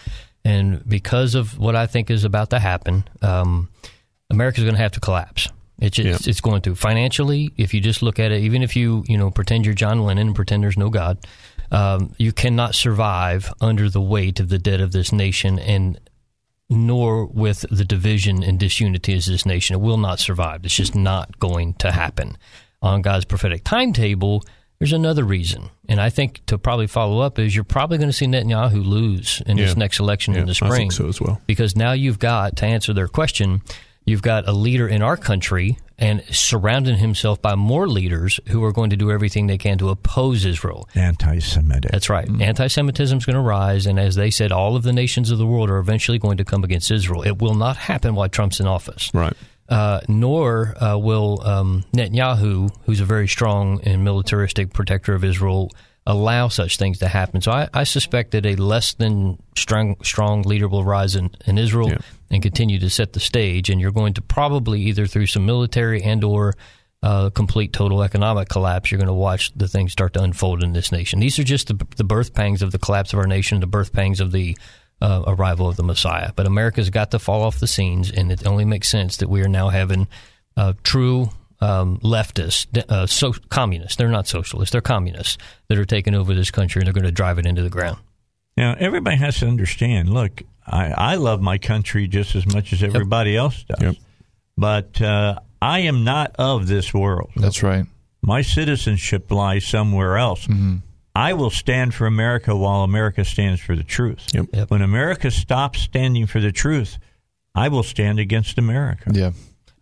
And 0.43 0.87
because 0.87 1.35
of 1.35 1.57
what 1.59 1.75
I 1.75 1.87
think 1.87 2.09
is 2.09 2.23
about 2.23 2.49
to 2.51 2.59
happen, 2.59 3.03
um, 3.21 3.69
America's 4.29 4.63
going 4.63 4.75
to 4.75 4.81
have 4.81 4.93
to 4.93 4.99
collapse. 4.99 5.49
It's 5.79 5.95
just, 5.97 6.25
Yeah. 6.25 6.29
it's 6.31 6.41
going 6.41 6.61
to 6.63 6.73
financially. 6.75 7.51
If 7.55 7.73
you 7.73 7.81
just 7.81 8.01
look 8.01 8.17
at 8.19 8.31
it, 8.31 8.41
even 8.43 8.63
if 8.63 8.75
you 8.75 9.03
you 9.07 9.17
know 9.17 9.29
pretend 9.29 9.65
you're 9.65 9.75
John 9.75 10.03
Lennon 10.03 10.27
and 10.27 10.35
pretend 10.35 10.63
there's 10.63 10.77
no 10.77 10.89
God, 10.89 11.19
um, 11.71 12.15
you 12.17 12.31
cannot 12.31 12.73
survive 12.73 13.53
under 13.61 13.89
the 13.89 14.01
weight 14.01 14.39
of 14.39 14.49
the 14.49 14.57
debt 14.57 14.81
of 14.81 14.91
this 14.91 15.11
nation 15.11 15.59
and 15.59 15.99
nor 16.69 17.25
with 17.25 17.65
the 17.71 17.85
division 17.85 18.43
and 18.43 18.59
disunity 18.59 19.13
as 19.15 19.25
this 19.25 19.45
nation. 19.45 19.75
It 19.75 19.79
will 19.81 19.97
not 19.97 20.19
survive. 20.19 20.65
It's 20.65 20.75
just 20.75 20.95
not 20.95 21.39
going 21.39 21.75
to 21.75 21.91
happen. 21.91 22.37
On 22.81 23.01
God's 23.01 23.25
prophetic 23.25 23.63
timetable, 23.63 24.43
there's 24.79 24.93
another 24.93 25.23
reason. 25.23 25.69
And 25.89 25.99
I 25.99 26.09
think 26.09 26.45
to 26.47 26.57
probably 26.57 26.87
follow 26.87 27.19
up 27.21 27.39
is 27.39 27.55
you're 27.55 27.63
probably 27.63 27.97
going 27.97 28.09
to 28.09 28.13
see 28.13 28.27
Netanyahu 28.27 28.85
lose 28.85 29.41
in 29.47 29.57
this 29.57 29.75
next 29.75 29.99
election 29.99 30.33
in 30.35 30.41
Yeah, 30.41 30.45
the 30.45 30.51
I 30.51 30.53
spring. 30.67 30.71
think 30.73 30.91
so 30.91 31.07
as 31.07 31.19
well. 31.19 31.41
Because 31.47 31.75
now 31.75 31.93
you've 31.93 32.19
got, 32.19 32.57
to 32.57 32.65
answer 32.65 32.93
their 32.93 33.07
question, 33.07 33.61
you've 34.07 34.23
got 34.23 34.47
a 34.47 34.51
leader 34.51 34.87
in 34.87 35.03
our 35.03 35.17
country 35.17 35.77
and 35.99 36.23
surrounding 36.31 36.97
himself 36.97 37.41
by 37.41 37.55
more 37.55 37.87
leaders 37.87 38.39
who 38.49 38.63
are 38.63 38.71
going 38.71 38.89
to 38.91 38.95
do 38.95 39.11
everything 39.11 39.47
they 39.47 39.57
can 39.57 39.77
to 39.79 39.89
oppose 39.89 40.45
Israel. 40.45 40.87
Anti-Semitic. 40.95 41.91
That's 41.91 42.09
right. 42.09 42.27
Anti-Semitism 42.41 43.17
is 43.17 43.25
going 43.25 43.35
to 43.35 43.41
rise, 43.41 43.85
and 43.85 43.99
as 43.99 44.15
they 44.15 44.29
said, 44.29 44.51
all 44.51 44.75
of 44.75 44.83
the 44.83 44.93
nations 44.93 45.29
of 45.31 45.37
the 45.37 45.45
world 45.45 45.69
are 45.69 45.77
eventually 45.77 46.19
going 46.19 46.37
to 46.37 46.45
come 46.45 46.63
against 46.63 46.89
Israel. 46.91 47.23
It 47.23 47.41
will 47.41 47.55
not 47.55 47.77
happen 47.77 48.15
while 48.15 48.29
Trump's 48.29 48.59
in 48.59 48.67
office. 48.67 49.11
Right. 49.13 49.33
Uh, 49.67 49.99
nor 50.07 50.81
uh, 50.81 50.97
will 50.97 51.41
um, 51.43 51.83
Netanyahu, 51.93 52.73
who's 52.85 53.01
a 53.01 53.05
very 53.05 53.27
strong 53.27 53.81
and 53.83 54.03
militaristic 54.03 54.71
protector 54.71 55.13
of 55.13 55.25
Israel, 55.25 55.71
allow 56.05 56.47
such 56.47 56.77
things 56.77 56.99
to 56.99 57.07
happen. 57.09 57.41
So 57.41 57.51
I, 57.51 57.67
I 57.73 57.83
suspect 57.83 58.31
that 58.31 58.45
a 58.45 58.55
less 58.55 58.93
than 58.93 59.41
strong, 59.57 59.97
strong 60.03 60.43
leader 60.43 60.69
will 60.69 60.85
rise 60.85 61.17
in, 61.17 61.31
in 61.45 61.57
Israel 61.57 61.89
Yeah. 61.89 61.97
And 62.29 62.41
continue 62.41 62.79
to 62.79 62.89
set 62.89 63.13
the 63.13 63.19
stage. 63.19 63.69
And 63.69 63.79
you're 63.79 63.91
going 63.91 64.13
to 64.13 64.21
probably 64.21 64.81
either 64.81 65.07
through 65.07 65.27
some 65.27 65.45
military 65.45 66.03
and 66.03 66.23
or 66.23 66.55
uh, 67.03 67.29
complete 67.29 67.73
total 67.73 68.03
economic 68.03 68.49
collapse, 68.49 68.91
you're 68.91 68.97
going 68.97 69.07
to 69.07 69.13
watch 69.13 69.51
the 69.55 69.67
things 69.67 69.91
start 69.91 70.13
to 70.13 70.21
unfold 70.21 70.63
in 70.63 70.73
this 70.73 70.91
nation. 70.91 71.19
These 71.19 71.37
are 71.39 71.43
just 71.43 71.67
the, 71.67 71.87
the 71.95 72.03
birth 72.03 72.33
pangs 72.33 72.61
of 72.61 72.71
the 72.71 72.79
collapse 72.79 73.13
of 73.13 73.19
our 73.19 73.27
nation, 73.27 73.59
the 73.59 73.67
birth 73.67 73.93
pangs 73.93 74.19
of 74.19 74.31
the 74.31 74.57
uh, 75.01 75.23
arrival 75.27 75.67
of 75.67 75.75
the 75.75 75.83
Messiah. 75.83 76.31
But 76.35 76.47
America's 76.47 76.89
got 76.89 77.11
to 77.11 77.19
fall 77.19 77.43
off 77.43 77.59
the 77.59 77.67
scenes, 77.67 78.11
and 78.11 78.31
it 78.31 78.47
only 78.47 78.65
makes 78.65 78.89
sense 78.89 79.17
that 79.17 79.29
we 79.29 79.41
are 79.41 79.47
now 79.47 79.69
having 79.69 80.07
uh, 80.55 80.73
true 80.83 81.29
um, 81.59 81.99
leftists, 81.99 82.67
uh, 82.89 83.05
so 83.05 83.33
communists. 83.49 83.95
They're 83.95 84.09
not 84.09 84.27
socialists; 84.27 84.71
they're 84.71 84.81
communists 84.81 85.37
that 85.67 85.77
are 85.77 85.85
taking 85.85 86.15
over 86.15 86.33
this 86.33 86.51
country, 86.51 86.81
and 86.81 86.87
they're 86.87 86.93
going 86.93 87.05
to 87.05 87.11
drive 87.11 87.39
it 87.39 87.45
into 87.45 87.63
the 87.63 87.69
ground. 87.69 87.97
Now, 88.55 88.75
everybody 88.77 89.17
has 89.17 89.39
to 89.39 89.47
understand. 89.47 90.09
Look, 90.09 90.41
I, 90.67 91.13
I 91.13 91.15
love 91.15 91.41
my 91.41 91.57
country 91.57 92.07
just 92.07 92.35
as 92.35 92.45
much 92.45 92.73
as 92.73 92.83
everybody 92.83 93.35
else 93.37 93.63
does, 93.63 93.81
Yep. 93.81 93.95
but 94.57 95.01
uh, 95.01 95.39
I 95.61 95.79
am 95.79 96.03
not 96.03 96.35
of 96.37 96.67
this 96.67 96.93
world. 96.93 97.31
That's 97.35 97.63
right. 97.63 97.85
My 98.21 98.41
citizenship 98.41 99.31
lies 99.31 99.65
somewhere 99.65 100.17
else. 100.17 100.47
I 101.15 101.33
will 101.33 101.49
stand 101.49 101.93
for 101.93 102.05
America 102.05 102.55
while 102.55 102.83
America 102.83 103.23
stands 103.25 103.59
for 103.61 103.75
the 103.75 103.83
truth. 103.83 104.27
Yep. 104.33 104.45
Yep. 104.53 104.69
When 104.69 104.81
America 104.81 105.31
stops 105.31 105.79
standing 105.81 106.27
for 106.27 106.39
the 106.39 106.51
truth, 106.51 106.97
I 107.55 107.69
will 107.69 107.83
stand 107.83 108.19
against 108.19 108.57
America. 108.59 109.09
Yeah. 109.13 109.31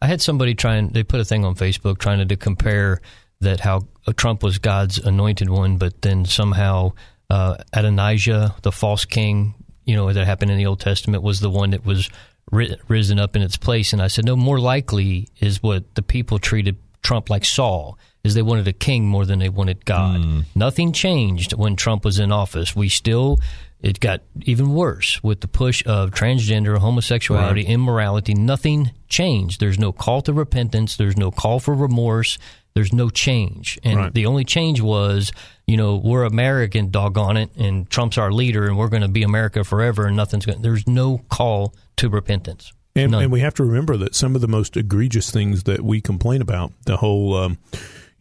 I 0.02 0.07
had 0.07 0.22
somebody 0.22 0.53
trying. 0.56 0.90
They 0.90 1.03
put 1.03 1.20
a 1.20 1.26
thing 1.26 1.44
on 1.44 1.56
Facebook 1.56 1.98
trying 1.98 2.20
to, 2.20 2.26
to 2.26 2.36
compare 2.38 3.02
that 3.41 3.60
how 3.60 3.88
uh, 4.07 4.14
Trump 4.16 4.44
was 4.44 4.60
God's 4.60 4.98
anointed 4.98 5.49
one, 5.49 5.78
but 5.78 6.02
then 6.03 6.24
somehow 6.26 6.94
uh, 7.30 7.57
Adonijah, 7.74 8.56
the 8.62 8.72
false 8.72 9.03
king, 9.03 9.56
you 9.86 9.95
know, 9.95 10.12
that 10.12 10.26
happened 10.26 10.52
in 10.52 10.57
the 10.57 10.66
Old 10.66 10.80
Testament, 10.80 11.24
was 11.24 11.40
the 11.40 11.49
one 11.49 11.72
that 11.72 11.86
was 11.86 12.10
ri- 12.52 12.78
risen 12.88 13.20
up 13.20 13.36
in 13.36 13.41
its 13.41 13.57
place. 13.57 13.94
And 13.94 14.02
I 14.02 14.07
said, 14.07 14.26
no, 14.26 14.36
more 14.36 14.60
likely 14.60 15.30
is 15.40 15.64
what 15.64 15.95
the 15.95 16.02
people 16.02 16.40
treated 16.40 16.78
Trump 17.03 17.30
like 17.30 17.45
Saul, 17.45 17.98
is 18.24 18.34
they 18.34 18.41
wanted 18.41 18.68
a 18.68 18.74
king 18.74 19.06
more 19.06 19.26
than 19.26 19.40
they 19.40 19.49
wanted 19.49 19.86
God. 19.86 20.22
Hmm. 20.22 20.40
Nothing 20.56 20.91
changed 20.91 21.53
when 21.53 21.76
Trump 21.76 22.03
was 22.03 22.18
in 22.18 22.32
office. 22.32 22.76
We 22.76 22.90
still, 22.90 23.40
it 23.80 23.99
got 23.99 24.22
even 24.41 24.74
worse 24.74 25.24
with 25.24 25.41
the 25.41 25.48
push 25.48 25.84
of 25.86 26.10
transgender, 26.10 26.80
homosexuality, 26.80 27.68
immorality. 27.68 28.34
Nothing 28.34 28.91
changed. 29.07 29.60
There's 29.60 29.78
no 29.78 29.91
call 29.91 30.24
to 30.24 30.34
repentance. 30.34 30.95
There's 30.98 31.18
no 31.18 31.30
call 31.30 31.60
for 31.60 31.76
remorse. 31.76 32.40
There's 32.76 32.93
no 32.93 33.10
change. 33.10 33.80
And 33.84 33.97
Right. 33.97 34.14
the 34.14 34.26
only 34.26 34.43
change 34.43 34.81
was, 34.81 35.31
you 35.65 35.77
know, 35.77 35.95
we're 35.95 36.23
American, 36.26 36.91
doggone 36.91 37.38
it, 37.38 37.49
and 37.57 37.89
Trump's 37.89 38.18
our 38.18 38.31
leader, 38.31 38.65
and 38.68 38.77
we're 38.77 38.89
going 38.89 39.02
to 39.02 39.07
be 39.07 39.23
America 39.23 39.64
forever, 39.64 40.06
and 40.06 40.15
nothing's 40.18 40.45
going. 40.45 40.61
There's 40.61 40.85
no 40.85 41.19
call 41.30 41.73
to 41.97 42.10
repentance. 42.10 42.73
And, 42.97 43.14
and 43.15 43.31
we 43.31 43.39
have 43.41 43.53
to 43.56 43.64
remember 43.64 43.97
that 43.97 44.14
some 44.15 44.35
of 44.35 44.41
the 44.41 44.47
most 44.47 44.77
egregious 44.77 45.30
things 45.31 45.64
that 45.64 45.81
we 45.81 45.99
complain 46.02 46.41
about, 46.41 46.72
the 46.85 46.97
whole, 46.97 47.35
um, 47.35 47.57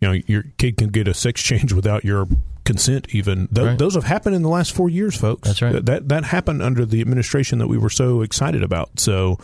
you 0.00 0.08
know, 0.08 0.20
your 0.26 0.44
kid 0.58 0.76
can 0.76 0.88
get 0.88 1.06
a 1.08 1.14
sex 1.14 1.42
change 1.42 1.72
without 1.74 2.04
your 2.04 2.26
consent, 2.64 3.06
even 3.10 3.46
Th- 3.48 3.66
Right. 3.66 3.78
those 3.78 3.94
have 3.94 4.04
happened 4.04 4.34
in 4.36 4.42
the 4.42 4.48
last 4.48 4.72
four 4.74 4.88
years, 4.88 5.16
folks. 5.16 5.46
That's 5.48 5.62
right. 5.62 5.72
That, 5.72 5.86
that 5.86 6.08
that 6.08 6.24
happened 6.24 6.62
under 6.62 6.84
the 6.86 7.00
administration 7.00 7.58
that 7.58 7.66
we 7.66 7.76
were 7.78 7.90
so 7.90 8.22
excited 8.22 8.62
about. 8.62 8.98
So, 8.98 9.38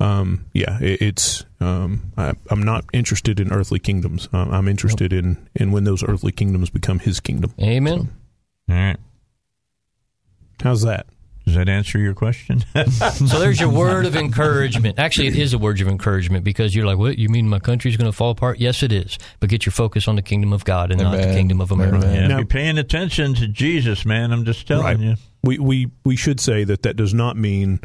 um, 0.00 0.46
yeah, 0.52 0.78
it, 0.80 1.00
it's. 1.02 1.44
Um, 1.60 2.12
I, 2.16 2.32
I'm 2.50 2.62
not 2.62 2.84
interested 2.92 3.40
in 3.40 3.52
earthly 3.52 3.78
kingdoms. 3.78 4.28
Uh, 4.32 4.38
I'm 4.50 4.68
interested 4.68 5.12
in 5.12 5.48
in 5.54 5.72
when 5.72 5.84
those 5.84 6.02
earthly 6.02 6.32
kingdoms 6.32 6.70
become 6.70 6.98
His 6.98 7.20
kingdom. 7.20 7.54
Amen. 7.60 8.10
All 8.68 8.74
right. 8.76 8.96
How's 10.62 10.82
that? 10.82 11.06
Does 11.44 11.56
that 11.56 11.68
answer 11.68 11.98
your 11.98 12.14
question? 12.14 12.64
So 13.14 13.38
there's 13.38 13.60
your 13.60 13.68
word 13.68 14.06
of 14.06 14.16
encouragement. 14.16 14.98
Actually, 14.98 15.28
it 15.28 15.36
is 15.36 15.52
a 15.52 15.58
word 15.58 15.80
of 15.80 15.88
encouragement 15.88 16.42
because 16.44 16.74
you're 16.74 16.86
like, 16.86 16.96
what? 16.98 17.18
You 17.18 17.28
mean 17.28 17.48
my 17.48 17.58
country's 17.58 17.96
going 17.98 18.10
to 18.10 18.16
fall 18.16 18.30
apart? 18.30 18.58
Yes, 18.58 18.82
it 18.82 18.92
is. 18.92 19.18
But 19.40 19.50
get 19.50 19.66
your 19.66 19.72
focus 19.72 20.08
on 20.08 20.16
the 20.16 20.22
kingdom 20.22 20.52
of 20.54 20.64
God 20.64 20.90
and 20.90 21.00
not 21.00 21.16
the 21.16 21.32
kingdom 21.34 21.60
of 21.60 21.70
America. 21.70 21.98
Amen. 22.06 22.14
yeah, 22.14 22.26
Now- 22.28 22.38
be 22.38 22.44
paying 22.46 22.78
attention 22.78 23.34
to 23.34 23.46
Jesus, 23.46 24.04
man. 24.06 24.32
I'm 24.32 24.44
just 24.44 24.66
telling 24.66 24.84
Right. 24.84 24.98
you. 24.98 25.14
We 25.42 25.58
we 25.58 25.90
we 26.04 26.16
should 26.16 26.40
say 26.40 26.64
that 26.64 26.82
that 26.82 26.96
does 26.96 27.12
not 27.12 27.36
mean 27.36 27.80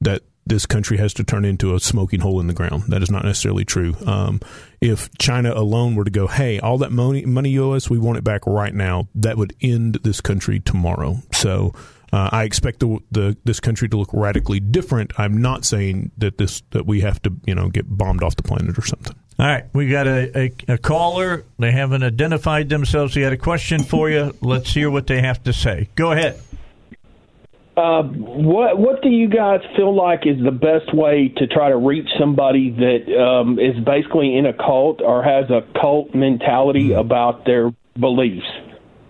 that 0.00 0.22
this 0.46 0.66
country 0.66 0.98
has 0.98 1.14
to 1.14 1.24
turn 1.24 1.44
into 1.44 1.74
a 1.74 1.80
smoking 1.80 2.20
hole 2.20 2.40
in 2.40 2.46
the 2.46 2.52
ground. 2.52 2.84
That 2.88 3.02
is 3.02 3.10
not 3.10 3.24
necessarily 3.24 3.64
true. 3.64 3.94
Um, 4.06 4.40
if 4.80 5.08
China 5.18 5.52
alone 5.54 5.94
were 5.94 6.04
to 6.04 6.10
go, 6.10 6.26
hey, 6.26 6.58
all 6.60 6.78
that 6.78 6.92
money 6.92 7.24
money 7.24 7.50
you 7.50 7.64
owe 7.64 7.72
us, 7.72 7.88
we 7.88 7.98
want 7.98 8.18
it 8.18 8.24
back 8.24 8.46
right 8.46 8.74
now, 8.74 9.08
that 9.14 9.36
would 9.36 9.54
end 9.60 10.00
this 10.02 10.20
country 10.20 10.60
tomorrow. 10.60 11.18
So. 11.32 11.74
Uh, 12.12 12.28
I 12.30 12.44
expect 12.44 12.78
the, 12.78 13.00
the 13.10 13.36
this 13.42 13.58
country 13.58 13.88
to 13.88 13.96
look 13.96 14.10
radically 14.12 14.60
different. 14.60 15.10
I'm 15.18 15.42
not 15.42 15.64
saying 15.64 16.12
that 16.18 16.38
this 16.38 16.62
that 16.70 16.86
we 16.86 17.00
have 17.00 17.20
to 17.22 17.32
you 17.44 17.56
know 17.56 17.68
get 17.70 17.86
bombed 17.88 18.22
off 18.22 18.36
the 18.36 18.44
planet 18.44 18.78
or 18.78 18.86
something. 18.86 19.16
All 19.36 19.46
right, 19.46 19.64
we 19.72 19.88
got 19.88 20.06
a, 20.06 20.38
a, 20.38 20.74
a 20.74 20.78
caller. 20.78 21.44
They 21.58 21.72
haven't 21.72 22.04
identified 22.04 22.68
themselves. 22.68 23.14
They 23.14 23.22
had 23.22 23.32
a 23.32 23.36
question 23.36 23.82
for 23.82 24.08
you. 24.08 24.32
Let's 24.40 24.72
hear 24.72 24.90
what 24.90 25.08
they 25.08 25.22
have 25.22 25.42
to 25.42 25.52
say. 25.52 25.88
Go 25.96 26.12
ahead. 26.12 26.40
Uh, 27.76 28.02
what 28.04 28.78
what 28.78 29.02
do 29.02 29.08
you 29.08 29.28
guys 29.28 29.60
feel 29.76 29.94
like 29.94 30.26
is 30.26 30.36
the 30.44 30.52
best 30.52 30.94
way 30.94 31.28
to 31.36 31.46
try 31.48 31.68
to 31.70 31.76
reach 31.76 32.08
somebody 32.20 32.70
that 32.70 33.20
um, 33.20 33.58
is 33.58 33.74
basically 33.84 34.36
in 34.36 34.46
a 34.46 34.52
cult 34.52 35.00
or 35.00 35.24
has 35.24 35.50
a 35.50 35.62
cult 35.80 36.14
mentality 36.14 36.92
about 36.92 37.44
their 37.44 37.72
beliefs? 37.98 38.46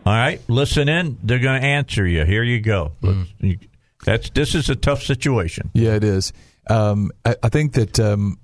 All 0.06 0.14
right, 0.14 0.40
listen 0.48 0.88
in. 0.88 1.18
They're 1.22 1.38
going 1.38 1.60
to 1.60 1.66
answer 1.66 2.06
you. 2.06 2.24
Here 2.24 2.42
you 2.42 2.60
go. 2.60 2.92
Let's- 3.02 3.28
you- 3.40 3.58
That's 4.06 4.30
this 4.30 4.54
is 4.54 4.70
a 4.70 4.76
tough 4.76 5.02
situation. 5.02 5.70
Yeah, 5.74 5.94
it 5.94 6.04
is. 6.04 6.32
Um, 6.70 7.10
I, 7.24 7.36
I 7.42 7.48
think 7.50 7.74
that 7.74 8.00
um, 8.00 8.38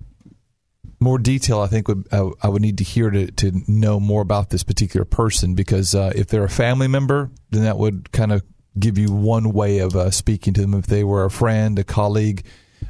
more 1.01 1.19
detail. 1.19 1.61
I 1.61 1.67
think 1.67 1.89
would 1.89 2.07
I, 2.13 2.29
I 2.43 2.49
would 2.49 2.61
need 2.63 2.77
to 2.79 2.85
hear 2.85 3.09
to 3.11 3.31
to 3.31 3.53
know 3.69 3.99
more 4.01 4.21
about 4.21 4.51
this 4.51 4.63
particular 4.65 5.05
person 5.07 5.55
because 5.55 5.95
uh, 5.95 6.13
if 6.15 6.27
they're 6.29 6.45
a 6.45 6.49
family 6.51 6.89
member, 6.89 7.31
then 7.51 7.63
that 7.65 7.79
would 7.79 8.13
kind 8.13 8.33
of 8.33 8.43
give 8.79 8.99
you 8.99 9.11
one 9.13 9.53
way 9.53 9.79
of 9.79 9.97
uh, 9.97 10.11
speaking 10.11 10.55
to 10.55 10.61
them. 10.61 10.75
If 10.75 10.87
they 10.87 11.05
were 11.05 11.25
a 11.25 11.31
friend, 11.31 11.79
a 11.79 11.85
colleague. 11.85 12.45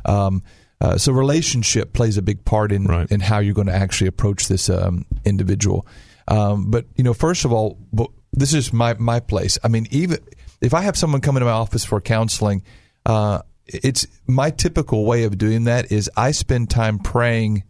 Um, 0.04 0.42
uh, 0.80 0.96
so 0.96 1.12
relationship 1.12 1.92
plays 1.92 2.16
a 2.16 2.22
big 2.22 2.44
part 2.44 2.72
in 2.72 2.84
Right. 2.84 3.10
in 3.10 3.20
how 3.20 3.38
you're 3.38 3.54
going 3.54 3.66
to 3.66 3.74
actually 3.74 4.08
approach 4.08 4.48
this 4.48 4.70
um, 4.70 5.04
individual. 5.24 5.86
Um, 6.28 6.70
but 6.70 6.86
you 6.96 7.04
know, 7.04 7.12
first 7.14 7.44
of 7.44 7.52
all, 7.52 7.78
this 8.32 8.54
is 8.54 8.72
my 8.72 8.94
my 8.94 9.20
place. 9.20 9.58
I 9.62 9.68
mean, 9.68 9.86
even 9.90 10.18
if 10.60 10.72
I 10.74 10.82
have 10.82 10.96
someone 10.96 11.20
come 11.20 11.36
into 11.36 11.46
my 11.46 11.52
office 11.52 11.84
for 11.84 12.00
counseling, 12.00 12.62
uh, 13.04 13.42
it's 13.66 14.06
my 14.26 14.50
typical 14.50 15.04
way 15.04 15.24
of 15.24 15.38
doing 15.38 15.64
that 15.64 15.92
is 15.92 16.10
I 16.16 16.30
spend 16.32 16.70
time 16.70 16.98
praying 16.98 17.64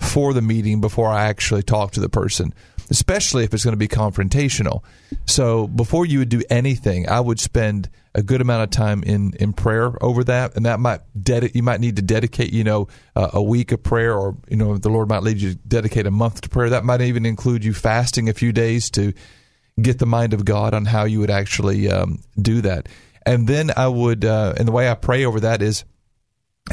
for 0.00 0.32
the 0.34 0.42
meeting 0.42 0.80
before 0.80 1.08
I 1.08 1.24
actually 1.24 1.62
talk 1.62 1.92
to 1.92 2.00
the 2.00 2.08
person, 2.08 2.52
especially 2.94 3.42
if 3.42 3.52
it's 3.52 3.64
going 3.64 3.72
to 3.72 3.76
be 3.76 3.88
confrontational. 3.88 4.84
So 5.26 5.66
before 5.66 6.06
you 6.06 6.20
would 6.20 6.28
do 6.28 6.42
anything, 6.48 7.08
I 7.08 7.18
would 7.18 7.40
spend 7.40 7.90
a 8.14 8.22
good 8.22 8.40
amount 8.40 8.62
of 8.62 8.70
time 8.70 9.02
in, 9.02 9.32
in 9.40 9.52
prayer 9.52 9.92
over 10.00 10.22
that, 10.22 10.54
and 10.54 10.64
that 10.64 10.78
might 10.78 11.00
you 11.52 11.64
might 11.64 11.80
need 11.80 11.96
to 11.96 12.02
dedicate 12.02 12.52
you 12.52 12.62
know 12.62 12.86
uh, 13.16 13.30
a 13.32 13.42
week 13.42 13.72
of 13.72 13.82
prayer, 13.82 14.14
or 14.14 14.36
you 14.48 14.56
know 14.56 14.78
the 14.78 14.90
Lord 14.90 15.08
might 15.08 15.24
lead 15.24 15.38
you 15.38 15.54
to 15.54 15.56
dedicate 15.56 16.06
a 16.06 16.12
month 16.12 16.42
to 16.42 16.48
prayer. 16.48 16.70
That 16.70 16.84
might 16.84 17.00
even 17.00 17.26
include 17.26 17.64
you 17.64 17.74
fasting 17.74 18.28
a 18.28 18.32
few 18.32 18.52
days 18.52 18.90
to 18.90 19.12
get 19.82 19.98
the 19.98 20.06
mind 20.06 20.32
of 20.32 20.44
God 20.44 20.72
on 20.72 20.84
how 20.84 21.02
you 21.04 21.18
would 21.18 21.30
actually 21.30 21.90
um, 21.90 22.20
do 22.40 22.60
that. 22.60 22.88
And 23.26 23.48
then 23.48 23.72
I 23.76 23.88
would, 23.88 24.24
uh, 24.24 24.54
and 24.56 24.68
the 24.68 24.72
way 24.72 24.88
I 24.88 24.94
pray 24.94 25.24
over 25.24 25.40
that 25.40 25.62
is 25.62 25.84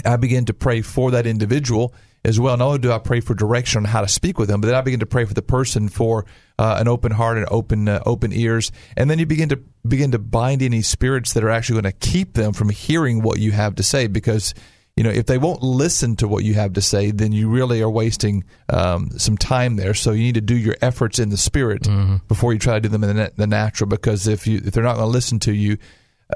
I 0.05 0.17
begin 0.17 0.45
to 0.45 0.53
pray 0.53 0.81
for 0.81 1.09
that 1.11 1.25
individual 1.25 1.95
as 2.23 2.39
well. 2.39 2.55
Not 2.57 2.65
only 2.65 2.79
do 2.79 2.91
I 2.91 2.99
pray 2.99 3.19
for 3.19 3.33
direction 3.33 3.79
on 3.79 3.85
how 3.85 4.01
to 4.01 4.07
speak 4.07 4.37
with 4.37 4.47
them, 4.47 4.61
but 4.61 4.67
then 4.67 4.75
I 4.75 4.81
begin 4.81 4.99
to 4.99 5.05
pray 5.05 5.25
for 5.25 5.33
the 5.33 5.41
person 5.41 5.89
for 5.89 6.25
uh, 6.59 6.77
an 6.79 6.87
open 6.87 7.11
heart 7.11 7.37
and 7.37 7.47
open 7.49 7.87
uh, 7.87 8.01
open 8.05 8.31
ears, 8.31 8.71
and 8.95 9.09
then 9.09 9.19
you 9.19 9.25
begin 9.25 9.49
to 9.49 9.59
begin 9.87 10.11
to 10.11 10.19
bind 10.19 10.61
any 10.61 10.81
spirits 10.81 11.33
that 11.33 11.43
are 11.43 11.49
actually 11.49 11.81
going 11.81 11.91
to 11.91 12.07
keep 12.07 12.33
them 12.33 12.53
from 12.53 12.69
hearing 12.69 13.21
what 13.21 13.39
you 13.39 13.51
have 13.51 13.75
to 13.75 13.83
say. 13.83 14.07
Because 14.07 14.53
you 14.95 15.03
know 15.03 15.09
if 15.09 15.25
they 15.25 15.39
won't 15.39 15.63
listen 15.63 16.15
to 16.17 16.27
what 16.27 16.43
you 16.43 16.53
have 16.53 16.73
to 16.73 16.81
say, 16.81 17.09
then 17.09 17.31
you 17.31 17.49
really 17.49 17.81
are 17.81 17.89
wasting 17.89 18.43
um, 18.69 19.09
some 19.17 19.37
time 19.37 19.75
there. 19.75 19.95
So 19.95 20.11
you 20.11 20.23
need 20.23 20.35
to 20.35 20.41
do 20.41 20.55
your 20.55 20.75
efforts 20.81 21.17
in 21.17 21.29
the 21.29 21.37
spirit 21.37 21.87
before 22.27 22.53
you 22.53 22.59
try 22.59 22.75
to 22.75 22.81
do 22.81 22.89
them 22.89 23.03
in 23.03 23.15
the, 23.15 23.31
the 23.35 23.47
natural. 23.47 23.89
Because 23.89 24.27
if 24.27 24.45
you 24.45 24.61
if 24.63 24.73
they're 24.73 24.83
not 24.83 24.97
going 24.97 25.07
to 25.07 25.11
listen 25.11 25.39
to 25.39 25.53
you, 25.53 25.77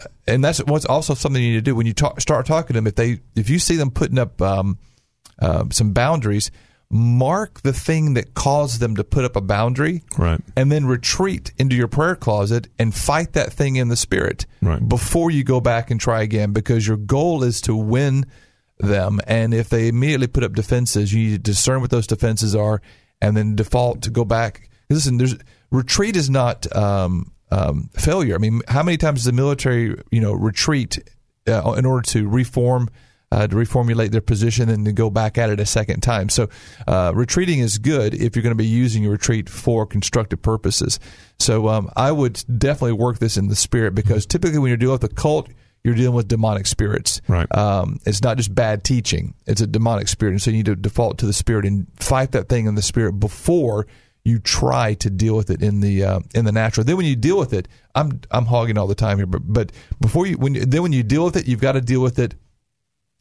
uh, 0.01 0.07
and 0.25 0.43
that's 0.43 0.57
what's 0.63 0.85
also 0.85 1.13
something 1.13 1.43
you 1.43 1.49
need 1.51 1.57
to 1.57 1.61
do 1.61 1.75
when 1.75 1.85
you 1.85 1.93
talk, 1.93 2.19
start 2.19 2.47
talking 2.47 2.69
to 2.69 2.73
them. 2.73 2.87
If 2.87 2.95
they 2.95 3.19
if 3.35 3.51
you 3.51 3.59
see 3.59 3.75
them 3.75 3.91
putting 3.91 4.17
up 4.17 4.41
um, 4.41 4.79
uh, 5.39 5.65
some 5.71 5.91
boundaries, 5.93 6.51
mark 6.89 7.61
the 7.63 7.73
thing 7.73 8.13
that 8.13 8.33
caused 8.35 8.79
them 8.79 8.95
to 8.95 9.03
put 9.03 9.25
up 9.25 9.35
a 9.35 9.41
boundary, 9.41 10.03
Right. 10.17 10.39
and 10.55 10.71
then 10.71 10.85
retreat 10.85 11.51
into 11.57 11.75
your 11.75 11.87
prayer 11.87 12.15
closet 12.15 12.67
and 12.77 12.93
fight 12.93 13.33
that 13.33 13.51
thing 13.51 13.75
in 13.75 13.87
the 13.89 13.95
spirit 13.95 14.45
Right. 14.61 14.87
before 14.87 15.31
you 15.31 15.43
go 15.43 15.59
back 15.59 15.89
and 15.91 15.99
try 15.99 16.21
again. 16.21 16.51
Because 16.53 16.87
your 16.87 16.97
goal 16.97 17.43
is 17.43 17.59
to 17.61 17.75
win 17.75 18.25
them, 18.79 19.19
and 19.27 19.53
if 19.53 19.69
they 19.69 19.87
immediately 19.87 20.27
put 20.27 20.43
up 20.43 20.53
defenses, 20.53 21.11
you 21.13 21.23
need 21.23 21.31
to 21.31 21.37
discern 21.39 21.81
what 21.81 21.89
those 21.89 22.07
defenses 22.07 22.55
are, 22.55 22.81
and 23.21 23.35
then 23.35 23.55
default 23.55 24.01
to 24.03 24.09
go 24.11 24.23
back. 24.25 24.69
Listen, 24.89 25.17
there's 25.17 25.35
retreat 25.71 26.15
is 26.15 26.29
not 26.29 26.73
um, 26.75 27.31
um, 27.51 27.89
failure. 27.97 28.35
I 28.35 28.37
mean, 28.37 28.61
how 28.67 28.83
many 28.83 28.97
times 28.97 29.19
does 29.21 29.25
the 29.25 29.31
military, 29.31 29.95
you 30.11 30.21
know, 30.21 30.33
retreat 30.33 30.99
uh, 31.47 31.73
in 31.77 31.85
order 31.85 32.01
to 32.11 32.27
reform, 32.27 32.89
uh, 33.31 33.47
to 33.47 33.55
reformulate 33.55 34.11
their 34.11 34.21
position 34.21 34.69
and 34.69 34.85
to 34.85 34.91
go 34.93 35.09
back 35.09 35.37
at 35.37 35.49
it 35.49 35.59
a 35.59 35.65
second 35.65 36.01
time? 36.01 36.29
So, 36.29 36.49
uh, 36.87 37.11
retreating 37.15 37.59
is 37.59 37.77
good 37.77 38.13
if 38.13 38.35
you're 38.35 38.43
going 38.43 38.51
to 38.51 38.55
be 38.55 38.65
using 38.65 39.03
your 39.03 39.13
retreat 39.13 39.49
for 39.49 39.85
constructive 39.85 40.41
purposes. 40.41 40.99
So, 41.39 41.67
um, 41.67 41.89
I 41.95 42.11
would 42.11 42.43
definitely 42.57 42.93
work 42.93 43.19
this 43.19 43.37
in 43.37 43.47
the 43.47 43.55
spirit 43.55 43.95
because 43.95 44.25
typically 44.25 44.59
when 44.59 44.69
you're 44.69 44.77
dealing 44.77 44.93
with 44.99 45.03
a 45.03 45.13
cult, 45.13 45.49
you're 45.83 45.93
dealing 45.95 46.15
with 46.15 46.27
demonic 46.27 46.65
spirits. 46.65 47.21
Right. 47.27 47.47
Um, 47.55 47.99
it's 48.05 48.23
not 48.23 48.37
just 48.37 48.53
bad 48.55 48.83
teaching; 48.83 49.35
it's 49.45 49.61
a 49.61 49.67
demonic 49.67 50.07
spirit, 50.07 50.31
and 50.31 50.41
so 50.41 50.49
you 50.49 50.57
need 50.57 50.65
to 50.65 50.75
default 50.75 51.19
to 51.19 51.27
the 51.27 51.33
spirit 51.33 51.63
and 51.65 51.85
fight 51.97 52.31
that 52.31 52.49
thing 52.49 52.65
in 52.65 52.73
the 52.73 52.81
spirit 52.81 53.13
before 53.19 53.85
you 54.23 54.39
try 54.39 54.95
to 54.95 55.11
deal 55.11 55.35
with 55.35 55.51
it 55.51 55.61
in 55.61 55.81
the 55.81 56.03
uh, 56.03 56.19
in 56.33 56.43
the 56.45 56.51
natural. 56.51 56.83
Then 56.85 56.97
when 56.97 57.05
you 57.05 57.15
deal 57.15 57.37
with 57.37 57.53
it, 57.53 57.67
I'm 57.93 58.19
I'm 58.31 58.47
hogging 58.47 58.79
all 58.79 58.87
the 58.87 58.95
time 58.95 59.17
here, 59.17 59.27
but 59.27 59.41
but 59.45 59.71
before 60.01 60.25
you 60.25 60.37
when 60.39 60.55
you- 60.55 60.65
then 60.65 60.81
when 60.81 60.91
you 60.91 61.03
deal 61.03 61.23
with 61.23 61.35
it, 61.35 61.47
you've 61.47 61.61
got 61.61 61.73
to 61.73 61.81
deal 61.81 62.01
with 62.01 62.17
it 62.17 62.33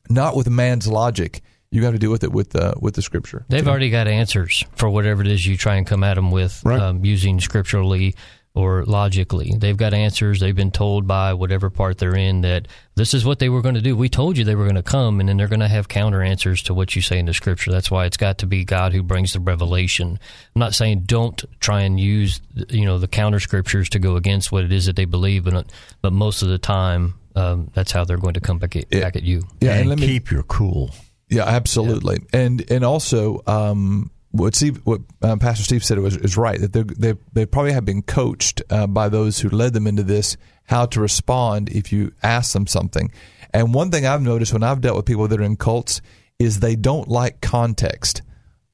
not 0.08 0.36
with 0.36 0.48
man's 0.50 0.86
logic. 0.88 1.42
You 1.70 1.80
got 1.80 1.90
to 1.90 1.98
deal 1.98 2.10
with 2.12 2.22
it 2.22 2.32
with 2.32 2.54
uh, 2.54 2.74
with 2.80 2.94
the 2.94 3.02
scripture. 3.02 3.44
They've 3.48 3.66
already 3.66 3.90
got 3.90 4.06
answers 4.06 4.64
for 4.76 4.88
whatever 4.88 5.22
it 5.22 5.26
is 5.28 5.44
you 5.46 5.56
try 5.56 5.74
and 5.76 5.86
come 5.86 6.04
at 6.04 6.14
them 6.14 6.30
with 6.30 6.62
Right. 6.64 6.80
um, 6.80 7.04
using 7.04 7.40
scripturally 7.40 8.14
or 8.54 8.84
logically. 8.84 9.52
They've 9.58 9.76
got 9.76 9.94
answers. 9.94 10.38
They've 10.38 10.54
been 10.54 10.70
told 10.70 11.08
by 11.08 11.34
whatever 11.34 11.70
part 11.70 11.98
they're 11.98 12.14
in 12.14 12.42
that 12.42 12.68
this 12.94 13.12
is 13.12 13.24
what 13.24 13.40
they 13.40 13.48
were 13.48 13.62
going 13.62 13.74
to 13.74 13.80
do. 13.80 13.96
We 13.96 14.08
told 14.08 14.38
you 14.38 14.44
they 14.44 14.54
were 14.54 14.64
going 14.64 14.76
to 14.76 14.82
come, 14.82 15.18
and 15.18 15.28
then 15.28 15.36
they're 15.36 15.48
going 15.48 15.60
to 15.60 15.68
have 15.68 15.88
counter 15.88 16.22
answers 16.22 16.62
to 16.64 16.74
what 16.74 16.94
you 16.94 17.02
say 17.02 17.18
in 17.18 17.26
the 17.26 17.34
scripture. 17.34 17.72
That's 17.72 17.90
why 17.90 18.04
it's 18.04 18.16
got 18.16 18.38
to 18.38 18.46
be 18.46 18.64
God 18.64 18.92
who 18.92 19.02
brings 19.02 19.32
the 19.32 19.40
revelation. 19.40 20.20
I'm 20.54 20.60
not 20.60 20.74
saying 20.74 21.00
don't 21.06 21.42
try 21.58 21.80
and 21.80 21.98
use 21.98 22.40
you 22.68 22.84
know 22.84 22.98
the 22.98 23.08
counter 23.08 23.40
scriptures 23.40 23.88
to 23.90 23.98
go 23.98 24.14
against 24.14 24.52
what 24.52 24.62
it 24.62 24.70
is 24.70 24.86
that 24.86 24.94
they 24.94 25.04
believe, 25.04 25.44
but 25.44 25.72
but 26.00 26.12
most 26.12 26.42
of 26.42 26.48
the 26.48 26.58
time 26.58 27.14
um, 27.34 27.70
that's 27.74 27.90
how 27.90 28.04
they're 28.04 28.18
going 28.18 28.34
to 28.34 28.40
come 28.40 28.58
back 28.58 28.76
at, 28.76 28.88
back 28.88 29.16
at 29.16 29.24
you. 29.24 29.42
Yeah, 29.60 29.72
and, 29.72 29.80
and 29.80 29.88
let 29.90 29.98
me, 29.98 30.06
keep 30.06 30.30
your 30.30 30.44
cool. 30.44 30.94
Yeah, 31.28 31.44
absolutely, 31.44 32.18
yeah. 32.32 32.40
and 32.40 32.70
and 32.70 32.84
also. 32.84 33.42
Um, 33.48 34.12
what 34.34 34.56
Steve, 34.56 34.80
what 34.84 35.00
um, 35.22 35.38
Pastor 35.38 35.62
Steve 35.62 35.84
said 35.84 35.98
was 36.00 36.16
is 36.16 36.36
right 36.36 36.60
that 36.60 36.72
they 36.72 37.14
they 37.32 37.46
probably 37.46 37.72
have 37.72 37.84
been 37.84 38.02
coached 38.02 38.62
uh, 38.68 38.88
by 38.88 39.08
those 39.08 39.38
who 39.38 39.48
led 39.48 39.74
them 39.74 39.86
into 39.86 40.02
this 40.02 40.36
how 40.64 40.86
to 40.86 41.00
respond 41.00 41.68
if 41.68 41.92
you 41.92 42.12
ask 42.22 42.52
them 42.52 42.66
something. 42.66 43.12
And 43.52 43.72
one 43.72 43.92
thing 43.92 44.06
I've 44.06 44.22
noticed 44.22 44.52
when 44.52 44.64
I've 44.64 44.80
dealt 44.80 44.96
with 44.96 45.06
people 45.06 45.28
that 45.28 45.40
are 45.40 45.44
in 45.44 45.56
cults 45.56 46.00
is 46.40 46.58
they 46.58 46.74
don't 46.74 47.06
like 47.06 47.40
context. 47.42 48.22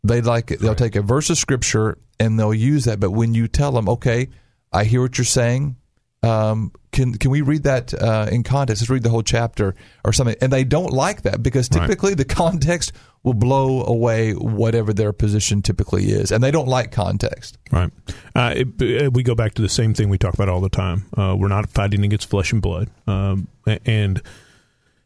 They 0.03 0.23
like 0.23 0.47
they'll 0.47 0.75
take 0.75 0.97
a 0.97 1.03
verse 1.03 1.29
of 1.29 1.37
scripture 1.37 1.99
and 2.19 2.39
they'll 2.39 2.55
use 2.55 2.85
that, 2.87 2.99
but 2.99 3.11
when 3.11 3.35
you 3.35 3.47
tell 3.47 3.73
them, 3.73 3.89
okay, 3.89 4.29
I 4.73 4.85
hear 4.85 5.03
what 5.03 5.19
you're 5.19 5.27
saying, 5.27 5.77
um, 6.23 6.73
can 6.93 7.15
can 7.15 7.31
we 7.31 7.43
read 7.43 7.65
that 7.65 7.93
uh, 7.95 8.29
in 8.33 8.45
context? 8.45 8.83
Let's 8.83 8.91
read 8.91 9.03
the 9.03 9.11
whole 9.11 9.23
chapter 9.23 9.75
or 10.05 10.13
something. 10.15 10.37
And 10.41 10.51
they 10.51 10.65
don't 10.65 10.93
like 10.93 11.23
that 11.23 11.43
because 11.43 11.69
typically 11.69 12.11
right. 12.11 12.19
the 12.19 12.25
context 12.37 12.93
will 13.23 13.35
blow 13.35 13.85
away 13.85 14.33
whatever 14.33 14.93
their 14.93 15.13
position 15.13 15.61
typically 15.63 16.11
is, 16.11 16.33
and 16.33 16.43
they 16.43 16.51
don't 16.51 16.69
like 16.69 16.91
context. 16.91 17.59
Right. 17.71 17.91
Uh, 18.35 18.55
it, 18.57 19.07
uh, 19.07 19.11
we 19.11 19.23
go 19.23 19.35
back 19.35 19.55
to 19.55 19.63
the 19.63 19.69
same 19.69 19.93
thing 19.95 20.09
we 20.09 20.19
talk 20.19 20.35
about 20.35 20.49
all 20.49 20.61
the 20.61 20.71
time. 20.71 21.07
Uh, 21.17 21.37
we're 21.39 21.49
not 21.49 21.69
fighting 21.69 22.05
against 22.05 22.31
flesh 22.31 22.53
and 22.53 22.63
blood, 22.63 22.89
um, 23.07 23.49
and 23.85 24.23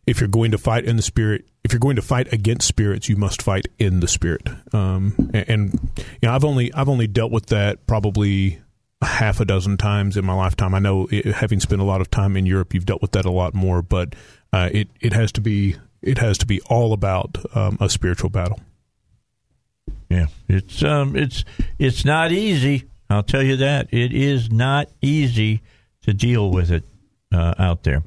if 0.06 0.20
you're 0.20 0.28
going 0.28 0.50
to 0.50 0.58
fight 0.58 0.84
in 0.84 0.96
the 0.96 1.02
spirit, 1.02 1.46
if 1.64 1.72
you're 1.72 1.80
going 1.80 1.96
to 1.96 2.02
fight 2.02 2.32
against 2.32 2.68
spirits, 2.68 3.08
you 3.08 3.16
must 3.16 3.42
fight 3.42 3.66
in 3.78 4.00
the 4.00 4.08
spirit. 4.08 4.46
Um, 4.72 5.30
and, 5.32 5.48
and 5.48 5.72
you 5.96 6.28
know, 6.28 6.34
I've 6.34 6.44
only 6.44 6.72
I've 6.74 6.88
only 6.88 7.06
dealt 7.06 7.32
with 7.32 7.46
that 7.46 7.86
probably 7.86 8.60
half 9.02 9.40
a 9.40 9.44
dozen 9.44 9.76
times 9.76 10.16
in 10.16 10.24
my 10.24 10.34
lifetime. 10.34 10.74
I 10.74 10.78
know, 10.78 11.08
it, 11.10 11.26
having 11.26 11.60
spent 11.60 11.80
a 11.80 11.84
lot 11.84 12.00
of 12.00 12.10
time 12.10 12.36
in 12.36 12.46
Europe, 12.46 12.74
you've 12.74 12.86
dealt 12.86 13.02
with 13.02 13.12
that 13.12 13.24
a 13.24 13.30
lot 13.30 13.54
more. 13.54 13.82
But 13.82 14.14
uh, 14.52 14.70
it 14.72 14.88
it 15.00 15.12
has 15.12 15.32
to 15.32 15.40
be 15.40 15.76
it 16.05 16.18
has 16.18 16.39
to 16.39 16.47
be 16.47 16.60
all 16.62 16.93
about 16.93 17.39
um, 17.56 17.78
a 17.81 17.89
spiritual 17.89 18.31
battle. 18.31 18.60
Yeah, 20.09 20.26
it's 20.48 20.85
um, 20.85 21.16
it's 21.16 21.44
it's 21.78 22.05
not 22.05 22.31
easy. 22.31 22.85
I'll 23.10 23.22
tell 23.22 23.43
you 23.43 23.56
that 23.56 23.89
it 23.93 24.12
is 24.12 24.51
not 24.51 24.89
easy 25.01 25.62
to 26.02 26.12
deal 26.12 26.51
with 26.51 26.70
it 26.70 26.85
uh, 27.32 27.55
out 27.59 27.82
there. 27.82 28.02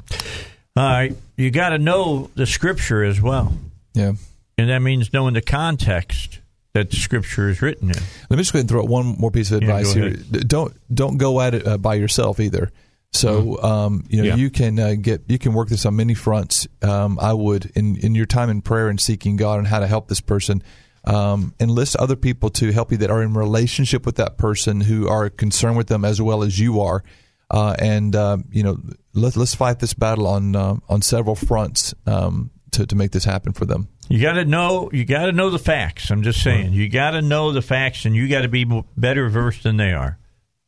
All 0.75 0.83
right, 0.83 1.15
you 1.35 1.51
got 1.51 1.69
to 1.69 1.79
know 1.79 2.29
the 2.35 2.45
scripture 2.45 3.03
as 3.03 3.21
well. 3.21 3.57
Yeah, 3.93 4.13
and 4.57 4.69
that 4.69 4.79
means 4.79 5.11
knowing 5.11 5.33
the 5.33 5.41
context 5.41 6.39
that 6.73 6.91
the 6.91 6.95
scripture 6.95 7.49
is 7.49 7.61
written 7.61 7.89
in. 7.89 7.97
Let 8.29 8.37
me 8.37 8.37
just 8.37 8.53
go 8.53 8.59
ahead 8.59 8.63
and 8.63 8.69
throw 8.69 8.83
out 8.83 8.87
one 8.87 9.05
more 9.17 9.31
piece 9.31 9.51
of 9.51 9.61
advice 9.61 9.95
yeah, 9.95 10.09
here. 10.09 10.13
Don't 10.13 10.73
don't 10.93 11.17
go 11.17 11.41
at 11.41 11.55
it 11.55 11.67
uh, 11.67 11.77
by 11.77 11.95
yourself 11.95 12.39
either. 12.39 12.71
So 13.13 13.41
mm-hmm. 13.41 13.65
um, 13.65 14.03
you 14.09 14.17
know 14.17 14.29
yeah. 14.29 14.35
you 14.35 14.49
can 14.49 14.79
uh, 14.79 14.95
get 14.99 15.23
you 15.27 15.39
can 15.39 15.53
work 15.53 15.69
this 15.69 15.85
on 15.85 15.95
many 15.95 16.13
fronts. 16.13 16.67
Um, 16.81 17.17
I 17.19 17.33
would 17.33 17.71
in 17.75 17.95
in 17.97 18.15
your 18.15 18.25
time 18.25 18.49
in 18.49 18.61
prayer 18.61 18.89
and 18.89 18.99
seeking 18.99 19.37
God 19.37 19.59
on 19.59 19.65
how 19.65 19.79
to 19.79 19.87
help 19.87 20.07
this 20.07 20.21
person. 20.21 20.61
Um, 21.03 21.53
enlist 21.57 21.95
other 21.95 22.17
people 22.17 22.49
to 22.49 22.73
help 22.73 22.91
you 22.91 22.97
that 22.97 23.09
are 23.09 23.23
in 23.23 23.33
relationship 23.33 24.05
with 24.05 24.17
that 24.17 24.37
person 24.37 24.81
who 24.81 25.07
are 25.07 25.29
concerned 25.29 25.77
with 25.77 25.87
them 25.87 26.03
as 26.03 26.21
well 26.21 26.43
as 26.43 26.59
you 26.59 26.81
are, 26.81 27.01
uh, 27.49 27.77
and 27.79 28.13
uh, 28.13 28.37
you 28.51 28.61
know 28.61 28.77
let, 29.13 29.37
let's 29.37 29.55
fight 29.55 29.79
this 29.79 29.93
battle 29.93 30.27
on 30.27 30.55
uh, 30.55 30.75
on 30.89 31.01
several 31.01 31.35
fronts 31.35 31.93
um, 32.05 32.51
to 32.71 32.85
to 32.85 32.95
make 32.95 33.11
this 33.11 33.23
happen 33.23 33.53
for 33.53 33.65
them. 33.65 33.87
You 34.09 34.21
got 34.21 34.33
to 34.33 34.45
know. 34.45 34.89
You 34.93 35.05
got 35.05 35.25
to 35.25 35.31
know 35.31 35.49
the 35.49 35.59
facts. 35.59 36.11
I'm 36.11 36.23
just 36.23 36.41
saying. 36.41 36.73
You 36.73 36.89
got 36.89 37.11
to 37.11 37.21
know 37.21 37.51
the 37.51 37.61
facts, 37.61 38.05
and 38.05 38.15
you 38.15 38.27
got 38.27 38.41
to 38.41 38.47
be 38.47 38.65
better 38.95 39.29
versed 39.29 39.63
than 39.63 39.77
they 39.77 39.91
are. 39.91 40.17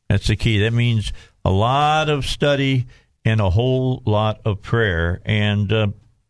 That's 0.09 0.27
the 0.27 0.35
key. 0.35 0.59
That 0.59 0.73
means 0.73 1.13
a 1.49 1.51
lot 1.51 2.09
of 2.09 2.27
study 2.27 2.85
and 3.25 3.41
a 3.41 3.49
whole 3.49 4.03
lot 4.05 4.39
of 4.45 4.61
prayer. 4.61 5.19
And 5.25 5.73
uh, 5.73 5.87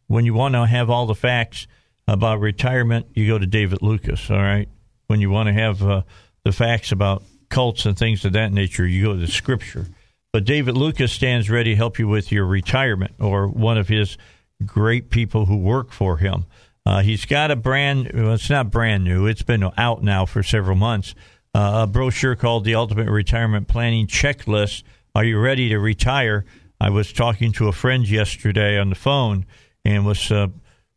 when 0.08 0.24
you 0.24 0.34
want 0.34 0.56
to 0.56 0.66
have 0.66 0.90
all 0.90 1.08
the 1.08 1.14
facts 1.14 1.68
about 2.08 2.40
retirement, 2.40 3.08
you 3.16 3.28
go 3.28 3.38
to 3.38 3.46
David 3.46 3.82
Lucas. 3.82 4.32
All 4.32 4.38
right. 4.38 4.70
When 5.08 5.20
you 5.20 5.30
want 5.30 5.48
to 5.48 5.54
have 5.54 5.84
uh, 5.84 6.04
the 6.46 6.54
facts 6.54 6.94
about 6.94 7.24
cults 7.50 7.86
and 7.86 7.98
things 7.98 8.24
of 8.24 8.32
that 8.32 8.54
nature, 8.54 8.88
you 8.88 9.04
go 9.04 9.20
to 9.20 9.28
Scripture. 9.28 9.88
But 10.32 10.46
David 10.46 10.78
Lucas 10.78 11.12
stands 11.12 11.50
ready 11.50 11.72
to 11.72 11.76
help 11.76 12.00
you 12.00 12.08
with 12.08 12.32
your 12.32 12.46
retirement 12.46 13.16
or 13.20 13.50
one 13.50 13.78
of 13.78 13.90
his 13.90 14.18
great 14.66 15.10
people 15.10 15.48
who 15.48 15.58
work 15.58 15.91
for 15.91 16.16
him. 16.16 16.46
Uh, 16.86 17.02
he's 17.02 17.26
got 17.26 17.52
a 17.52 17.58
brand, 17.58 18.10
well, 18.14 18.36
it's 18.36 18.50
not 18.50 18.72
brand 18.72 19.04
new, 19.04 19.26
it's 19.26 19.44
been 19.44 19.70
out 19.76 20.02
now 20.02 20.26
for 20.26 20.44
several 20.44 20.78
months, 20.78 21.14
uh, 21.54 21.82
a 21.84 21.88
brochure 21.88 22.38
called 22.38 22.64
The 22.64 22.76
Ultimate 22.76 23.10
Retirement 23.10 23.68
Planning 23.68 24.08
Checklist. 24.08 24.84
Are 25.15 25.23
you 25.23 25.40
ready 25.40 25.69
to 25.69 25.80
retire? 25.80 26.45
I 26.80 26.90
was 26.90 27.11
talking 27.11 27.52
to 27.53 27.68
a 27.68 27.72
friend 27.72 28.07
yesterday 28.07 28.80
on 28.80 28.90
the 28.90 28.95
phone 28.95 29.45
and 29.84 30.06
was 30.06 30.31
uh, 30.31 30.48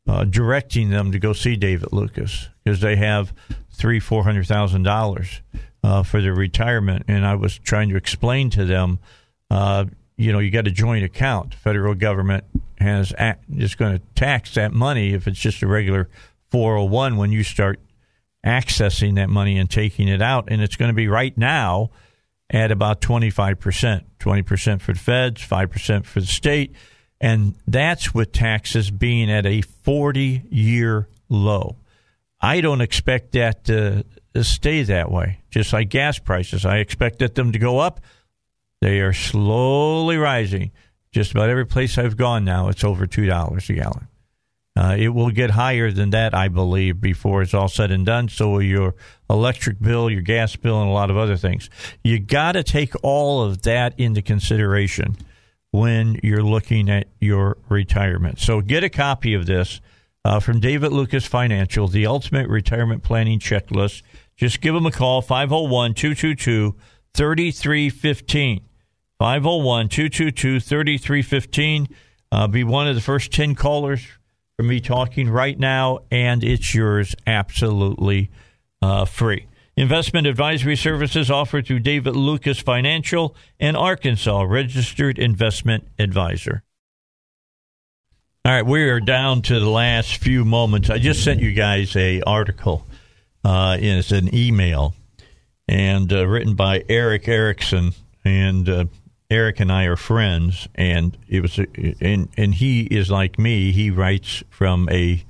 uh 0.07 0.25
directing 0.25 0.91
them 0.91 1.13
to 1.13 1.19
go 1.19 1.33
see 1.33 1.57
David 1.57 1.93
Lucas 1.93 2.49
because 2.63 2.81
they 2.81 2.97
have 2.97 3.33
three, 3.73 4.01
four 4.01 4.25
hundred 4.25 4.47
thousand 4.47 4.83
dollars 4.83 5.41
uh, 5.83 6.03
for 6.03 6.21
their 6.21 6.35
retirement, 6.35 7.05
and 7.09 7.27
I 7.27 7.35
was 7.35 7.59
trying 7.59 7.89
to 7.89 7.97
explain 7.97 8.51
to 8.51 8.65
them 8.65 8.99
uh, 9.51 9.85
you 10.17 10.33
know, 10.33 10.39
you 10.39 10.51
got 10.51 10.67
a 10.67 10.71
joint 10.71 11.05
account. 11.05 11.55
Federal 11.55 11.95
government 11.95 12.45
has 12.79 13.13
is 13.55 13.75
going 13.75 13.99
to 13.99 14.05
tax 14.15 14.55
that 14.55 14.73
money 14.73 15.15
if 15.15 15.27
it's 15.27 15.39
just 15.39 15.63
a 15.63 15.67
regular 15.67 16.09
401 16.51 17.17
when 17.17 17.33
you 17.33 17.43
start 17.43 17.81
accessing 18.45 19.17
that 19.17 19.29
money 19.29 19.59
and 19.59 19.71
taking 19.71 20.09
it 20.09 20.23
out, 20.23 20.49
and 20.49 20.63
it's 20.63 20.77
going 20.77 20.91
to 20.91 20.95
be 20.95 21.09
right 21.09 21.37
now 21.37 21.91
at 22.53 22.71
about 22.71 23.01
25 23.01 23.59
percent, 23.59 24.05
20 24.19 24.43
percent 24.43 24.83
for 24.83 24.93
the 24.93 24.99
feds, 24.99 25.43
five 25.43 25.71
percent 25.71 26.07
for 26.07 26.21
the 26.21 26.27
state, 26.27 26.75
and 27.21 27.55
that's 27.67 28.15
with 28.15 28.33
taxes 28.33 28.91
being 28.91 29.31
at 29.31 29.47
a 29.47 29.63
40 29.63 30.43
year 30.51 31.09
low. 31.29 31.77
I 32.41 32.61
don't 32.61 32.81
expect 32.81 33.33
that 33.33 33.65
to 33.65 34.05
stay 34.43 34.83
that 34.85 35.11
way. 35.11 35.41
Just 35.51 35.73
like 35.73 35.89
gas 35.89 36.19
prices, 36.19 36.67
I 36.67 36.79
expected 36.79 37.35
them 37.35 37.53
to 37.53 37.59
go 37.59 37.79
up 37.79 38.01
they 38.83 38.99
are 39.01 39.13
slowly 39.13 40.17
rising. 40.17 40.73
Just 41.13 41.31
about 41.31 41.49
every 41.49 41.65
place 41.65 41.99
I've 41.99 42.17
gone 42.17 42.45
now, 42.45 42.69
it's 42.69 42.83
over 42.83 43.07
two 43.07 43.27
dollars 43.27 43.71
a 43.71 43.75
gallon. 43.75 44.09
Uh, 44.75 44.97
it 44.99 45.09
will 45.09 45.31
get 45.31 45.51
higher 45.51 45.91
than 45.91 46.11
that, 46.11 46.35
I 46.35 46.49
believe, 46.49 47.01
before 47.01 47.43
it's 47.43 47.53
all 47.53 47.69
said 47.69 47.91
and 47.91 48.07
done. 48.07 48.29
So 48.29 48.51
will 48.51 48.63
your 48.63 48.95
electric 49.29 49.81
bill, 49.81 50.09
your 50.09 50.23
gas 50.23 50.57
bill, 50.57 50.81
and 50.81 50.89
a 50.89 50.93
lot 50.93 51.11
of 51.11 51.17
other 51.17 51.37
things. 51.37 51.69
You 52.03 52.19
got 52.19 52.53
to 52.53 52.63
take 52.63 52.95
all 53.03 53.43
of 53.43 53.63
that 53.63 53.99
into 53.99 54.23
consideration 54.23 55.17
when 55.73 56.19
you're 56.23 56.43
looking 56.43 56.89
at 56.89 57.09
your 57.21 57.59
retirement. 57.69 58.39
So 58.39 58.61
get 58.63 58.83
a 58.83 58.89
copy 58.89 59.35
of 59.35 59.45
this 59.47 59.81
uh, 60.25 60.41
from 60.41 60.61
David 60.61 60.93
Lucas 60.93 61.27
Financial, 61.27 61.87
the 61.87 62.07
Ultimate 62.07 62.49
Retirement 62.49 63.03
Planning 63.03 63.41
Checklist. 63.41 64.03
Just 64.37 64.63
give 64.63 64.75
them 64.75 64.87
a 64.87 64.91
call, 64.91 65.21
501 65.21 65.95
222 65.95 66.75
3315. 67.15 68.61
501 69.19 69.89
222 69.89 70.61
3315. 70.61 71.89
Uh, 72.31 72.49
be 72.49 72.65
one 72.65 72.89
of 72.89 72.95
the 72.95 73.03
first 73.03 73.31
10 73.33 73.55
callers 73.55 74.07
for 74.63 74.69
me 74.69 74.81
talking 74.81 75.29
right 75.29 75.59
now, 75.59 75.99
and 76.09 76.45
it's 76.45 76.73
yours 76.73 77.17
absolutely 77.27 78.31
uh, 78.81 79.05
free. 79.05 79.47
Investment 79.77 80.25
advisory 80.25 80.77
services 80.77 81.33
offered 81.33 81.67
through 81.67 81.81
David 81.81 82.15
Lucas 82.15 82.61
Financial 82.61 83.35
and 83.59 83.77
Arkansas 83.77 84.43
Registered 84.43 85.19
Investment 85.19 85.89
Advisor. 85.99 86.63
All 88.45 88.53
right, 88.53 88.65
we 88.65 88.89
are 88.89 89.01
down 89.01 89.43
to 89.43 89.59
the 89.59 89.69
last 89.69 90.19
few 90.19 90.45
moments. 90.45 90.91
I 90.91 90.99
just 90.99 91.25
sent 91.25 91.41
you 91.41 91.53
guys 91.53 91.97
a 91.97 92.23
article. 92.23 92.87
Uh, 93.45 93.77
it's 93.81 94.13
an 94.13 94.33
email 94.33 94.95
and 95.67 96.13
uh, 96.13 96.25
written 96.25 96.55
by 96.55 96.85
Erick 96.89 97.27
Erickson, 97.27 97.95
and 98.25 98.69
uh, 98.69 98.85
Erick 99.33 99.61
and 99.61 99.73
I 99.73 99.85
are 99.85 99.97
friends, 99.97 100.69
and 100.75 101.17
it 101.27 101.41
was, 101.41 101.59
and 101.59 102.29
and 102.37 102.55
he 102.55 102.83
is 102.83 103.11
like 103.11 103.39
me. 103.39 103.73
He 103.73 103.91
writes 103.91 104.45
from 104.51 104.89
a 104.91 105.25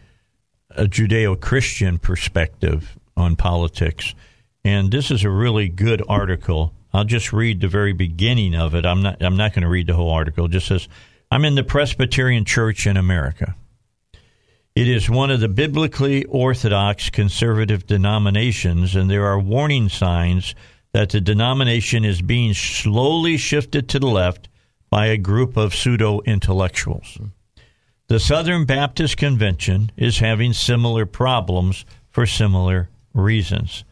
a 0.71 0.87
Judeo-Christian 0.87 1.99
perspective 1.99 2.99
on 3.17 3.37
politics, 3.37 4.15
and 4.65 4.91
this 4.91 5.11
is 5.11 5.25
a 5.25 5.31
really 5.31 5.69
good 5.69 6.03
article. 6.09 6.75
I'll 6.93 7.05
just 7.05 7.33
read 7.33 7.61
the 7.61 7.69
very 7.69 7.93
beginning 7.93 8.55
of 8.55 8.75
it. 8.75 8.85
I'm 8.85 9.03
not 9.03 9.23
I'm 9.23 9.37
not 9.37 9.55
going 9.55 9.63
to 9.63 9.69
read 9.69 9.87
the 9.87 9.95
whole 9.95 10.11
article. 10.11 10.47
It 10.47 10.53
just 10.53 10.67
says, 10.67 10.89
"I'm 11.31 11.45
in 11.45 11.55
the 11.55 11.65
Presbyterian 11.65 12.45
Church 12.45 12.87
in 12.87 12.97
America." 12.97 13.55
It 14.75 14.89
is 14.89 15.09
one 15.09 15.31
of 15.31 15.41
the 15.41 15.49
biblically 15.49 16.25
orthodox 16.25 17.11
conservative 17.11 17.87
denominations, 17.87 18.97
and 18.97 19.11
there 19.11 19.27
are 19.27 19.39
warning 19.39 19.91
signs 19.91 20.55
that 20.93 21.11
the 21.11 21.21
denomination 21.21 22.05
is 22.05 22.23
being 22.23 22.55
slowly 22.55 23.37
shifted 23.37 23.89
to 23.89 23.99
the 23.99 24.07
left 24.07 24.49
by 24.91 25.07
a 25.07 25.17
group 25.17 25.57
of 25.57 25.75
pseudo 25.75 26.21
intellectuals. 26.21 27.19
The 28.09 28.21
Southern 28.21 28.67
Baptist 28.67 29.17
Convention 29.17 29.91
is 29.97 30.19
having 30.19 30.53
similar 30.53 31.07
problems 31.07 31.87
for 32.11 32.27
similar 32.27 32.91
reasons. 33.15 33.85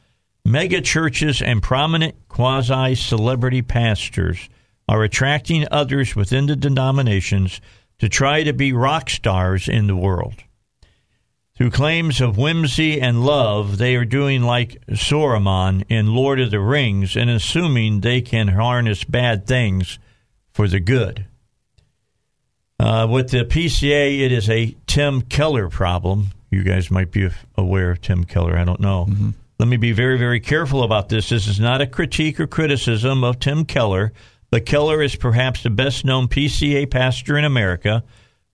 Mega 0.44 0.81
churches 0.81 1.40
and 1.40 1.62
prominent 1.62 2.16
quasi 2.28 2.94
celebrity 2.94 3.62
pastors 3.62 4.48
are 4.89 5.02
attracting 5.02 5.66
others 5.70 6.14
within 6.14 6.47
the 6.47 6.56
denominations 6.56 7.60
to 7.98 8.09
try 8.09 8.43
to 8.43 8.52
be 8.52 8.72
rock 8.72 9.09
stars 9.09 9.68
in 9.68 9.86
the 9.86 9.97
world. 9.97 10.35
Through 11.61 11.73
claims 11.73 12.23
of 12.23 12.39
whimsy 12.39 13.03
and 13.03 13.23
love, 13.23 13.77
they 13.77 13.95
are 13.95 14.07
doing 14.07 14.41
like 14.41 14.82
Saruman 14.93 15.85
in 15.91 16.15
Lord 16.15 16.41
of 16.41 16.51
the 16.51 16.59
Rings 16.59 17.16
and 17.16 17.28
assuming 17.28 18.01
they 18.01 18.23
can 18.23 18.49
harness 18.49 19.05
bad 19.05 19.47
things 19.47 19.99
for 20.55 20.69
the 20.69 20.81
good. 20.81 21.27
Uh, 22.78 23.07
with 23.11 23.28
the 23.28 23.45
PCA, 23.45 24.20
it 24.20 24.32
is 24.32 24.49
a 24.49 24.74
Tim 24.87 25.20
Keller 25.20 25.69
problem. 25.69 26.28
You 26.51 26.62
guys 26.62 26.91
might 26.91 27.11
be 27.11 27.28
aware 27.59 27.91
of 27.91 28.01
Tim 28.01 28.24
Keller. 28.24 28.57
I 28.57 28.65
don't 28.65 28.81
know. 28.81 29.05
Mm-hmm. 29.11 29.31
Let 29.59 29.69
me 29.69 29.77
be 29.77 29.93
very, 29.93 30.16
very 30.16 30.41
careful 30.41 30.82
about 30.82 31.11
this. 31.11 31.28
This 31.28 31.47
is 31.47 31.61
not 31.61 31.82
a 31.82 31.87
critique 31.87 32.41
or 32.41 32.47
criticism 32.47 33.23
of 33.23 33.39
Tim 33.39 33.66
Keller, 33.66 34.15
but 34.49 34.65
Keller 34.65 35.03
is 35.03 35.15
perhaps 35.15 35.62
the 35.62 35.69
best 35.69 36.07
known 36.07 36.27
PCA 36.27 36.91
pastor 36.91 37.37
in 37.37 37.45
America. 37.45 38.03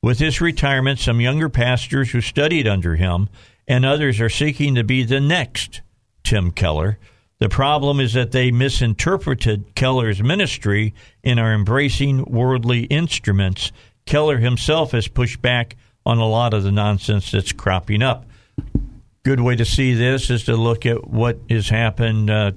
With 0.07 0.21
his 0.21 0.41
retirement, 0.41 1.01
some 1.01 1.21
younger 1.21 1.49
pastors 1.49 2.13
who 2.13 2.21
studied 2.21 2.69
under 2.69 2.95
him 2.95 3.29
and 3.67 3.85
others 3.85 4.21
are 4.21 4.29
seeking 4.29 4.77
to 4.77 4.85
be 4.85 5.03
the 5.03 5.19
next 5.19 5.81
Tim 6.23 6.53
Keller. 6.53 6.97
The 7.41 7.49
problem 7.49 7.99
is 7.99 8.13
that 8.13 8.31
they 8.31 8.53
misinterpreted 8.53 9.75
Keller's 9.75 10.23
ministry 10.23 10.95
and 11.25 11.41
are 11.41 11.53
embracing 11.53 12.25
worldly 12.27 12.85
instruments. 12.85 13.73
Keller 14.05 14.39
himself 14.39 14.93
has 14.93 15.09
pushed 15.09 15.43
back 15.43 15.75
on 16.05 16.19
a 16.19 16.29
lot 16.29 16.55
of 16.55 16.63
the 16.63 16.71
nonsense 16.71 17.33
that's 17.33 17.51
cropping 17.51 18.01
up 18.01 18.27
good 19.25 19.41
way 19.41 19.57
to 19.57 19.65
see 19.65 19.93
this 19.93 20.31
is 20.31 20.45
to 20.45 20.55
look 20.55 20.87
at 20.87 21.09
what 21.09 21.37
has 21.51 21.69
happened. 21.69 22.31
Uh, 22.31 22.53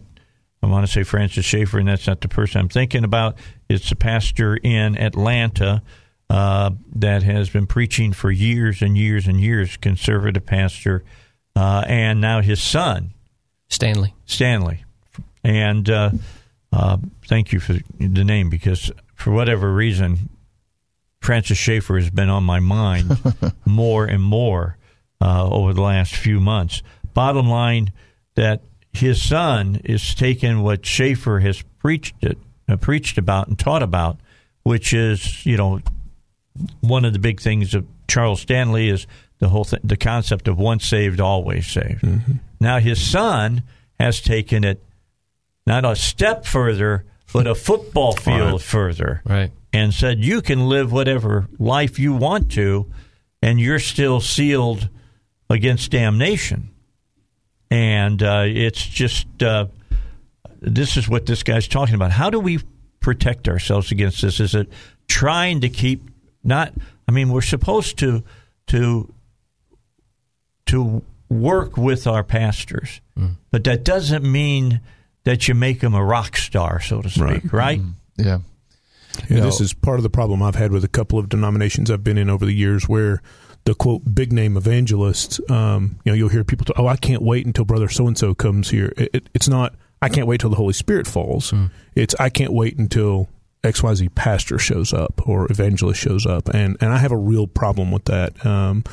I 0.61 0.67
want 0.67 0.85
to 0.85 0.91
say 0.91 1.01
Francis 1.01 1.43
Schaeffer, 1.43 1.79
and 1.79 1.87
that's 1.87 2.05
not 2.05 2.21
the 2.21 2.27
person 2.27 2.61
I'm 2.61 2.69
thinking 2.69 3.03
about. 3.03 3.37
It's 3.67 3.91
a 3.91 3.95
pastor 3.95 4.55
in 4.55 4.95
Atlanta 4.95 5.81
uh, 6.29 6.71
that 6.95 7.23
has 7.23 7.49
been 7.49 7.65
preaching 7.65 8.13
for 8.13 8.31
years 8.31 8.81
and 8.81 8.97
years 8.97 9.27
and 9.27 9.39
years, 9.41 9.77
conservative 9.77 10.45
pastor, 10.45 11.03
uh, 11.55 11.83
and 11.87 12.21
now 12.21 12.41
his 12.41 12.61
son, 12.61 13.13
Stanley. 13.67 14.13
Stanley. 14.25 14.83
And 15.43 15.89
uh, 15.89 16.11
uh, 16.71 16.97
thank 17.27 17.51
you 17.51 17.59
for 17.59 17.73
the 17.99 18.23
name 18.23 18.49
because 18.49 18.91
for 19.15 19.31
whatever 19.31 19.73
reason, 19.73 20.29
Francis 21.21 21.57
Schaeffer 21.57 21.97
has 21.97 22.09
been 22.09 22.29
on 22.29 22.43
my 22.43 22.59
mind 22.59 23.17
more 23.65 24.05
and 24.05 24.23
more 24.23 24.77
uh, 25.21 25.47
over 25.49 25.73
the 25.73 25.81
last 25.81 26.15
few 26.15 26.39
months. 26.39 26.81
Bottom 27.13 27.49
line, 27.49 27.91
that 28.35 28.61
his 28.93 29.21
son 29.21 29.81
is 29.83 30.15
taking 30.15 30.61
what 30.61 30.85
Schaeffer 30.85 31.39
has 31.39 31.61
preached 31.79 32.15
it, 32.21 32.37
uh, 32.67 32.77
preached 32.77 33.17
about 33.17 33.47
and 33.47 33.57
taught 33.57 33.83
about, 33.83 34.17
which 34.63 34.93
is 34.93 35.45
you 35.45 35.57
know 35.57 35.81
one 36.81 37.05
of 37.05 37.13
the 37.13 37.19
big 37.19 37.39
things 37.39 37.73
of 37.73 37.85
Charles 38.07 38.41
Stanley 38.41 38.89
is 38.89 39.07
the 39.39 39.49
whole 39.49 39.65
th- 39.65 39.81
the 39.83 39.97
concept 39.97 40.47
of 40.47 40.57
once 40.57 40.85
saved 40.85 41.19
always 41.19 41.67
saved. 41.67 42.01
Mm-hmm. 42.01 42.33
Now 42.59 42.79
his 42.79 43.01
son 43.01 43.63
has 43.99 44.21
taken 44.21 44.63
it 44.63 44.83
not 45.65 45.85
a 45.85 45.95
step 45.95 46.45
further, 46.45 47.05
but 47.31 47.47
a 47.47 47.55
football 47.55 48.13
field 48.13 48.53
right. 48.53 48.61
further, 48.61 49.21
right? 49.25 49.51
And 49.71 49.93
said 49.93 50.19
you 50.19 50.41
can 50.41 50.67
live 50.67 50.91
whatever 50.91 51.47
life 51.59 51.99
you 51.99 52.13
want 52.13 52.51
to, 52.53 52.91
and 53.41 53.59
you're 53.59 53.79
still 53.79 54.19
sealed 54.19 54.89
against 55.49 55.91
damnation. 55.91 56.69
And 57.71 58.21
uh, 58.23 58.45
it's 58.47 58.83
just 58.85 59.27
uh, 59.43 59.67
this 60.59 60.97
is 60.97 61.07
what 61.07 61.25
this 61.27 61.43
guy's 61.43 61.67
talking 61.67 61.95
about. 61.95 62.11
How 62.11 62.29
do 62.29 62.39
we 62.39 62.59
protect 62.99 63.47
ourselves 63.47 63.91
against 63.91 64.21
this? 64.21 64.39
Is 64.39 64.55
it 64.55 64.69
trying 65.07 65.61
to 65.61 65.69
keep 65.69 66.09
not? 66.49 66.73
I 67.07 67.11
mean, 67.11 67.29
we're 67.29 67.41
supposed 67.41 67.97
to 67.99 68.23
to 68.67 69.13
to 70.65 71.01
work 71.29 71.77
with 71.77 72.05
our 72.05 72.23
pastors, 72.23 72.99
mm. 73.17 73.35
but 73.51 73.63
that 73.63 73.85
doesn't 73.85 74.29
mean 74.29 74.81
that 75.23 75.47
you 75.47 75.55
make 75.55 75.79
them 75.79 75.93
a 75.93 76.03
rock 76.03 76.35
star, 76.35 76.81
so 76.81 77.01
to 77.01 77.09
speak, 77.09 77.23
right? 77.23 77.53
right? 77.53 77.79
Mm. 77.79 77.93
Yeah. 78.17 78.39
Yeah, 79.27 79.41
this 79.41 79.59
is 79.59 79.73
part 79.73 79.99
of 79.99 80.03
the 80.03 80.09
problem 80.09 80.41
I've 80.41 80.55
had 80.55 80.71
with 80.71 80.83
a 80.83 80.87
couple 80.87 81.19
of 81.19 81.29
denominations 81.29 81.91
I've 81.91 82.03
been 82.03 82.17
in 82.17 82.29
over 82.29 82.45
the 82.45 82.53
years 82.53 82.87
where 82.87 83.21
the 83.65 83.75
quote 83.75 84.01
big 84.13 84.31
name 84.31 84.55
evangelists, 84.55 85.39
um, 85.49 85.99
you 86.03 86.11
know, 86.11 86.15
you'll 86.15 86.29
hear 86.29 86.43
people 86.43 86.65
talk, 86.65 86.79
oh, 86.79 86.87
I 86.87 86.95
can't 86.95 87.21
wait 87.21 87.45
until 87.45 87.65
brother 87.65 87.89
so 87.89 88.07
and 88.07 88.17
so 88.17 88.33
comes 88.33 88.69
here. 88.69 88.93
It, 88.97 89.09
it, 89.13 89.29
it's 89.33 89.49
not, 89.49 89.75
I 90.01 90.09
can't 90.09 90.27
wait 90.27 90.39
till 90.39 90.49
the 90.49 90.55
Holy 90.55 90.73
Spirit 90.73 91.05
falls. 91.05 91.51
Mm. 91.51 91.69
It's, 91.95 92.15
I 92.19 92.29
can't 92.29 92.53
wait 92.53 92.77
until 92.77 93.27
XYZ 93.63 94.15
pastor 94.15 94.57
shows 94.57 94.93
up 94.93 95.27
or 95.27 95.51
evangelist 95.51 95.99
shows 95.99 96.25
up. 96.25 96.47
And, 96.49 96.77
and 96.79 96.93
I 96.93 96.97
have 96.97 97.11
a 97.11 97.17
real 97.17 97.45
problem 97.45 97.91
with 97.91 98.05
that. 98.05 98.45
Um, 98.45 98.83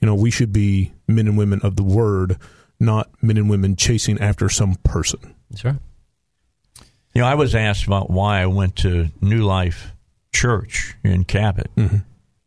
you 0.00 0.06
know, 0.06 0.14
we 0.14 0.30
should 0.30 0.52
be 0.52 0.92
men 1.08 1.26
and 1.26 1.38
women 1.38 1.60
of 1.62 1.76
the 1.76 1.82
word, 1.82 2.36
not 2.78 3.10
men 3.22 3.38
and 3.38 3.48
women 3.48 3.76
chasing 3.76 4.20
after 4.20 4.48
some 4.48 4.74
person. 4.84 5.34
That's 5.50 5.64
right. 5.64 5.78
You 7.14 7.22
know, 7.22 7.26
I 7.26 7.34
was 7.34 7.54
asked 7.54 7.86
about 7.86 8.10
why 8.10 8.40
I 8.40 8.46
went 8.46 8.76
to 8.76 9.08
New 9.20 9.42
Life 9.42 9.92
Church 10.32 10.94
in 11.02 11.24
Cabot. 11.24 11.70
Mm-hmm. 11.76 11.96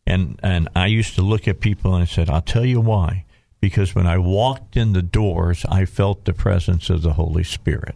And 0.05 0.39
and 0.43 0.69
I 0.75 0.87
used 0.87 1.15
to 1.15 1.21
look 1.21 1.47
at 1.47 1.59
people 1.59 1.93
and 1.93 2.03
I 2.03 2.05
said, 2.05 2.29
I'll 2.29 2.41
tell 2.41 2.65
you 2.65 2.81
why. 2.81 3.25
Because 3.61 3.95
when 3.95 4.05
I 4.05 4.17
walked 4.17 4.75
in 4.75 4.91
the 4.91 5.01
doors, 5.01 5.65
I 5.69 5.85
felt 5.85 6.25
the 6.25 6.33
presence 6.33 6.89
of 6.89 7.01
the 7.01 7.13
Holy 7.13 7.45
Spirit. 7.45 7.95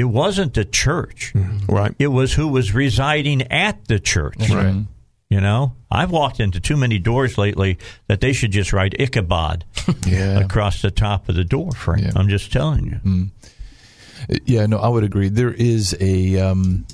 It 0.00 0.04
wasn't 0.04 0.54
the 0.54 0.64
church. 0.64 1.32
Mm-hmm. 1.34 1.72
Right. 1.72 1.94
It 1.98 2.08
was 2.08 2.32
who 2.32 2.48
was 2.48 2.74
residing 2.74 3.42
at 3.42 3.86
the 3.86 4.00
church. 4.00 4.50
Right. 4.50 4.84
You 5.28 5.40
know, 5.40 5.76
I've 5.90 6.10
walked 6.10 6.40
into 6.40 6.58
too 6.58 6.76
many 6.76 6.98
doors 6.98 7.38
lately 7.38 7.78
that 8.08 8.20
they 8.20 8.32
should 8.32 8.50
just 8.50 8.72
write 8.72 8.98
Ichabod 8.98 9.64
yeah. 10.06 10.40
across 10.40 10.82
the 10.82 10.90
top 10.90 11.28
of 11.28 11.36
the 11.36 11.44
door 11.44 11.70
frame. 11.72 12.04
Yeah. 12.04 12.12
I'm 12.16 12.28
just 12.28 12.52
telling 12.52 12.86
you. 12.86 13.00
Mm. 13.04 13.30
Yeah, 14.44 14.66
no, 14.66 14.78
I 14.78 14.88
would 14.88 15.04
agree. 15.04 15.28
There 15.28 15.52
is 15.52 15.96
a 16.00 16.40
um, 16.40 16.86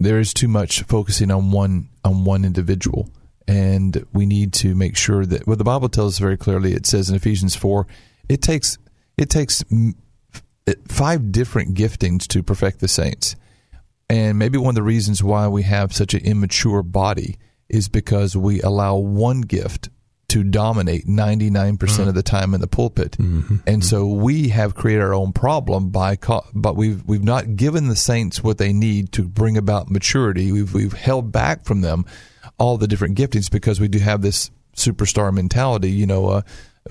there 0.00 0.18
is 0.18 0.32
too 0.32 0.48
much 0.48 0.82
focusing 0.84 1.30
on 1.30 1.50
one 1.50 1.88
on 2.04 2.24
one 2.24 2.44
individual 2.44 3.10
and 3.46 4.06
we 4.12 4.26
need 4.26 4.52
to 4.52 4.74
make 4.74 4.96
sure 4.96 5.26
that 5.26 5.46
well 5.46 5.56
the 5.56 5.64
bible 5.64 5.88
tells 5.88 6.14
us 6.14 6.18
very 6.18 6.36
clearly 6.36 6.72
it 6.72 6.86
says 6.86 7.10
in 7.10 7.16
ephesians 7.16 7.54
4 7.54 7.86
it 8.28 8.40
takes 8.40 8.78
it 9.18 9.30
takes 9.30 9.62
five 10.88 11.32
different 11.32 11.74
giftings 11.74 12.26
to 12.26 12.42
perfect 12.42 12.80
the 12.80 12.88
saints 12.88 13.36
and 14.08 14.38
maybe 14.38 14.58
one 14.58 14.70
of 14.70 14.74
the 14.74 14.82
reasons 14.82 15.22
why 15.22 15.48
we 15.48 15.62
have 15.62 15.92
such 15.92 16.14
an 16.14 16.24
immature 16.24 16.82
body 16.82 17.36
is 17.68 17.88
because 17.88 18.36
we 18.36 18.60
allow 18.60 18.96
one 18.96 19.40
gift 19.40 19.88
to 20.28 20.42
dominate 20.42 21.06
99% 21.06 21.78
mm-hmm. 21.78 22.08
of 22.08 22.14
the 22.14 22.22
time 22.22 22.54
in 22.54 22.60
the 22.60 22.66
pulpit. 22.66 23.12
Mm-hmm. 23.12 23.56
And 23.66 23.82
mm-hmm. 23.82 23.82
so 23.82 24.06
we 24.06 24.48
have 24.48 24.74
created 24.74 25.02
our 25.02 25.14
own 25.14 25.32
problem 25.32 25.90
by 25.90 26.16
but 26.54 26.76
we've 26.76 27.04
we've 27.04 27.24
not 27.24 27.56
given 27.56 27.88
the 27.88 27.96
saints 27.96 28.42
what 28.42 28.58
they 28.58 28.72
need 28.72 29.12
to 29.12 29.24
bring 29.24 29.56
about 29.56 29.90
maturity. 29.90 30.50
We've 30.52 30.72
we've 30.74 30.92
held 30.92 31.30
back 31.30 31.64
from 31.64 31.82
them 31.82 32.04
all 32.58 32.76
the 32.78 32.88
different 32.88 33.16
giftings 33.16 33.50
because 33.50 33.80
we 33.80 33.88
do 33.88 33.98
have 33.98 34.22
this 34.22 34.50
superstar 34.76 35.32
mentality. 35.32 35.90
You 35.90 36.06
know, 36.06 36.26
uh, 36.26 36.42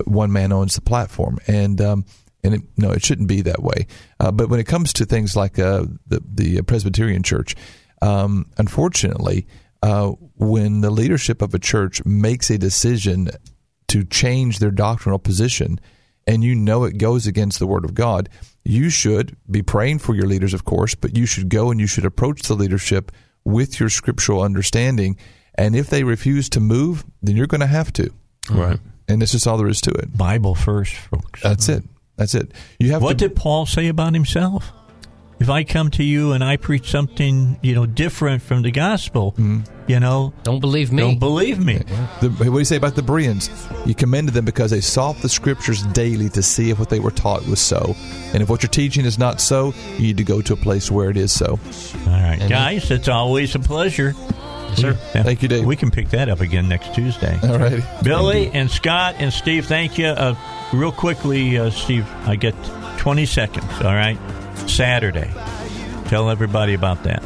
one 0.04 0.32
man 0.32 0.52
owns 0.52 0.74
the 0.74 0.80
platform, 0.80 1.38
and 1.46 1.80
um, 1.80 2.04
and 2.44 2.54
it, 2.54 2.62
no, 2.76 2.90
it 2.90 3.04
shouldn't 3.04 3.28
be 3.28 3.40
that 3.42 3.62
way. 3.62 3.86
Uh, 4.20 4.30
but 4.30 4.48
when 4.48 4.60
it 4.60 4.66
comes 4.66 4.92
to 4.94 5.04
things 5.04 5.34
like 5.34 5.58
uh, 5.58 5.84
the 6.06 6.20
the 6.32 6.62
Presbyterian 6.62 7.22
Church, 7.22 7.56
um, 8.02 8.46
unfortunately, 8.58 9.46
uh, 9.82 10.10
when 10.36 10.80
the 10.80 10.90
leadership 10.90 11.42
of 11.42 11.54
a 11.54 11.58
church 11.58 12.04
makes 12.04 12.50
a 12.50 12.58
decision 12.58 13.30
to 13.88 14.04
change 14.04 14.58
their 14.58 14.70
doctrinal 14.70 15.18
position, 15.18 15.80
and 16.26 16.44
you 16.44 16.54
know 16.54 16.84
it 16.84 16.98
goes 16.98 17.26
against 17.26 17.58
the 17.58 17.66
Word 17.66 17.84
of 17.84 17.94
God, 17.94 18.28
you 18.64 18.90
should 18.90 19.36
be 19.50 19.62
praying 19.62 19.98
for 19.98 20.14
your 20.14 20.26
leaders, 20.26 20.54
of 20.54 20.64
course, 20.64 20.94
but 20.94 21.16
you 21.16 21.26
should 21.26 21.48
go 21.48 21.70
and 21.70 21.80
you 21.80 21.86
should 21.86 22.04
approach 22.04 22.42
the 22.42 22.54
leadership 22.54 23.10
with 23.44 23.80
your 23.80 23.88
scriptural 23.88 24.42
understanding 24.42 25.16
and 25.54 25.76
if 25.76 25.88
they 25.88 26.04
refuse 26.04 26.48
to 26.50 26.60
move, 26.60 27.04
then 27.22 27.36
you're 27.36 27.46
going 27.46 27.60
to 27.60 27.66
have 27.66 27.92
to. 27.94 28.12
Right. 28.50 28.78
And 29.08 29.22
this 29.22 29.34
is 29.34 29.46
all 29.46 29.56
there 29.56 29.68
is 29.68 29.80
to 29.82 29.90
it. 29.90 30.16
Bible 30.16 30.54
first, 30.54 30.94
folks. 30.94 31.42
That's 31.42 31.68
it. 31.68 31.84
That's 32.16 32.34
it. 32.34 32.52
You 32.78 32.92
have. 32.92 33.02
What 33.02 33.18
to, 33.18 33.28
did 33.28 33.36
Paul 33.36 33.66
say 33.66 33.88
about 33.88 34.14
himself? 34.14 34.72
if 35.40 35.50
I 35.50 35.64
come 35.64 35.90
to 35.90 36.04
you 36.04 36.30
and 36.32 36.44
I 36.44 36.56
preach 36.56 36.88
something, 36.90 37.58
you 37.60 37.74
know, 37.74 37.86
different 37.86 38.40
from 38.40 38.62
the 38.62 38.70
gospel, 38.70 39.32
Mm-hmm. 39.32 39.62
you 39.88 39.98
know, 39.98 40.32
Don't 40.44 40.60
believe 40.60 40.92
me. 40.92 41.02
don't 41.02 41.18
believe 41.18 41.58
me. 41.62 41.82
The, 42.20 42.30
what 42.30 42.44
do 42.52 42.58
you 42.60 42.64
say 42.64 42.76
about 42.76 42.94
the 42.94 43.02
Bereans? 43.02 43.50
You 43.84 43.96
commended 43.96 44.32
them 44.32 44.44
because 44.44 44.70
they 44.70 44.80
sought 44.80 45.16
the 45.22 45.28
scriptures 45.28 45.82
daily 45.88 46.28
to 46.30 46.42
see 46.42 46.70
if 46.70 46.78
what 46.78 46.88
they 46.88 47.00
were 47.00 47.10
taught 47.10 47.44
was 47.46 47.60
so. 47.60 47.94
And 48.32 48.42
if 48.44 48.48
what 48.48 48.62
you're 48.62 48.70
teaching 48.70 49.04
is 49.04 49.18
not 49.18 49.40
so, 49.40 49.74
you 49.96 50.02
need 50.06 50.16
to 50.18 50.24
go 50.24 50.40
to 50.40 50.52
a 50.52 50.56
place 50.56 50.88
where 50.88 51.10
it 51.10 51.16
is 51.16 51.32
so. 51.32 51.46
All 52.06 52.12
right, 52.12 52.38
And- 52.40 52.48
guys, 52.48 52.90
it's 52.92 53.08
always 53.08 53.54
a 53.56 53.58
pleasure. 53.58 54.14
Yes, 54.16 54.78
sir. 54.80 54.98
Yeah, 55.14 55.24
Thank 55.24 55.42
you, 55.42 55.48
Dave. 55.48 55.64
We 55.66 55.76
can 55.76 55.90
pick 55.90 56.10
that 56.10 56.28
up 56.28 56.40
again 56.40 56.68
next 56.68 56.94
Tuesday. 56.94 57.38
All 57.42 57.58
right. 57.58 57.82
Billy 58.04 58.50
and 58.54 58.70
Scott 58.70 59.16
and 59.18 59.32
Steve, 59.32 59.66
thank 59.66 59.98
you. 59.98 60.06
Uh, 60.06 60.36
real 60.74 60.92
quickly, 60.92 61.58
uh, 61.58 61.70
Steve, 61.70 62.06
I 62.26 62.36
get 62.36 62.54
20 62.98 63.26
seconds, 63.26 63.70
all 63.80 63.94
right? 63.94 64.18
Saturday. 64.68 65.30
Tell 66.06 66.30
everybody 66.30 66.74
about 66.74 67.02
that. 67.04 67.22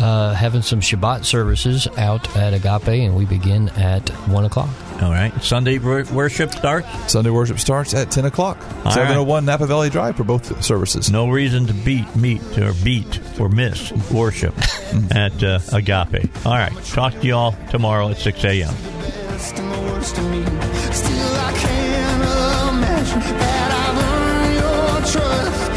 Uh, 0.00 0.32
having 0.32 0.62
some 0.62 0.80
Shabbat 0.80 1.24
services 1.24 1.86
out 1.98 2.34
at 2.36 2.54
Agape, 2.54 2.88
and 2.88 3.14
we 3.14 3.26
begin 3.26 3.68
at 3.70 4.08
1 4.28 4.44
o'clock. 4.46 4.70
All 5.02 5.10
right. 5.10 5.32
Sunday 5.42 5.78
worship 5.78 6.52
starts. 6.52 7.12
Sunday 7.12 7.30
worship 7.30 7.58
starts 7.58 7.92
at 7.94 8.10
10 8.10 8.24
o'clock. 8.26 8.58
All 8.84 8.92
701 8.92 9.44
Napa 9.44 9.66
Valley 9.66 9.90
Drive 9.90 10.16
for 10.16 10.24
both 10.24 10.62
services. 10.64 11.10
No 11.10 11.28
reason 11.28 11.66
to 11.66 11.74
beat, 11.74 12.14
meet, 12.16 12.42
or 12.58 12.72
beat, 12.84 13.20
or 13.38 13.48
miss 13.48 13.92
worship 14.10 14.54
at 15.10 15.42
uh, 15.42 15.58
Agape. 15.72 16.30
All 16.46 16.52
right. 16.52 16.72
Talk 16.84 17.12
to 17.14 17.26
you 17.26 17.34
all 17.34 17.52
tomorrow 17.70 18.08
at 18.08 18.18
6 18.18 18.44
a.m 18.44 18.74
that 23.14 23.70
I've 23.82 23.98
earned 24.12 24.54
your 24.54 25.12
trust. 25.12 25.69